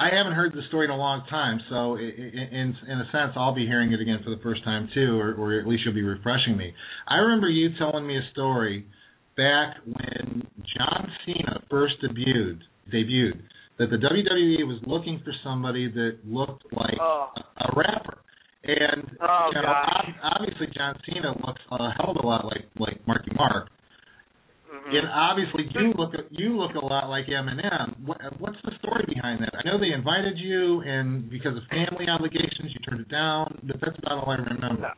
I 0.00 0.14
haven't 0.14 0.34
heard 0.34 0.52
the 0.52 0.62
story 0.68 0.84
in 0.86 0.92
a 0.92 0.96
long 0.96 1.24
time, 1.28 1.58
so 1.68 1.96
in 1.96 2.76
in 2.86 2.98
a 3.00 3.04
sense, 3.10 3.32
I'll 3.34 3.54
be 3.54 3.66
hearing 3.66 3.92
it 3.92 4.00
again 4.00 4.20
for 4.22 4.30
the 4.30 4.40
first 4.42 4.62
time 4.62 4.88
too, 4.94 5.18
or, 5.18 5.34
or 5.34 5.58
at 5.58 5.66
least 5.66 5.82
you'll 5.84 5.94
be 5.94 6.02
refreshing 6.02 6.56
me. 6.56 6.72
I 7.08 7.16
remember 7.16 7.48
you 7.48 7.70
telling 7.78 8.06
me 8.06 8.16
a 8.16 8.22
story 8.32 8.86
back 9.36 9.76
when 9.84 10.46
John 10.76 11.10
Cena 11.26 11.62
first 11.70 11.94
debuted 12.02 12.60
debuted 12.94 13.40
that 13.78 13.90
the 13.90 13.96
WWE 13.96 14.66
was 14.66 14.80
looking 14.86 15.20
for 15.24 15.32
somebody 15.42 15.90
that 15.90 16.18
looked 16.24 16.64
like 16.72 16.94
Oh. 17.00 17.30
a, 17.36 17.40
a 17.64 17.68
rapper. 17.76 18.18
And 18.64 19.02
Oh, 19.20 19.50
you 19.54 19.62
know, 19.62 19.74
obviously 20.22 20.66
John 20.76 20.94
Cena 21.06 21.30
looks 21.44 21.62
a 21.72 21.90
hell 21.98 22.10
of 22.10 22.22
a 22.22 22.26
lot 22.26 22.44
like 22.44 22.66
like 22.78 23.04
Marky 23.06 23.32
Mark. 23.36 23.68
And 24.88 25.04
mm-hmm. 25.04 25.28
obviously 25.28 25.68
you 25.76 25.92
look 25.96 26.16
you 26.30 26.56
look 26.56 26.72
a 26.72 26.84
lot 26.84 27.08
like 27.12 27.26
Eminem. 27.28 27.92
What, 28.04 28.18
what's 28.38 28.56
the 28.64 28.72
story 28.80 29.04
behind 29.04 29.42
that? 29.42 29.52
I 29.52 29.60
know 29.68 29.78
they 29.78 29.92
invited 29.92 30.38
you, 30.38 30.80
and 30.80 31.28
because 31.28 31.56
of 31.56 31.62
family 31.68 32.08
obligations, 32.08 32.72
you 32.72 32.80
turned 32.88 33.04
it 33.04 33.10
down. 33.12 33.60
But 33.68 33.76
that's 33.84 33.98
about 34.00 34.24
all 34.24 34.30
I 34.32 34.40
remember. 34.40 34.88
No. 34.88 34.94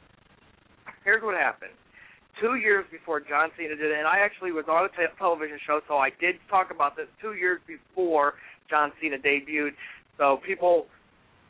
Here's 1.05 1.23
what 1.23 1.35
happened. 1.35 1.75
Two 2.41 2.55
years 2.55 2.87
before 2.91 3.21
John 3.21 3.51
Cena 3.59 3.75
did 3.75 3.91
it, 3.91 3.99
and 3.99 4.07
I 4.07 4.21
actually 4.21 4.53
was 4.53 4.65
on 4.71 4.87
a 4.87 4.89
te- 4.89 5.13
television 5.19 5.59
show, 5.67 5.81
so 5.89 5.99
I 5.99 6.09
did 6.21 6.37
talk 6.49 6.71
about 6.71 6.97
this 6.97 7.07
two 7.21 7.35
years 7.35 7.61
before 7.67 8.35
John 8.71 8.93
Cena 9.01 9.19
debuted. 9.19 9.75
So 10.17 10.39
people 10.47 10.87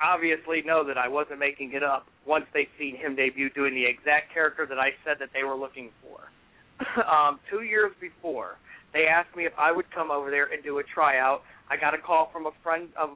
obviously 0.02 0.62
know 0.64 0.82
that 0.86 0.96
I 0.96 1.08
wasn't 1.08 1.38
making 1.38 1.72
it 1.74 1.82
up 1.84 2.06
once 2.26 2.46
they 2.54 2.66
seen 2.78 2.96
him 2.96 3.14
debut 3.14 3.50
doing 3.50 3.74
the 3.74 3.84
exact 3.84 4.32
character 4.32 4.66
that 4.66 4.78
I 4.78 4.90
said 5.04 5.18
that 5.20 5.28
they 5.34 5.44
were 5.44 5.56
looking 5.56 5.90
for. 6.02 6.32
um, 7.10 7.40
two 7.50 7.62
years 7.62 7.92
before, 8.00 8.56
they 8.92 9.06
asked 9.06 9.36
me 9.36 9.44
if 9.46 9.52
I 9.58 9.72
would 9.72 9.90
come 9.94 10.10
over 10.10 10.30
there 10.30 10.52
and 10.52 10.62
do 10.62 10.78
a 10.78 10.82
tryout. 10.82 11.42
I 11.70 11.76
got 11.76 11.94
a 11.94 11.98
call 11.98 12.30
from 12.32 12.46
a 12.46 12.52
friend 12.62 12.88
of 13.00 13.10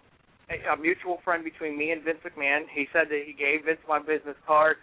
a, 0.51 0.73
a 0.73 0.77
mutual 0.77 1.19
friend 1.25 1.43
between 1.43 1.77
me 1.77 1.91
and 1.91 2.03
Vince 2.03 2.19
McMahon. 2.25 2.65
He 2.73 2.87
said 2.93 3.09
that 3.09 3.23
he 3.27 3.33
gave 3.33 3.65
Vince 3.65 3.81
my 3.89 3.99
business 3.99 4.37
card, 4.47 4.77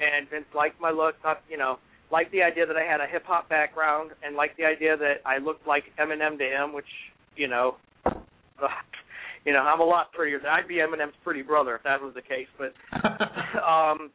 and 0.00 0.28
Vince 0.28 0.46
liked 0.54 0.80
my 0.80 0.90
look. 0.90 1.14
Not 1.22 1.42
you 1.48 1.58
know 1.58 1.78
liked 2.10 2.32
the 2.32 2.42
idea 2.42 2.66
that 2.66 2.76
I 2.76 2.84
had 2.84 3.00
a 3.00 3.06
hip 3.06 3.24
hop 3.26 3.48
background, 3.48 4.10
and 4.22 4.36
liked 4.36 4.56
the 4.56 4.64
idea 4.64 4.96
that 4.96 5.22
I 5.24 5.38
looked 5.38 5.66
like 5.66 5.84
Eminem 6.00 6.38
to 6.38 6.44
him, 6.44 6.72
which 6.72 6.88
you 7.36 7.48
know, 7.48 7.76
you 9.44 9.52
know 9.52 9.60
I'm 9.60 9.80
a 9.80 9.84
lot 9.84 10.12
prettier. 10.12 10.40
I'd 10.48 10.68
be 10.68 10.76
Eminem's 10.76 11.16
pretty 11.22 11.42
brother 11.42 11.76
if 11.76 11.82
that 11.84 12.00
was 12.00 12.14
the 12.14 12.22
case. 12.22 12.48
But 12.58 12.74
um, 13.62 14.10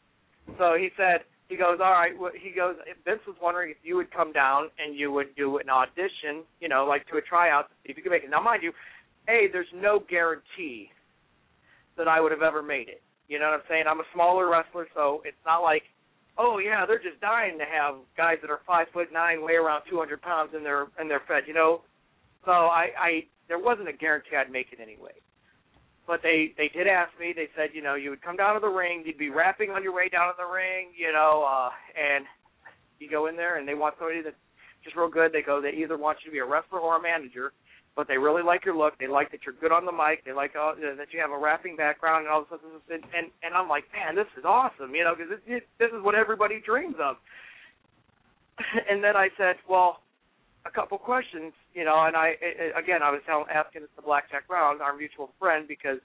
so 0.57 0.75
he 0.77 0.89
said 0.97 1.21
he 1.49 1.57
goes 1.57 1.79
all 1.83 1.91
right. 1.91 2.17
Well, 2.17 2.31
he 2.39 2.51
goes 2.51 2.75
Vince 3.03 3.21
was 3.27 3.35
wondering 3.41 3.71
if 3.71 3.77
you 3.83 3.95
would 3.97 4.13
come 4.13 4.31
down 4.31 4.69
and 4.77 4.95
you 4.95 5.11
would 5.11 5.35
do 5.35 5.57
an 5.57 5.69
audition, 5.69 6.45
you 6.61 6.69
know, 6.69 6.85
like 6.85 7.07
to 7.07 7.17
a 7.17 7.21
tryout 7.21 7.69
to 7.69 7.75
see 7.83 7.91
if 7.91 7.97
you 7.97 8.03
could 8.03 8.11
make 8.11 8.23
it. 8.23 8.29
Now, 8.29 8.41
mind 8.41 8.61
you, 8.61 8.71
a 9.27 9.49
there's 9.51 9.67
no 9.75 9.99
guarantee 10.07 10.89
that 11.97 12.07
I 12.07 12.21
would 12.21 12.31
have 12.31 12.43
ever 12.43 12.61
made 12.61 12.87
it. 12.87 13.01
You 13.27 13.39
know 13.39 13.45
what 13.45 13.55
I'm 13.55 13.67
saying? 13.67 13.83
I'm 13.89 13.99
a 13.99 14.09
smaller 14.13 14.49
wrestler, 14.49 14.87
so 14.93 15.21
it's 15.25 15.41
not 15.45 15.59
like, 15.59 15.83
oh 16.37 16.59
yeah, 16.59 16.85
they're 16.85 17.01
just 17.01 17.19
dying 17.19 17.57
to 17.57 17.65
have 17.65 17.95
guys 18.15 18.37
that 18.41 18.51
are 18.51 18.61
five 18.65 18.87
foot 18.93 19.07
nine, 19.11 19.43
weigh 19.43 19.55
around 19.55 19.83
200 19.89 20.21
pounds, 20.21 20.51
and 20.53 20.63
they're 20.63 20.87
and 20.99 21.09
they're 21.09 21.25
fed. 21.27 21.43
You 21.47 21.55
know, 21.55 21.81
so 22.45 22.51
I, 22.51 22.89
I 22.97 23.09
there 23.47 23.59
wasn't 23.59 23.89
a 23.89 23.93
guarantee 23.93 24.37
I'd 24.37 24.51
make 24.51 24.67
it 24.71 24.79
anyway. 24.79 25.17
But 26.09 26.25
they 26.25 26.57
they 26.57 26.73
did 26.73 26.89
ask 26.89 27.13
me. 27.21 27.37
They 27.37 27.53
said, 27.53 27.69
you 27.77 27.85
know, 27.85 27.93
you 27.93 28.09
would 28.09 28.25
come 28.25 28.35
down 28.35 28.55
to 28.55 28.59
the 28.59 28.73
ring, 28.73 29.03
you'd 29.05 29.21
be 29.21 29.29
rapping 29.29 29.69
on 29.69 29.85
your 29.85 29.93
way 29.93 30.09
down 30.09 30.33
to 30.33 30.37
the 30.41 30.49
ring, 30.49 30.89
you 30.97 31.13
know, 31.13 31.45
uh, 31.45 31.69
and 31.93 32.25
you 32.97 33.05
go 33.05 33.27
in 33.29 33.37
there 33.37 33.61
and 33.61 33.67
they 33.67 33.75
want 33.77 33.93
somebody 33.99 34.25
that's 34.25 34.41
just 34.83 34.95
real 34.97 35.07
good. 35.07 35.29
They 35.31 35.45
go, 35.45 35.61
they 35.61 35.77
either 35.77 36.01
want 36.01 36.17
you 36.25 36.31
to 36.31 36.33
be 36.33 36.41
a 36.41 36.49
wrestler 36.49 36.79
or 36.79 36.97
a 36.97 37.01
manager 37.01 37.53
but 37.99 38.07
they 38.07 38.17
really 38.17 38.43
like 38.43 38.63
your 38.63 38.77
look. 38.77 38.97
They 38.97 39.07
like 39.07 39.29
that 39.31 39.41
you're 39.45 39.59
good 39.59 39.73
on 39.73 39.83
the 39.85 39.91
mic. 39.91 40.23
They 40.23 40.31
like 40.31 40.55
uh, 40.55 40.71
that 40.79 41.11
you 41.11 41.19
have 41.19 41.31
a 41.31 41.37
rapping 41.37 41.75
background 41.75 42.25
and 42.25 42.31
all 42.31 42.47
this. 42.49 42.59
And 42.89 43.03
and, 43.11 43.27
and 43.43 43.53
I'm 43.53 43.67
like, 43.67 43.83
man, 43.91 44.15
this 44.15 44.31
is 44.37 44.45
awesome, 44.45 44.95
you 44.95 45.03
know, 45.03 45.15
because 45.17 45.35
this, 45.45 45.61
this 45.79 45.91
is 45.91 45.99
what 46.01 46.15
everybody 46.15 46.61
dreams 46.65 46.95
of. 46.95 47.17
And 48.89 49.03
then 49.03 49.15
I 49.15 49.29
said, 49.37 49.55
well, 49.69 49.99
a 50.69 50.75
couple 50.75 50.97
questions, 50.97 51.53
you 51.73 51.83
know, 51.83 52.05
and 52.05 52.15
I 52.15 52.35
I- 52.41 52.79
again 52.79 53.01
I 53.01 53.09
was 53.11 53.21
telling, 53.25 53.45
asking 53.49 53.81
the 53.95 54.01
Blackjack 54.01 54.47
Brown, 54.47 54.81
our 54.81 54.95
mutual 54.95 55.31
friend, 55.39 55.67
because 55.67 55.99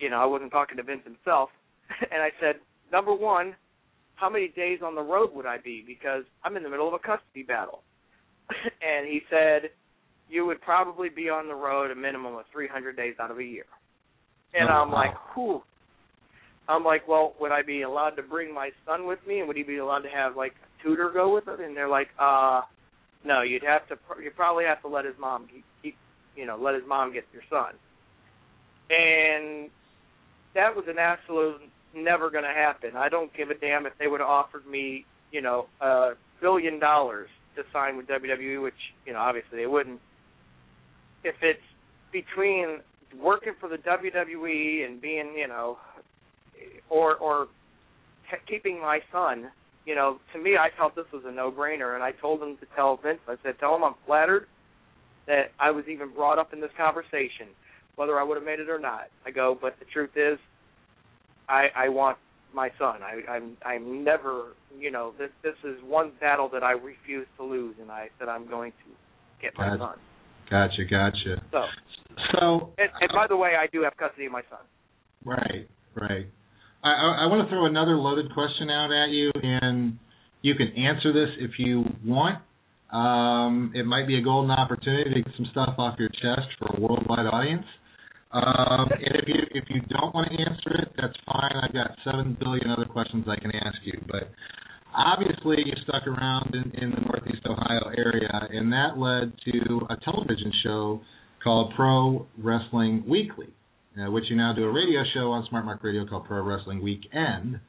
you 0.00 0.10
know 0.10 0.18
I 0.20 0.26
wasn't 0.26 0.50
talking 0.50 0.76
to 0.76 0.82
Vince 0.82 1.04
himself, 1.04 1.50
and 2.10 2.22
I 2.22 2.30
said, 2.40 2.56
number 2.92 3.14
one, 3.14 3.54
how 4.16 4.28
many 4.28 4.48
days 4.48 4.80
on 4.84 4.94
the 4.94 5.02
road 5.02 5.30
would 5.34 5.46
I 5.46 5.58
be? 5.58 5.82
Because 5.86 6.24
I'm 6.44 6.56
in 6.56 6.62
the 6.62 6.70
middle 6.70 6.88
of 6.88 6.94
a 6.94 6.98
custody 6.98 7.42
battle. 7.46 7.82
and 8.82 9.06
he 9.06 9.20
said 9.30 9.70
you 10.28 10.46
would 10.46 10.60
probably 10.60 11.08
be 11.08 11.28
on 11.28 11.48
the 11.48 11.54
road 11.54 11.90
a 11.90 11.94
minimum 11.94 12.34
of 12.34 12.44
300 12.52 12.96
days 12.96 13.14
out 13.20 13.30
of 13.30 13.38
a 13.38 13.44
year. 13.44 13.64
And 14.54 14.68
Oh, 14.70 14.72
I'm 14.72 14.90
wow. 14.90 14.94
like, 14.96 15.14
whew. 15.34 15.62
I'm 16.68 16.84
like, 16.84 17.06
well, 17.06 17.34
would 17.40 17.52
I 17.52 17.62
be 17.62 17.82
allowed 17.82 18.10
to 18.16 18.22
bring 18.22 18.54
my 18.54 18.70
son 18.86 19.06
with 19.06 19.18
me, 19.26 19.40
and 19.40 19.48
would 19.48 19.56
he 19.56 19.62
be 19.62 19.78
allowed 19.78 20.00
to 20.00 20.08
have 20.08 20.36
like 20.36 20.52
a 20.52 20.82
tutor 20.82 21.10
go 21.12 21.34
with 21.34 21.46
him? 21.46 21.60
And 21.60 21.76
they're 21.76 21.88
like, 21.88 22.08
uh, 22.18 22.62
no, 23.24 23.42
you'd 23.42 23.64
have 23.64 23.86
to, 23.88 23.96
you 24.22 24.30
probably 24.30 24.64
have 24.64 24.82
to 24.82 24.88
let 24.88 25.04
his 25.04 25.14
mom 25.18 25.46
keep, 25.52 25.64
keep, 25.82 25.96
you 26.36 26.46
know, 26.46 26.56
let 26.60 26.74
his 26.74 26.84
mom 26.86 27.12
get 27.12 27.24
your 27.32 27.42
son. 27.48 27.74
And 28.90 29.70
that 30.54 30.76
was 30.76 30.84
an 30.88 30.98
absolute 30.98 31.60
never 31.94 32.30
going 32.30 32.44
to 32.44 32.50
happen. 32.50 32.96
I 32.96 33.08
don't 33.08 33.34
give 33.34 33.50
a 33.50 33.54
damn 33.54 33.86
if 33.86 33.92
they 33.98 34.06
would 34.06 34.20
have 34.20 34.28
offered 34.28 34.66
me, 34.66 35.04
you 35.32 35.40
know, 35.40 35.66
a 35.80 36.12
billion 36.40 36.78
dollars 36.78 37.28
to 37.56 37.62
sign 37.72 37.96
with 37.96 38.06
WWE, 38.06 38.62
which 38.62 38.74
you 39.06 39.12
know 39.12 39.20
obviously 39.20 39.58
they 39.58 39.66
wouldn't. 39.66 40.00
If 41.22 41.36
it's 41.42 41.60
between 42.12 42.80
working 43.20 43.54
for 43.60 43.68
the 43.68 43.76
WWE 43.76 44.84
and 44.84 45.00
being, 45.00 45.34
you 45.36 45.48
know, 45.48 45.78
or 46.90 47.16
or 47.16 47.46
keeping 48.48 48.80
my 48.80 49.00
son, 49.12 49.50
you 49.84 49.94
know, 49.94 50.18
to 50.32 50.38
me 50.40 50.56
I 50.56 50.68
felt 50.76 50.94
this 50.94 51.04
was 51.12 51.22
a 51.26 51.32
no-brainer, 51.32 51.94
and 51.94 52.02
I 52.02 52.12
told 52.12 52.42
him 52.42 52.56
to 52.60 52.66
tell 52.74 52.98
Vince. 53.02 53.20
I 53.28 53.36
said, 53.42 53.54
tell 53.60 53.74
him 53.74 53.84
I'm 53.84 53.94
flattered 54.06 54.46
that 55.26 55.52
I 55.58 55.70
was 55.70 55.84
even 55.90 56.12
brought 56.14 56.38
up 56.38 56.52
in 56.52 56.60
this 56.60 56.70
conversation, 56.76 57.48
whether 57.96 58.18
I 58.18 58.22
would 58.22 58.36
have 58.36 58.44
made 58.44 58.60
it 58.60 58.68
or 58.68 58.78
not. 58.78 59.04
I 59.26 59.30
go, 59.30 59.56
but 59.60 59.76
the 59.78 59.86
truth 59.92 60.10
is, 60.16 60.38
I 61.48 61.66
I 61.76 61.88
want 61.88 62.18
my 62.54 62.70
son. 62.78 63.00
I 63.02 63.30
I'm 63.30 63.56
I'm 63.64 64.04
never, 64.04 64.52
you 64.78 64.90
know, 64.90 65.12
this 65.18 65.30
this 65.42 65.54
is 65.64 65.76
one 65.84 66.12
battle 66.20 66.48
that 66.52 66.62
I 66.62 66.72
refuse 66.72 67.26
to 67.38 67.44
lose, 67.44 67.76
and 67.80 67.90
I 67.90 68.08
said 68.18 68.28
I'm 68.28 68.48
going 68.48 68.72
to 68.72 69.42
get 69.42 69.52
my 69.58 69.70
Got- 69.70 69.78
son. 69.78 69.98
Gotcha, 70.50 70.84
gotcha. 70.84 71.42
So, 71.50 71.64
So, 72.38 72.72
and, 72.78 72.90
and 73.00 73.10
by 73.14 73.26
the 73.26 73.36
way, 73.36 73.52
I 73.58 73.66
do 73.72 73.82
have 73.82 73.96
custody 73.96 74.26
of 74.26 74.32
my 74.32 74.42
son. 74.50 74.60
right, 75.24 75.66
right. 75.94 76.26
I, 76.84 76.92
I, 76.92 77.24
I 77.24 77.26
want 77.26 77.48
to 77.48 77.48
throw 77.48 77.64
another 77.64 77.96
loaded 77.96 78.32
question 78.34 78.68
out 78.68 78.92
at 78.92 79.08
you, 79.10 79.32
and 79.34 79.98
you 80.42 80.54
can 80.54 80.68
answer 80.76 81.12
this 81.12 81.32
if 81.40 81.52
you 81.58 81.84
want. 82.04 82.44
Um, 82.92 83.72
it 83.74 83.86
might 83.86 84.06
be 84.06 84.18
a 84.18 84.22
golden 84.22 84.52
opportunity 84.52 85.10
to 85.14 85.22
get 85.22 85.32
some 85.36 85.48
stuff 85.50 85.74
off 85.78 85.98
your 85.98 86.10
chest 86.10 86.46
for 86.60 86.76
a 86.76 86.80
worldwide 86.80 87.26
audience. 87.26 87.64
Um, 88.30 88.90
and 88.90 89.14
if 89.16 89.26
you 89.26 89.40
if 89.50 89.64
you 89.70 89.80
don't 89.88 90.14
want 90.14 90.28
to 90.28 90.34
answer 90.36 90.82
it, 90.82 90.92
that's 90.96 91.16
fine. 91.24 91.54
I've 91.62 91.72
got 91.72 91.96
seven 92.04 92.36
billion 92.38 92.68
other 92.70 92.84
questions 92.84 93.24
I 93.26 93.40
can 93.40 93.50
ask 93.54 93.78
you. 93.84 93.98
But 94.06 94.30
obviously 94.94 95.56
you 95.64 95.72
stuck 95.82 96.06
around 96.06 96.54
in, 96.54 96.70
in 96.82 96.90
the 96.90 97.00
Northeast 97.00 97.46
Ohio 97.46 97.90
area, 97.96 98.30
and 98.50 98.72
that 98.72 98.98
led 98.98 99.32
to 99.50 99.86
a 99.88 99.96
television 100.04 100.52
show 100.62 101.00
called 101.42 101.72
Pro 101.76 102.26
Wrestling 102.38 103.04
Weekly, 103.08 103.54
uh, 104.00 104.10
which 104.10 104.24
you 104.28 104.36
now 104.36 104.52
do 104.54 104.64
a 104.64 104.72
radio 104.72 105.02
show 105.14 105.30
on 105.30 105.46
Smart 105.48 105.64
Mark 105.64 105.82
Radio 105.82 106.06
called 106.06 106.26
Pro 106.26 106.42
Wrestling 106.42 106.82
Weekend. 106.82 107.60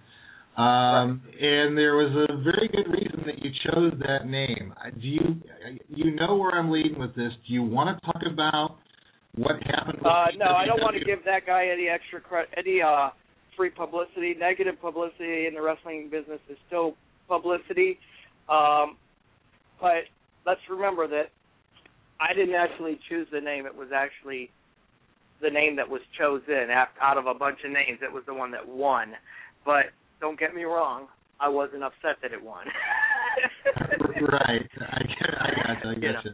Um, 0.57 1.21
and 1.39 1.77
there 1.77 1.97
was 1.97 2.27
a 2.29 2.41
very 2.41 2.69
good 2.69 2.89
reason 2.89 3.23
that 3.25 3.43
you 3.43 3.51
chose 3.65 3.91
that 4.07 4.25
name. 4.25 4.73
Uh, 4.77 4.89
Do 4.91 5.07
you 5.07 5.41
you 5.89 6.15
know 6.15 6.37
where 6.37 6.51
I'm 6.51 6.71
leading 6.71 6.97
with 6.97 7.13
this? 7.15 7.31
Do 7.45 7.53
you 7.53 7.61
want 7.61 7.99
to 7.99 8.05
talk 8.05 8.21
about 8.31 8.77
what 9.35 9.61
happened? 9.63 9.99
With 9.99 10.05
Uh, 10.05 10.27
no, 10.37 10.55
I 10.55 10.65
don't 10.65 10.81
want 10.81 10.95
to 10.97 11.03
give 11.03 11.25
that 11.25 11.45
guy 11.45 11.67
any 11.67 11.89
extra 11.89 12.21
credit, 12.21 12.53
any 12.55 12.81
uh, 12.81 13.09
free 13.57 13.69
publicity. 13.69 14.33
Negative 14.39 14.75
publicity 14.81 15.45
in 15.47 15.53
the 15.55 15.61
wrestling 15.61 16.07
business 16.09 16.39
is 16.49 16.57
still 16.67 16.95
publicity. 17.27 17.99
Um, 18.47 18.95
but 19.81 20.07
let's 20.45 20.61
remember 20.69 21.05
that 21.09 21.31
I 22.21 22.33
didn't 22.33 22.55
actually 22.55 22.97
choose 23.09 23.27
the 23.31 23.41
name. 23.41 23.65
It 23.65 23.75
was 23.75 23.89
actually 23.93 24.51
the 25.45 25.53
name 25.53 25.75
that 25.77 25.87
was 25.87 26.01
chosen 26.17 26.73
out 26.73 27.17
of 27.17 27.27
a 27.27 27.33
bunch 27.37 27.59
of 27.63 27.71
names. 27.71 27.99
It 28.01 28.11
was 28.11 28.23
the 28.25 28.33
one 28.33 28.49
that 28.51 28.67
won. 28.67 29.13
But 29.63 29.93
don't 30.19 30.39
get 30.39 30.55
me 30.55 30.63
wrong, 30.63 31.07
I 31.39 31.49
wasn't 31.49 31.83
upset 31.83 32.17
that 32.21 32.33
it 32.33 32.41
won. 32.41 32.65
right. 34.21 34.65
I 34.81 34.99
get. 35.05 35.29
I 35.37 35.49
got. 35.61 35.83
You, 35.83 35.89
I 35.91 35.93
get 35.93 36.01
You 36.03 36.11
know. 36.13 36.19
you. 36.25 36.31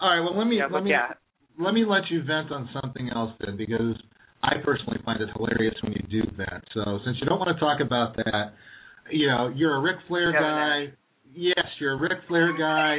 All 0.00 0.08
right. 0.10 0.20
Well, 0.24 0.38
let 0.38 0.46
me 0.48 0.56
Yeah, 0.58 0.68
let 0.72 0.82
me 0.84 0.90
yeah. 0.90 1.12
let 1.58 1.74
me 1.74 1.84
let 1.86 2.02
you 2.10 2.22
vent 2.24 2.50
on 2.52 2.68
something 2.80 3.10
else 3.14 3.32
then, 3.44 3.56
because 3.56 3.96
I 4.42 4.56
personally 4.64 4.98
find 5.04 5.20
it 5.20 5.28
hilarious 5.36 5.74
when 5.82 5.92
you 5.92 6.22
do 6.22 6.22
that. 6.38 6.62
So 6.74 6.98
since 7.04 7.16
you 7.20 7.26
don't 7.26 7.38
want 7.38 7.54
to 7.56 7.60
talk 7.60 7.80
about 7.80 8.16
that, 8.16 8.54
you 9.10 9.26
know, 9.28 9.52
you're 9.54 9.76
a 9.76 9.80
Ric 9.80 9.96
Flair 10.08 10.32
guy. 10.32 10.92
Yes, 11.34 11.66
you're 11.80 11.94
a 11.94 12.00
Ric 12.00 12.18
Flair 12.28 12.56
guy. 12.56 12.98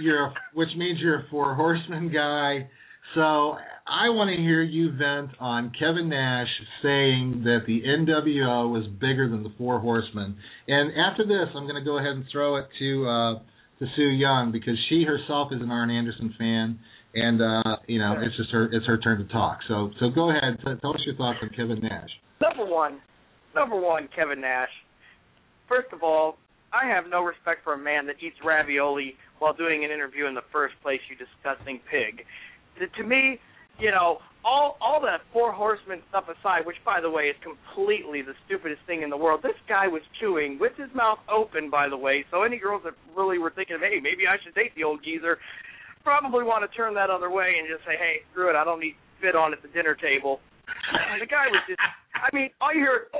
You're 0.00 0.26
a, 0.26 0.34
which 0.54 0.68
means 0.76 1.00
you're 1.00 1.20
a 1.20 1.24
Four 1.30 1.54
Horsemen 1.54 2.12
guy. 2.12 2.68
So 3.14 3.56
I 3.88 4.10
want 4.12 4.28
to 4.28 4.42
hear 4.42 4.62
you 4.62 4.92
vent 4.92 5.30
on 5.40 5.72
Kevin 5.78 6.08
Nash 6.08 6.48
saying 6.82 7.42
that 7.44 7.60
the 7.66 7.80
NWO 7.80 8.70
was 8.70 8.86
bigger 9.00 9.28
than 9.28 9.42
the 9.42 9.52
Four 9.56 9.80
Horsemen. 9.80 10.36
And 10.68 10.92
after 10.92 11.24
this, 11.24 11.48
I'm 11.56 11.64
going 11.64 11.80
to 11.80 11.84
go 11.84 11.98
ahead 11.98 12.12
and 12.12 12.24
throw 12.30 12.56
it 12.56 12.66
to 12.78 13.08
uh, 13.08 13.34
to 13.78 13.86
Sue 13.96 14.10
Young 14.10 14.52
because 14.52 14.76
she 14.88 15.04
herself 15.04 15.48
is 15.52 15.62
an 15.62 15.70
Arn 15.70 15.90
Anderson 15.90 16.34
fan, 16.38 16.78
and 17.14 17.40
uh, 17.40 17.76
you 17.86 17.98
know 17.98 18.16
it's 18.20 18.36
just 18.36 18.50
her 18.50 18.68
it's 18.72 18.86
her 18.86 18.98
turn 18.98 19.18
to 19.24 19.32
talk. 19.32 19.58
So 19.68 19.90
so 20.00 20.10
go 20.10 20.30
ahead, 20.30 20.58
tell 20.62 20.92
us 20.92 21.00
your 21.06 21.16
thoughts 21.16 21.38
on 21.42 21.48
Kevin 21.56 21.80
Nash. 21.80 22.10
Number 22.40 22.66
one, 22.66 23.00
number 23.54 23.80
one, 23.80 24.08
Kevin 24.14 24.40
Nash. 24.40 24.70
First 25.66 25.88
of 25.92 26.02
all, 26.02 26.36
I 26.72 26.86
have 26.88 27.04
no 27.08 27.22
respect 27.22 27.64
for 27.64 27.72
a 27.72 27.78
man 27.78 28.06
that 28.06 28.16
eats 28.20 28.36
ravioli 28.44 29.14
while 29.38 29.54
doing 29.54 29.84
an 29.84 29.90
interview 29.90 30.26
in 30.26 30.34
the 30.34 30.44
first 30.52 30.74
place. 30.82 31.00
You 31.08 31.16
disgusting 31.16 31.80
pig. 31.90 32.26
To, 32.78 33.02
me, 33.04 33.38
you 33.78 33.90
know, 33.90 34.18
all 34.44 34.78
all 34.80 35.00
that 35.02 35.20
four 35.32 35.52
horsemen 35.52 36.00
stuff 36.08 36.24
aside, 36.30 36.64
which 36.64 36.78
by 36.84 37.00
the 37.00 37.10
way 37.10 37.24
is 37.24 37.36
completely 37.42 38.22
the 38.22 38.34
stupidest 38.46 38.80
thing 38.86 39.02
in 39.02 39.10
the 39.10 39.16
world. 39.16 39.40
This 39.42 39.58
guy 39.68 39.88
was 39.88 40.02
chewing 40.20 40.58
with 40.58 40.72
his 40.76 40.88
mouth 40.94 41.18
open, 41.26 41.70
by 41.70 41.88
the 41.88 41.96
way. 41.96 42.24
So 42.30 42.42
any 42.42 42.58
girls 42.58 42.82
that 42.84 42.94
really 43.16 43.38
were 43.38 43.50
thinking 43.50 43.76
of, 43.76 43.82
hey, 43.82 43.98
maybe 44.00 44.26
I 44.30 44.38
should 44.42 44.54
date 44.54 44.72
the 44.76 44.84
old 44.84 45.02
geezer, 45.02 45.38
probably 46.04 46.44
want 46.44 46.62
to 46.64 46.76
turn 46.76 46.94
that 46.94 47.10
other 47.10 47.30
way 47.30 47.58
and 47.58 47.68
just 47.68 47.84
say, 47.84 47.98
hey, 47.98 48.22
screw 48.30 48.48
it, 48.48 48.56
I 48.56 48.64
don't 48.64 48.80
need 48.80 48.94
fit 49.20 49.34
on 49.34 49.52
at 49.52 49.60
the 49.62 49.68
dinner 49.68 49.94
table. 49.94 50.40
The 51.20 51.26
guy 51.26 51.50
was 51.50 51.60
just, 51.68 51.80
I 52.14 52.30
mean, 52.32 52.50
all 52.60 52.72
you 52.72 52.80
hear, 52.80 53.10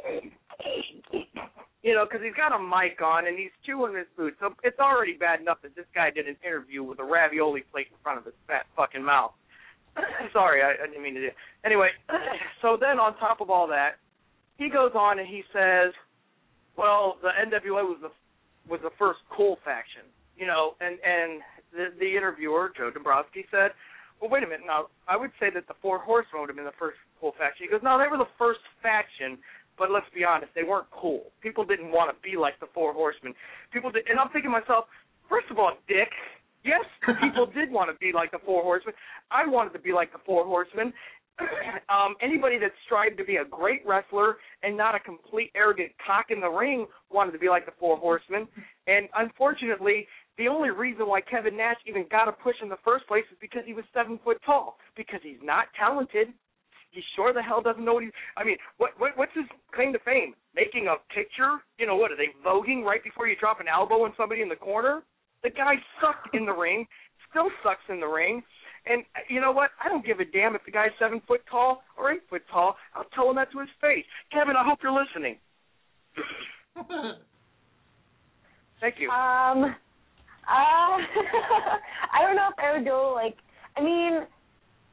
you 1.83 1.95
know, 1.95 2.07
because 2.07 2.25
he's 2.25 2.35
got 2.35 2.55
a 2.55 2.59
mic 2.59 3.03
on 3.03 3.27
and 3.27 3.37
he's 3.37 3.53
chewing 3.67 3.97
his 3.97 4.07
food. 4.17 4.35
So 4.41 4.55
it's 4.63 4.79
already 4.79 5.15
bad 5.15 5.41
enough 5.41 5.59
that 5.63 5.75
this 5.75 5.87
guy 5.95 6.11
did 6.11 6.27
an 6.29 6.37
interview 6.47 6.83
with 6.83 6.99
a 7.01 7.05
ravioli 7.05 7.65
plate 7.73 7.89
in 7.91 7.99
front 8.03 8.19
of 8.19 8.25
his 8.25 8.35
fat 8.47 8.67
fucking 8.77 9.03
mouth. 9.03 9.33
Sorry, 10.33 10.63
I, 10.63 10.83
I 10.83 10.87
didn't 10.87 11.03
mean 11.03 11.15
to 11.15 11.21
do. 11.21 11.31
Anyway, 11.65 11.89
so 12.63 12.77
then 12.81 12.99
on 12.99 13.17
top 13.19 13.41
of 13.41 13.51
all 13.51 13.67
that, 13.69 13.97
he 14.57 14.69
goes 14.69 14.93
on 14.95 15.19
and 15.19 15.29
he 15.29 15.43
says, 15.53 15.93
"Well, 16.77 17.17
the 17.23 17.31
NWA 17.31 17.83
was 17.85 17.99
the 18.03 18.11
was 18.69 18.81
the 18.83 18.91
first 18.99 19.21
cool 19.31 19.59
faction, 19.65 20.03
you 20.37 20.47
know," 20.47 20.75
and 20.81 20.99
and 21.05 21.41
the 21.73 21.87
the 21.99 22.17
interviewer 22.17 22.73
Joe 22.77 22.91
Dombrowski 22.91 23.45
said, 23.51 23.73
"Well, 24.21 24.31
wait 24.31 24.43
a 24.43 24.47
minute. 24.47 24.67
Now, 24.67 24.89
I 25.07 25.17
would 25.17 25.31
say 25.41 25.51
that 25.55 25.67
the 25.69 25.75
Four 25.81 25.99
Horsemen 25.99 26.43
would 26.43 26.51
have 26.51 26.57
been 26.57 26.67
the 26.67 26.79
first 26.79 26.99
cool 27.21 27.35
faction." 27.39 27.67
He 27.67 27.71
goes, 27.71 27.83
"No, 27.83 27.99
they 27.99 28.09
were 28.11 28.19
the 28.19 28.33
first 28.39 28.61
faction." 28.83 29.39
But 29.79 29.93
let's 29.93 30.11
be 30.13 30.25
honest, 30.25 30.51
they 30.57 30.65
weren't 30.65 30.91
cool. 30.91 31.31
People 31.41 31.65
didn't 31.65 31.93
want 31.93 32.11
to 32.11 32.17
be 32.19 32.37
like 32.37 32.59
the 32.59 32.67
Four 32.75 32.93
Horsemen. 32.93 33.33
People 33.73 33.93
did, 33.93 34.09
and 34.11 34.19
I'm 34.19 34.27
thinking 34.31 34.51
to 34.51 34.59
myself, 34.59 34.87
first 35.31 35.47
of 35.53 35.59
all, 35.61 35.79
Dick, 35.87 36.11
yes, 36.69 37.17
people 37.23 37.47
did 37.47 37.73
want 37.73 37.91
to 37.91 37.97
be 37.99 38.13
like 38.15 38.31
the 38.31 38.39
Four 38.45 38.63
Horsemen. 38.63 38.95
I 39.31 39.47
wanted 39.47 39.73
to 39.73 39.79
be 39.79 39.93
like 39.93 40.13
the 40.13 40.21
Four 40.25 40.45
Horsemen. 40.45 40.93
um, 41.89 42.15
anybody 42.21 42.59
that 42.59 42.73
strived 42.85 43.17
to 43.19 43.25
be 43.25 43.37
a 43.37 43.45
great 43.45 43.83
wrestler 43.87 44.37
and 44.63 44.77
not 44.77 44.95
a 44.95 45.01
complete 45.01 45.51
arrogant 45.55 45.93
cock 46.05 46.27
in 46.31 46.41
the 46.41 46.49
ring 46.49 46.87
wanted 47.11 47.33
to 47.33 47.39
be 47.39 47.49
like 47.49 47.65
the 47.65 47.73
Four 47.79 47.97
Horsemen. 47.97 48.47
And 48.87 49.09
unfortunately, 49.17 50.07
the 50.37 50.49
only 50.49 50.71
reason 50.71 51.07
why 51.07 51.21
Kevin 51.21 51.57
Nash 51.57 51.79
even 51.87 52.07
got 52.11 52.29
a 52.29 52.33
push 52.33 52.57
in 52.63 52.69
the 52.69 52.83
first 52.85 53.07
place 53.07 53.25
is 53.31 53.39
because 53.41 53.63
he 53.67 53.75
was 53.75 53.85
seven 53.95 54.19
foot 54.23 54.39
tall. 54.45 54.79
Because 54.97 55.21
he's 55.23 55.43
not 55.43 55.67
talented. 55.79 56.29
He 56.91 57.03
sure 57.17 57.35
the 57.35 57.43
hell 57.43 57.61
doesn't 57.61 57.85
know 57.85 57.95
what 57.95 58.03
he. 58.03 58.11
I 58.37 58.45
mean, 58.45 58.57
what, 58.79 58.93
what 58.99 59.13
what's 59.17 59.35
his 59.35 59.45
claim 59.75 59.93
to 59.93 59.99
fame? 60.01 60.35
Making 60.55 60.89
a 60.89 60.97
picture? 61.13 61.61
You 61.79 61.87
know 61.87 61.97
what? 61.97 62.11
Are 62.11 62.17
they 62.17 62.33
voguing 62.45 62.83
right 62.83 63.05
before 63.05 63.29
you 63.29 63.37
drop 63.37 63.61
an 63.61 63.67
elbow 63.69 64.05
on 64.05 64.15
somebody 64.17 64.41
in 64.41 64.49
the 64.49 64.57
corner? 64.57 65.03
The 65.43 65.51
guy 65.51 65.75
sucked 66.01 66.35
in 66.35 66.47
the 66.47 66.53
ring. 66.53 66.87
Still 67.31 67.51
sucks 67.63 67.85
in 67.89 68.01
the 68.01 68.07
ring. 68.07 68.43
And 68.87 69.03
uh, 69.15 69.21
you 69.29 69.41
know 69.41 69.53
what? 69.53 69.71
I 69.85 69.89
don't 69.89 70.05
give 70.05 70.21
a 70.21 70.25
damn 70.25 70.55
if 70.55 70.65
the 70.65 70.73
guy's 70.73 70.91
seven 70.99 71.21
foot 71.27 71.41
tall 71.51 71.83
or 71.99 72.13
eight 72.13 72.23
foot 72.31 72.43
tall. 72.51 72.77
I'll 72.95 73.05
tell 73.15 73.29
him 73.31 73.37
that 73.37 73.53
to 73.53 73.61
his 73.61 73.69
face. 73.81 74.05
Kevin, 74.33 74.57
I 74.57 74.65
hope 74.65 74.79
you're 74.83 74.93
listening. 74.93 75.37
Thank 78.81 78.95
you. 78.99 79.11
Um, 79.11 79.65
uh, 79.65 79.75
I 80.49 82.23
don't 82.23 82.37
know 82.37 82.49
if 82.51 82.59
I 82.59 82.77
would 82.77 82.85
go 82.85 83.13
like. 83.15 83.37
I 83.77 83.83
mean, 83.83 84.21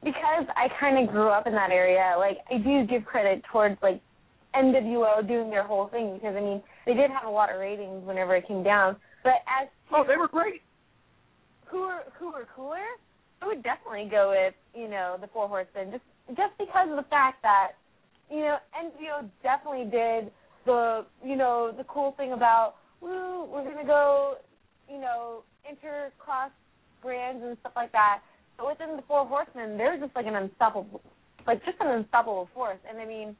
because 0.04 0.46
I 0.54 0.68
kind 0.78 1.02
of 1.02 1.12
grew 1.12 1.28
up 1.28 1.46
in 1.46 1.52
that 1.54 1.70
area. 1.70 2.14
Like, 2.18 2.38
I 2.50 2.58
do 2.58 2.86
give 2.86 3.04
credit 3.04 3.42
towards 3.50 3.76
like 3.82 4.00
NWO 4.54 5.26
doing 5.26 5.50
their 5.50 5.64
whole 5.64 5.88
thing 5.88 6.14
because 6.14 6.34
I 6.36 6.40
mean 6.40 6.62
they 6.86 6.94
did 6.94 7.10
have 7.10 7.26
a 7.26 7.30
lot 7.30 7.52
of 7.52 7.60
ratings 7.60 8.06
whenever 8.06 8.36
it 8.36 8.46
came 8.48 8.62
down. 8.62 8.96
But 9.26 9.42
as 9.50 9.66
oh, 9.90 10.04
they 10.06 10.16
were 10.16 10.28
great. 10.28 10.62
Who 11.66 11.80
were 11.80 12.06
who 12.16 12.30
were 12.30 12.46
cooler? 12.54 12.86
I 13.42 13.46
would 13.48 13.64
definitely 13.64 14.06
go 14.08 14.30
with 14.30 14.54
you 14.72 14.86
know 14.86 15.16
the 15.20 15.26
Four 15.26 15.48
Horsemen 15.48 15.90
just 15.90 16.06
just 16.38 16.54
because 16.58 16.86
of 16.88 16.94
the 16.94 17.10
fact 17.10 17.42
that 17.42 17.72
you 18.30 18.38
know 18.38 18.58
NWO 18.70 19.28
definitely 19.42 19.90
did 19.90 20.30
the 20.64 21.04
you 21.26 21.34
know 21.34 21.74
the 21.76 21.82
cool 21.90 22.14
thing 22.16 22.34
about 22.34 22.76
woo 23.00 23.50
we're 23.50 23.64
gonna 23.64 23.84
go 23.84 24.36
you 24.88 25.00
know 25.00 25.42
intercross 25.66 26.54
brands 27.02 27.42
and 27.42 27.56
stuff 27.58 27.72
like 27.74 27.90
that. 27.90 28.20
But 28.56 28.68
within 28.68 28.94
the 28.94 29.02
Four 29.08 29.26
Horsemen, 29.26 29.76
they're 29.76 29.98
just 29.98 30.14
like 30.14 30.26
an 30.26 30.36
unstoppable, 30.36 31.02
like 31.48 31.64
just 31.64 31.78
an 31.80 31.88
unstoppable 31.88 32.48
force. 32.54 32.78
And 32.88 32.98
I 32.98 33.04
mean, 33.04 33.34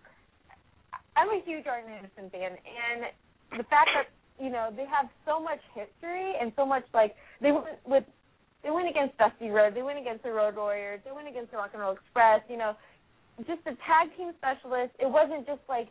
I'm 1.14 1.28
a 1.28 1.40
huge 1.46 1.66
Arn 1.68 1.84
Anderson 1.86 2.28
fan, 2.34 2.58
and 2.58 3.06
the 3.56 3.64
fact 3.70 3.88
that 3.94 4.10
you 4.38 4.50
know 4.50 4.70
they 4.74 4.84
have 4.84 5.08
so 5.24 5.40
much 5.40 5.60
history 5.74 6.34
and 6.40 6.52
so 6.56 6.66
much 6.66 6.84
like 6.92 7.14
they 7.40 7.52
went 7.52 7.78
with 7.86 8.04
they 8.62 8.70
went 8.70 8.88
against 8.88 9.16
Dusty 9.16 9.48
Rhodes, 9.48 9.76
they 9.76 9.82
went 9.82 9.98
against 9.98 10.24
the 10.24 10.32
Road 10.32 10.56
Warriors, 10.56 11.00
they 11.04 11.12
went 11.12 11.28
against 11.28 11.52
the 11.52 11.56
Rock 11.56 11.70
and 11.72 11.80
Roll 11.80 11.92
Express. 11.92 12.40
You 12.50 12.56
know, 12.56 12.74
just 13.46 13.62
the 13.64 13.78
tag 13.86 14.10
team 14.16 14.32
specialist. 14.38 14.90
It 14.98 15.08
wasn't 15.08 15.46
just 15.46 15.60
like 15.68 15.88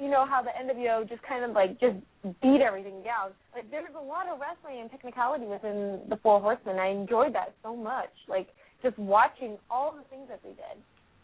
you 0.00 0.10
know 0.10 0.26
how 0.26 0.42
the 0.42 0.50
NWO 0.50 1.08
just 1.08 1.22
kind 1.22 1.44
of 1.44 1.52
like 1.52 1.78
just 1.80 1.96
beat 2.42 2.60
everything 2.60 3.02
down. 3.02 3.30
Like 3.54 3.70
there's 3.70 3.94
a 3.96 4.02
lot 4.02 4.28
of 4.28 4.40
wrestling 4.40 4.80
and 4.80 4.90
technicality 4.90 5.46
within 5.46 6.00
the 6.08 6.16
Four 6.22 6.40
Horsemen. 6.40 6.78
I 6.78 6.88
enjoyed 6.88 7.34
that 7.34 7.54
so 7.62 7.76
much. 7.76 8.10
Like 8.28 8.48
just 8.82 8.98
watching 8.98 9.56
all 9.70 9.94
the 9.94 10.02
things 10.10 10.28
that 10.28 10.42
they 10.42 10.50
did. 10.50 10.76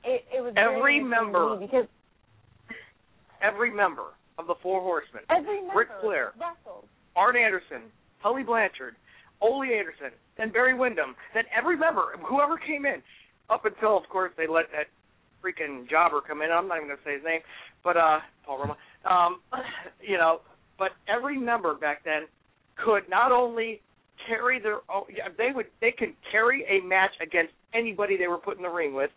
It 0.04 0.24
it 0.32 0.40
was 0.40 0.54
Every 0.56 1.02
member 1.02 1.56
because 1.56 1.86
Every 3.42 3.74
member 3.74 4.14
of 4.38 4.46
the 4.46 4.54
Four 4.62 4.80
Horsemen, 4.80 5.22
every 5.30 5.60
member 5.60 5.78
Ric 5.78 5.88
Flair, 6.00 6.32
wrestled. 6.40 6.84
Arn 7.16 7.36
Anderson, 7.36 7.82
Tully 8.22 8.42
Blanchard, 8.42 8.96
Ole 9.40 9.62
Anderson, 9.62 10.10
then 10.38 10.50
Barry 10.50 10.74
Windham, 10.74 11.14
then 11.34 11.44
every 11.56 11.76
member, 11.76 12.14
whoever 12.24 12.56
came 12.56 12.86
in, 12.86 13.02
up 13.50 13.64
until 13.64 13.96
of 13.96 14.08
course 14.08 14.32
they 14.36 14.46
let 14.46 14.66
that 14.72 14.86
freaking 15.42 15.88
jobber 15.88 16.20
come 16.20 16.42
in. 16.42 16.50
I'm 16.50 16.68
not 16.68 16.78
even 16.78 16.88
gonna 16.88 17.00
say 17.04 17.14
his 17.14 17.24
name, 17.24 17.40
but 17.84 17.96
uh, 17.96 18.20
Paul 18.46 18.58
Roma. 18.58 18.76
Um, 19.04 19.40
you 20.00 20.16
know, 20.16 20.40
but 20.78 20.90
every 21.08 21.38
member 21.38 21.74
back 21.74 22.04
then 22.04 22.22
could 22.82 23.08
not 23.08 23.32
only 23.32 23.80
carry 24.26 24.60
their 24.60 24.78
own, 24.88 25.04
they 25.36 25.50
would 25.54 25.66
they 25.80 25.92
could 25.96 26.14
carry 26.30 26.64
a 26.64 26.84
match 26.86 27.12
against 27.20 27.52
anybody 27.74 28.16
they 28.16 28.28
were 28.28 28.38
put 28.38 28.56
in 28.56 28.62
the 28.62 28.68
ring 28.68 28.94
with, 28.94 29.10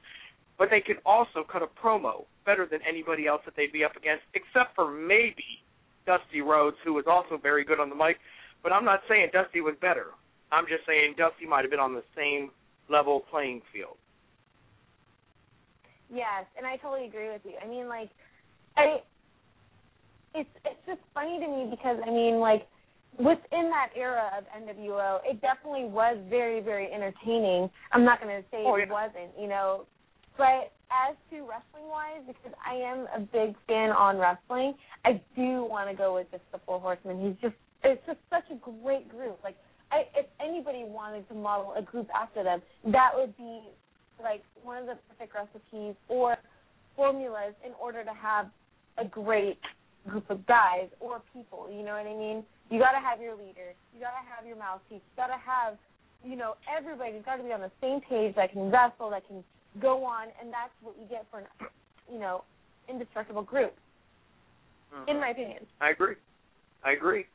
but 0.57 0.69
they 0.69 0.81
could 0.81 0.97
also 1.05 1.45
cut 1.49 1.61
a 1.61 1.67
promo 1.67 2.25
better 2.45 2.67
than 2.69 2.79
anybody 2.87 3.27
else 3.27 3.41
that 3.45 3.55
they'd 3.55 3.73
be 3.73 3.83
up 3.83 3.95
against, 3.95 4.23
except 4.33 4.75
for 4.75 4.91
maybe 4.91 5.63
Dusty 6.05 6.41
Rhodes, 6.41 6.77
who 6.83 6.93
was 6.93 7.05
also 7.07 7.37
very 7.41 7.65
good 7.65 7.79
on 7.79 7.89
the 7.89 7.95
mic. 7.95 8.17
But 8.63 8.71
I'm 8.71 8.85
not 8.85 9.01
saying 9.09 9.29
Dusty 9.33 9.61
was 9.61 9.75
better. 9.81 10.07
I'm 10.51 10.65
just 10.65 10.85
saying 10.85 11.15
Dusty 11.17 11.45
might 11.45 11.61
have 11.61 11.71
been 11.71 11.79
on 11.79 11.93
the 11.93 12.03
same 12.15 12.51
level 12.89 13.25
playing 13.31 13.61
field. 13.73 13.97
Yes, 16.09 16.45
and 16.57 16.65
I 16.65 16.77
totally 16.77 17.07
agree 17.07 17.29
with 17.29 17.41
you. 17.43 17.53
I 17.61 17.67
mean, 17.67 17.89
like, 17.89 18.09
I, 18.77 19.01
it's 20.35 20.49
it's 20.63 20.85
just 20.85 20.99
funny 21.13 21.39
to 21.39 21.47
me 21.47 21.67
because 21.69 21.97
I 22.05 22.11
mean, 22.11 22.39
like, 22.39 22.67
within 23.17 23.71
that 23.73 23.89
era 23.97 24.29
of 24.37 24.45
NWO, 24.53 25.19
it 25.25 25.41
definitely 25.41 25.85
was 25.85 26.17
very 26.29 26.61
very 26.61 26.91
entertaining. 26.93 27.69
I'm 27.91 28.05
not 28.05 28.21
going 28.21 28.35
to 28.35 28.47
say 28.51 28.63
Oh, 28.65 28.75
it 28.75 28.89
wasn't, 28.89 29.31
you 29.39 29.47
know, 29.47 29.85
but 30.37 30.71
as 30.91 31.15
to 31.31 31.41
wrestling 31.41 31.89
wise, 31.89 32.21
because 32.27 32.53
I 32.65 32.75
am 32.75 33.07
a 33.15 33.19
big 33.19 33.55
fan 33.67 33.91
on 33.91 34.17
wrestling, 34.17 34.75
I 35.03 35.21
do 35.35 35.65
want 35.65 35.89
to 35.89 35.95
go 35.95 36.15
with 36.15 36.29
just 36.31 36.43
the 36.51 36.59
Four 36.65 36.79
Horsemen. 36.79 37.19
He's 37.19 37.41
just 37.41 37.55
it's 37.83 38.01
just 38.07 38.19
such 38.29 38.45
a 38.51 38.57
great 38.83 39.07
group. 39.09 39.37
Like, 39.43 39.55
I, 39.91 40.09
if 40.15 40.25
anybody 40.41 40.83
wanted 40.83 41.27
to 41.29 41.35
model 41.35 41.73
a 41.77 41.81
group 41.81 42.07
after 42.15 42.43
them, 42.43 42.61
that 42.91 43.11
would 43.13 43.37
be 43.37 43.61
like 44.21 44.43
one 44.63 44.77
of 44.77 44.87
the 44.87 44.97
perfect 45.09 45.35
recipes 45.35 45.95
or 46.07 46.37
formulas 46.95 47.53
in 47.65 47.73
order 47.79 48.03
to 48.03 48.13
have 48.13 48.47
a 48.97 49.05
great 49.05 49.59
group 50.07 50.29
of 50.29 50.45
guys 50.47 50.89
or 50.99 51.21
people. 51.33 51.69
You 51.69 51.83
know 51.83 51.93
what 51.93 52.07
I 52.07 52.15
mean? 52.17 52.43
You 52.71 52.79
got 52.79 52.93
to 52.93 53.03
have 53.03 53.21
your 53.21 53.35
leader. 53.35 53.77
You 53.93 53.99
got 53.99 54.17
to 54.17 54.25
have 54.25 54.47
your 54.47 54.57
mouthpiece. 54.57 55.01
You 55.05 55.15
got 55.15 55.27
to 55.27 55.37
have, 55.37 55.77
you 56.23 56.35
know, 56.35 56.55
everybody's 56.65 57.23
got 57.25 57.37
to 57.37 57.43
be 57.43 57.51
on 57.51 57.61
the 57.61 57.71
same 57.81 58.01
page 58.01 58.35
that 58.35 58.51
can 58.51 58.71
wrestle, 58.71 59.11
that 59.11 59.27
can 59.27 59.43
go 59.81 60.03
on, 60.03 60.27
and 60.41 60.51
that's 60.51 60.73
what 60.81 60.95
you 60.99 61.07
get 61.07 61.25
for 61.31 61.39
an, 61.39 61.45
you 62.11 62.19
know, 62.19 62.43
indestructible 62.89 63.43
group, 63.43 63.73
in 64.93 65.15
mm-hmm. 65.15 65.21
my 65.21 65.29
opinion. 65.29 65.65
I 65.81 65.89
agree. 65.89 66.15
I 66.83 66.91
agree. 66.91 67.25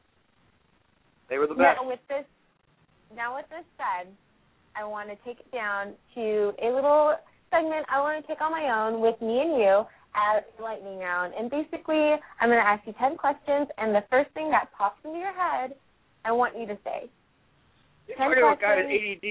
They 1.29 1.39
were 1.39 1.47
the 1.47 1.55
best. 1.55 1.79
Now 1.81 1.89
with 1.89 2.01
this, 2.09 2.25
now 3.15 3.37
with 3.37 3.47
this 3.51 3.65
said, 3.77 4.13
I 4.77 4.85
want 4.85 5.09
to 5.11 5.17
take 5.25 5.41
it 5.41 5.51
down 5.53 5.95
to 6.15 6.53
a 6.63 6.69
little 6.73 7.15
segment 7.51 7.87
I 7.91 8.01
want 8.01 8.23
to 8.23 8.27
take 8.27 8.41
on 8.41 8.51
my 8.51 8.71
own 8.71 9.01
with 9.01 9.21
me 9.21 9.43
and 9.43 9.59
you 9.59 9.83
as 10.15 10.43
lightning 10.63 10.99
round. 10.99 11.35
And 11.39 11.51
basically, 11.51 12.15
I'm 12.41 12.49
going 12.49 12.59
to 12.59 12.67
ask 12.67 12.87
you 12.87 12.95
ten 12.99 13.17
questions, 13.17 13.69
and 13.79 13.95
the 13.95 14.03
first 14.11 14.31
thing 14.35 14.51
that 14.51 14.71
pops 14.77 14.99
into 15.05 15.19
your 15.19 15.35
head, 15.35 15.75
I 16.25 16.33
want 16.33 16.59
you 16.59 16.67
to 16.67 16.79
say. 16.83 17.11
You're 18.09 18.17
talking 18.17 18.39
about 18.39 18.59
a 18.59 18.63
guy 18.63 18.77
with 18.77 18.91
questions. 18.91 19.23
ADD. 19.23 19.29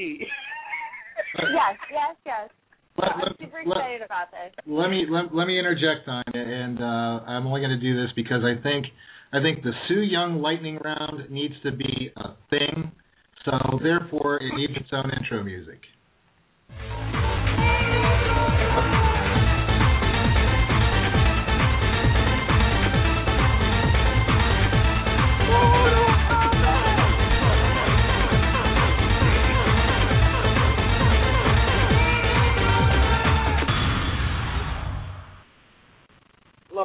yes, 1.52 1.76
yes, 1.92 2.16
yes. 2.26 2.48
Let- 3.00 3.12
I'm 3.12 3.20
let- 3.22 3.40
super 3.40 3.62
let- 3.66 4.02
about 4.06 4.32
this. 4.32 4.52
let 4.68 4.90
me 4.90 5.06
let, 5.10 5.34
let 5.34 5.48
me 5.48 5.58
interject 5.58 6.08
on 6.08 6.24
it, 6.34 6.48
and 6.48 6.80
uh, 6.82 7.24
I'm 7.28 7.48
only 7.48 7.62
going 7.62 7.72
to 7.72 7.80
do 7.80 7.96
this 8.02 8.12
because 8.16 8.44
I 8.44 8.62
think 8.62 8.86
I 9.32 9.42
think 9.42 9.64
the 9.64 9.72
Sue 9.88 10.02
Young 10.02 10.42
lightning 10.42 10.78
round 10.84 11.30
needs 11.30 11.54
to 11.64 11.72
be 11.72 12.12
a 12.18 12.36
thing. 12.50 12.92
So 13.46 13.80
therefore, 13.82 14.38
it 14.38 14.54
needs 14.56 14.74
its 14.76 14.90
own 14.92 15.10
intro 15.18 15.44
music. 15.44 15.80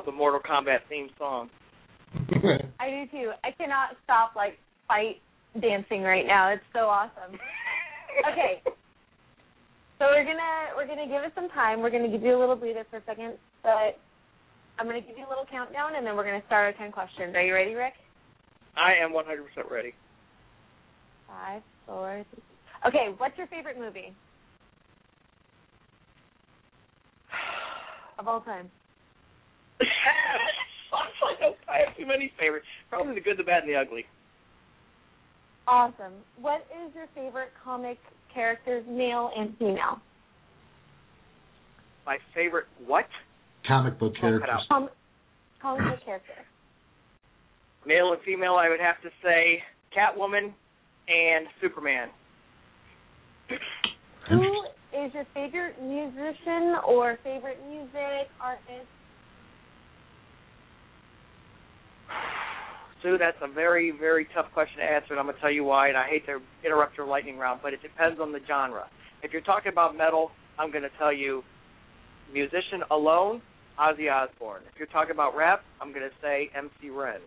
The 0.04 0.12
Mortal 0.12 0.40
Kombat 0.40 0.80
theme 0.88 1.08
song. 1.18 1.50
I 2.80 2.90
do 2.90 3.06
too. 3.10 3.30
I 3.42 3.50
cannot 3.56 3.96
stop 4.04 4.32
like 4.36 4.58
fight 4.86 5.16
dancing 5.60 6.02
right 6.02 6.26
now. 6.26 6.52
It's 6.52 6.62
so 6.72 6.80
awesome. 6.80 7.34
okay. 8.32 8.62
So 9.98 10.06
we're 10.10 10.24
gonna 10.24 10.74
we're 10.76 10.86
gonna 10.86 11.06
give 11.06 11.22
it 11.22 11.32
some 11.34 11.48
time. 11.50 11.80
We're 11.80 11.90
gonna 11.90 12.10
give 12.10 12.22
you 12.22 12.36
a 12.36 12.40
little 12.40 12.56
breather 12.56 12.84
for 12.90 12.98
a 12.98 13.04
second, 13.06 13.34
but 13.62 13.98
I'm 14.78 14.86
gonna 14.86 15.00
give 15.00 15.16
you 15.16 15.26
a 15.26 15.30
little 15.30 15.46
countdown 15.50 15.96
and 15.96 16.06
then 16.06 16.16
we're 16.16 16.24
gonna 16.24 16.42
start 16.46 16.74
our 16.74 16.78
ten 16.80 16.92
questions. 16.92 17.34
Are 17.34 17.42
you 17.42 17.54
ready, 17.54 17.74
Rick? 17.74 17.94
I 18.76 18.94
am 19.04 19.12
100% 19.12 19.70
ready. 19.70 19.94
Five, 21.28 21.62
four, 21.86 22.24
three. 22.34 22.42
Okay, 22.88 23.14
what's 23.18 23.38
your 23.38 23.46
favorite 23.46 23.78
movie? 23.78 24.14
Of 28.18 28.28
all 28.28 28.40
time. 28.42 28.70
I 30.04 31.34
don't- 31.40 31.58
I 31.68 31.78
have 31.78 31.96
too 31.96 32.06
many 32.06 32.28
favorites. 32.38 32.66
Probably 32.90 33.14
the 33.14 33.20
good, 33.20 33.36
the 33.36 33.44
bad, 33.44 33.62
and 33.62 33.70
the 33.72 33.76
ugly. 33.76 34.06
Awesome. 35.66 36.24
What 36.36 36.66
is 36.84 36.94
your 36.94 37.06
favorite 37.14 37.52
comic 37.62 37.98
characters, 38.32 38.84
male 38.86 39.30
and 39.36 39.56
female? 39.58 40.00
My 42.06 42.18
favorite 42.34 42.66
what? 42.86 43.08
Comic 43.66 43.98
book 43.98 44.14
characters. 44.20 44.66
Com- 44.68 44.90
comic 45.60 45.84
book 45.84 46.04
character. 46.04 46.34
Male 47.86 48.12
and 48.12 48.22
female, 48.22 48.56
I 48.56 48.68
would 48.68 48.80
have 48.80 49.00
to 49.02 49.10
say 49.22 49.62
Catwoman 49.96 50.52
and 51.08 51.48
Superman. 51.60 52.10
Who 54.28 54.64
is 54.92 55.12
your 55.14 55.24
favorite 55.34 55.80
musician 55.80 56.76
or 56.86 57.18
favorite 57.22 57.58
music 57.68 58.28
artist? 58.40 58.88
Sue, 63.02 63.18
that's 63.18 63.36
a 63.42 63.52
very, 63.52 63.92
very 63.92 64.26
tough 64.34 64.46
question 64.54 64.78
to 64.78 64.84
answer, 64.84 65.08
and 65.10 65.20
I'm 65.20 65.26
going 65.26 65.36
to 65.36 65.40
tell 65.40 65.52
you 65.52 65.64
why, 65.64 65.88
and 65.88 65.96
I 65.96 66.08
hate 66.08 66.24
to 66.26 66.40
interrupt 66.64 66.96
your 66.96 67.06
lightning 67.06 67.36
round, 67.36 67.60
but 67.62 67.74
it 67.74 67.82
depends 67.82 68.18
on 68.18 68.32
the 68.32 68.40
genre. 68.48 68.88
If 69.22 69.32
you're 69.32 69.42
talking 69.42 69.72
about 69.72 69.96
metal, 69.96 70.30
I'm 70.58 70.70
going 70.70 70.84
to 70.84 70.94
tell 70.98 71.12
you 71.12 71.42
musician 72.32 72.82
alone, 72.90 73.42
Ozzy 73.78 74.10
Osbourne. 74.10 74.62
If 74.72 74.78
you're 74.78 74.88
talking 74.88 75.12
about 75.12 75.36
rap, 75.36 75.62
I'm 75.80 75.92
going 75.92 76.08
to 76.08 76.14
say 76.22 76.50
MC 76.56 76.90
Ren. 76.90 77.20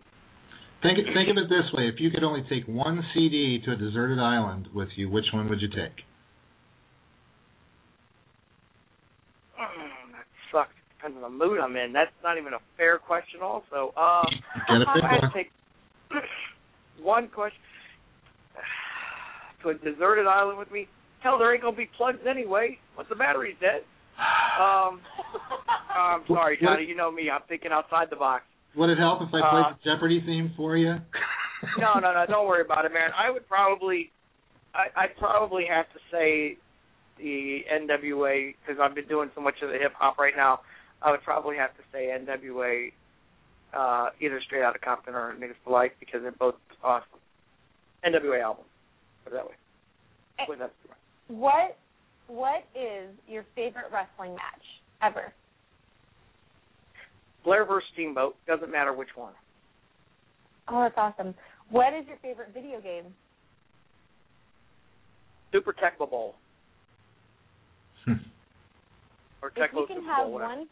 Think 0.82 0.98
think 1.12 1.28
of 1.28 1.36
it 1.36 1.48
this 1.50 1.66
way: 1.74 1.88
if 1.88 1.98
you 1.98 2.10
could 2.10 2.22
only 2.22 2.44
take 2.48 2.62
one 2.68 3.02
CD 3.12 3.60
to 3.64 3.72
a 3.72 3.76
deserted 3.76 4.20
island 4.20 4.68
with 4.72 4.88
you, 4.96 5.10
which 5.10 5.24
one 5.34 5.48
would 5.48 5.60
you 5.60 5.68
take? 5.68 6.06
Mm, 9.58 10.14
that 10.14 10.26
sucks. 10.52 10.70
Depends 11.08 11.24
on 11.24 11.32
the 11.32 11.44
mood 11.44 11.58
I'm 11.58 11.76
in. 11.76 11.92
That's 11.92 12.10
not 12.22 12.36
even 12.38 12.52
a 12.52 12.58
fair 12.76 12.98
question. 12.98 13.40
Also, 13.42 13.92
uh, 13.96 14.22
Gotta 14.68 14.84
I'd 14.88 15.22
one. 15.22 15.32
take 15.34 15.50
one 17.02 17.28
question 17.28 17.58
to 19.62 19.70
a 19.70 19.74
deserted 19.74 20.26
island 20.26 20.58
with 20.58 20.70
me. 20.70 20.86
Hell, 21.22 21.38
there 21.38 21.52
ain't 21.52 21.62
gonna 21.62 21.76
be 21.76 21.88
plugs 21.96 22.18
anyway. 22.28 22.78
Once 22.96 23.08
the 23.08 23.16
battery's 23.16 23.56
dead. 23.60 23.82
Um, 24.60 25.00
I'm 25.96 26.22
sorry, 26.28 26.58
Johnny. 26.60 26.84
You 26.84 26.94
know 26.96 27.10
me. 27.10 27.30
I'm 27.32 27.40
thinking 27.48 27.70
outside 27.72 28.08
the 28.10 28.16
box. 28.16 28.44
Would 28.76 28.90
it 28.90 28.98
help 28.98 29.22
if 29.22 29.28
I 29.28 29.40
played 29.50 29.64
Uh, 29.66 29.70
the 29.82 29.90
Jeopardy 29.94 30.20
theme 30.24 30.52
for 30.56 30.76
you? 30.76 30.94
No, 31.76 31.98
no, 31.98 32.14
no. 32.14 32.24
Don't 32.28 32.46
worry 32.46 32.62
about 32.64 32.84
it, 32.84 32.92
man. 32.92 33.10
I 33.18 33.32
would 33.32 33.48
probably, 33.48 34.12
I, 34.76 34.94
I'd 34.94 35.16
probably 35.18 35.64
have 35.68 35.86
to 35.86 35.98
say 36.08 36.56
the 37.18 37.62
NWA 37.66 38.54
because 38.62 38.80
I've 38.80 38.94
been 38.94 39.08
doing 39.08 39.28
so 39.34 39.40
much 39.40 39.54
of 39.62 39.70
the 39.70 39.74
hip 39.74 39.90
hop 39.98 40.18
right 40.18 40.34
now. 40.36 40.60
I 41.02 41.10
would 41.10 41.22
probably 41.22 41.56
have 41.56 41.70
to 41.76 41.82
say 41.92 42.08
NWA, 42.18 42.92
uh, 43.76 44.10
either 44.20 44.40
Straight 44.46 44.62
Outta 44.62 44.78
Compton 44.80 45.14
or 45.14 45.34
Niggas 45.38 45.54
for 45.64 45.72
Life 45.72 45.92
because 46.00 46.22
they're 46.22 46.32
both 46.32 46.54
awesome. 46.82 47.06
NWA 48.04 48.42
album. 48.42 48.64
Put 49.24 49.32
it 49.32 49.36
that 49.36 49.44
way. 49.46 49.54
Wait, 50.48 50.58
that's 50.58 50.72
What 51.28 51.76
what 52.28 52.64
is 52.74 53.08
your 53.26 53.44
favorite 53.54 53.86
wrestling 53.92 54.34
match 54.34 54.62
ever? 55.02 55.32
Flair 57.42 57.64
versus 57.64 57.88
Steamboat. 57.94 58.36
Doesn't 58.46 58.70
matter 58.70 58.92
which 58.92 59.08
one. 59.16 59.32
Oh, 60.68 60.82
that's 60.82 60.94
awesome. 60.96 61.34
What 61.70 61.94
is 61.94 62.06
your 62.06 62.18
favorite 62.18 62.50
video 62.52 62.80
game? 62.80 63.04
Super 65.52 65.72
Tecmo 65.72 66.08
Bowl. 66.10 66.34
or 69.42 69.48
If 69.48 69.72
you 69.72 69.86
can 69.86 69.96
Super 69.96 70.06
have 70.06 70.24
Bowl, 70.26 70.32
whatever. 70.34 70.54
one 70.56 70.68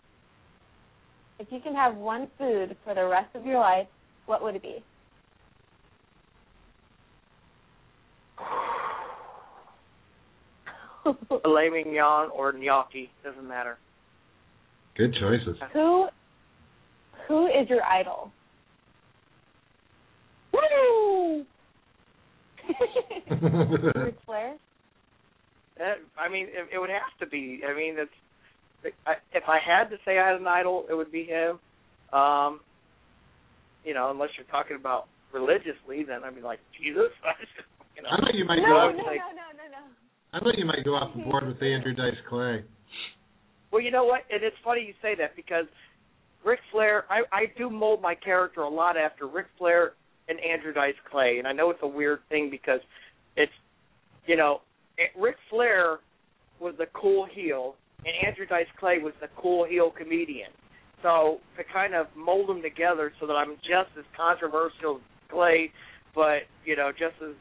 if 1.39 1.47
you 1.51 1.61
can 1.61 1.75
have 1.75 1.95
one 1.95 2.29
food 2.39 2.75
for 2.85 2.95
the 2.95 3.07
rest 3.07 3.35
of 3.35 3.45
your 3.45 3.61
life, 3.61 3.87
what 4.27 4.43
would 4.43 4.57
it 4.57 4.63
be? 4.63 4.83
Filet 11.43 11.69
mignon 11.71 12.31
or 12.35 12.53
gnocchi. 12.53 13.11
Doesn't 13.23 13.47
matter. 13.47 13.77
Good 14.97 15.15
choices. 15.21 15.57
who 15.73 16.09
who 17.29 17.47
is 17.47 17.69
your 17.69 17.85
idol? 17.85 18.33
Woo! 20.53 21.45
Ric 23.95 24.17
Flair? 24.25 24.57
That, 25.79 25.99
I 26.19 26.29
mean, 26.31 26.47
it, 26.47 26.69
it 26.75 26.79
would 26.79 26.89
have 26.89 27.19
to 27.21 27.27
be. 27.27 27.61
I 27.69 27.75
mean, 27.77 27.97
it's 27.99 28.11
I, 28.11 28.26
if 29.33 29.45
I 29.49 29.59
had 29.65 29.91
to 29.91 29.97
say 30.05 30.19
I 30.19 30.33
had 30.33 30.41
an 30.41 30.47
idol, 30.47 30.87
it 30.91 30.95
would 30.95 31.13
be 31.13 31.25
him. 31.25 31.59
Um, 32.13 32.61
you 33.85 33.95
know, 33.95 34.11
unless 34.11 34.31
you're 34.37 34.47
talking 34.51 34.77
about 34.77 35.07
religiously, 35.33 36.05
then 36.07 36.25
I'd 36.25 36.35
be 36.35 36.43
like 36.43 36.61
Jesus. 36.79 37.13
you 37.97 38.03
know, 38.03 38.09
I 38.11 38.17
thought 38.17 38.35
you 38.35 38.45
might 38.45 38.63
no, 38.63 38.67
go. 38.67 38.71
no, 38.71 38.77
Off, 38.77 38.95
no, 38.97 39.05
like- 39.05 39.21
no, 39.35 39.47
no, 39.55 39.67
no. 39.71 39.85
I 40.33 40.41
thought 40.41 40.59
you 40.59 40.67
might 40.67 40.85
go 40.85 40.91
off 40.93 41.15
the 41.17 41.23
board 41.23 41.47
with 41.47 41.63
Andrew 41.63 41.95
Dice 41.95 42.19
Clay. 42.29 42.65
Well, 43.73 43.81
you 43.81 43.91
know 43.91 44.05
what? 44.05 44.21
And 44.31 44.43
it's 44.43 44.57
funny 44.65 44.83
you 44.87 44.93
say 45.01 45.15
that 45.19 45.35
because 45.35 45.65
Ric 46.45 46.61
Flair, 46.73 47.05
I, 47.11 47.23
I 47.33 47.45
do 47.57 47.71
mold 47.71 48.03
my 48.03 48.15
character 48.15 48.61
a 48.61 48.69
lot 48.69 48.97
after 48.97 49.27
Ric 49.27 49.47
Flair 49.59 49.93
and 50.29 50.39
Andrew 50.41 50.73
Dice 50.73 50.95
Clay, 51.11 51.37
and 51.39 51.47
I 51.47 51.53
know 51.53 51.71
it's 51.71 51.81
a 51.83 51.89
weird 51.89 52.21
thing 52.29 52.51
because 52.51 52.81
it's, 53.37 53.53
you 54.27 54.37
know, 54.37 54.61
Ric 55.19 55.37
Flair 55.51 55.99
was 56.61 56.75
the 56.79 56.87
cool 56.95 57.27
heel, 57.33 57.75
and 58.05 58.15
Andrew 58.27 58.47
Dice 58.47 58.67
Clay 58.79 58.99
was 58.99 59.15
the 59.21 59.29
cool 59.37 59.67
heel 59.67 59.91
comedian. 59.91 60.51
So 61.03 61.39
to 61.57 61.65
kind 61.65 61.95
of 61.95 62.07
mold 62.17 62.49
them 62.49 62.63
together 62.63 63.13
so 63.21 63.27
that 63.27 63.35
I'm 63.35 63.57
just 63.57 63.97
as 63.99 64.05
controversial 64.17 64.97
as 64.97 65.31
Clay, 65.31 65.71
but 66.15 66.49
you 66.65 66.77
know, 66.77 66.91
just 66.91 67.15
as 67.23 67.35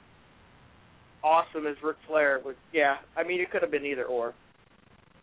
awesome 1.24 1.66
as 1.66 1.76
Ric 1.84 1.98
Flair 2.08 2.40
was. 2.44 2.56
Yeah, 2.74 2.98
I 3.18 3.24
mean, 3.24 3.42
it 3.42 3.52
could 3.52 3.62
have 3.62 3.72
been 3.72 3.86
either 3.86 4.06
or. 4.06 4.34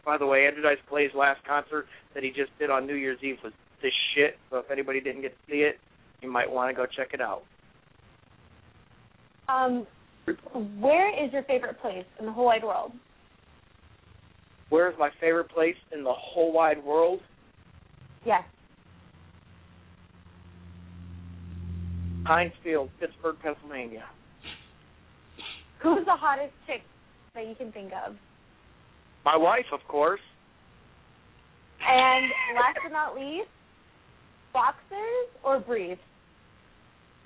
By 0.05 0.19
the 0.19 0.27
way, 0.27 0.47
Andrew 0.47 0.63
Dice 0.63 0.79
Clay's 0.89 1.13
last 1.15 1.45
concert 1.47 1.87
that 2.15 2.25
he 2.25 2.31
just 2.31 2.51
did 2.59 2.71
on 2.71 2.87
New 2.87 2.97
Year's 2.97 3.19
Eve 3.23 3.37
was 3.45 3.53
this 3.83 3.93
shit. 4.15 4.37
So 4.51 4.59
if 4.59 4.71
anybody 4.71 5.01
didn't 5.01 5.23
get 5.23 5.31
to 5.31 5.53
see 5.53 5.59
it, 5.59 5.79
you 6.21 6.31
might 6.31 6.51
want 6.51 6.71
to 6.71 6.75
go 6.75 6.87
check 6.87 7.09
it 7.13 7.21
out. 7.21 7.43
Um, 9.49 9.87
where 10.81 11.25
is 11.25 11.33
your 11.33 11.43
favorite 11.45 11.81
place 11.81 12.05
in 12.19 12.27
the 12.27 12.33
whole 12.33 12.47
wide 12.47 12.65
world? 12.65 12.93
Where's 14.73 14.95
my 14.99 15.11
favorite 15.21 15.51
place 15.51 15.77
in 15.93 16.03
the 16.03 16.15
whole 16.15 16.51
wide 16.51 16.83
world? 16.83 17.21
Yes. 18.25 18.43
Heinz 22.25 22.55
Field, 22.65 22.89
Pittsburgh, 22.99 23.37
Pennsylvania. 23.43 24.05
Who's 25.83 26.07
the 26.07 26.17
hottest 26.17 26.55
chick 26.67 26.81
that 27.35 27.47
you 27.47 27.55
can 27.55 27.71
think 27.71 27.93
of? 28.07 28.17
My 29.27 29.37
wife, 29.37 29.67
of 29.75 29.81
course. 29.89 30.23
And 31.87 32.31
last 32.55 32.79
but 32.83 32.93
not 32.93 33.15
least, 33.15 33.51
boxers 34.55 35.29
or 35.45 35.61
briefs? 35.61 36.01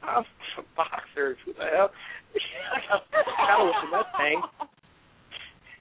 Oh, 0.03 0.25
boxers. 0.77 1.39
Who 1.45 1.53
the 1.53 1.61
hell? 1.61 1.91
Gotta 3.39 3.65
listen 3.67 3.91
to 3.93 4.03
that 4.03 4.19
thing. 4.19 4.43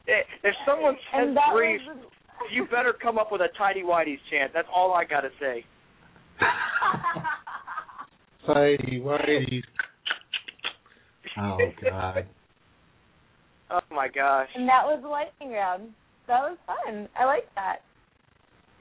Eh, 0.07 0.21
If 0.43 0.55
someone 0.65 0.95
says 1.11 1.27
And 1.27 1.37
that 1.37 1.51
briefs, 1.53 1.83
was 1.87 1.97
you 2.51 2.65
better 2.65 2.93
come 3.01 3.17
up 3.17 3.31
with 3.31 3.41
a 3.41 3.47
tidy 3.57 3.81
whitey's 3.83 4.19
chant. 4.29 4.51
That's 4.53 4.67
all 4.73 4.93
I 4.93 5.03
gotta 5.05 5.29
say. 5.39 5.65
Whitey, 8.47 9.01
Whitey. 9.01 9.61
Oh 11.39 11.57
God. 11.83 12.25
Oh 13.71 13.79
my 13.89 14.07
gosh. 14.07 14.47
and 14.53 14.69
that 14.69 14.85
was 14.85 14.99
the 15.01 15.09
lightning 15.09 15.49
round. 15.57 15.89
That 16.27 16.41
was 16.45 16.57
fun. 16.69 17.09
I 17.17 17.25
like 17.25 17.49
that. 17.55 17.77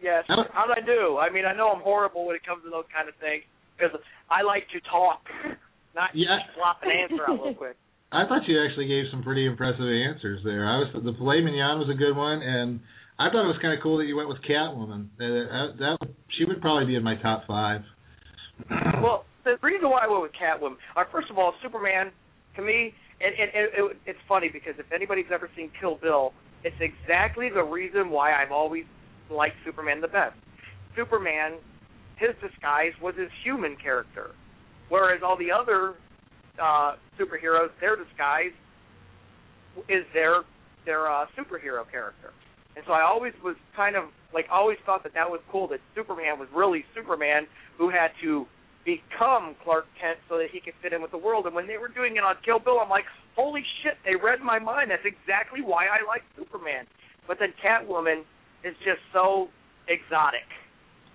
Yes. 0.02 0.24
How- 0.28 0.44
How'd 0.52 0.70
I 0.76 0.84
do? 0.84 1.16
I 1.16 1.30
mean, 1.32 1.46
I 1.46 1.56
know 1.56 1.70
I'm 1.72 1.80
horrible 1.80 2.26
when 2.26 2.36
it 2.36 2.44
comes 2.44 2.62
to 2.64 2.70
those 2.70 2.84
kind 2.94 3.08
of 3.08 3.14
things 3.16 3.44
because 3.74 3.96
I 4.28 4.42
like 4.42 4.68
to 4.76 4.80
talk, 4.90 5.24
not 5.96 6.10
Yeah. 6.12 6.36
flop 6.54 6.80
an 6.84 6.90
answer 6.92 7.24
out 7.24 7.40
real 7.42 7.54
quick. 7.54 7.76
I 8.14 8.26
thought 8.28 8.46
you 8.46 8.62
actually 8.62 8.86
gave 8.86 9.10
some 9.10 9.24
pretty 9.24 9.44
impressive 9.44 9.90
answers 9.90 10.38
there. 10.44 10.70
I 10.70 10.78
was 10.78 10.88
the 10.94 11.12
filet 11.18 11.42
mignon 11.42 11.82
was 11.82 11.90
a 11.90 11.98
good 11.98 12.14
one, 12.14 12.42
and 12.42 12.78
I 13.18 13.26
thought 13.26 13.42
it 13.42 13.50
was 13.50 13.58
kind 13.60 13.74
of 13.74 13.82
cool 13.82 13.98
that 13.98 14.06
you 14.06 14.14
went 14.14 14.28
with 14.28 14.38
Catwoman. 14.46 15.10
That, 15.18 15.74
that, 15.78 15.98
she 16.38 16.44
would 16.44 16.60
probably 16.60 16.86
be 16.86 16.94
in 16.94 17.02
my 17.02 17.16
top 17.20 17.44
five. 17.46 17.82
Well, 19.02 19.26
the 19.44 19.56
reason 19.62 19.90
why 19.90 20.06
I 20.06 20.08
went 20.08 20.22
with 20.22 20.32
Catwoman, 20.32 20.76
uh, 20.96 21.04
first 21.12 21.28
of 21.28 21.36
all, 21.36 21.52
Superman 21.62 22.10
to 22.56 22.62
me, 22.62 22.94
and, 23.20 23.34
and, 23.34 23.50
and 23.52 23.90
it, 23.90 23.96
it's 24.06 24.18
funny 24.28 24.48
because 24.50 24.74
if 24.78 24.86
anybody's 24.94 25.28
ever 25.34 25.50
seen 25.56 25.70
Kill 25.78 25.98
Bill, 26.00 26.32
it's 26.62 26.76
exactly 26.80 27.50
the 27.52 27.62
reason 27.62 28.08
why 28.08 28.32
I've 28.32 28.52
always 28.52 28.84
liked 29.30 29.56
Superman 29.66 30.00
the 30.00 30.08
best. 30.08 30.36
Superman, 30.96 31.58
his 32.16 32.30
disguise 32.40 32.92
was 33.02 33.14
his 33.18 33.28
human 33.42 33.76
character, 33.76 34.30
whereas 34.88 35.20
all 35.22 35.36
the 35.36 35.50
other 35.50 35.96
uh, 36.60 36.94
superheroes, 37.18 37.70
their 37.80 37.96
disguise 37.96 38.54
is 39.88 40.04
their 40.12 40.42
their 40.84 41.10
uh, 41.10 41.26
superhero 41.36 41.88
character. 41.90 42.30
And 42.76 42.84
so 42.86 42.92
I 42.92 43.02
always 43.02 43.32
was 43.42 43.56
kind 43.76 43.96
of 43.96 44.04
like 44.32 44.46
always 44.50 44.78
thought 44.84 45.02
that 45.04 45.14
that 45.14 45.30
was 45.30 45.40
cool 45.50 45.68
that 45.68 45.80
Superman 45.94 46.38
was 46.38 46.48
really 46.54 46.84
Superman 46.94 47.46
who 47.78 47.88
had 47.88 48.10
to 48.22 48.46
become 48.84 49.56
Clark 49.64 49.86
Kent 49.98 50.18
so 50.28 50.36
that 50.36 50.48
he 50.52 50.60
could 50.60 50.74
fit 50.82 50.92
in 50.92 51.00
with 51.00 51.10
the 51.10 51.18
world. 51.18 51.46
And 51.46 51.54
when 51.54 51.66
they 51.66 51.78
were 51.78 51.88
doing 51.88 52.16
it 52.16 52.24
on 52.24 52.36
Kill 52.44 52.58
Bill, 52.58 52.78
I'm 52.80 52.90
like, 52.90 53.08
holy 53.34 53.64
shit, 53.82 53.94
they 54.04 54.14
read 54.14 54.40
my 54.40 54.58
mind. 54.58 54.90
That's 54.90 55.06
exactly 55.06 55.62
why 55.64 55.86
I 55.86 56.04
like 56.06 56.22
Superman. 56.36 56.84
But 57.26 57.38
then 57.40 57.54
Catwoman 57.64 58.28
is 58.62 58.76
just 58.84 59.00
so 59.12 59.48
exotic. 59.88 60.44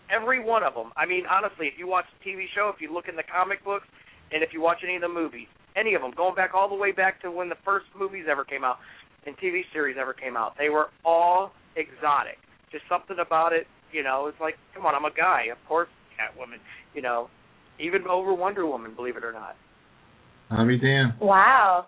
Every 0.09 0.41
one 0.41 0.63
of 0.63 0.73
them. 0.73 0.89
I 0.97 1.05
mean, 1.05 1.29
honestly, 1.29 1.67
if 1.67 1.77
you 1.77 1.85
watch 1.85 2.05
the 2.17 2.19
TV 2.25 2.45
show, 2.55 2.71
if 2.73 2.81
you 2.81 2.91
look 2.91 3.07
in 3.07 3.15
the 3.15 3.27
comic 3.29 3.63
books, 3.63 3.85
and 4.31 4.43
if 4.43 4.49
you 4.53 4.61
watch 4.61 4.79
any 4.83 4.95
of 4.95 5.01
the 5.01 5.07
movies, 5.09 5.47
any 5.75 5.93
of 5.93 6.01
them, 6.01 6.11
going 6.15 6.35
back 6.35 6.51
all 6.53 6.69
the 6.69 6.75
way 6.75 6.91
back 6.91 7.21
to 7.21 7.31
when 7.31 7.49
the 7.49 7.55
first 7.63 7.85
movies 7.97 8.25
ever 8.29 8.43
came 8.43 8.63
out 8.63 8.77
and 9.25 9.37
TV 9.37 9.61
series 9.73 9.97
ever 9.99 10.13
came 10.13 10.35
out, 10.37 10.53
they 10.57 10.69
were 10.69 10.87
all 11.05 11.51
exotic. 11.75 12.37
Just 12.71 12.83
something 12.89 13.17
about 13.19 13.53
it, 13.53 13.67
you 13.91 14.03
know, 14.03 14.27
it's 14.27 14.39
like, 14.39 14.55
come 14.73 14.85
on, 14.85 14.95
I'm 14.95 15.05
a 15.05 15.13
guy. 15.15 15.45
Of 15.51 15.57
course, 15.67 15.89
Catwoman, 16.19 16.59
you 16.93 17.01
know, 17.01 17.29
even 17.79 18.03
over 18.07 18.33
Wonder 18.33 18.65
Woman, 18.65 18.93
believe 18.95 19.17
it 19.17 19.23
or 19.23 19.31
not. 19.33 19.55
I'll 20.51 20.67
be 20.67 20.77
damned. 20.79 21.13
Wow. 21.21 21.85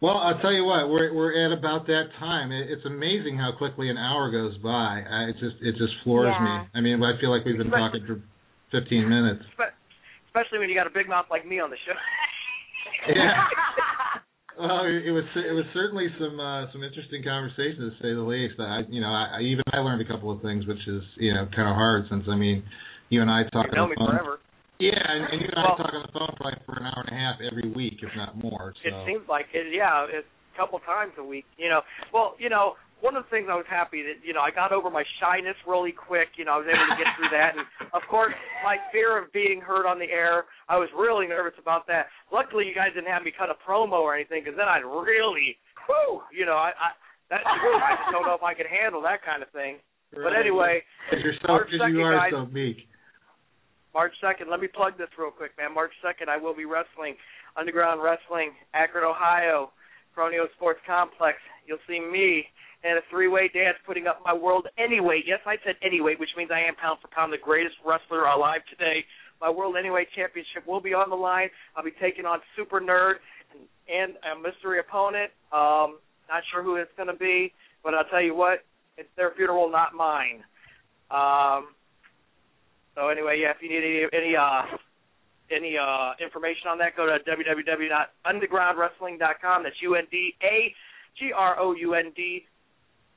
Well, 0.00 0.16
I'll 0.16 0.38
tell 0.40 0.52
you 0.52 0.64
what, 0.64 0.88
we're 0.88 1.12
we're 1.12 1.34
at 1.46 1.56
about 1.56 1.86
that 1.86 2.04
time. 2.20 2.52
It, 2.52 2.70
it's 2.70 2.86
amazing 2.86 3.36
how 3.36 3.50
quickly 3.58 3.90
an 3.90 3.96
hour 3.98 4.30
goes 4.30 4.56
by. 4.58 5.02
I, 5.02 5.30
it 5.30 5.36
just 5.40 5.56
it 5.60 5.72
just 5.72 5.92
floors 6.04 6.34
Yeah. 6.38 6.44
me. 6.44 6.68
I 6.74 6.80
mean, 6.80 7.02
I 7.02 7.18
feel 7.20 7.34
like 7.34 7.44
we've 7.44 7.58
been 7.58 7.70
talking 7.70 8.06
for 8.06 8.22
15 8.70 9.08
minutes. 9.08 9.42
Spe- 9.54 9.74
Especially 10.38 10.58
when 10.62 10.68
you 10.70 10.76
got 10.78 10.86
a 10.86 10.94
big 10.94 11.08
mouth 11.08 11.26
like 11.30 11.42
me 11.46 11.58
on 11.58 11.70
the 11.70 11.76
show. 11.86 11.98
Yeah. 13.10 13.34
Well, 14.58 14.90
it 14.90 15.14
was 15.14 15.22
it 15.38 15.54
was 15.54 15.62
certainly 15.70 16.10
some 16.18 16.34
uh, 16.34 16.66
some 16.74 16.82
interesting 16.82 17.22
conversation 17.22 17.78
to 17.86 17.94
say 18.02 18.10
the 18.10 18.26
least. 18.26 18.58
I 18.58 18.82
you 18.90 18.98
know 19.00 19.06
I, 19.06 19.38
I 19.38 19.40
even 19.46 19.62
I 19.70 19.78
learned 19.78 20.02
a 20.02 20.08
couple 20.10 20.34
of 20.34 20.42
things, 20.42 20.66
which 20.66 20.82
is 20.90 20.98
you 21.14 21.30
know 21.32 21.46
kind 21.54 21.70
of 21.70 21.78
hard 21.78 22.10
since 22.10 22.26
I 22.26 22.34
mean 22.34 22.66
you 23.08 23.22
and 23.22 23.30
I 23.30 23.46
talk 23.54 23.70
you 23.70 23.76
know 23.78 23.86
on 23.86 23.90
the 23.90 23.94
phone. 23.94 24.10
forever. 24.18 24.38
Yeah, 24.82 24.98
and, 24.98 25.30
and 25.30 25.38
you 25.38 25.46
and 25.54 25.62
Well- 25.62 25.78
I 25.78 25.82
talk 25.86 25.94
on 25.94 26.02
the 26.02 26.10
phone 26.10 26.34
probably 26.34 26.58
for 26.66 26.74
an 26.74 26.90
hour 26.90 27.06
and 27.06 27.14
a 27.14 27.18
half 27.22 27.36
every 27.38 27.70
week, 27.70 28.02
if 28.02 28.10
not 28.18 28.34
more. 28.34 28.74
So 28.82 28.90
It 28.90 28.98
seems 29.06 29.22
like 29.30 29.46
it. 29.54 29.70
Yeah, 29.70 30.10
it's 30.10 30.26
a 30.26 30.56
couple 30.58 30.82
times 30.82 31.14
a 31.18 31.24
week. 31.24 31.46
You 31.54 31.70
know, 31.70 31.82
well, 32.12 32.34
you 32.42 32.50
know, 32.50 32.74
one 33.00 33.14
of 33.14 33.22
the 33.24 33.30
things 33.30 33.46
I 33.50 33.54
was 33.54 33.66
happy 33.70 34.02
that 34.02 34.24
you 34.26 34.34
know 34.34 34.40
I 34.42 34.50
got 34.50 34.72
over 34.72 34.90
my 34.90 35.04
shyness 35.20 35.54
really 35.66 35.92
quick. 35.92 36.34
You 36.36 36.44
know, 36.44 36.58
I 36.58 36.58
was 36.58 36.66
able 36.66 36.86
to 36.90 36.98
get 36.98 37.06
through 37.14 37.30
that, 37.30 37.54
and 37.54 37.64
of 37.94 38.02
course 38.10 38.34
my 38.64 38.76
fear 38.90 39.16
of 39.18 39.30
being 39.32 39.60
heard 39.60 39.86
on 39.86 39.98
the 39.98 40.10
air. 40.10 40.44
I 40.68 40.76
was 40.78 40.88
really 40.98 41.26
nervous 41.26 41.54
about 41.60 41.86
that. 41.86 42.06
Luckily, 42.32 42.66
you 42.66 42.74
guys 42.74 42.90
didn't 42.94 43.10
have 43.10 43.22
me 43.22 43.30
cut 43.32 43.50
a 43.50 43.58
promo 43.62 44.02
or 44.02 44.14
anything, 44.14 44.42
because 44.42 44.58
then 44.58 44.66
I'd 44.68 44.82
really, 44.86 45.56
whoo, 45.86 46.22
you 46.34 46.44
know, 46.44 46.58
I, 46.58 46.72
I 46.74 46.88
true. 47.60 47.76
I 47.78 47.94
just 48.02 48.10
don't 48.10 48.26
know 48.26 48.34
if 48.34 48.42
I 48.42 48.54
could 48.54 48.66
handle 48.66 49.02
that 49.02 49.20
kind 49.22 49.42
of 49.42 49.50
thing. 49.54 49.78
But 50.10 50.32
Right. 50.32 50.40
anyway, 50.40 50.82
'Cause 51.10 51.20
you're 51.22 51.34
so 51.44 51.48
March 51.52 51.70
'cause 51.70 51.72
you 51.92 52.00
2nd, 52.00 52.04
are 52.04 52.16
guys. 52.18 52.30
so 52.32 52.46
meek. 52.46 52.88
March 53.94 54.14
2nd, 54.20 54.48
let 54.48 54.60
me 54.60 54.68
plug 54.68 54.96
this 54.96 55.08
real 55.18 55.30
quick, 55.30 55.52
man. 55.58 55.72
March 55.72 55.92
2nd, 56.02 56.28
I 56.28 56.36
will 56.36 56.54
be 56.54 56.64
wrestling 56.64 57.16
Underground 57.56 58.02
Wrestling, 58.02 58.52
Akron, 58.74 59.04
Ohio, 59.04 59.72
Cronio 60.16 60.50
Sports 60.54 60.80
Complex. 60.86 61.38
You'll 61.66 61.82
see 61.86 61.98
me 62.00 62.48
in 62.84 62.96
a 62.96 63.00
three-way 63.10 63.50
dance 63.52 63.76
putting 63.86 64.06
up 64.06 64.20
my 64.24 64.32
world 64.32 64.68
anyway. 64.78 65.20
Yes, 65.26 65.40
I 65.46 65.56
said 65.64 65.74
anyway, 65.82 66.14
which 66.18 66.30
means 66.36 66.50
I 66.52 66.60
am 66.60 66.76
pound 66.76 67.00
for 67.02 67.08
pound 67.08 67.32
the 67.32 67.38
greatest 67.38 67.74
wrestler 67.84 68.26
alive 68.26 68.60
today. 68.70 69.04
My 69.40 69.50
World 69.50 69.74
Anyway 69.78 70.06
Championship 70.16 70.66
will 70.66 70.80
be 70.80 70.94
on 70.94 71.10
the 71.10 71.16
line. 71.16 71.48
I'll 71.76 71.84
be 71.84 71.92
taking 72.00 72.24
on 72.26 72.40
Super 72.56 72.80
Nerd 72.80 73.14
and, 73.54 73.62
and 73.86 74.16
a 74.38 74.40
mystery 74.40 74.80
opponent. 74.80 75.30
Um, 75.52 75.98
not 76.28 76.42
sure 76.52 76.62
who 76.62 76.76
it's 76.76 76.90
going 76.96 77.08
to 77.08 77.14
be, 77.14 77.52
but 77.82 77.94
I'll 77.94 78.04
tell 78.10 78.22
you 78.22 78.34
what, 78.34 78.64
it's 78.96 79.08
their 79.16 79.32
funeral, 79.36 79.70
not 79.70 79.94
mine. 79.94 80.42
Um, 81.10 81.68
so 82.94 83.08
anyway, 83.08 83.40
yeah, 83.40 83.50
if 83.54 83.62
you 83.62 83.68
need 83.70 83.84
any 83.86 84.06
any 84.12 84.36
uh 84.36 84.62
any 85.54 85.78
uh 85.78 86.14
information 86.20 86.68
on 86.68 86.78
that, 86.78 86.96
go 86.96 87.06
to 87.06 87.18
www.undergroundwrestling.com. 87.24 89.62
That's 89.62 89.80
U 89.82 89.94
N 89.94 90.06
D 90.10 90.34
A 90.42 90.74
G 91.18 91.32
R 91.34 91.58
O 91.60 91.74
U 91.74 91.94
N 91.94 92.12
D 92.14 92.44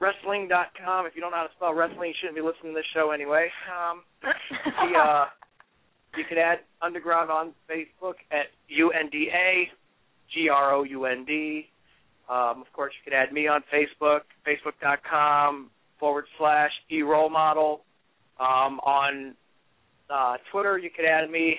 wrestling.com. 0.02 1.06
If 1.06 1.14
you 1.16 1.22
don't 1.22 1.32
know 1.32 1.38
how 1.38 1.44
to 1.48 1.54
spell 1.56 1.74
wrestling, 1.74 2.10
you 2.10 2.16
shouldn't 2.20 2.36
be 2.36 2.42
listening 2.42 2.74
to 2.74 2.80
this 2.80 2.90
show 2.94 3.12
anyway. 3.12 3.50
Um, 3.70 4.02
the, 4.22 4.98
uh, 5.00 5.26
you 6.18 6.26
can 6.28 6.38
add 6.38 6.60
Underground 6.82 7.30
on 7.30 7.54
Facebook 7.70 8.16
at 8.32 8.48
U 8.68 8.92
N 8.92 9.10
D 9.12 9.30
A 9.34 9.70
G 10.34 10.50
R 10.50 10.74
O 10.74 10.84
U 10.84 11.06
N 11.06 11.24
D. 11.26 11.68
Um, 12.30 12.62
of 12.66 12.72
course, 12.74 12.94
you 13.00 13.12
can 13.12 13.18
add 13.20 13.32
me 13.34 13.48
on 13.48 13.62
Facebook, 13.74 14.22
facebook.com 14.48 15.70
forward 16.00 16.26
slash 16.38 16.72
e 16.90 17.02
role 17.04 17.30
model. 17.30 17.82
Um, 18.40 18.80
on 18.82 19.36
Uh, 20.10 20.36
Twitter, 20.52 20.78
you 20.78 20.90
can 20.90 21.06
add 21.06 21.30
me, 21.32 21.56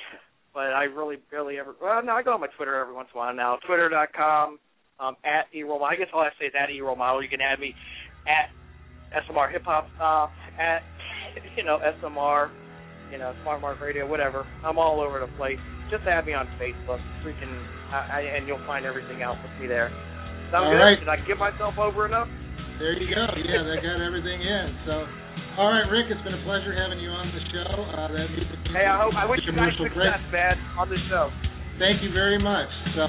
but 0.52 0.74
I 0.76 0.84
really 0.84 1.16
barely 1.30 1.58
ever. 1.58 1.74
Well, 1.80 2.02
no, 2.04 2.12
I 2.12 2.22
go 2.22 2.34
on 2.34 2.40
my 2.40 2.48
Twitter 2.56 2.74
every 2.78 2.92
once 2.92 3.08
in 3.14 3.16
a 3.16 3.22
while 3.24 3.34
now. 3.34 3.56
Twitter.com 3.66 4.58
um, 5.00 5.16
at 5.24 5.48
eRoll. 5.56 5.80
I 5.82 5.96
guess 5.96 6.08
all 6.12 6.20
I 6.20 6.28
say 6.38 6.46
is 6.46 6.54
at 6.58 6.68
eRoll 6.68 6.98
Model. 6.98 7.22
You 7.22 7.30
can 7.30 7.40
add 7.40 7.58
me 7.60 7.74
at 8.26 8.50
SMR 9.28 9.52
Hip 9.52 9.62
Hop, 9.66 9.86
uh, 10.00 10.26
at 10.60 10.82
you 11.56 11.64
know 11.64 11.78
SMR, 12.00 12.50
you 13.10 13.18
know 13.18 13.34
Smart 13.42 13.60
Mark 13.60 13.80
Radio, 13.80 14.06
whatever. 14.08 14.46
I'm 14.64 14.78
all 14.78 15.00
over 15.00 15.20
the 15.20 15.30
place. 15.36 15.58
Just 15.90 16.04
add 16.08 16.24
me 16.24 16.32
on 16.32 16.48
Facebook. 16.56 17.00
Freaking, 17.20 17.52
I, 17.92 17.98
I, 18.08 18.20
and 18.40 18.48
you'll 18.48 18.64
find 18.66 18.86
everything 18.86 19.20
else 19.20 19.36
with 19.44 19.52
me 19.60 19.68
there. 19.68 19.92
Sound 20.48 20.68
All 20.68 20.72
good? 20.72 20.80
right. 20.80 20.98
Did 20.98 21.08
I 21.12 21.20
give 21.28 21.36
myself 21.36 21.76
over 21.76 22.06
enough? 22.08 22.28
There 22.80 22.96
you 22.96 23.12
go. 23.12 23.24
Yeah, 23.36 23.60
that 23.62 23.78
got 23.84 24.00
everything 24.00 24.40
in. 24.40 24.66
So, 24.88 25.04
all 25.60 25.68
right, 25.68 25.84
Rick, 25.92 26.08
it's 26.08 26.24
been 26.24 26.32
a 26.34 26.44
pleasure 26.48 26.72
having 26.72 26.96
you 26.98 27.12
on 27.12 27.28
the 27.28 27.42
show. 27.52 27.68
Uh, 27.92 28.08
that 28.08 28.26
means 28.32 28.48
Hey, 28.72 28.88
I 28.88 28.96
hope 28.96 29.12
I 29.12 29.28
wish 29.28 29.44
you 29.44 29.52
guys 29.52 29.76
break. 29.76 29.92
success, 29.92 30.24
man, 30.32 30.56
on 30.80 30.88
the 30.88 30.96
show. 31.12 31.28
Thank 31.76 32.00
you 32.00 32.08
very 32.16 32.40
much. 32.40 32.68
So, 32.96 33.04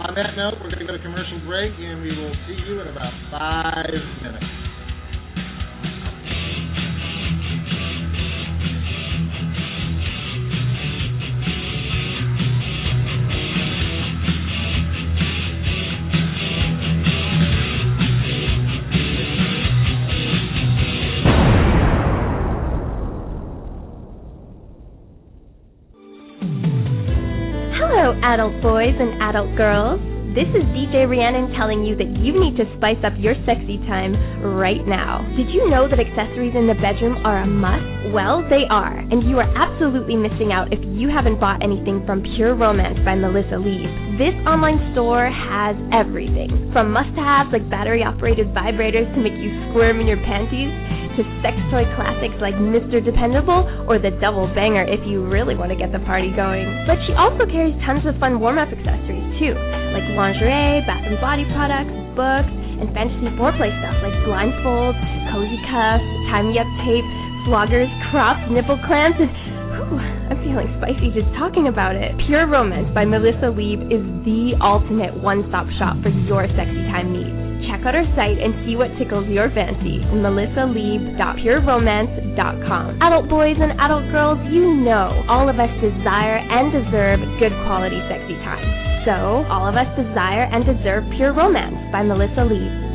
on 0.00 0.14
that 0.14 0.36
note, 0.36 0.54
we're 0.60 0.70
going 0.70 0.84
to 0.84 0.86
go 0.86 0.92
to 0.92 1.02
commercial 1.02 1.40
break, 1.46 1.72
and 1.78 2.02
we 2.02 2.12
will 2.16 2.34
see 2.46 2.58
you 2.68 2.80
in 2.80 2.88
about 2.88 3.12
five 3.30 3.94
minutes. 4.22 4.65
Boys 28.86 29.02
and 29.02 29.18
adult 29.18 29.50
girls. 29.58 29.98
This 30.38 30.46
is 30.54 30.62
DJ 30.70 31.10
Rhiannon 31.10 31.50
telling 31.58 31.82
you 31.82 31.98
that 31.98 32.06
you 32.22 32.30
need 32.30 32.54
to 32.54 32.70
spice 32.78 33.02
up 33.02 33.18
your 33.18 33.34
sexy 33.42 33.82
time 33.90 34.14
right 34.54 34.86
now. 34.86 35.26
Did 35.34 35.50
you 35.50 35.66
know 35.66 35.90
that 35.90 35.98
accessories 35.98 36.54
in 36.54 36.70
the 36.70 36.78
bedroom 36.78 37.18
are 37.26 37.42
a 37.42 37.50
must? 37.50 38.14
Well, 38.14 38.46
they 38.46 38.62
are, 38.70 38.94
and 38.94 39.26
you 39.26 39.42
are 39.42 39.50
absolutely 39.58 40.14
missing 40.14 40.54
out 40.54 40.70
if 40.70 40.78
you 40.94 41.10
haven't 41.10 41.42
bought 41.42 41.66
anything 41.66 42.06
from 42.06 42.22
Pure 42.38 42.62
Romance 42.62 43.02
by 43.02 43.18
Melissa 43.18 43.58
Lieb. 43.58 43.90
This 44.22 44.38
online 44.46 44.78
store 44.94 45.26
has 45.34 45.74
everything 45.90 46.70
from 46.70 46.94
must 46.94 47.10
haves 47.18 47.50
like 47.50 47.66
battery 47.66 48.06
operated 48.06 48.54
vibrators 48.54 49.10
to 49.10 49.18
make 49.18 49.34
you 49.34 49.50
squirm 49.66 49.98
in 49.98 50.06
your 50.06 50.22
panties 50.22 50.70
to 51.16 51.22
sex 51.40 51.56
toy 51.72 51.88
classics 51.96 52.36
like 52.44 52.54
Mr. 52.60 53.00
Dependable 53.00 53.64
or 53.88 53.96
the 53.96 54.12
double 54.20 54.46
banger 54.52 54.84
if 54.84 55.00
you 55.08 55.24
really 55.24 55.56
want 55.56 55.72
to 55.72 55.78
get 55.78 55.90
the 55.90 56.02
party 56.04 56.28
going. 56.36 56.68
But 56.84 57.00
she 57.08 57.16
also 57.16 57.48
carries 57.48 57.74
tons 57.88 58.04
of 58.04 58.16
fun 58.20 58.38
warm 58.38 58.60
up 58.60 58.68
accessories 58.68 59.24
too, 59.40 59.56
like 59.96 60.04
lingerie, 60.12 60.84
bath 60.84 61.08
and 61.08 61.16
body 61.18 61.48
products, 61.56 61.92
books, 62.12 62.52
and 62.80 62.92
fantasy 62.92 63.32
foreplay 63.40 63.72
stuff 63.80 63.96
like 64.04 64.16
blindfolds, 64.28 65.00
cozy 65.32 65.60
cuffs, 65.72 66.04
tie 66.28 66.44
me 66.44 66.60
up 66.60 66.68
tape, 66.84 67.08
floggers, 67.48 67.88
crops, 68.12 68.44
nipple 68.52 68.76
clamps, 68.84 69.16
and 69.16 69.32
whew, 69.88 69.96
I'm 69.96 70.36
feeling 70.44 70.68
spicy 70.76 71.16
just 71.16 71.30
talking 71.40 71.72
about 71.72 71.96
it. 71.96 72.12
Pure 72.28 72.52
Romance 72.52 72.92
by 72.92 73.08
Melissa 73.08 73.48
Lieb 73.54 73.88
is 73.88 74.04
the 74.28 74.58
ultimate 74.60 75.16
one 75.16 75.48
stop 75.48 75.64
shop 75.80 75.96
for 76.04 76.12
your 76.28 76.44
sexy 76.52 76.84
time 76.92 77.16
needs. 77.16 77.55
Check 77.66 77.82
out 77.82 77.98
our 77.98 78.06
site 78.14 78.38
and 78.38 78.54
see 78.64 78.76
what 78.78 78.94
tickles 78.98 79.26
your 79.28 79.50
fancy. 79.50 79.98
MelissaLieb.pureromance.com. 80.14 83.02
Adult 83.02 83.28
boys 83.28 83.56
and 83.58 83.72
adult 83.80 84.04
girls, 84.14 84.38
you 84.50 84.74
know 84.86 85.24
all 85.28 85.48
of 85.50 85.58
us 85.58 85.70
desire 85.82 86.38
and 86.38 86.70
deserve 86.70 87.18
good 87.42 87.50
quality 87.66 87.98
sexy 88.06 88.38
time. 88.46 88.62
So, 89.06 89.42
all 89.50 89.66
of 89.66 89.74
us 89.74 89.90
desire 89.98 90.46
and 90.50 90.62
deserve 90.66 91.02
Pure 91.18 91.34
Romance 91.34 91.78
by 91.90 92.02
Melissa 92.02 92.44
Lieb. 92.46 92.86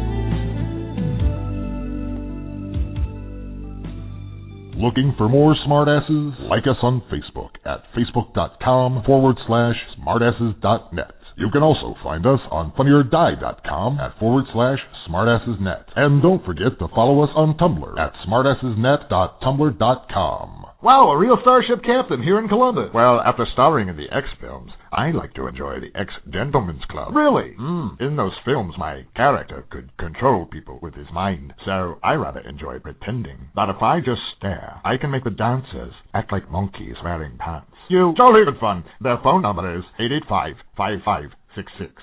Looking 4.81 5.13
for 5.15 5.29
more 5.29 5.55
smartasses? 5.67 6.49
Like 6.49 6.63
us 6.63 6.77
on 6.81 7.03
Facebook 7.11 7.51
at 7.65 7.83
facebook.com 7.95 9.03
forward 9.05 9.35
slash 9.45 9.75
smartasses.net. 9.99 11.11
You 11.37 11.49
can 11.51 11.63
also 11.63 11.95
find 12.03 12.25
us 12.25 12.39
on 12.51 12.71
funnyordie.com 12.73 13.99
at 13.99 14.17
forward 14.19 14.45
slash 14.53 14.79
smartassesnet. 15.07 15.85
And 15.95 16.21
don't 16.21 16.45
forget 16.45 16.77
to 16.79 16.87
follow 16.89 17.23
us 17.23 17.29
on 17.35 17.57
Tumblr 17.57 17.97
at 17.99 18.13
smartassesnet.tumblr.com. 18.27 20.65
Wow, 20.83 21.11
a 21.11 21.17
real 21.17 21.37
Starship 21.41 21.83
Captain 21.85 22.23
here 22.23 22.39
in 22.39 22.47
Columbus. 22.47 22.89
Well, 22.91 23.21
after 23.21 23.45
starring 23.53 23.87
in 23.87 23.97
the 23.97 24.11
X 24.11 24.25
films, 24.41 24.71
I 24.91 25.11
like 25.11 25.31
to 25.35 25.45
enjoy 25.45 25.79
the 25.79 25.91
X 25.95 26.11
Gentlemen's 26.33 26.83
Club. 26.89 27.15
Really? 27.15 27.53
Mm. 27.59 28.01
In 28.01 28.15
those 28.15 28.33
films, 28.43 28.73
my 28.79 29.05
character 29.15 29.63
could 29.69 29.95
control 29.97 30.47
people 30.47 30.79
with 30.81 30.95
his 30.95 31.05
mind, 31.13 31.53
so 31.65 31.99
I 32.03 32.13
rather 32.13 32.39
enjoy 32.39 32.79
pretending. 32.79 33.49
But 33.53 33.69
if 33.69 33.79
I 33.79 33.99
just 33.99 34.21
stare, 34.37 34.81
I 34.83 34.97
can 34.97 35.11
make 35.11 35.23
the 35.23 35.29
dancers 35.29 35.93
act 36.15 36.31
like 36.31 36.49
monkeys 36.49 36.95
wearing 37.03 37.37
pants. 37.37 37.70
You, 37.91 38.11
it's 38.11 38.21
all 38.21 38.39
even 38.39 38.57
fun. 38.57 38.85
Their 39.01 39.19
phone 39.21 39.41
number 39.41 39.77
is 39.77 39.83
885-5566. 39.99 41.33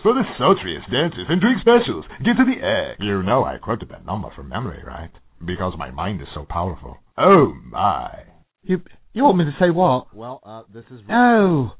For 0.02 0.12
the 0.12 0.22
sultriest 0.38 0.90
dances 0.92 1.24
and 1.30 1.40
drink 1.40 1.62
specials, 1.62 2.04
get 2.22 2.36
to 2.36 2.44
the 2.44 2.62
air. 2.62 2.94
You 3.00 3.22
know 3.22 3.42
I 3.44 3.56
quoted 3.56 3.88
that 3.88 4.04
number 4.04 4.28
from 4.36 4.50
memory, 4.50 4.82
right? 4.86 5.10
Because 5.42 5.72
my 5.78 5.90
mind 5.90 6.20
is 6.20 6.28
so 6.34 6.44
powerful. 6.46 6.98
Oh, 7.16 7.54
my. 7.70 8.24
You 8.64 8.82
you 9.14 9.24
want 9.24 9.38
me 9.38 9.46
to 9.46 9.56
say 9.58 9.70
what? 9.70 10.14
Well, 10.14 10.42
uh, 10.44 10.64
this 10.74 10.84
is... 10.90 11.00
No. 11.08 11.72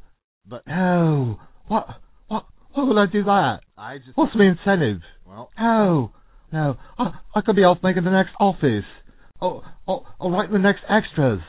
But... 0.47 0.67
No. 0.67 1.39
What? 1.67 1.89
What? 2.29 2.47
Why 2.73 2.85
would 2.85 2.97
I 2.97 3.13
do 3.13 3.25
that? 3.25 3.59
I 3.77 3.99
just... 3.99 4.17
What's 4.17 4.33
the 4.33 4.45
incentive? 4.45 5.03
Well... 5.27 5.51
No. 5.61 6.13
No. 6.51 6.79
I, 6.99 7.13
I 7.35 7.43
could 7.43 7.57
be 7.57 7.63
off 7.65 7.79
making 7.83 8.05
the 8.05 8.11
next 8.11 8.31
office. 8.41 8.89
Or, 9.39 9.65
or, 9.87 10.07
or 10.19 10.33
write 10.33 10.51
the 10.51 10.59
next 10.59 10.81
extras. 10.89 11.41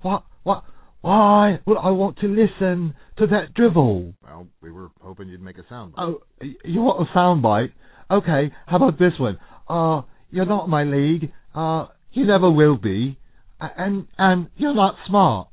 What? 0.00 0.24
What? 0.44 0.64
Why 1.00 1.60
would 1.66 1.78
I 1.78 1.90
want 1.90 2.18
to 2.18 2.26
listen 2.26 2.94
to 3.18 3.26
that 3.28 3.54
drivel? 3.54 4.14
Well, 4.22 4.48
we 4.60 4.70
were 4.70 4.88
hoping 5.00 5.28
you'd 5.28 5.40
make 5.42 5.58
a 5.58 5.64
sound. 5.68 5.94
Oh, 5.96 6.22
you 6.40 6.80
want 6.82 7.08
a 7.08 7.16
soundbite? 7.16 7.72
Okay, 8.10 8.52
how 8.66 8.76
about 8.76 8.98
this 8.98 9.12
one? 9.18 9.38
Uh, 9.68 10.02
you're 10.30 10.46
not 10.46 10.68
my 10.68 10.84
league. 10.84 11.30
Uh, 11.54 11.86
you 12.12 12.26
never 12.26 12.50
will 12.50 12.76
be. 12.76 13.18
And, 13.60 14.06
and 14.18 14.48
you're 14.56 14.74
not 14.74 14.96
smart. 15.06 15.48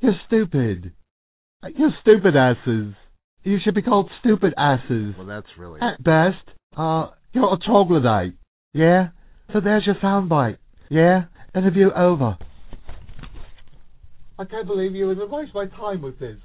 You're 0.00 0.18
stupid. 0.26 0.92
Uh, 1.62 1.68
You're 1.76 1.94
stupid 2.02 2.36
asses. 2.36 2.94
You 3.42 3.58
should 3.62 3.74
be 3.74 3.82
called 3.82 4.10
stupid 4.20 4.52
asses. 4.56 5.14
Well, 5.16 5.26
that's 5.26 5.46
really... 5.58 5.80
At 5.80 6.02
best, 6.02 6.36
uh, 6.76 7.10
you're 7.32 7.52
a 7.52 7.58
troglodyte. 7.58 8.34
Yeah? 8.72 9.08
So 9.52 9.60
there's 9.60 9.86
your 9.86 9.94
soundbite. 9.96 10.58
Yeah? 10.90 11.24
Interview 11.54 11.90
over. 11.92 12.36
I 14.38 14.44
can't 14.44 14.66
believe 14.66 14.94
you 14.94 15.06
would 15.06 15.30
waste 15.30 15.54
my 15.54 15.64
time 15.66 16.02
with 16.02 16.18
this. 16.18 16.36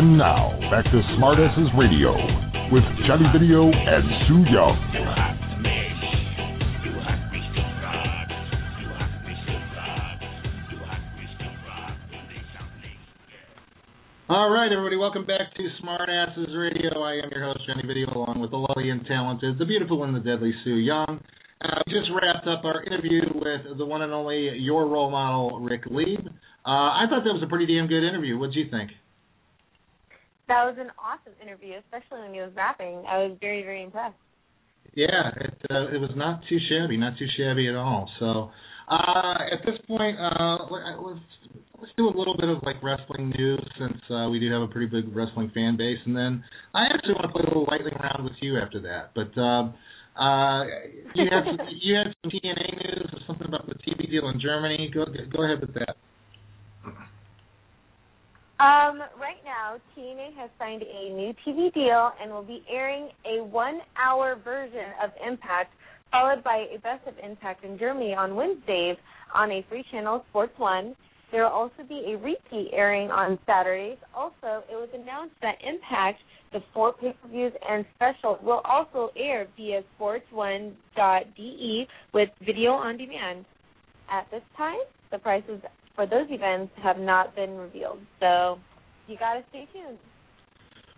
And 0.03 0.19
now, 0.19 0.59
back 0.69 0.83
to 0.83 0.99
Smartasses 1.15 1.79
Radio 1.79 2.11
with 2.75 2.83
Johnny 3.07 3.23
Video 3.31 3.71
and 3.71 4.03
Sue 4.27 4.43
Young. 4.51 4.75
All 14.29 14.51
right, 14.51 14.73
everybody, 14.73 14.97
welcome 14.97 15.25
back 15.25 15.55
to 15.55 15.69
Smart 15.81 16.09
Asses 16.09 16.49
Radio. 16.53 17.01
I 17.01 17.23
am 17.23 17.31
your 17.31 17.45
host, 17.45 17.61
Johnny 17.69 17.87
Video, 17.87 18.11
along 18.13 18.41
with 18.41 18.51
the 18.51 18.57
lovely 18.57 18.91
and 18.91 19.07
talented, 19.07 19.57
the 19.61 19.67
beautiful 19.67 20.03
and 20.03 20.17
the 20.17 20.19
deadly 20.19 20.53
Sue 20.65 20.79
Young. 20.79 21.21
Uh, 21.65 21.79
we 21.87 21.93
just 21.93 22.11
wrapped 22.11 22.49
up 22.49 22.65
our 22.65 22.83
interview 22.83 23.21
with 23.37 23.79
the 23.79 23.87
one 23.87 24.03
and 24.03 24.13
only 24.13 24.59
your 24.59 24.89
role 24.89 25.13
model, 25.13 25.61
Rick 25.61 25.83
Lieb. 25.87 26.27
Uh, 26.67 26.91
I 26.99 27.07
thought 27.09 27.23
that 27.23 27.39
was 27.39 27.45
a 27.47 27.49
pretty 27.49 27.67
damn 27.67 27.87
good 27.87 28.03
interview. 28.03 28.37
What 28.37 28.51
did 28.51 28.57
you 28.57 28.69
think? 28.69 28.91
That 30.53 30.69
was 30.69 30.77
an 30.77 30.93
awesome 31.01 31.33
interview, 31.41 31.81
especially 31.81 32.29
when 32.29 32.37
he 32.37 32.45
was 32.45 32.53
rapping. 32.53 33.09
I 33.09 33.25
was 33.25 33.41
very, 33.41 33.65
very 33.65 33.81
impressed. 33.83 34.21
Yeah, 34.93 35.33
it 35.41 35.57
uh, 35.73 35.89
it 35.89 35.97
was 35.97 36.13
not 36.13 36.45
too 36.45 36.61
shabby, 36.69 37.01
not 37.01 37.17
too 37.17 37.25
shabby 37.41 37.73
at 37.73 37.75
all. 37.75 38.05
So 38.21 38.53
uh, 38.85 39.49
at 39.49 39.65
this 39.65 39.81
point, 39.89 40.21
uh, 40.21 40.69
let's 40.69 41.25
let's 41.81 41.95
do 41.97 42.05
a 42.05 42.13
little 42.13 42.37
bit 42.37 42.53
of 42.53 42.61
like 42.69 42.77
wrestling 42.85 43.33
news 43.33 43.65
since 43.81 43.97
uh, 44.13 44.29
we 44.29 44.45
do 44.45 44.53
have 44.53 44.61
a 44.61 44.69
pretty 44.69 44.93
big 44.93 45.09
wrestling 45.17 45.49
fan 45.57 45.81
base, 45.81 46.05
and 46.05 46.13
then 46.13 46.45
I 46.77 46.85
actually 46.93 47.17
want 47.17 47.33
to 47.33 47.33
play 47.33 47.45
a 47.45 47.49
little 47.49 47.65
lightning 47.73 47.97
round 47.97 48.21
with 48.21 48.37
you 48.45 48.61
after 48.61 48.85
that. 48.85 49.17
But 49.17 49.33
um, 49.41 49.73
uh, 50.21 50.69
you 51.17 51.33
had 51.33 51.49
some, 51.49 51.65
you 51.81 51.97
had 51.97 52.13
some 52.21 52.29
TNA 52.29 52.69
news 52.77 53.09
or 53.09 53.21
something 53.25 53.49
about 53.49 53.73
the 53.73 53.81
TV 53.81 54.05
deal 54.05 54.29
in 54.29 54.37
Germany. 54.37 54.93
Go 54.93 55.09
go 55.09 55.49
ahead 55.49 55.65
with 55.65 55.73
that. 55.81 55.97
Um, 58.63 59.03
right 59.19 59.43
now, 59.45 59.79
TNA 59.97 60.37
has 60.37 60.49
signed 60.57 60.83
a 60.83 61.13
new 61.13 61.35
TV 61.45 61.75
deal 61.75 62.13
and 62.23 62.31
will 62.31 62.45
be 62.45 62.63
airing 62.71 63.09
a 63.27 63.43
one-hour 63.43 64.37
version 64.45 64.87
of 65.03 65.11
Impact, 65.27 65.75
followed 66.13 66.45
by 66.45 66.67
a 66.73 66.79
Best 66.79 67.05
of 67.09 67.15
Impact 67.21 67.65
in 67.65 67.77
Germany 67.77 68.15
on 68.15 68.37
Wednesdays 68.37 68.99
on 69.35 69.51
a 69.51 69.67
free 69.69 69.85
channel, 69.91 70.25
Sports 70.31 70.53
One. 70.59 70.95
There 71.33 71.43
will 71.43 71.51
also 71.51 71.83
be 71.89 72.15
a 72.15 72.19
repeat 72.19 72.71
airing 72.73 73.11
on 73.11 73.37
Saturdays. 73.47 73.99
Also, 74.15 74.63
it 74.71 74.77
was 74.77 74.91
announced 74.95 75.35
that 75.43 75.57
Impact, 75.67 76.21
the 76.53 76.61
four 76.73 76.93
pay-per-views 76.93 77.55
and 77.69 77.85
specials, 77.97 78.39
will 78.45 78.63
also 78.65 79.11
air 79.17 79.49
via 79.57 79.83
sports1.de 79.99 81.89
with 82.15 82.29
video 82.47 82.71
on 82.71 82.97
demand. 82.97 83.45
At 84.09 84.31
this 84.31 84.43
time, 84.57 84.79
the 85.11 85.19
prices 85.19 85.61
for 85.95 86.07
those 86.07 86.27
events 86.31 86.73
have 86.83 86.99
not 86.99 87.35
been 87.35 87.57
revealed, 87.57 87.99
so 88.21 88.59
you 89.07 89.17
gotta 89.19 89.43
stay 89.51 89.67
tuned. 89.73 89.99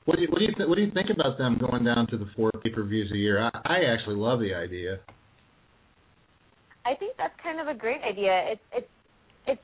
What 0.05 0.17
do 0.17 0.23
you 0.23 0.29
what 0.31 0.39
do 0.39 0.45
you 0.45 0.55
th- 0.55 0.69
what 0.69 0.77
do 0.77 0.83
you 0.83 0.91
think 0.93 1.09
about 1.11 1.39
them 1.39 1.59
going 1.59 1.85
down 1.85 2.07
to 2.09 2.19
the 2.19 2.27
four 2.37 2.51
pay-per-views 2.63 3.11
a 3.13 3.17
year? 3.17 3.43
I, 3.43 3.51
I 3.65 3.79
actually 3.93 4.17
love 4.17 4.41
the 4.41 4.55
idea. 4.55 5.01
I 6.85 6.95
think 6.95 7.17
that's 7.17 7.35
kind 7.43 7.61
of 7.61 7.69
a 7.69 7.79
great 7.79 8.03
idea. 8.03 8.53
It's 8.53 8.61
it's 8.73 8.93
it's 9.47 9.63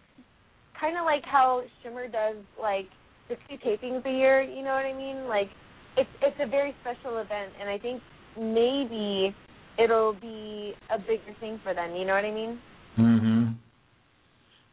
kind 0.80 0.96
of 0.96 1.04
like 1.04 1.24
how 1.24 1.62
Shimmer 1.82 2.08
does 2.08 2.36
like 2.60 2.88
60 3.28 3.58
tapings 3.58 4.04
a 4.06 4.10
year. 4.10 4.40
You 4.42 4.64
know 4.64 4.72
what 4.72 4.86
I 4.86 4.94
mean? 4.94 5.28
Like 5.28 5.48
it's 5.96 6.10
it's 6.22 6.36
a 6.40 6.46
very 6.46 6.74
special 6.80 7.18
event, 7.18 7.52
and 7.60 7.68
I 7.68 7.78
think 7.78 8.02
maybe 8.36 9.34
it'll 9.78 10.14
be 10.14 10.72
a 10.90 10.98
bigger 10.98 11.36
thing 11.38 11.60
for 11.62 11.74
them. 11.74 11.94
You 11.94 12.06
know 12.06 12.14
what 12.14 12.24
I 12.24 12.32
mean? 12.32 12.58
Mhm. 12.98 13.39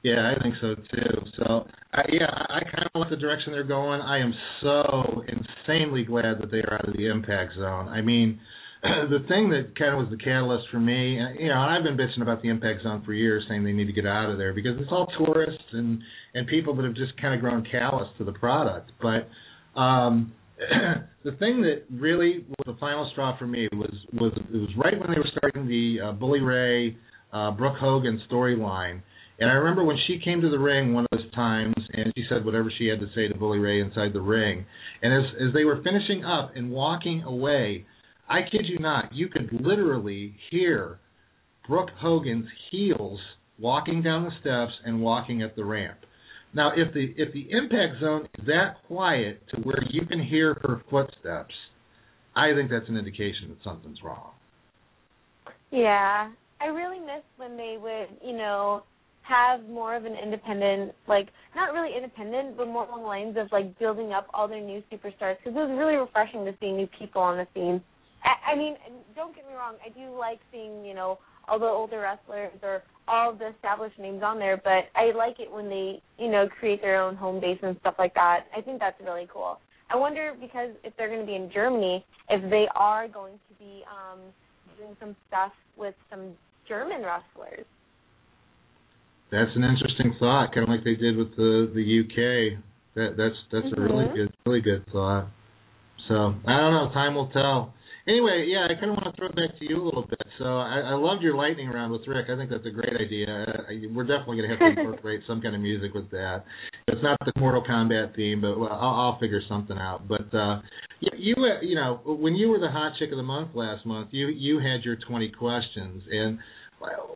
Yeah, 0.03 0.33
I 0.33 0.41
think 0.41 0.55
so 0.61 0.75
too. 0.75 1.21
So, 1.37 1.67
I, 1.93 2.01
yeah, 2.11 2.29
I 2.49 2.59
kind 2.63 2.89
of 2.93 3.01
like 3.01 3.09
the 3.09 3.17
direction 3.17 3.51
they're 3.51 3.63
going. 3.63 3.99
I 3.99 4.19
am 4.19 4.33
so 4.61 5.23
insanely 5.27 6.03
glad 6.03 6.39
that 6.41 6.51
they 6.51 6.59
are 6.59 6.75
out 6.75 6.87
of 6.87 6.95
the 6.95 7.07
impact 7.07 7.53
zone. 7.55 7.87
I 7.89 8.01
mean, 8.01 8.39
the 8.83 9.25
thing 9.27 9.49
that 9.49 9.77
kind 9.77 9.93
of 9.93 9.99
was 9.99 10.07
the 10.11 10.23
catalyst 10.23 10.65
for 10.71 10.79
me, 10.79 11.19
you 11.39 11.49
know, 11.49 11.59
I've 11.59 11.83
been 11.83 11.97
bitching 11.97 12.21
about 12.21 12.41
the 12.41 12.49
impact 12.49 12.83
zone 12.83 13.01
for 13.05 13.13
years, 13.13 13.43
saying 13.49 13.63
they 13.63 13.71
need 13.71 13.87
to 13.87 13.93
get 13.93 14.05
out 14.05 14.29
of 14.29 14.37
there 14.37 14.53
because 14.53 14.79
it's 14.79 14.91
all 14.91 15.07
tourists 15.25 15.63
and 15.73 15.99
and 16.33 16.47
people 16.47 16.75
that 16.75 16.85
have 16.85 16.95
just 16.95 17.19
kind 17.19 17.33
of 17.33 17.41
grown 17.41 17.65
callous 17.69 18.07
to 18.19 18.23
the 18.23 18.33
product. 18.33 18.91
But 19.01 19.79
um 19.79 20.33
the 21.23 21.31
thing 21.33 21.61
that 21.61 21.83
really 21.91 22.45
was 22.47 22.65
the 22.65 22.77
final 22.79 23.09
straw 23.11 23.37
for 23.37 23.47
me 23.47 23.67
was 23.73 23.93
was 24.13 24.33
it 24.35 24.57
was 24.57 24.69
right 24.77 24.99
when 24.99 25.09
they 25.11 25.17
were 25.17 25.29
starting 25.37 25.67
the 25.67 26.07
uh, 26.07 26.11
Bully 26.13 26.39
Ray, 26.39 26.97
uh, 27.33 27.51
Brooke 27.51 27.77
Hogan 27.79 28.21
storyline. 28.31 29.01
And 29.39 29.49
I 29.49 29.53
remember 29.53 29.83
when 29.83 29.97
she 30.07 30.19
came 30.23 30.41
to 30.41 30.49
the 30.49 30.57
ring 30.57 30.93
one 30.93 31.05
of 31.11 31.19
those 31.19 31.31
times, 31.33 31.75
and 31.93 32.11
she 32.15 32.25
said 32.27 32.43
whatever 32.43 32.71
she 32.75 32.87
had 32.87 32.99
to 32.99 33.07
say 33.13 33.27
to 33.27 33.37
Bully 33.37 33.59
Ray 33.59 33.81
inside 33.81 34.13
the 34.13 34.21
ring. 34.21 34.65
And 35.01 35.13
as 35.13 35.31
as 35.47 35.53
they 35.53 35.63
were 35.63 35.81
finishing 35.83 36.25
up 36.25 36.51
and 36.55 36.71
walking 36.71 37.21
away, 37.23 37.85
I 38.27 38.41
kid 38.41 38.65
you 38.65 38.79
not, 38.79 39.13
you 39.13 39.27
could 39.27 39.49
literally 39.51 40.35
hear 40.49 40.99
Brooke 41.67 41.91
Hogan's 41.99 42.47
heels 42.71 43.19
walking 43.59 44.01
down 44.01 44.23
the 44.23 44.31
steps 44.41 44.73
and 44.85 45.01
walking 45.01 45.43
up 45.43 45.55
the 45.55 45.65
ramp. 45.65 45.99
Now, 46.53 46.71
if 46.75 46.93
the 46.93 47.13
if 47.17 47.33
the 47.33 47.47
impact 47.51 48.01
zone 48.01 48.27
is 48.39 48.45
that 48.47 48.77
quiet 48.87 49.41
to 49.53 49.61
where 49.61 49.83
you 49.91 50.05
can 50.05 50.23
hear 50.23 50.55
her 50.63 50.81
footsteps, 50.89 51.53
I 52.35 52.53
think 52.53 52.71
that's 52.71 52.89
an 52.89 52.97
indication 52.97 53.49
that 53.49 53.57
something's 53.63 54.01
wrong. 54.03 54.31
Yeah, 55.71 56.31
I 56.61 56.65
really 56.65 56.99
miss 56.99 57.23
when 57.35 57.57
they 57.57 57.77
would, 57.79 58.07
you 58.25 58.35
know, 58.35 58.83
have 59.27 59.67
more 59.67 59.95
of 59.95 60.05
an 60.05 60.15
independent, 60.15 60.93
like 61.07 61.27
not 61.55 61.73
really 61.73 61.95
independent, 61.95 62.57
but 62.57 62.67
more 62.67 62.85
along 62.85 63.01
the 63.01 63.07
lines 63.07 63.37
of 63.37 63.51
like 63.51 63.77
building 63.79 64.13
up 64.13 64.27
all 64.33 64.47
their 64.47 64.61
new 64.61 64.81
superstars 64.91 65.37
because 65.37 65.55
it 65.55 65.59
was 65.59 65.75
really 65.77 65.95
refreshing 65.95 66.45
to 66.45 66.53
see 66.59 66.71
new 66.71 66.87
people 66.99 67.21
on 67.21 67.37
the 67.37 67.47
scene. 67.53 67.81
I, 68.23 68.53
I 68.53 68.55
mean, 68.55 68.75
don't 69.15 69.35
get 69.35 69.47
me 69.47 69.53
wrong, 69.53 69.75
I 69.85 69.89
do 69.89 70.17
like 70.17 70.39
seeing, 70.51 70.85
you 70.85 70.93
know, 70.93 71.19
all 71.47 71.59
the 71.59 71.65
older 71.65 72.01
wrestlers 72.01 72.51
or 72.61 72.83
all 73.07 73.33
the 73.33 73.49
established 73.49 73.97
names 73.99 74.21
on 74.23 74.37
there, 74.37 74.57
but 74.57 74.89
I 74.95 75.11
like 75.15 75.39
it 75.39 75.51
when 75.51 75.69
they, 75.69 76.01
you 76.17 76.29
know, 76.29 76.47
create 76.59 76.81
their 76.81 77.01
own 77.01 77.15
home 77.15 77.39
base 77.39 77.59
and 77.61 77.77
stuff 77.79 77.95
like 77.97 78.13
that. 78.15 78.45
I 78.55 78.61
think 78.61 78.79
that's 78.79 78.99
really 79.03 79.27
cool. 79.31 79.59
I 79.89 79.95
wonder 79.95 80.33
because 80.39 80.71
if 80.83 80.93
they're 80.97 81.07
going 81.07 81.21
to 81.21 81.25
be 81.25 81.35
in 81.35 81.49
Germany, 81.53 82.03
if 82.29 82.49
they 82.49 82.65
are 82.75 83.07
going 83.07 83.33
to 83.33 83.55
be 83.57 83.83
um 83.87 84.19
doing 84.77 84.95
some 84.99 85.15
stuff 85.27 85.51
with 85.77 85.95
some 86.09 86.33
German 86.67 87.01
wrestlers. 87.01 87.65
That's 89.31 89.51
an 89.55 89.63
interesting 89.63 90.15
thought, 90.19 90.53
kind 90.53 90.63
of 90.63 90.69
like 90.69 90.83
they 90.83 90.95
did 90.95 91.17
with 91.17 91.35
the 91.35 91.69
the 91.73 91.83
UK. 91.83 92.59
That 92.95 93.17
that's 93.17 93.35
that's 93.51 93.71
a 93.77 93.81
really 93.81 94.05
Mhm. 94.05 94.15
good 94.15 94.31
really 94.45 94.61
good 94.61 94.85
thought. 94.91 95.27
So 96.07 96.35
I 96.45 96.57
don't 96.57 96.71
know. 96.71 96.89
Time 96.93 97.15
will 97.15 97.27
tell. 97.27 97.73
Anyway, 98.07 98.45
yeah, 98.47 98.63
I 98.71 98.73
kind 98.79 98.91
of 98.91 98.95
want 98.95 99.13
to 99.13 99.19
throw 99.19 99.27
it 99.27 99.35
back 99.35 99.59
to 99.59 99.65
you 99.67 99.83
a 99.83 99.83
little 99.83 100.07
bit. 100.07 100.23
So 100.39 100.45
I, 100.45 100.79
I 100.79 100.93
loved 100.93 101.21
your 101.21 101.35
lightning 101.35 101.67
round 101.67 101.91
with 101.91 102.07
Rick. 102.07 102.27
I 102.29 102.37
think 102.37 102.49
that's 102.49 102.65
a 102.65 102.71
great 102.71 102.95
idea. 102.95 103.27
Uh, 103.27 103.73
we're 103.93 104.07
definitely 104.07 104.37
going 104.37 104.49
to 104.49 104.55
have 104.55 104.63
to 104.63 104.79
incorporate 104.79 105.23
some 105.27 105.41
kind 105.41 105.53
of 105.53 105.59
music 105.59 105.93
with 105.93 106.09
that. 106.11 106.45
It's 106.87 107.03
not 107.03 107.17
the 107.25 107.33
Mortal 107.37 107.61
Kombat 107.69 108.15
theme, 108.15 108.39
but 108.39 108.57
well, 108.57 108.71
I'll, 108.71 109.11
I'll 109.11 109.19
figure 109.19 109.41
something 109.49 109.77
out. 109.77 110.07
But 110.07 110.33
uh, 110.33 110.61
you, 111.01 111.11
you, 111.17 111.35
uh, 111.43 111.59
you 111.61 111.75
know, 111.75 111.99
when 112.05 112.35
you 112.35 112.47
were 112.47 112.59
the 112.59 112.71
hot 112.71 112.93
chick 112.97 113.11
of 113.11 113.17
the 113.17 113.23
month 113.23 113.49
last 113.53 113.85
month, 113.85 114.07
you 114.11 114.27
you 114.27 114.59
had 114.59 114.85
your 114.85 114.95
20 114.95 115.29
questions, 115.37 116.01
and 116.09 116.39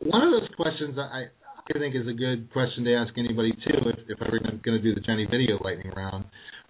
one 0.02 0.22
of 0.22 0.30
those 0.30 0.48
questions 0.56 0.98
I 0.98 1.28
I 1.74 1.78
think 1.78 1.94
is 1.94 2.08
a 2.08 2.12
good 2.12 2.52
question 2.52 2.84
to 2.84 2.94
ask 2.94 3.12
anybody 3.16 3.52
too. 3.52 3.78
If 3.86 3.98
if 4.08 4.18
I 4.20 4.30
were 4.30 4.40
going 4.40 4.60
to 4.60 4.78
do 4.78 4.94
the 4.94 5.00
Johnny 5.00 5.26
Video 5.30 5.58
lightning 5.64 5.92
round, 5.96 6.24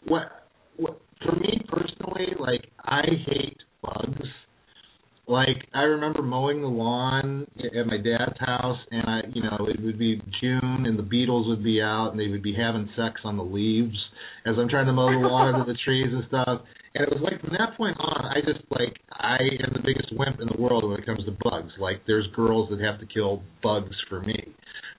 what 0.06 0.46
what 0.76 1.00
for 1.24 1.34
me 1.36 1.60
personally, 1.68 2.34
like 2.38 2.64
I 2.84 3.02
hate 3.26 3.58
bugs. 3.82 4.26
Like 5.26 5.66
I 5.74 5.82
remember 5.82 6.22
mowing 6.22 6.60
the 6.60 6.68
lawn 6.68 7.46
at 7.58 7.86
my 7.86 7.96
dad's 7.96 8.38
house, 8.38 8.78
and 8.90 9.02
I, 9.06 9.20
you 9.32 9.42
know, 9.42 9.66
it 9.68 9.82
would 9.82 9.98
be 9.98 10.20
June, 10.40 10.84
and 10.86 10.98
the 10.98 11.02
beetles 11.02 11.48
would 11.48 11.64
be 11.64 11.80
out, 11.80 12.10
and 12.10 12.20
they 12.20 12.28
would 12.28 12.42
be 12.42 12.54
having 12.54 12.88
sex 12.96 13.20
on 13.24 13.36
the 13.36 13.44
leaves 13.44 13.96
as 14.46 14.54
I'm 14.58 14.68
trying 14.68 14.86
to 14.86 14.92
mow 14.92 15.10
the 15.10 15.26
lawn 15.26 15.54
under 15.54 15.72
the 15.72 15.78
trees 15.84 16.08
and 16.12 16.24
stuff. 16.28 16.62
And 16.94 17.06
it 17.06 17.10
was 17.10 17.22
like 17.22 17.40
from 17.40 17.54
that 17.58 17.76
point 17.76 17.96
on, 17.98 18.26
I 18.26 18.40
just 18.40 18.64
like 18.70 18.98
I 19.10 19.38
am 19.66 19.72
the 19.72 19.82
biggest 19.84 20.12
wimp 20.12 20.40
in 20.40 20.48
the 20.48 20.60
world 20.60 20.88
when 20.88 20.98
it 20.98 21.06
comes 21.06 21.24
to 21.24 21.34
bugs. 21.42 21.72
Like 21.80 22.02
there's 22.06 22.26
girls 22.36 22.68
that 22.70 22.80
have 22.80 23.00
to 23.00 23.06
kill 23.06 23.42
bugs 23.62 23.96
for 24.08 24.20
me. 24.20 24.54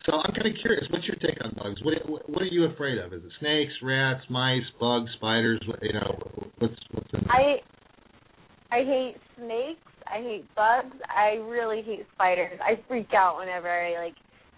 So 0.05 0.11
I'm 0.13 0.33
kind 0.33 0.47
of 0.47 0.61
curious. 0.61 0.83
What's 0.89 1.05
your 1.05 1.15
take 1.15 1.39
on 1.43 1.53
bugs? 1.55 1.81
What 1.83 2.29
what 2.29 2.41
are 2.41 2.51
you 2.51 2.65
afraid 2.65 2.97
of? 2.97 3.13
Is 3.13 3.23
it 3.23 3.31
snakes, 3.39 3.71
rats, 3.81 4.23
mice, 4.29 4.67
bugs, 4.79 5.09
spiders? 5.15 5.61
What, 5.65 5.79
you 5.81 5.93
know, 5.93 6.19
what's 6.59 6.75
what's 6.91 7.07
in 7.13 7.21
I 7.29 7.63
I 8.71 8.83
hate 8.83 9.15
snakes. 9.37 9.87
I 10.05 10.17
hate 10.17 10.45
bugs. 10.55 10.95
I 11.07 11.35
really 11.47 11.81
hate 11.83 12.05
spiders. 12.15 12.59
I 12.61 12.81
freak 12.87 13.13
out 13.15 13.37
whenever 13.37 13.69
I 13.69 14.03
like 14.03 14.15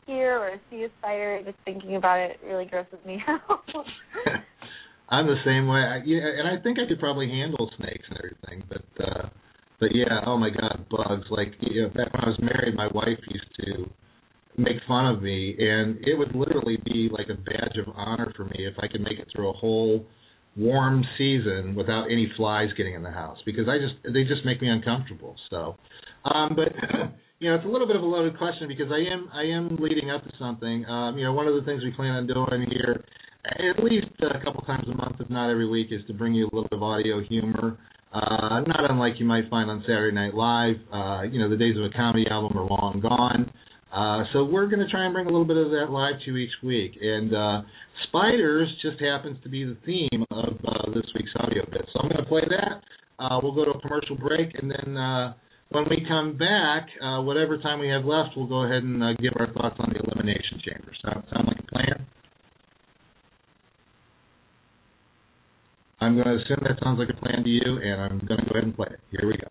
hear 0.08 0.38
or 0.40 0.56
see 0.72 0.84
a 0.84 0.90
spider. 0.98 1.42
Just 1.46 1.58
thinking 1.64 1.96
about 1.96 2.20
it 2.20 2.40
really 2.44 2.66
grosses 2.66 3.00
me 3.06 3.22
out. 3.28 3.64
I'm 5.10 5.28
the 5.28 5.38
same 5.46 5.68
way. 5.68 5.82
I, 5.82 6.02
yeah, 6.04 6.26
and 6.40 6.48
I 6.48 6.62
think 6.64 6.80
I 6.80 6.88
could 6.90 7.00
probably 7.00 7.30
handle 7.30 7.70
snakes 7.78 8.06
and 8.10 8.18
everything, 8.18 8.64
but 8.68 9.06
uh 9.06 9.30
but 9.80 9.90
yeah, 9.94 10.22
oh 10.26 10.38
my 10.38 10.50
god, 10.50 10.88
bugs. 10.90 11.28
Like 11.30 11.54
you 11.60 11.84
know, 11.84 11.90
back 11.90 12.12
when 12.14 12.24
I 12.24 12.30
was 12.30 12.40
married, 12.40 12.76
my 12.76 12.88
wife 12.88 13.20
used 13.30 13.54
to 13.60 13.86
make 14.58 14.78
fun 14.88 15.06
of 15.08 15.22
me, 15.22 15.56
and 15.60 15.98
it 16.06 16.18
would 16.18 16.36
literally 16.36 16.78
be 16.86 17.10
like 17.12 17.28
a 17.30 17.36
badge 17.36 17.78
of 17.78 17.94
honor 17.96 18.32
for 18.36 18.46
me 18.46 18.66
if 18.66 18.76
I 18.80 18.88
could 18.88 19.02
make 19.02 19.20
it 19.20 19.28
through 19.34 19.50
a 19.50 19.54
whole 19.54 20.06
warm 20.58 21.04
season 21.18 21.76
without 21.76 22.06
any 22.06 22.32
flies 22.38 22.70
getting 22.78 22.94
in 22.94 23.04
the 23.04 23.12
house 23.12 23.38
because 23.46 23.68
I 23.68 23.78
just 23.78 24.14
they 24.14 24.24
just 24.24 24.46
make 24.46 24.62
me 24.62 24.70
uncomfortable. 24.70 25.36
So, 25.50 25.76
um, 26.24 26.56
but 26.56 26.70
you 27.40 27.50
know, 27.50 27.56
it's 27.56 27.66
a 27.66 27.68
little 27.68 27.88
bit 27.88 27.96
of 27.96 28.04
a 28.04 28.06
loaded 28.06 28.38
question 28.38 28.68
because 28.68 28.88
I 28.92 29.14
am 29.14 29.30
I 29.34 29.44
am 29.44 29.78
leading 29.80 30.10
up 30.12 30.24
to 30.24 30.32
something. 30.40 30.86
Um, 30.86 31.18
you 31.18 31.26
know, 31.26 31.34
one 31.34 31.48
of 31.48 31.56
the 31.56 31.62
things 31.62 31.84
we 31.84 31.92
plan 31.92 32.12
on 32.12 32.28
doing 32.28 32.66
here, 32.72 33.04
at 33.46 33.84
least 33.84 34.08
a 34.22 34.44
couple 34.44 34.62
times 34.62 34.88
a 34.92 34.96
month, 34.96 35.18
if 35.20 35.30
not 35.30 35.50
every 35.50 35.68
week, 35.68 35.88
is 35.92 36.02
to 36.08 36.14
bring 36.14 36.34
you 36.34 36.46
a 36.46 36.52
little 36.56 36.70
bit 36.70 36.78
of 36.78 36.84
audio 36.84 37.22
humor. 37.24 37.78
Uh, 38.14 38.62
not 38.66 38.90
unlike 38.90 39.14
you 39.20 39.26
might 39.26 39.50
find 39.50 39.70
on 39.70 39.82
Saturday 39.82 40.16
Night 40.16 40.34
Live. 40.34 40.78
Uh, 40.94 41.24
you 41.24 41.38
know, 41.38 41.50
the 41.50 41.58
days 41.58 41.76
of 41.76 41.84
a 41.84 41.90
comedy 41.90 42.26
album 42.32 42.58
are 42.58 42.66
long 42.66 43.02
gone. 43.02 43.52
Uh, 43.96 44.24
so 44.34 44.44
we're 44.44 44.68
going 44.68 44.84
to 44.84 44.92
try 44.92 45.06
and 45.06 45.14
bring 45.14 45.26
a 45.26 45.30
little 45.30 45.48
bit 45.48 45.56
of 45.56 45.72
that 45.72 45.88
live 45.90 46.20
to 46.26 46.32
you 46.32 46.38
each 46.38 46.52
week. 46.62 46.98
And 47.00 47.34
uh, 47.34 47.62
spiders 48.10 48.68
just 48.82 49.00
happens 49.02 49.38
to 49.44 49.50
be 49.50 49.64
the 49.64 49.78
theme 49.86 50.26
of 50.32 50.60
uh, 50.68 50.92
this 50.94 51.06
week's 51.16 51.32
audio 51.40 51.64
bit. 51.72 51.88
So 51.94 52.02
I'm 52.02 52.10
going 52.10 52.22
to 52.22 52.28
play 52.28 52.44
that. 52.50 52.84
Uh, 53.24 53.40
we'll 53.42 53.56
go 53.56 53.64
to 53.64 53.72
a 53.72 53.80
commercial 53.80 54.18
break, 54.18 54.52
and 54.60 54.70
then 54.70 54.98
uh, 54.98 55.34
when 55.70 55.86
we 55.90 56.06
come 56.06 56.38
back, 56.38 56.90
whatever 57.24 57.58
time 57.58 57.80
we 57.80 57.88
have 57.88 58.04
left, 58.04 58.36
we'll 58.36 58.48
go 58.52 58.66
ahead 58.66 58.84
and 58.84 59.00
give 59.20 59.32
our 59.40 59.48
thoughts 59.54 59.78
on 59.80 59.94
the 59.94 60.00
elimination 60.04 60.60
chamber. 60.68 60.92
Sound, 61.02 61.24
sound 61.32 61.48
like 61.48 61.60
a 61.60 61.68
plan? 61.72 62.06
I'm 66.02 66.16
going 66.16 66.28
to 66.28 66.36
assume 66.44 66.68
that 66.68 66.78
sounds 66.84 67.00
like 67.00 67.08
a 67.10 67.20
plan 67.20 67.46
to 67.46 67.50
you, 67.50 67.80
and 67.82 68.02
I'm 68.02 68.20
going 68.28 68.44
to 68.44 68.46
go 68.46 68.52
ahead 68.52 68.66
and 68.66 68.76
play 68.76 68.88
it. 68.92 69.00
Here 69.12 69.26
we 69.26 69.38
go. 69.38 69.48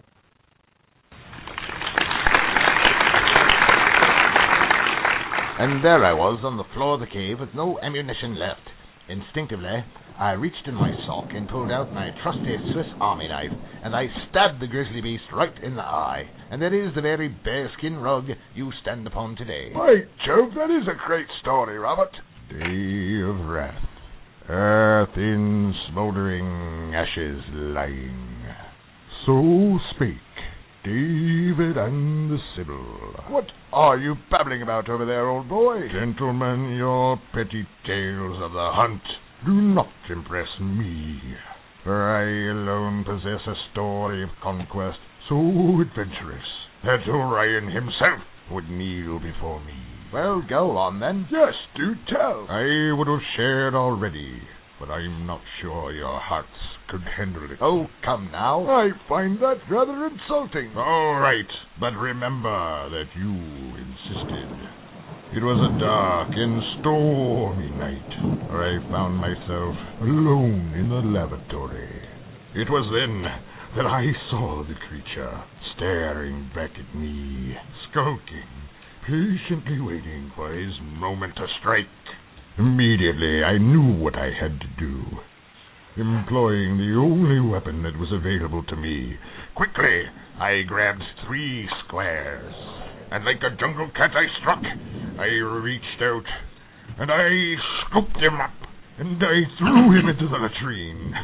And 5.57 5.85
there 5.85 6.05
I 6.05 6.13
was 6.13 6.41
on 6.43 6.57
the 6.57 6.67
floor 6.75 6.95
of 6.95 7.01
the 7.01 7.07
cave 7.07 7.39
with 7.39 7.55
no 7.55 7.79
ammunition 7.79 8.35
left. 8.35 8.67
Instinctively, 9.09 9.85
I 10.19 10.33
reached 10.33 10.67
in 10.67 10.75
my 10.75 10.91
sock 11.07 11.31
and 11.31 11.49
pulled 11.49 11.71
out 11.71 11.93
my 11.93 12.11
trusty 12.25 12.57
Swiss 12.73 12.91
Army 13.01 13.29
knife, 13.29 13.55
and 13.85 13.95
I 13.95 14.07
stabbed 14.29 14.61
the 14.61 14.67
grizzly 14.67 15.01
beast 15.01 15.31
right 15.33 15.55
in 15.63 15.77
the 15.77 15.83
eye. 15.83 16.25
And 16.51 16.61
that 16.61 16.73
is 16.73 16.93
the 16.97 17.03
very 17.03 17.29
bearskin 17.29 17.99
rug 17.99 18.25
you 18.57 18.73
stand 18.83 19.07
upon 19.07 19.37
today. 19.37 19.71
By 19.73 20.03
Jove, 20.27 20.55
that 20.57 20.71
is 20.75 20.89
a 20.89 21.07
great 21.07 21.29
story, 21.41 21.79
Robert. 21.79 22.11
Day 22.51 23.23
of 23.23 23.47
wrath. 23.47 23.83
Earth 24.49 25.17
in 25.17 25.73
smouldering 25.89 26.97
ashes 26.97 27.43
lying. 27.55 28.43
So 29.25 29.79
spake 29.95 30.34
David 30.85 31.79
and 31.79 32.31
the 32.31 32.37
Sibyl. 32.55 33.15
What 33.31 33.47
are 33.73 33.97
you 33.97 34.17
babbling 34.31 34.61
about 34.61 34.91
over 34.91 35.07
there, 35.07 35.31
old 35.31 35.49
boy? 35.49 35.81
Gentlemen, 35.91 36.77
your 36.77 37.17
petty 37.33 37.67
tales 37.87 38.37
of 38.43 38.53
the 38.53 38.71
hunt 38.75 39.01
do 39.47 39.53
not 39.53 39.89
impress 40.11 40.49
me. 40.61 41.19
For 41.85 41.97
I 42.13 42.53
alone 42.53 43.03
possess 43.03 43.41
a 43.47 43.55
story 43.73 44.25
of 44.25 44.29
conquest 44.43 44.99
so 45.31 45.37
adventurous 45.81 46.45
that 46.85 47.09
Orion 47.09 47.71
himself 47.71 48.21
would 48.51 48.69
kneel 48.69 49.19
before 49.21 49.65
me. 49.65 49.81
Well, 50.13 50.43
go 50.47 50.77
on 50.77 51.01
then. 51.01 51.27
Yes, 51.33 51.55
do 51.79 51.95
tell. 52.13 52.47
I 52.51 52.93
would 52.93 53.09
have 53.09 53.25
shared 53.39 53.75
already, 53.75 54.43
but 54.79 54.91
I'm 54.91 55.27
not 55.27 55.41
sure 55.63 55.93
your 55.93 56.21
hearts 56.21 56.74
could 56.89 57.03
handle 57.17 57.45
it. 57.51 57.59
Oh, 57.61 57.87
come 58.05 58.31
now. 58.33 58.67
I 58.67 58.91
find 59.09 59.39
that 59.41 59.59
rather 59.71 60.07
insulting. 60.07 60.77
All 60.77 61.21
right, 61.21 61.49
but 61.81 61.93
remember 61.95 62.91
that 62.91 63.09
you 63.17 63.33
insisted. 63.33 64.51
It 65.35 65.43
was 65.43 65.59
a 65.59 65.81
dark 65.81 66.31
and 66.31 66.63
stormy 66.79 67.71
night, 67.75 68.51
where 68.51 68.63
I 68.63 68.91
found 68.91 69.17
myself 69.17 69.75
alone 70.01 70.75
in 70.79 70.89
the 70.89 71.03
lavatory. 71.03 72.09
It 72.55 72.71
was 72.71 72.87
then 72.95 73.23
that 73.75 73.87
I 73.87 74.13
saw 74.31 74.63
the 74.63 74.79
creature 74.89 75.43
staring 75.75 76.51
back 76.55 76.71
at 76.79 76.95
me, 76.95 77.57
skulking, 77.91 78.47
patiently 79.03 79.81
waiting 79.81 80.31
for 80.37 80.53
his 80.53 80.75
moment 80.81 81.35
to 81.37 81.47
strike. 81.59 81.91
Immediately 82.57 83.43
I 83.43 83.59
knew 83.59 83.99
what 83.99 84.15
I 84.15 84.31
had 84.31 84.61
to 84.61 84.69
do. 84.79 85.03
Employing 85.97 86.77
the 86.77 86.99
only 86.99 87.39
weapon 87.39 87.85
that 87.85 87.97
was 87.97 88.11
available 88.11 88.65
to 88.65 88.75
me, 88.75 89.17
quickly 89.55 90.03
I 90.41 90.63
grabbed 90.67 91.05
three 91.25 91.69
squares, 91.87 92.53
and 93.13 93.25
like 93.25 93.41
a 93.47 93.55
jungle 93.61 93.89
cat 93.95 94.11
I 94.11 94.27
struck. 94.41 94.59
I 95.21 95.27
reached 95.63 96.03
out, 96.03 96.25
and 96.99 97.13
I 97.13 97.55
scooped 97.87 98.17
him 98.17 98.41
up, 98.41 98.51
and 98.99 99.23
I 99.23 99.43
threw 99.57 99.97
him 99.97 100.09
into 100.09 100.27
the 100.27 100.37
latrine. 100.37 101.15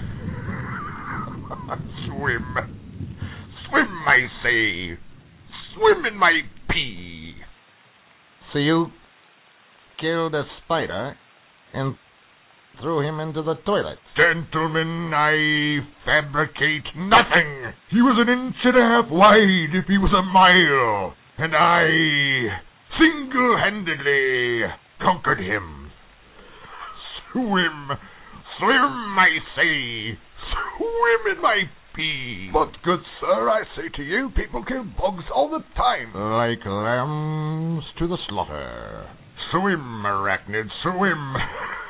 Swim. 2.06 2.54
Swim, 3.68 4.04
I 4.06 4.26
say. 4.44 4.98
Swim 5.74 6.06
in 6.06 6.16
my 6.16 6.42
pee. 6.70 7.34
So 8.52 8.60
you 8.60 8.86
killed 10.00 10.36
a 10.36 10.44
spider 10.62 11.16
and 11.74 11.96
threw 12.80 13.06
him 13.06 13.20
into 13.20 13.42
the 13.42 13.54
toilet. 13.66 13.98
Gentlemen, 14.16 15.12
I 15.14 15.80
fabricate 16.04 16.86
nothing. 16.96 17.72
He 17.90 18.00
was 18.00 18.16
an 18.18 18.32
inch 18.32 18.56
and 18.64 18.76
a 18.76 18.80
half 18.80 19.10
wide 19.10 19.74
if 19.74 19.86
he 19.86 19.98
was 19.98 20.12
a 20.12 20.24
mile, 20.24 21.14
and 21.38 21.54
I 21.54 22.48
single-handedly 22.98 24.62
conquered 25.00 25.40
him. 25.40 25.90
Swim, 27.32 27.90
swim, 28.58 29.18
I 29.18 29.38
say, 29.56 30.18
swim 30.50 31.36
in 31.36 31.42
my 31.42 31.62
pee. 31.94 32.50
But, 32.52 32.72
good 32.84 33.00
sir, 33.20 33.48
I 33.48 33.62
say 33.76 33.88
to 33.96 34.02
you, 34.02 34.30
people 34.36 34.64
kill 34.64 34.84
bugs 34.84 35.24
all 35.34 35.50
the 35.50 35.64
time. 35.76 36.12
Like 36.14 36.64
lambs 36.64 37.84
to 37.98 38.08
the 38.08 38.18
slaughter. 38.28 39.08
Swim, 39.52 40.02
arachnid, 40.04 40.68
swim. 40.82 41.34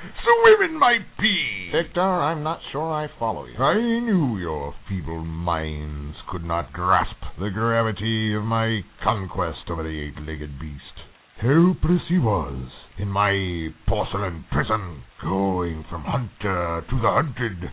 swim 0.00 0.70
in 0.70 0.78
might 0.78 1.06
be. 1.18 1.70
Victor, 1.72 2.00
I'm 2.00 2.42
not 2.42 2.60
sure 2.72 2.90
I 2.92 3.08
follow 3.18 3.44
you. 3.44 3.56
I 3.58 3.74
knew 4.00 4.38
your 4.38 4.74
feeble 4.88 5.24
minds 5.24 6.16
could 6.30 6.44
not 6.44 6.72
grasp 6.72 7.16
the 7.38 7.50
gravity 7.50 8.34
of 8.34 8.44
my 8.44 8.80
conquest 9.04 9.70
over 9.70 9.82
the 9.82 9.88
eight-legged 9.88 10.58
beast. 10.58 10.96
Helpless 11.40 12.02
he 12.08 12.18
was 12.18 12.68
in 12.98 13.08
my 13.08 13.68
porcelain 13.88 14.44
prison, 14.52 15.02
going 15.22 15.84
from 15.88 16.02
hunter 16.04 16.82
to 16.88 16.96
the 16.96 17.10
hunted, 17.10 17.70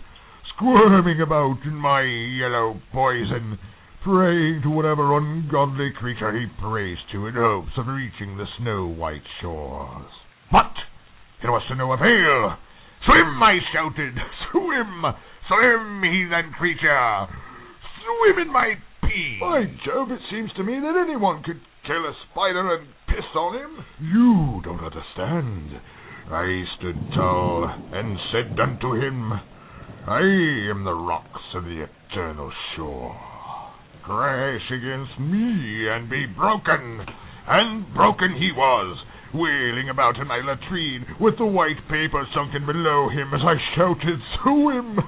squirming 0.55 1.21
about 1.21 1.57
in 1.65 1.75
my 1.75 2.01
yellow 2.01 2.79
poison, 2.93 3.59
praying 4.03 4.61
to 4.63 4.69
whatever 4.69 5.17
ungodly 5.17 5.91
creature 5.99 6.31
he 6.31 6.45
prays 6.61 6.97
to 7.11 7.27
in 7.27 7.35
hopes 7.35 7.71
of 7.77 7.87
reaching 7.87 8.37
the 8.37 8.45
snow-white 8.57 9.25
shores. 9.41 10.11
But 10.51 10.71
it 11.43 11.47
was 11.47 11.61
to 11.69 11.75
no 11.75 11.91
avail. 11.93 12.57
Swim, 13.05 13.43
I 13.43 13.59
shouted. 13.73 14.13
Swim! 14.51 15.05
Swim, 15.47 16.01
heathen 16.03 16.51
creature! 16.57 17.27
Swim 18.01 18.47
in 18.47 18.51
my 18.51 18.73
pee! 19.03 19.37
By 19.39 19.65
Jove, 19.85 20.11
it 20.11 20.21
seems 20.31 20.51
to 20.57 20.63
me 20.63 20.79
that 20.79 20.97
anyone 20.97 21.43
could 21.43 21.61
kill 21.85 22.03
a 22.03 22.13
spider 22.29 22.75
and 22.75 22.87
piss 23.07 23.25
on 23.35 23.53
him. 23.55 23.85
You 24.01 24.61
don't 24.63 24.83
understand. 24.83 25.79
I 26.29 26.63
stood 26.77 26.99
tall 27.15 27.69
and 27.93 28.17
said 28.31 28.59
unto 28.59 28.93
him, 28.99 29.31
I 30.07 30.19
am 30.71 30.83
the 30.83 30.93
rocks 30.93 31.55
of 31.55 31.63
the 31.63 31.85
eternal 31.85 32.51
shore. 32.75 33.15
Crash 34.03 34.71
against 34.71 35.19
me 35.19 35.87
and 35.89 36.09
be 36.09 36.25
broken. 36.25 37.05
And 37.47 37.93
broken 37.93 38.35
he 38.35 38.51
was, 38.51 38.97
wailing 39.33 39.89
about 39.89 40.17
in 40.17 40.27
my 40.27 40.41
latrine 40.43 41.05
with 41.19 41.37
the 41.37 41.45
white 41.45 41.79
paper 41.89 42.25
sunken 42.33 42.65
below 42.65 43.09
him 43.09 43.33
as 43.33 43.41
I 43.43 43.55
shouted, 43.75 44.19
Swim! 44.43 44.99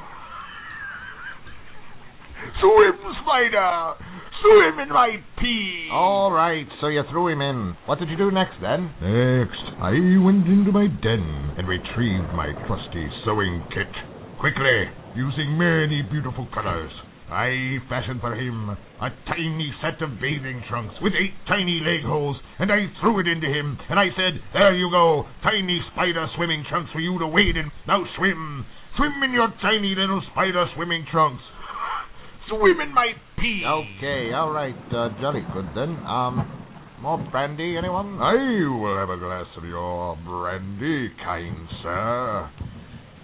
Swim, 2.61 2.97
spider! 3.23 3.93
Swim 4.41 4.79
in 4.79 4.89
my 4.89 5.17
pee! 5.39 5.89
All 5.91 6.31
right, 6.31 6.67
so 6.79 6.87
you 6.87 7.03
threw 7.11 7.27
him 7.27 7.41
in. 7.41 7.75
What 7.85 7.99
did 7.99 8.09
you 8.09 8.17
do 8.17 8.31
next 8.31 8.55
then? 8.61 8.91
Next, 9.01 9.63
I 9.79 9.91
went 10.23 10.47
into 10.47 10.71
my 10.71 10.87
den 10.87 11.53
and 11.57 11.67
retrieved 11.67 12.31
my 12.33 12.53
trusty 12.67 13.07
sewing 13.25 13.63
kit. 13.73 13.91
Quickly, 14.39 14.87
using 15.15 15.57
many 15.57 16.01
beautiful 16.01 16.47
colors, 16.53 16.91
I 17.31 17.77
fashioned 17.88 18.22
for 18.22 18.34
him 18.34 18.69
a 18.69 19.10
tiny 19.27 19.73
set 19.81 20.01
of 20.01 20.19
bathing 20.19 20.64
trunks 20.68 20.95
with 21.01 21.14
eight 21.14 21.34
tiny 21.47 21.80
leg 21.85 22.03
holes, 22.03 22.38
and 22.57 22.72
I 22.72 22.89
threw 23.01 23.19
it 23.19 23.27
into 23.27 23.47
him, 23.47 23.77
and 23.89 23.99
I 23.99 24.10
said, 24.18 24.41
There 24.53 24.73
you 24.73 24.89
go, 24.89 25.26
tiny 25.43 25.80
spider 25.93 26.26
swimming 26.35 26.65
trunks 26.69 26.91
for 26.91 26.99
you 26.99 27.18
to 27.19 27.27
wade 27.27 27.56
in. 27.56 27.72
Now 27.88 28.03
swim, 28.18 28.65
swim 28.97 29.14
in 29.23 29.31
your 29.31 29.53
tiny 29.61 29.93
little 29.95 30.22
spider 30.31 30.65
swimming 30.76 31.06
trunks. 31.11 31.43
Swim 32.49 32.81
in 32.81 32.93
my 32.93 33.14
pee. 33.38 33.61
Okay, 33.64 34.34
all 34.34 34.49
right, 34.49 34.73
uh, 34.91 35.10
jolly 35.22 35.45
good 35.53 35.69
then. 35.76 36.01
Um, 36.07 36.65
more 36.99 37.19
brandy, 37.31 37.77
anyone? 37.77 38.19
I 38.19 38.34
will 38.73 38.97
have 38.97 39.10
a 39.10 39.18
glass 39.18 39.45
of 39.56 39.64
your 39.64 40.18
brandy, 40.26 41.14
kind 41.23 41.68
sir. 41.84 42.49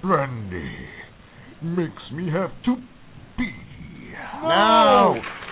Brandy. 0.01 0.71
makes 1.63 2.11
me 2.13 2.29
have 2.31 2.51
to 2.65 2.75
pee. 3.37 3.64
No. 4.33 5.21
Oh. 5.21 5.44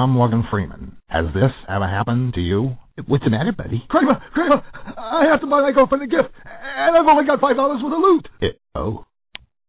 I'm 0.00 0.16
Logan 0.16 0.44
Freeman. 0.50 0.96
Has 1.08 1.26
this 1.34 1.52
ever 1.68 1.84
happened 1.86 2.32
to 2.32 2.40
you? 2.40 2.72
What's 3.04 3.22
the 3.22 3.28
matter, 3.28 3.52
buddy? 3.52 3.84
Kramer, 3.90 4.16
Kramer, 4.32 4.64
I 4.96 5.28
have 5.30 5.42
to 5.42 5.46
buy 5.46 5.60
my 5.60 5.72
girlfriend 5.72 6.04
a 6.04 6.06
gift, 6.06 6.32
and 6.40 6.96
I've 6.96 7.04
only 7.04 7.26
got 7.26 7.38
five 7.38 7.56
dollars 7.56 7.84
worth 7.84 7.92
of 7.92 8.00
loot. 8.00 8.24
Eh, 8.40 8.56
oh, 8.74 9.04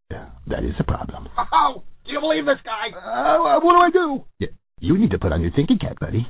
yeah, 0.10 0.30
that 0.48 0.64
is 0.64 0.72
a 0.80 0.86
problem. 0.86 1.28
Oh, 1.52 1.84
do 2.06 2.14
you 2.14 2.22
believe 2.22 2.46
this 2.46 2.64
guy? 2.64 2.96
Uh, 2.96 3.60
what 3.60 3.76
do 3.76 3.80
I 3.84 3.90
do? 3.92 4.24
Yeah, 4.40 4.56
you 4.80 4.98
need 4.98 5.12
to 5.12 5.20
put 5.20 5.34
on 5.34 5.42
your 5.42 5.52
thinking 5.52 5.80
cap, 5.80 6.00
buddy. 6.00 6.26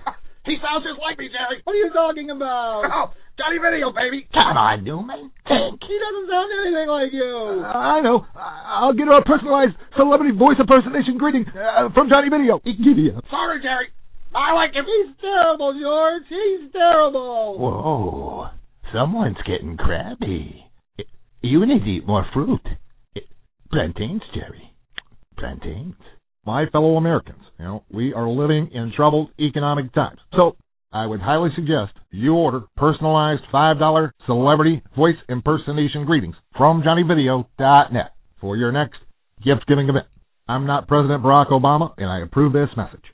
He 0.45 0.57
sounds 0.57 0.81
just 0.81 0.97
like 0.97 1.19
me, 1.19 1.29
Jerry. 1.29 1.61
What 1.63 1.73
are 1.73 1.85
you 1.85 1.93
talking 1.93 2.31
about? 2.31 2.89
Oh, 2.89 3.13
Johnny 3.37 3.61
Video, 3.61 3.93
baby. 3.93 4.25
Come 4.33 4.57
on, 4.57 4.83
Newman. 4.83 5.29
Think. 5.45 5.77
He 5.85 5.95
doesn't 6.01 6.25
sound 6.25 6.49
anything 6.65 6.89
like 6.89 7.13
you. 7.13 7.61
I 7.61 8.01
know. 8.01 8.25
I'll 8.71 8.93
get 8.93 9.07
her 9.07 9.17
a 9.19 9.23
personalized 9.23 9.75
celebrity 9.97 10.37
voice 10.37 10.55
impersonation 10.57 11.17
greeting 11.17 11.45
uh, 11.49 11.89
from 11.93 12.07
Johnny 12.07 12.29
Video. 12.29 12.59
Giddy 12.63 13.11
up. 13.15 13.25
Sorry, 13.29 13.61
Jerry. 13.61 13.87
I 14.33 14.53
like 14.53 14.73
him. 14.73 14.85
He's 14.85 15.13
terrible, 15.19 15.77
George. 15.77 16.23
He's 16.29 16.71
terrible. 16.71 17.57
Whoa, 17.59 18.47
someone's 18.93 19.37
getting 19.45 19.75
crabby. 19.75 20.65
You 21.41 21.65
need 21.65 21.83
to 21.83 21.89
eat 21.89 22.07
more 22.07 22.25
fruit. 22.33 22.61
Plantains, 23.71 24.21
Jerry. 24.33 24.73
Plantains. 25.37 25.95
My 26.45 26.65
fellow 26.71 26.95
Americans, 26.95 27.43
you 27.59 27.65
know, 27.65 27.83
we 27.91 28.13
are 28.13 28.29
living 28.29 28.69
in 28.73 28.93
troubled 28.95 29.31
economic 29.39 29.93
times. 29.93 30.19
So, 30.35 30.55
I 30.93 31.05
would 31.05 31.21
highly 31.21 31.49
suggest 31.55 31.93
you 32.09 32.33
order 32.33 32.61
personalized 32.77 33.43
$5 33.53 34.11
celebrity 34.25 34.81
voice 34.95 35.15
impersonation 35.29 36.05
greetings 36.05 36.35
from 36.57 36.83
JohnnyVideo.net 36.83 38.11
for 38.41 38.57
your 38.57 38.71
next 38.71 38.97
gift 39.45 39.67
giving 39.67 39.87
event. 39.87 40.07
I'm 40.49 40.65
not 40.65 40.87
President 40.87 41.23
Barack 41.23 41.49
Obama, 41.51 41.93
and 41.97 42.09
I 42.09 42.21
approve 42.21 42.51
this 42.51 42.69
message. 42.75 43.05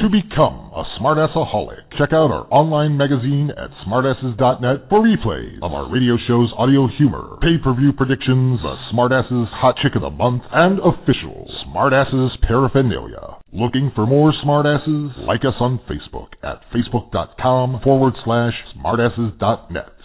To 0.00 0.10
become 0.10 0.70
a 0.76 0.84
smartassaholic, 1.00 1.88
check 1.96 2.12
out 2.12 2.30
our 2.30 2.46
online 2.52 2.98
magazine 2.98 3.50
at 3.56 3.70
smartasses.net 3.88 4.90
for 4.90 5.00
replays 5.00 5.56
of 5.62 5.72
our 5.72 5.90
radio 5.90 6.18
show's 6.28 6.52
audio 6.58 6.86
humor, 6.98 7.38
pay-per-view 7.40 7.94
predictions, 7.94 8.60
the 8.60 8.76
Smartasses 8.92 9.48
Hot 9.56 9.74
Chick 9.82 9.96
of 9.96 10.02
the 10.02 10.10
Month, 10.10 10.42
and 10.52 10.80
official 10.80 11.48
Smartasses 11.64 12.28
paraphernalia. 12.46 13.40
Looking 13.54 13.90
for 13.94 14.06
more 14.06 14.34
smartasses? 14.44 15.16
Like 15.26 15.48
us 15.48 15.56
on 15.60 15.80
Facebook 15.88 16.28
at 16.42 16.60
facebook.com 16.76 17.80
forward 17.82 18.12
slash 18.22 18.52
smartasses.net. 18.76 19.95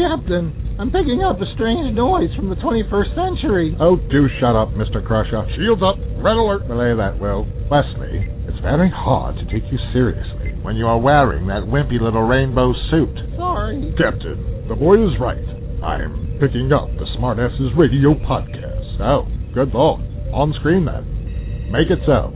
Captain, 0.00 0.76
I'm 0.80 0.88
picking 0.88 1.20
up 1.20 1.36
a 1.36 1.48
strange 1.52 1.92
noise 1.92 2.32
from 2.32 2.48
the 2.48 2.56
21st 2.56 3.12
century. 3.12 3.76
Oh, 3.76 3.96
do 3.96 4.32
shut 4.40 4.56
up, 4.56 4.72
Mr. 4.72 5.04
Crusher. 5.04 5.44
Shields 5.60 5.84
up. 5.84 6.00
Red 6.24 6.40
alert. 6.40 6.64
Belay 6.64 6.96
that, 6.96 7.20
Will. 7.20 7.44
Wesley, 7.68 8.24
it's 8.48 8.58
very 8.64 8.88
hard 8.88 9.36
to 9.36 9.44
take 9.52 9.68
you 9.68 9.78
seriously 9.92 10.56
when 10.62 10.76
you 10.76 10.86
are 10.86 10.98
wearing 10.98 11.46
that 11.48 11.68
wimpy 11.68 12.00
little 12.00 12.24
rainbow 12.24 12.72
suit. 12.90 13.12
Sorry. 13.36 13.92
Captain, 14.00 14.64
the 14.68 14.74
boy 14.74 15.04
is 15.04 15.12
right. 15.20 15.44
I'm 15.84 16.40
picking 16.40 16.72
up 16.72 16.88
the 16.96 17.04
Smartasses 17.20 17.76
Radio 17.76 18.16
Podcast. 18.16 19.00
Oh, 19.04 19.28
good 19.52 19.72
lord. 19.74 20.00
On 20.32 20.54
screen 20.60 20.86
then. 20.86 21.68
Make 21.72 21.90
it 21.90 22.00
so. 22.06 22.32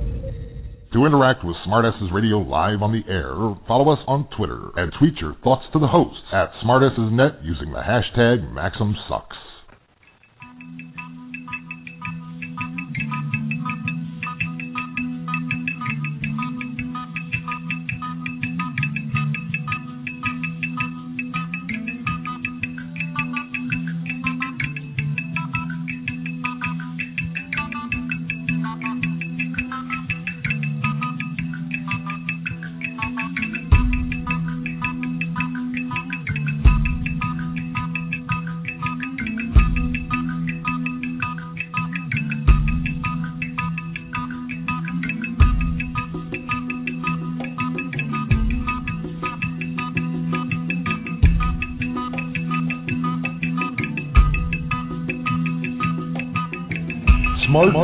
To 0.94 1.06
interact 1.06 1.42
with 1.42 1.56
Smartasses 1.66 2.12
Radio 2.12 2.38
live 2.38 2.80
on 2.80 2.92
the 2.92 3.02
air, 3.10 3.34
follow 3.66 3.92
us 3.92 3.98
on 4.06 4.28
Twitter 4.36 4.70
and 4.76 4.92
tweet 4.96 5.16
your 5.20 5.34
thoughts 5.42 5.64
to 5.72 5.80
the 5.80 5.88
hosts 5.88 6.22
at 6.32 6.52
SmartassesNet 6.62 7.42
using 7.42 7.72
the 7.72 7.82
hashtag 7.82 8.48
MaximSucks. 8.54 9.43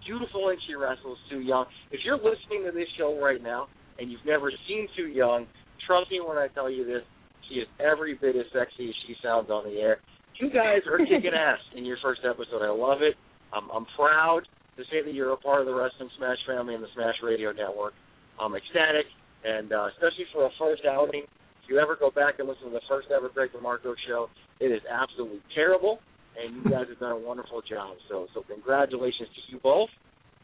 beautiful, 0.05 0.49
and 0.49 0.59
she 0.67 0.75
wrestles 0.75 1.17
Sue 1.29 1.39
Young. 1.39 1.65
If 1.91 2.01
you're 2.03 2.19
listening 2.19 2.67
to 2.67 2.71
this 2.71 2.87
show 2.97 3.17
right 3.19 3.41
now 3.41 3.67
and 3.99 4.11
you've 4.11 4.25
never 4.25 4.51
seen 4.67 4.87
Sue 4.95 5.07
Young, 5.07 5.47
trust 5.87 6.11
me 6.11 6.19
when 6.19 6.37
I 6.37 6.47
tell 6.49 6.69
you 6.69 6.85
this, 6.85 7.03
she 7.47 7.55
is 7.55 7.67
every 7.79 8.15
bit 8.15 8.35
as 8.35 8.45
sexy 8.53 8.89
as 8.89 8.95
she 9.07 9.15
sounds 9.23 9.49
on 9.49 9.63
the 9.63 9.79
air. 9.79 9.99
You 10.39 10.49
guys 10.49 10.83
are 10.89 10.97
kicking 10.99 11.31
ass 11.37 11.59
in 11.75 11.85
your 11.85 11.97
first 12.03 12.21
episode. 12.27 12.63
I 12.63 12.71
love 12.71 13.01
it. 13.01 13.15
I'm, 13.53 13.69
I'm 13.69 13.85
proud 13.95 14.41
to 14.77 14.83
say 14.91 15.03
that 15.03 15.13
you're 15.13 15.33
a 15.33 15.37
part 15.37 15.61
of 15.61 15.67
the 15.67 15.75
Wrestling 15.75 16.09
Smash 16.17 16.39
family 16.47 16.75
and 16.75 16.83
the 16.83 16.91
Smash 16.95 17.15
Radio 17.23 17.51
Network. 17.51 17.93
I'm 18.39 18.55
ecstatic, 18.55 19.05
and 19.43 19.71
uh, 19.71 19.87
especially 19.95 20.25
for 20.33 20.45
a 20.45 20.51
first 20.57 20.83
outing. 20.87 21.23
If 21.63 21.69
you 21.69 21.79
ever 21.79 21.95
go 21.95 22.09
back 22.09 22.39
and 22.39 22.47
listen 22.47 22.65
to 22.65 22.73
the 22.73 22.87
first 22.89 23.07
ever 23.13 23.29
Greg 23.29 23.51
DeMarco 23.53 23.93
show, 24.07 24.27
it 24.59 24.71
is 24.71 24.81
absolutely 24.89 25.41
terrible, 25.53 25.99
and 26.39 26.55
you 26.55 26.63
guys 26.69 26.85
have 26.89 26.99
done 26.99 27.11
a 27.11 27.19
wonderful 27.19 27.61
job. 27.67 27.97
So, 28.09 28.27
so 28.33 28.43
congratulations 28.47 29.29
to 29.35 29.41
you 29.51 29.59
both, 29.61 29.89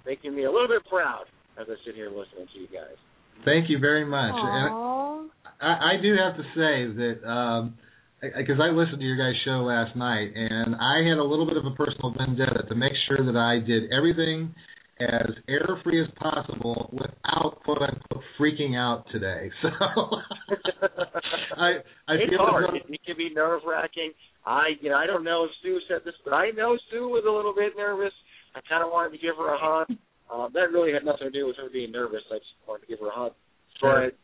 making 0.06 0.36
me 0.36 0.44
a 0.44 0.52
little 0.52 0.68
bit 0.68 0.84
proud 0.90 1.26
as 1.60 1.68
I 1.70 1.76
sit 1.86 1.96
here 1.96 2.10
listening 2.10 2.48
to 2.54 2.60
you 2.60 2.68
guys. 2.68 2.98
Thank 3.46 3.70
you 3.70 3.80
very 3.80 4.06
much. 4.06 4.34
And 4.36 5.30
I, 5.62 5.96
I 5.98 6.02
do 6.02 6.16
have 6.18 6.36
to 6.38 6.44
say 6.56 6.76
that 7.02 7.28
um 7.30 7.78
because 8.20 8.58
I 8.60 8.74
listened 8.74 8.98
to 9.00 9.06
your 9.06 9.16
guys' 9.16 9.38
show 9.46 9.62
last 9.62 9.96
night, 9.96 10.34
and 10.34 10.74
I 10.76 11.06
had 11.08 11.20
a 11.20 11.24
little 11.24 11.46
bit 11.46 11.56
of 11.56 11.66
a 11.66 11.76
personal 11.78 12.16
vendetta 12.18 12.66
to 12.68 12.74
make 12.76 12.94
sure 13.08 13.22
that 13.24 13.38
I 13.38 13.62
did 13.64 13.94
everything 13.94 14.56
as 15.00 15.30
error 15.48 15.80
free 15.84 16.02
as 16.02 16.10
possible 16.18 16.90
without 16.92 17.62
quote 17.64 17.78
unquote 17.78 18.24
freaking 18.40 18.76
out 18.76 19.06
today. 19.12 19.52
So 19.62 19.70
I 21.58 21.82
I 22.08 22.14
it's 22.16 22.30
feel 22.30 22.40
hard. 22.40 22.66
as 22.66 22.82
It, 22.82 22.94
it 22.94 23.02
can 23.06 23.18
be 23.18 23.30
nerve 23.34 23.62
wracking. 23.68 24.12
I 24.48 24.80
you 24.80 24.90
know 24.90 24.96
I 24.96 25.06
don't 25.06 25.28
know 25.28 25.44
if 25.44 25.52
Sue 25.60 25.76
said 25.92 26.08
this, 26.08 26.16
but 26.24 26.32
I 26.32 26.56
know 26.56 26.80
Sue 26.88 27.12
was 27.12 27.28
a 27.28 27.32
little 27.32 27.52
bit 27.52 27.76
nervous. 27.76 28.16
I 28.56 28.64
kind 28.64 28.80
of 28.80 28.90
wanted 28.96 29.12
to 29.12 29.20
give 29.20 29.36
her 29.36 29.52
a 29.52 29.60
hug. 29.60 29.92
Um, 30.32 30.56
that 30.56 30.72
really 30.72 30.96
had 30.96 31.04
nothing 31.04 31.28
to 31.28 31.36
do 31.36 31.48
with 31.48 31.60
her 31.60 31.68
being 31.68 31.92
nervous. 31.92 32.24
I 32.32 32.40
just 32.40 32.56
wanted 32.64 32.88
to 32.88 32.90
give 32.92 33.04
her 33.04 33.12
a 33.12 33.16
hug. 33.16 33.36
Sure. 33.84 34.08
But 34.08 34.16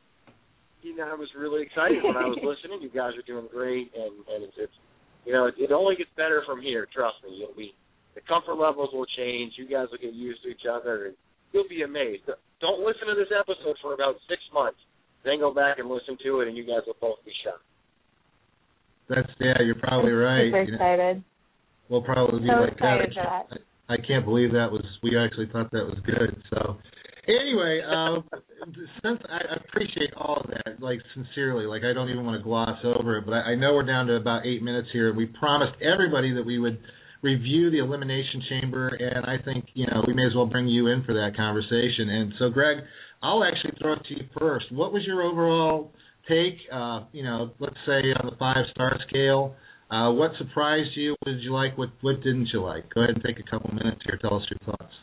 you 0.79 0.95
know 0.95 1.11
I 1.11 1.19
was 1.19 1.27
really 1.35 1.67
excited 1.67 1.99
when 1.99 2.15
I 2.15 2.23
was 2.23 2.39
listening. 2.39 2.79
You 2.79 2.87
guys 2.87 3.19
are 3.19 3.27
doing 3.27 3.51
great, 3.51 3.91
and 3.91 4.23
and 4.31 4.47
it's, 4.47 4.55
it's 4.55 4.77
you 5.27 5.35
know 5.35 5.51
it, 5.51 5.59
it 5.59 5.75
only 5.75 5.99
gets 5.99 6.11
better 6.15 6.39
from 6.47 6.63
here. 6.63 6.87
Trust 6.87 7.19
me. 7.27 7.43
You'll 7.43 7.59
be 7.59 7.75
the 8.15 8.23
comfort 8.23 8.55
levels 8.55 8.95
will 8.95 9.09
change. 9.19 9.59
You 9.59 9.67
guys 9.67 9.91
will 9.91 9.99
get 9.99 10.15
used 10.15 10.39
to 10.47 10.55
each 10.55 10.63
other, 10.63 11.11
and 11.11 11.15
you'll 11.51 11.67
be 11.67 11.83
amazed. 11.83 12.23
Don't 12.63 12.79
listen 12.79 13.11
to 13.11 13.15
this 13.19 13.31
episode 13.35 13.75
for 13.83 13.91
about 13.91 14.15
six 14.31 14.39
months. 14.55 14.79
Then 15.27 15.43
go 15.43 15.51
back 15.51 15.83
and 15.83 15.91
listen 15.91 16.15
to 16.23 16.39
it, 16.41 16.47
and 16.47 16.55
you 16.55 16.63
guys 16.63 16.87
will 16.87 16.99
both 17.03 17.19
be 17.27 17.35
shocked. 17.43 17.67
That's 19.09 19.29
yeah, 19.39 19.53
you're 19.63 19.75
probably 19.75 20.11
right. 20.11 20.47
Super 20.47 20.63
You 20.63 20.71
know, 20.71 20.75
excited. 20.75 21.23
we'll 21.89 22.03
probably 22.03 22.39
be 22.41 22.47
So 22.47 22.61
like 22.61 22.77
that. 22.79 22.97
for 23.13 23.13
that. 23.49 23.59
I 23.89 23.97
can't 24.07 24.25
believe 24.25 24.51
that 24.53 24.71
was 24.71 24.83
we 25.03 25.17
actually 25.17 25.47
thought 25.51 25.71
that 25.71 25.85
was 25.85 25.97
good. 26.05 26.41
So 26.49 26.77
anyway, 27.27 27.81
um 27.85 28.23
since 29.03 29.19
I 29.29 29.39
appreciate 29.59 30.13
all 30.15 30.37
of 30.43 30.49
that, 30.51 30.81
like 30.81 30.99
sincerely, 31.13 31.65
like 31.65 31.83
I 31.83 31.93
don't 31.93 32.09
even 32.09 32.25
want 32.25 32.39
to 32.39 32.43
gloss 32.43 32.79
over 32.83 33.17
it, 33.17 33.25
but 33.25 33.33
I, 33.33 33.53
I 33.53 33.55
know 33.55 33.73
we're 33.73 33.85
down 33.85 34.07
to 34.07 34.15
about 34.15 34.45
eight 34.45 34.63
minutes 34.63 34.87
here, 34.93 35.09
and 35.09 35.17
we 35.17 35.25
promised 35.25 35.75
everybody 35.81 36.33
that 36.33 36.45
we 36.45 36.59
would 36.59 36.79
review 37.21 37.71
the 37.71 37.79
elimination 37.79 38.41
chamber, 38.49 38.87
and 38.87 39.25
I 39.25 39.41
think 39.43 39.65
you 39.73 39.85
know 39.87 40.03
we 40.07 40.13
may 40.13 40.25
as 40.25 40.33
well 40.35 40.45
bring 40.45 40.67
you 40.67 40.87
in 40.87 41.03
for 41.03 41.13
that 41.13 41.31
conversation. 41.35 42.09
And 42.09 42.33
so, 42.39 42.49
Greg, 42.49 42.77
I'll 43.21 43.43
actually 43.43 43.77
throw 43.81 43.93
it 43.93 44.03
to 44.07 44.13
you 44.15 44.23
first. 44.39 44.71
What 44.71 44.91
was 44.93 45.03
your 45.05 45.23
overall 45.23 45.91
take? 46.27 46.57
Uh, 46.71 47.05
you 47.11 47.23
know, 47.23 47.51
let's 47.59 47.77
say 47.85 48.01
on 48.19 48.29
the 48.29 48.35
five 48.37 48.65
star 48.71 48.97
scale. 49.07 49.55
Uh, 49.91 50.11
what 50.11 50.31
surprised 50.37 50.89
you? 50.95 51.15
What 51.19 51.33
did 51.33 51.43
you 51.43 51.53
like? 51.53 51.77
What 51.77 51.89
what 52.01 52.17
didn't 52.23 52.49
you 52.53 52.63
like? 52.63 52.91
Go 52.93 53.01
ahead 53.03 53.15
and 53.15 53.23
take 53.23 53.39
a 53.39 53.49
couple 53.49 53.73
minutes 53.73 54.01
here. 54.05 54.17
Tell 54.21 54.37
us 54.37 54.43
your 54.49 54.59
thoughts. 54.65 54.93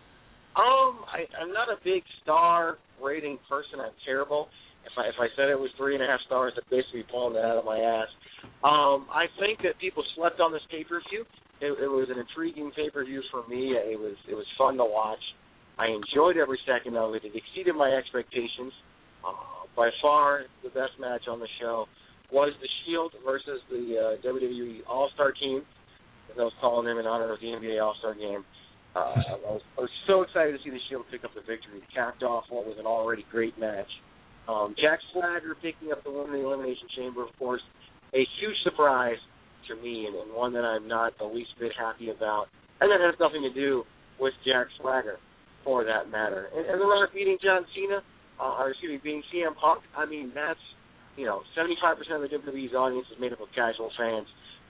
Um, 0.56 1.06
I, 1.06 1.30
I'm 1.40 1.52
not 1.52 1.68
a 1.68 1.78
big 1.84 2.02
star 2.22 2.78
rating 3.02 3.38
person. 3.48 3.78
I'm 3.78 3.94
terrible. 4.05 4.48
If 4.84 4.92
I 4.98 5.09
if 5.09 5.14
I 5.20 5.28
said 5.36 5.48
it 5.48 5.59
was 5.59 5.70
three 5.76 5.94
and 5.94 6.02
a 6.02 6.06
half 6.06 6.20
stars, 6.26 6.52
I'd 6.56 6.68
basically 6.70 7.05
pulling 7.10 7.34
that 7.34 7.44
out 7.44 7.59
of 7.59 7.64
my 7.64 7.78
ass. 7.78 8.10
Um, 8.64 9.06
I 9.12 9.30
think 9.38 9.62
that 9.62 9.78
people 9.78 10.02
slept 10.16 10.40
on 10.40 10.52
this 10.52 10.64
pay 10.70 10.82
per 10.84 11.01
view. 11.10 11.24
It, 11.60 11.76
it 11.76 11.90
was 11.92 12.09
an 12.10 12.18
intriguing 12.18 12.72
pay 12.74 12.90
per 12.90 13.05
view 13.05 13.22
for 13.30 13.47
me. 13.47 13.76
It 13.76 14.01
was 14.01 14.16
it 14.28 14.34
was 14.34 14.47
fun 14.56 14.76
to 14.78 14.84
watch. 14.84 15.22
I 15.78 15.86
enjoyed 15.92 16.36
every 16.36 16.59
second 16.66 16.97
of 16.97 17.14
it. 17.14 17.24
It 17.24 17.32
exceeded 17.36 17.76
my 17.76 17.92
expectations. 17.92 18.72
Uh, 19.24 19.60
by 19.76 19.90
far, 20.02 20.42
the 20.62 20.70
best 20.70 20.98
match 20.98 21.22
on 21.28 21.40
the 21.40 21.48
show 21.60 21.86
was 22.32 22.52
the 22.60 22.68
Shield 22.84 23.12
versus 23.24 23.60
the 23.70 24.18
uh, 24.22 24.26
WWE 24.26 24.80
All 24.88 25.10
Star 25.14 25.32
Team. 25.32 25.62
I 26.30 26.42
was 26.42 26.52
calling 26.60 26.86
them 26.86 26.98
in 26.98 27.06
honor 27.06 27.32
of 27.32 27.40
the 27.40 27.47
NBA 27.47 27.82
All 27.82 27.94
Star 27.98 28.14
Game. 28.14 28.44
Uh, 28.94 28.98
I, 28.98 29.55
was, 29.55 29.62
I 29.78 29.80
was 29.82 29.90
so 30.06 30.22
excited 30.22 30.52
to 30.52 30.59
see 30.62 30.70
the 30.70 30.82
Shield 30.88 31.06
pick 31.10 31.24
up 31.24 31.30
the 31.34 31.42
victory. 31.42 31.78
It 31.78 31.94
capped 31.94 32.22
off 32.22 32.44
what 32.51 32.66
was 32.66 32.76
an 32.78 32.86
already 32.86 33.24
great 33.30 33.59
match. 33.59 33.90
Um, 34.48 34.74
Jack 34.80 34.98
Swagger 35.12 35.55
picking 35.62 35.92
up 35.92 36.02
the 36.02 36.10
win 36.10 36.34
in 36.34 36.42
the 36.42 36.47
Elimination 36.47 36.90
Chamber, 36.97 37.22
of 37.22 37.30
course, 37.38 37.62
a 38.14 38.22
huge 38.40 38.59
surprise 38.64 39.18
to 39.68 39.76
me, 39.78 40.06
and, 40.06 40.16
and 40.16 40.34
one 40.34 40.52
that 40.55 40.64
I'm 40.64 40.88
not 40.88 41.14
the 41.18 41.24
least 41.24 41.51
bit 41.60 41.70
happy 41.78 42.10
about. 42.10 42.47
And 42.80 42.90
that 42.90 42.98
has 42.98 43.14
nothing 43.20 43.42
to 43.42 43.52
do 43.55 43.84
with 44.18 44.34
Jack 44.44 44.66
Swagger, 44.80 45.18
for 45.64 45.84
that 45.84 46.10
matter. 46.10 46.48
And, 46.55 46.66
and 46.66 46.80
The 46.80 46.84
Rock 46.84 47.10
beating 47.14 47.38
John 47.42 47.64
Cena, 47.74 48.02
uh, 48.41 48.57
or 48.57 48.71
excuse 48.71 48.97
me, 48.97 49.01
beating 49.03 49.23
CM 49.29 49.55
Punk. 49.61 49.85
I 49.93 50.07
mean, 50.07 50.33
that's 50.35 50.61
you 51.17 51.27
know, 51.27 51.43
75% 51.53 52.01
of 52.17 52.23
the 52.25 52.33
WWE's 52.33 52.73
audience 52.73 53.07
is 53.12 53.21
made 53.21 53.33
up 53.33 53.41
of 53.41 53.53
casual 53.55 53.91
fans. 53.99 54.27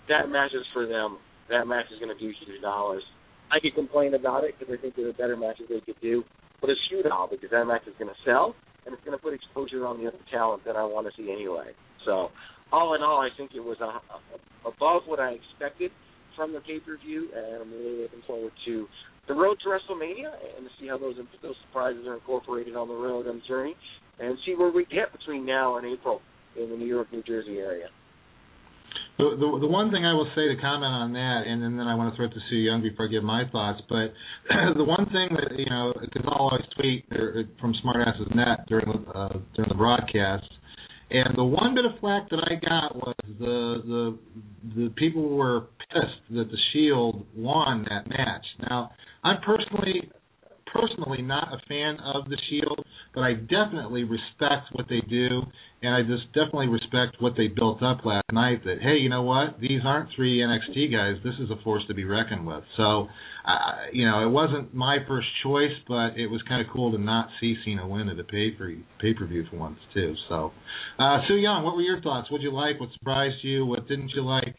That 0.09 0.29
match 0.29 0.51
is 0.51 0.67
for 0.75 0.87
them. 0.87 1.19
That 1.49 1.67
match 1.67 1.87
is 1.95 1.99
going 2.03 2.11
to 2.11 2.19
do 2.19 2.33
huge 2.43 2.61
dollars. 2.63 3.03
I 3.51 3.59
could 3.63 3.75
complain 3.75 4.15
about 4.15 4.45
it 4.45 4.55
because 4.59 4.75
I 4.75 4.81
think 4.81 4.97
there 4.97 5.09
are 5.09 5.13
better 5.13 5.37
matches 5.37 5.67
they 5.69 5.81
could 5.81 6.01
do, 6.01 6.23
but 6.61 6.71
it's 6.71 6.81
shoot 6.91 7.07
out 7.07 7.31
because 7.31 7.51
that 7.51 7.67
match 7.67 7.83
is 7.87 7.95
going 7.99 8.11
to 8.11 8.21
sell 8.25 8.55
and 8.87 8.95
it's 8.95 9.05
going 9.05 9.17
to 9.17 9.23
put 9.23 9.35
exposure 9.35 9.87
on 9.87 10.03
the 10.03 10.09
other 10.09 10.23
talent 10.31 10.65
that 10.65 10.77
I 10.77 10.85
want 10.85 11.07
to 11.07 11.13
see 11.15 11.31
anyway. 11.31 11.75
So, 12.07 12.31
all 12.73 12.95
in 12.95 13.03
all, 13.03 13.19
I 13.19 13.29
think 13.37 13.51
it 13.55 13.61
was 13.61 13.77
a, 13.83 13.99
a, 13.99 14.19
above 14.67 15.03
what 15.07 15.19
I 15.19 15.35
expected 15.39 15.91
from 16.37 16.53
the 16.55 16.61
pay 16.61 16.79
per 16.79 16.97
view, 16.99 17.29
and 17.35 17.63
I'm 17.63 17.71
really 17.71 18.03
looking 18.03 18.23
forward 18.27 18.53
to 18.67 18.87
the 19.31 19.39
road 19.39 19.57
to 19.63 19.69
WrestleMania 19.71 20.27
and 20.59 20.67
to 20.67 20.71
see 20.81 20.89
how 20.89 20.99
those 20.99 21.15
those 21.41 21.55
surprises 21.67 22.03
are 22.07 22.15
incorporated 22.15 22.75
on 22.75 22.89
the 22.89 22.95
road 22.95 23.29
on 23.29 23.37
the 23.39 23.47
journey, 23.47 23.75
and 24.19 24.37
see 24.45 24.55
where 24.57 24.73
we 24.73 24.85
get 24.87 25.13
between 25.13 25.47
now 25.47 25.79
and 25.79 25.87
April 25.87 26.21
in 26.59 26.69
the 26.69 26.77
New 26.77 26.87
York, 26.87 27.07
New 27.13 27.23
Jersey 27.23 27.59
area. 27.59 27.87
The, 29.19 29.37
the 29.39 29.59
the 29.61 29.71
one 29.71 29.93
thing 29.93 30.05
I 30.05 30.15
will 30.15 30.29
say 30.35 30.51
to 30.51 30.57
comment 30.61 30.91
on 30.91 31.13
that, 31.13 31.43
and, 31.47 31.63
and 31.63 31.79
then 31.79 31.87
I 31.87 31.95
want 31.95 32.13
to 32.13 32.17
throw 32.17 32.27
it 32.27 32.35
to 32.35 32.43
Sue 32.51 32.57
Young 32.57 32.83
before 32.83 33.07
I 33.07 33.09
give 33.09 33.23
my 33.23 33.45
thoughts. 33.53 33.81
But 33.89 34.11
the 34.75 34.83
one 34.83 35.07
thing 35.15 35.31
that 35.39 35.55
you 35.57 35.71
know, 35.71 35.95
because 35.95 36.27
I'll 36.27 36.51
always 36.51 36.67
tweet 36.75 37.07
from 37.61 37.75
Smartasses 37.87 38.35
Net 38.35 38.67
during 38.67 38.91
the 38.91 39.11
uh, 39.15 39.39
during 39.55 39.69
the 39.69 39.79
broadcast, 39.79 40.51
and 41.11 41.39
the 41.39 41.45
one 41.45 41.77
bit 41.77 41.85
of 41.85 42.01
flack 42.01 42.29
that 42.31 42.43
I 42.51 42.59
got 42.59 42.97
was 42.97 43.15
the 43.39 43.57
the 43.87 44.19
the 44.75 44.91
people 44.97 45.37
were 45.37 45.69
pissed 45.93 46.35
that 46.35 46.51
the 46.51 46.59
Shield 46.73 47.27
won 47.37 47.87
that 47.91 48.09
match. 48.09 48.47
Now, 48.69 48.91
I'm 49.25 49.41
personally 49.43 50.11
personally 50.73 51.23
not 51.23 51.49
a 51.53 51.59
fan 51.69 51.99
of 52.15 52.29
the 52.29 52.37
Shield, 52.49 52.85
but 53.15 53.23
I 53.23 53.35
definitely 53.35 54.05
respect 54.05 54.71
what 54.73 54.87
they 54.89 55.01
do, 55.09 55.43
and 55.83 55.95
I 55.95 56.03
just 56.03 56.27
definitely 56.33 56.69
respect 56.69 57.17
what 57.21 57.33
they 57.37 57.49
built 57.49 57.83
up 57.83 58.05
last 58.05 58.31
night. 58.33 58.65
That 58.65 58.79
hey, 58.81 58.97
you 58.97 59.09
know 59.09 59.23
what? 59.23 59.61
These 59.61 59.81
aren't 59.85 60.11
three 60.15 60.39
NXT 60.39 60.93
guys. 60.93 61.23
This 61.25 61.35
is 61.41 61.51
a 61.51 61.63
force 61.63 61.83
to 61.89 61.95
be 61.95 62.05
reckoned 62.05 62.47
with. 62.47 62.63
So, 62.77 63.09
uh, 63.47 63.91
you 63.93 64.07
know, 64.07 64.25
it 64.25 64.31
wasn't 64.31 64.75
my 64.75 64.99
first 65.09 65.27
choice, 65.43 65.75
but 65.89 66.17
it 66.17 66.27
was 66.27 66.41
kind 66.49 66.65
of 66.65 66.73
cool 66.73 66.93
to 66.93 66.99
not 66.99 67.29
see 67.41 67.57
Cena 67.65 67.87
win 67.87 68.09
at 68.09 68.19
a 68.19 68.25
pay 68.25 68.51
per 68.51 68.73
pay 69.01 69.15
per 69.15 69.27
view 69.27 69.45
for 69.51 69.57
once 69.57 69.79
too. 69.95 70.15
So, 70.29 70.53
uh, 70.99 71.19
Sue 71.29 71.37
Young, 71.37 71.65
what 71.65 71.75
were 71.75 71.83
your 71.83 72.01
thoughts? 72.01 72.31
What 72.31 72.39
did 72.39 72.45
you 72.45 72.55
like? 72.55 72.79
What 72.79 72.91
surprised 72.99 73.43
you? 73.43 73.67
What 73.67 73.89
didn't 73.89 74.11
you 74.15 74.25
like? 74.25 74.57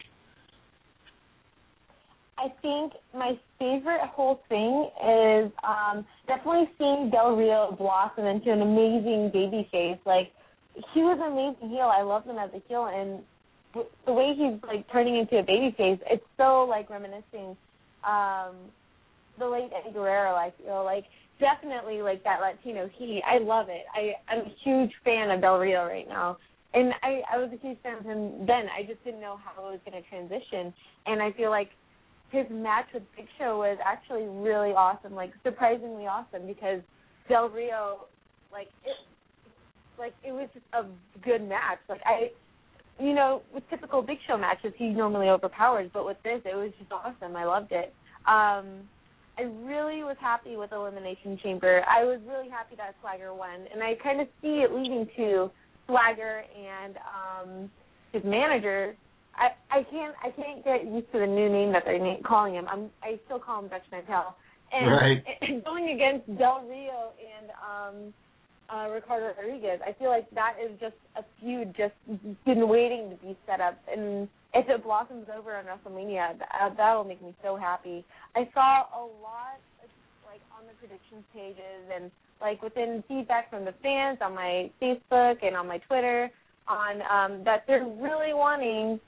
I 2.42 2.52
think 2.60 2.92
my 3.14 3.38
favorite 3.58 4.02
whole 4.02 4.40
thing 4.48 4.90
is 4.98 5.52
um 5.62 6.04
definitely 6.26 6.68
seeing 6.76 7.10
Del 7.10 7.36
Rio 7.36 7.76
blossom 7.78 8.24
into 8.26 8.50
an 8.50 8.62
amazing 8.62 9.30
baby 9.32 9.68
face. 9.70 9.98
Like 10.04 10.32
he 10.92 11.00
was 11.02 11.18
an 11.22 11.32
amazing 11.32 11.70
heel. 11.70 11.90
I 11.92 12.02
loved 12.02 12.26
him 12.26 12.38
as 12.38 12.50
a 12.50 12.62
heel 12.66 12.90
and 12.92 13.22
the 14.06 14.12
way 14.12 14.34
he's 14.36 14.60
like 14.66 14.90
turning 14.90 15.16
into 15.16 15.38
a 15.38 15.42
baby 15.42 15.72
face, 15.76 15.98
it's 16.10 16.24
so 16.36 16.66
like 16.68 16.90
reminiscing 16.90 17.56
um 18.02 18.56
the 19.38 19.46
late 19.46 19.70
Eddie 19.72 19.94
Guerrero, 19.94 20.36
you 20.58 20.66
know, 20.66 20.82
like 20.82 21.04
definitely 21.38 22.02
like 22.02 22.24
that 22.24 22.40
Latino 22.40 22.90
heat. 22.98 23.22
I 23.24 23.38
love 23.38 23.66
it. 23.68 23.84
I 23.94 24.14
I'm 24.28 24.46
a 24.46 24.54
huge 24.64 24.90
fan 25.04 25.30
of 25.30 25.40
Del 25.40 25.58
Rio 25.58 25.86
right 25.86 26.08
now. 26.08 26.38
And 26.74 26.92
I 27.04 27.22
I 27.32 27.38
was 27.38 27.50
a 27.52 27.64
huge 27.64 27.78
fan 27.84 27.98
of 27.98 28.04
him 28.04 28.46
then. 28.46 28.66
I 28.66 28.82
just 28.82 29.02
didn't 29.04 29.20
know 29.20 29.38
how 29.44 29.68
it 29.68 29.70
was 29.70 29.80
going 29.86 30.02
to 30.02 30.08
transition. 30.08 30.74
And 31.06 31.22
I 31.22 31.30
feel 31.32 31.50
like 31.50 31.70
his 32.32 32.46
match 32.50 32.86
with 32.94 33.02
Big 33.14 33.26
Show 33.38 33.58
was 33.58 33.78
actually 33.84 34.24
really 34.24 34.70
awesome, 34.70 35.14
like 35.14 35.32
surprisingly 35.44 36.06
awesome 36.06 36.46
because 36.46 36.80
Del 37.28 37.50
Rio, 37.50 38.06
like 38.50 38.68
it, 38.84 38.96
like 39.98 40.14
it 40.24 40.32
was 40.32 40.48
just 40.54 40.64
a 40.72 40.86
good 41.22 41.46
match. 41.46 41.78
Like 41.88 42.00
I, 42.06 42.30
you 42.98 43.14
know, 43.14 43.42
with 43.54 43.62
typical 43.68 44.00
Big 44.02 44.16
Show 44.26 44.38
matches, 44.38 44.72
he 44.76 44.88
normally 44.88 45.28
overpowers, 45.28 45.90
but 45.92 46.06
with 46.06 46.16
this, 46.24 46.40
it 46.46 46.56
was 46.56 46.72
just 46.78 46.90
awesome. 46.90 47.36
I 47.36 47.44
loved 47.44 47.70
it. 47.70 47.94
Um, 48.26 48.88
I 49.38 49.42
really 49.64 50.02
was 50.02 50.16
happy 50.20 50.56
with 50.56 50.72
Elimination 50.72 51.38
Chamber. 51.42 51.82
I 51.88 52.04
was 52.04 52.20
really 52.26 52.48
happy 52.48 52.76
that 52.76 52.94
Swagger 53.00 53.32
won, 53.34 53.66
and 53.72 53.82
I 53.82 53.94
kind 54.02 54.20
of 54.20 54.26
see 54.40 54.64
it 54.64 54.72
leading 54.72 55.06
to 55.16 55.50
Swagger 55.86 56.44
and 56.56 56.96
um, 56.96 57.70
his 58.12 58.22
manager. 58.24 58.94
I 59.36 59.48
I 59.70 59.82
can't 59.84 60.14
I 60.22 60.30
can't 60.30 60.64
get 60.64 60.84
used 60.84 61.10
to 61.12 61.18
the 61.18 61.26
new 61.26 61.48
name 61.48 61.72
that 61.72 61.84
they're 61.84 61.98
na- 61.98 62.22
calling 62.26 62.54
him. 62.54 62.66
I'm 62.68 62.90
I 63.02 63.18
still 63.26 63.38
call 63.38 63.62
him 63.62 63.68
Dutch 63.68 63.84
Mantell. 63.90 64.36
And 64.72 64.90
Right. 64.90 65.24
going 65.64 65.90
against 65.90 66.26
Del 66.38 66.64
Rio 66.68 67.12
and 67.20 67.50
um 67.60 68.14
uh 68.68 68.88
Ricardo 68.90 69.34
Rodriguez, 69.36 69.80
I 69.86 69.92
feel 69.94 70.08
like 70.08 70.28
that 70.30 70.54
is 70.62 70.78
just 70.80 70.96
a 71.16 71.24
feud 71.40 71.74
just 71.76 71.94
been 72.44 72.68
waiting 72.68 73.10
to 73.10 73.16
be 73.16 73.36
set 73.46 73.60
up 73.60 73.78
and 73.90 74.28
if 74.54 74.68
it 74.68 74.84
blossoms 74.84 75.28
over 75.34 75.56
on 75.56 75.64
WrestleMania, 75.64 76.38
that, 76.38 76.74
that'll 76.76 77.04
make 77.04 77.22
me 77.22 77.34
so 77.42 77.56
happy. 77.56 78.04
I 78.36 78.46
saw 78.52 78.84
a 78.92 79.00
lot 79.00 79.56
of, 79.82 79.88
like 80.26 80.42
on 80.52 80.66
the 80.66 80.74
predictions 80.78 81.24
pages 81.32 81.88
and 81.94 82.10
like 82.40 82.62
within 82.62 83.02
feedback 83.08 83.48
from 83.48 83.64
the 83.64 83.72
fans 83.82 84.18
on 84.20 84.34
my 84.34 84.70
Facebook 84.80 85.42
and 85.42 85.56
on 85.56 85.66
my 85.66 85.78
Twitter 85.78 86.30
on 86.68 87.02
um 87.02 87.44
that 87.44 87.64
they're 87.66 87.84
really 87.84 88.32
wanting 88.34 89.00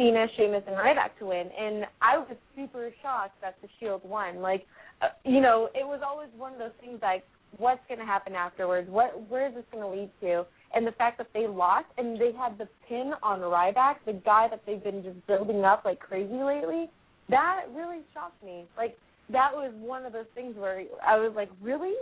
Cena, 0.00 0.26
Sheamus, 0.34 0.62
and 0.66 0.76
Ryback 0.76 1.18
to 1.18 1.26
win, 1.26 1.50
and 1.58 1.84
I 2.00 2.16
was 2.16 2.34
super 2.56 2.90
shocked 3.02 3.38
that 3.42 3.56
the 3.60 3.68
Shield 3.78 4.00
won. 4.02 4.40
Like, 4.40 4.64
uh, 5.02 5.08
you 5.26 5.42
know, 5.42 5.68
it 5.74 5.86
was 5.86 6.00
always 6.02 6.30
one 6.38 6.54
of 6.54 6.58
those 6.58 6.72
things 6.80 7.00
like, 7.02 7.22
what's 7.58 7.80
going 7.86 8.00
to 8.00 8.06
happen 8.06 8.34
afterwards? 8.34 8.88
What, 8.88 9.28
where 9.28 9.48
is 9.48 9.54
this 9.54 9.64
going 9.70 9.84
to 9.84 10.00
lead 10.00 10.10
to? 10.22 10.46
And 10.74 10.86
the 10.86 10.92
fact 10.92 11.18
that 11.18 11.26
they 11.34 11.46
lost 11.46 11.86
and 11.98 12.18
they 12.18 12.32
had 12.32 12.56
the 12.56 12.66
pin 12.88 13.12
on 13.22 13.40
Ryback, 13.40 13.96
the 14.06 14.14
guy 14.14 14.48
that 14.48 14.62
they've 14.66 14.82
been 14.82 15.02
just 15.02 15.26
building 15.26 15.64
up 15.64 15.84
like 15.84 16.00
crazy 16.00 16.32
lately, 16.32 16.88
that 17.28 17.64
really 17.74 18.00
shocked 18.14 18.42
me. 18.42 18.64
Like, 18.78 18.96
that 19.30 19.50
was 19.52 19.70
one 19.80 20.06
of 20.06 20.14
those 20.14 20.30
things 20.34 20.56
where 20.56 20.82
I 21.06 21.18
was 21.18 21.32
like, 21.36 21.50
really? 21.60 21.94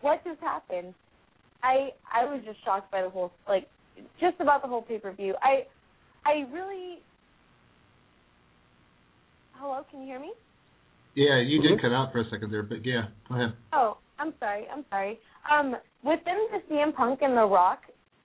What 0.00 0.24
just 0.24 0.40
happened? 0.40 0.92
I 1.62 1.90
I 2.12 2.24
was 2.24 2.42
just 2.44 2.62
shocked 2.64 2.90
by 2.90 3.02
the 3.02 3.08
whole 3.08 3.32
like 3.48 3.66
just 4.20 4.38
about 4.40 4.60
the 4.60 4.68
whole 4.68 4.82
pay 4.82 4.98
per 4.98 5.12
view. 5.12 5.34
I 5.40 5.64
I 6.26 6.46
really 6.52 6.98
Hello, 9.64 9.80
can 9.90 10.02
you 10.02 10.06
hear 10.06 10.20
me? 10.20 10.30
Yeah, 11.14 11.40
you 11.40 11.62
did 11.62 11.80
cut 11.80 11.90
out 11.90 12.12
for 12.12 12.20
a 12.20 12.24
second 12.28 12.52
there, 12.52 12.62
but 12.62 12.84
yeah, 12.84 13.04
go 13.26 13.34
ahead. 13.34 13.54
Oh, 13.72 13.96
I'm 14.18 14.34
sorry. 14.38 14.66
I'm 14.70 14.84
sorry. 14.90 15.18
Um, 15.50 15.74
within 16.04 16.36
the 16.52 16.60
CM 16.68 16.94
Punk 16.94 17.20
and 17.22 17.34
The 17.34 17.46
Rock 17.46 17.80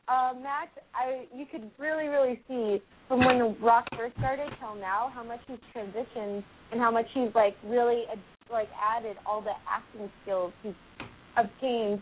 uh, 0.09 0.33
match, 0.35 0.67
I 0.93 1.27
you 1.33 1.45
could 1.49 1.71
really, 1.79 2.09
really 2.09 2.41
see 2.45 2.81
from 3.07 3.19
when 3.25 3.39
The 3.39 3.55
Rock 3.63 3.85
first 3.95 4.17
started 4.17 4.49
till 4.59 4.75
now 4.75 5.13
how 5.15 5.23
much 5.23 5.39
he's 5.47 5.59
transitioned 5.73 6.43
and 6.73 6.81
how 6.81 6.91
much 6.91 7.05
he's 7.13 7.33
like 7.33 7.55
really 7.63 8.03
like 8.51 8.67
added 8.77 9.15
all 9.25 9.41
the 9.41 9.55
acting 9.65 10.11
skills 10.23 10.51
he's 10.61 10.73
obtained 11.37 12.01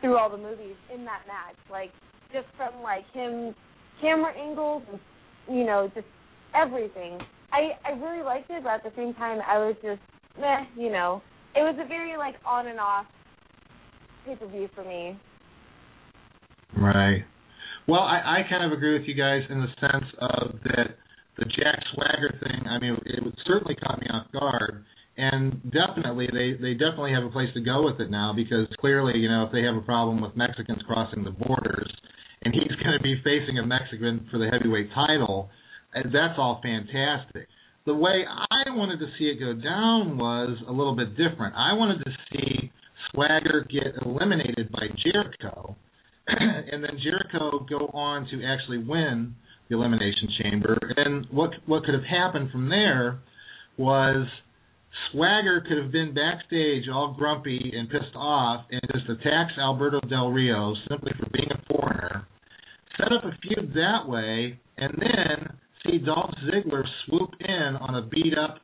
through 0.00 0.16
all 0.16 0.30
the 0.30 0.38
movies 0.38 0.76
in 0.94 1.04
that 1.06 1.22
match. 1.26 1.56
Like 1.68 1.90
just 2.32 2.46
from 2.56 2.84
like 2.84 3.02
him 3.12 3.52
camera 4.00 4.32
angles 4.38 4.84
and 4.92 5.58
you 5.58 5.66
know 5.66 5.90
just 5.92 6.06
everything. 6.54 7.18
I 7.54 7.78
I 7.86 7.92
really 7.92 8.24
liked 8.24 8.50
it, 8.50 8.64
but 8.64 8.72
at 8.72 8.82
the 8.82 8.92
same 8.96 9.14
time 9.14 9.38
I 9.46 9.58
was 9.58 9.76
just 9.82 10.00
meh, 10.38 10.66
you 10.76 10.90
know. 10.90 11.22
It 11.54 11.60
was 11.60 11.76
a 11.78 11.86
very 11.86 12.16
like 12.18 12.34
on 12.44 12.66
and 12.66 12.80
off 12.80 13.06
pay 14.26 14.34
per 14.34 14.48
view 14.48 14.68
for 14.74 14.84
me. 14.84 15.16
Right. 16.76 17.22
Well, 17.86 18.00
I, 18.00 18.40
I 18.42 18.50
kind 18.50 18.64
of 18.64 18.72
agree 18.72 18.98
with 18.98 19.06
you 19.06 19.14
guys 19.14 19.42
in 19.50 19.60
the 19.60 19.70
sense 19.78 20.10
of 20.18 20.58
that 20.64 20.96
the 21.38 21.44
Jack 21.44 21.78
Swagger 21.94 22.34
thing. 22.42 22.66
I 22.66 22.78
mean, 22.78 22.96
it 23.06 23.22
would 23.22 23.36
certainly 23.46 23.74
caught 23.76 24.00
me 24.00 24.06
off 24.10 24.30
guard, 24.32 24.84
and 25.16 25.60
definitely 25.70 26.26
they 26.32 26.58
they 26.58 26.74
definitely 26.74 27.12
have 27.12 27.24
a 27.24 27.30
place 27.30 27.52
to 27.54 27.60
go 27.60 27.84
with 27.84 28.00
it 28.00 28.10
now 28.10 28.32
because 28.34 28.66
clearly, 28.80 29.18
you 29.18 29.28
know, 29.28 29.44
if 29.44 29.52
they 29.52 29.62
have 29.62 29.76
a 29.76 29.86
problem 29.86 30.20
with 30.20 30.34
Mexicans 30.34 30.82
crossing 30.86 31.22
the 31.22 31.30
borders, 31.30 31.90
and 32.42 32.54
he's 32.54 32.74
going 32.82 32.96
to 32.96 33.02
be 33.02 33.14
facing 33.22 33.58
a 33.58 33.66
Mexican 33.66 34.26
for 34.30 34.38
the 34.38 34.50
heavyweight 34.50 34.90
title, 34.94 35.50
uh, 35.94 36.02
that's 36.04 36.38
all 36.38 36.60
fantastic. 36.62 37.48
The 37.86 37.94
way 37.94 38.24
I 38.26 38.70
wanted 38.70 38.98
to 39.00 39.06
see 39.18 39.24
it 39.24 39.38
go 39.38 39.52
down 39.52 40.16
was 40.16 40.56
a 40.66 40.72
little 40.72 40.96
bit 40.96 41.10
different. 41.10 41.54
I 41.54 41.74
wanted 41.74 42.02
to 42.04 42.10
see 42.32 42.72
Swagger 43.10 43.66
get 43.70 43.94
eliminated 44.04 44.72
by 44.72 44.88
Jericho, 45.04 45.76
and 46.26 46.82
then 46.82 46.98
Jericho 47.02 47.66
go 47.68 47.90
on 47.92 48.26
to 48.30 48.42
actually 48.44 48.78
win 48.78 49.34
the 49.68 49.76
Elimination 49.76 50.28
Chamber. 50.42 50.78
And 50.96 51.26
what 51.30 51.50
what 51.66 51.84
could 51.84 51.94
have 51.94 52.04
happened 52.04 52.50
from 52.50 52.68
there 52.70 53.20
was 53.76 54.26
Swagger 55.12 55.60
could 55.60 55.78
have 55.82 55.92
been 55.92 56.14
backstage 56.14 56.88
all 56.88 57.14
grumpy 57.18 57.72
and 57.74 57.88
pissed 57.90 58.16
off 58.16 58.64
and 58.70 58.80
just 58.92 59.08
attacks 59.08 59.52
Alberto 59.58 60.00
Del 60.08 60.30
Rio 60.30 60.74
simply 60.88 61.12
for 61.18 61.28
being 61.32 61.50
a 61.50 61.62
foreigner, 61.68 62.26
set 62.96 63.12
up 63.12 63.24
a 63.24 63.36
feud 63.42 63.74
that 63.74 64.08
way, 64.08 64.58
and 64.76 64.92
then 64.98 65.58
see 65.84 65.98
Dolph 65.98 66.34
Ziggler 66.46 66.82
swoop 67.06 67.30
in 67.40 67.76
on 67.80 67.96
a 67.96 68.02
beat 68.02 68.34
up 68.38 68.58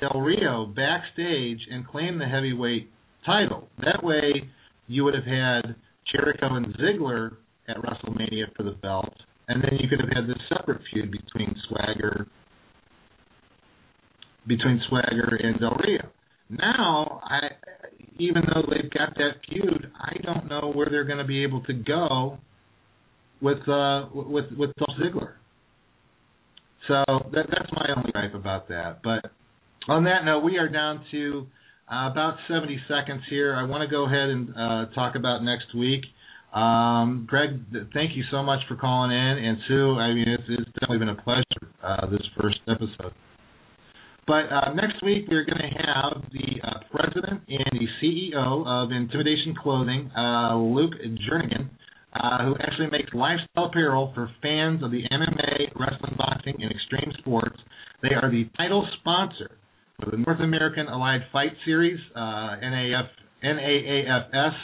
Del 0.00 0.20
Rio 0.20 0.66
backstage 0.66 1.60
and 1.70 1.86
claim 1.86 2.18
the 2.18 2.26
heavyweight 2.26 2.90
title. 3.24 3.68
That 3.78 4.02
way, 4.02 4.50
you 4.86 5.04
would 5.04 5.14
have 5.14 5.24
had 5.24 5.74
Jericho 6.12 6.54
and 6.54 6.66
Ziggler 6.76 7.36
at 7.68 7.76
WrestleMania 7.76 8.54
for 8.56 8.62
the 8.62 8.76
belt, 8.82 9.12
and 9.48 9.62
then 9.62 9.78
you 9.80 9.88
could 9.88 10.00
have 10.00 10.10
had 10.14 10.28
this 10.28 10.40
separate 10.48 10.80
feud 10.92 11.10
between 11.10 11.54
Swagger 11.68 12.26
between 14.46 14.80
Swagger 14.88 15.40
and 15.42 15.58
Del 15.58 15.76
Rio. 15.84 16.08
Now, 16.50 17.20
I 17.24 17.48
even 18.18 18.42
though 18.54 18.62
they've 18.70 18.90
got 18.90 19.14
that 19.16 19.40
feud, 19.48 19.90
I 19.98 20.16
don't 20.22 20.48
know 20.48 20.72
where 20.72 20.86
they're 20.88 21.04
going 21.04 21.18
to 21.18 21.24
be 21.24 21.42
able 21.42 21.62
to 21.64 21.72
go 21.72 22.38
with 23.40 23.68
uh 23.68 24.06
with 24.14 24.46
with 24.56 24.70
Dolph 24.76 24.98
Ziggler. 25.00 25.32
So 26.88 27.04
that 27.32 27.46
that's 27.48 27.70
my 27.72 27.86
only 27.96 28.12
gripe 28.12 28.34
about 28.34 28.68
that. 28.68 29.00
But 29.02 29.30
on 29.88 30.04
that 30.04 30.24
note, 30.24 30.40
we 30.40 30.58
are 30.58 30.68
down 30.68 31.04
to 31.10 31.46
uh, 31.90 32.10
about 32.10 32.36
70 32.48 32.80
seconds 32.88 33.22
here. 33.30 33.54
I 33.54 33.62
want 33.64 33.82
to 33.82 33.88
go 33.88 34.06
ahead 34.06 34.28
and 34.28 34.50
uh, 34.50 34.94
talk 34.94 35.14
about 35.14 35.42
next 35.42 35.74
week. 35.76 36.02
Um, 36.52 37.26
Greg, 37.28 37.50
th- 37.72 37.84
thank 37.92 38.16
you 38.16 38.24
so 38.30 38.42
much 38.42 38.60
for 38.68 38.76
calling 38.76 39.10
in, 39.10 39.44
and 39.44 39.58
Sue, 39.68 39.98
I 39.98 40.14
mean 40.14 40.28
it's, 40.28 40.42
it's 40.48 40.70
definitely 40.80 40.98
been 40.98 41.10
a 41.10 41.22
pleasure 41.22 41.68
uh, 41.82 42.06
this 42.10 42.22
first 42.40 42.58
episode. 42.68 43.12
But 44.26 44.50
uh, 44.50 44.74
next 44.74 45.02
week 45.04 45.26
we're 45.28 45.44
going 45.44 45.62
to 45.62 45.74
have 45.86 46.22
the 46.32 46.66
uh, 46.66 46.80
president 46.90 47.42
and 47.48 47.78
the 47.78 47.86
CEO 48.02 48.66
of 48.66 48.90
Intimidation 48.90 49.54
Clothing, 49.62 50.10
uh, 50.16 50.56
Luke 50.56 50.94
Jernigan, 51.30 51.68
uh, 52.22 52.44
who 52.44 52.54
actually 52.60 52.88
makes 52.90 53.12
lifestyle 53.12 53.66
apparel 53.66 54.12
for 54.14 54.30
fans 54.42 54.82
of 54.82 54.90
the 54.90 55.02
MMA, 55.10 55.72
wrestling, 55.78 56.16
boxing, 56.16 56.54
and 56.60 56.70
extreme 56.70 57.12
sports. 57.18 57.56
They 58.02 58.14
are 58.14 58.30
the 58.30 58.48
title 58.56 58.86
sponsor 59.00 59.50
for 60.02 60.10
the 60.10 60.18
North 60.18 60.40
American 60.40 60.86
Allied 60.88 61.22
Fight 61.32 61.52
Series, 61.64 61.98
uh, 62.14 62.60
NAF, 62.62 63.08
NAAFS, 63.44 64.56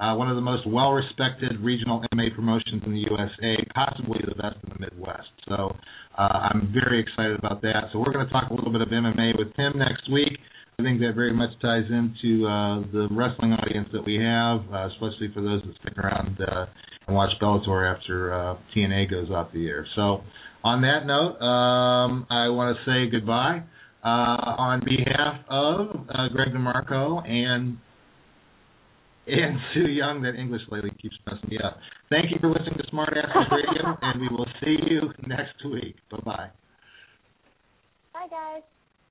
uh, 0.00 0.14
one 0.16 0.28
of 0.28 0.36
the 0.36 0.42
most 0.42 0.66
well-respected 0.66 1.60
regional 1.60 2.02
MMA 2.12 2.34
promotions 2.34 2.82
in 2.84 2.92
the 2.92 3.06
USA, 3.10 3.56
possibly 3.74 4.18
the 4.26 4.34
best 4.34 4.56
in 4.64 4.70
the 4.74 4.80
Midwest. 4.80 5.30
So 5.48 5.76
uh, 6.18 6.50
I'm 6.50 6.72
very 6.72 7.00
excited 7.00 7.38
about 7.38 7.62
that. 7.62 7.90
So 7.92 7.98
we're 8.00 8.12
going 8.12 8.26
to 8.26 8.32
talk 8.32 8.50
a 8.50 8.54
little 8.54 8.72
bit 8.72 8.80
of 8.80 8.88
MMA 8.88 9.38
with 9.38 9.54
Tim 9.56 9.78
next 9.78 10.10
week. 10.10 10.38
I 10.78 10.82
think 10.82 11.00
that 11.00 11.12
very 11.14 11.32
much 11.32 11.50
ties 11.62 11.84
into 11.88 12.46
uh, 12.46 12.80
the 12.92 13.06
wrestling 13.12 13.52
audience 13.52 13.88
that 13.92 14.04
we 14.04 14.16
have, 14.16 14.60
uh, 14.72 14.88
especially 14.88 15.30
for 15.32 15.40
those 15.40 15.62
that 15.62 15.74
stick 15.80 15.96
around 15.98 16.36
uh, 16.40 16.66
and 17.06 17.14
watch 17.14 17.30
Bellator 17.40 17.94
after 17.96 18.34
uh, 18.34 18.56
TNA 18.74 19.08
goes 19.08 19.30
off 19.30 19.52
the 19.52 19.68
air. 19.68 19.86
So, 19.94 20.22
on 20.64 20.80
that 20.82 21.06
note, 21.06 21.38
um, 21.44 22.26
I 22.28 22.48
want 22.48 22.76
to 22.76 22.90
say 22.90 23.10
goodbye 23.10 23.62
uh, 24.02 24.08
on 24.58 24.80
behalf 24.80 25.44
of 25.48 26.08
uh, 26.08 26.28
Greg 26.32 26.48
DeMarco 26.48 27.26
and 27.28 27.78
and 29.26 29.58
Sue 29.72 29.88
Young. 29.88 30.22
That 30.22 30.34
English 30.34 30.62
lady 30.70 30.90
keeps 31.00 31.16
messing 31.26 31.50
me 31.50 31.58
up. 31.64 31.78
Thank 32.10 32.30
you 32.30 32.38
for 32.40 32.48
listening 32.48 32.78
to 32.78 32.84
Smart 32.90 33.14
Asses 33.16 33.52
Radio, 33.52 33.96
and 34.02 34.20
we 34.20 34.28
will 34.28 34.48
see 34.60 34.76
you 34.90 35.02
next 35.26 35.64
week. 35.64 35.96
Bye 36.10 36.18
bye. 36.24 36.50
Bye 38.12 38.26
guys. 38.28 38.62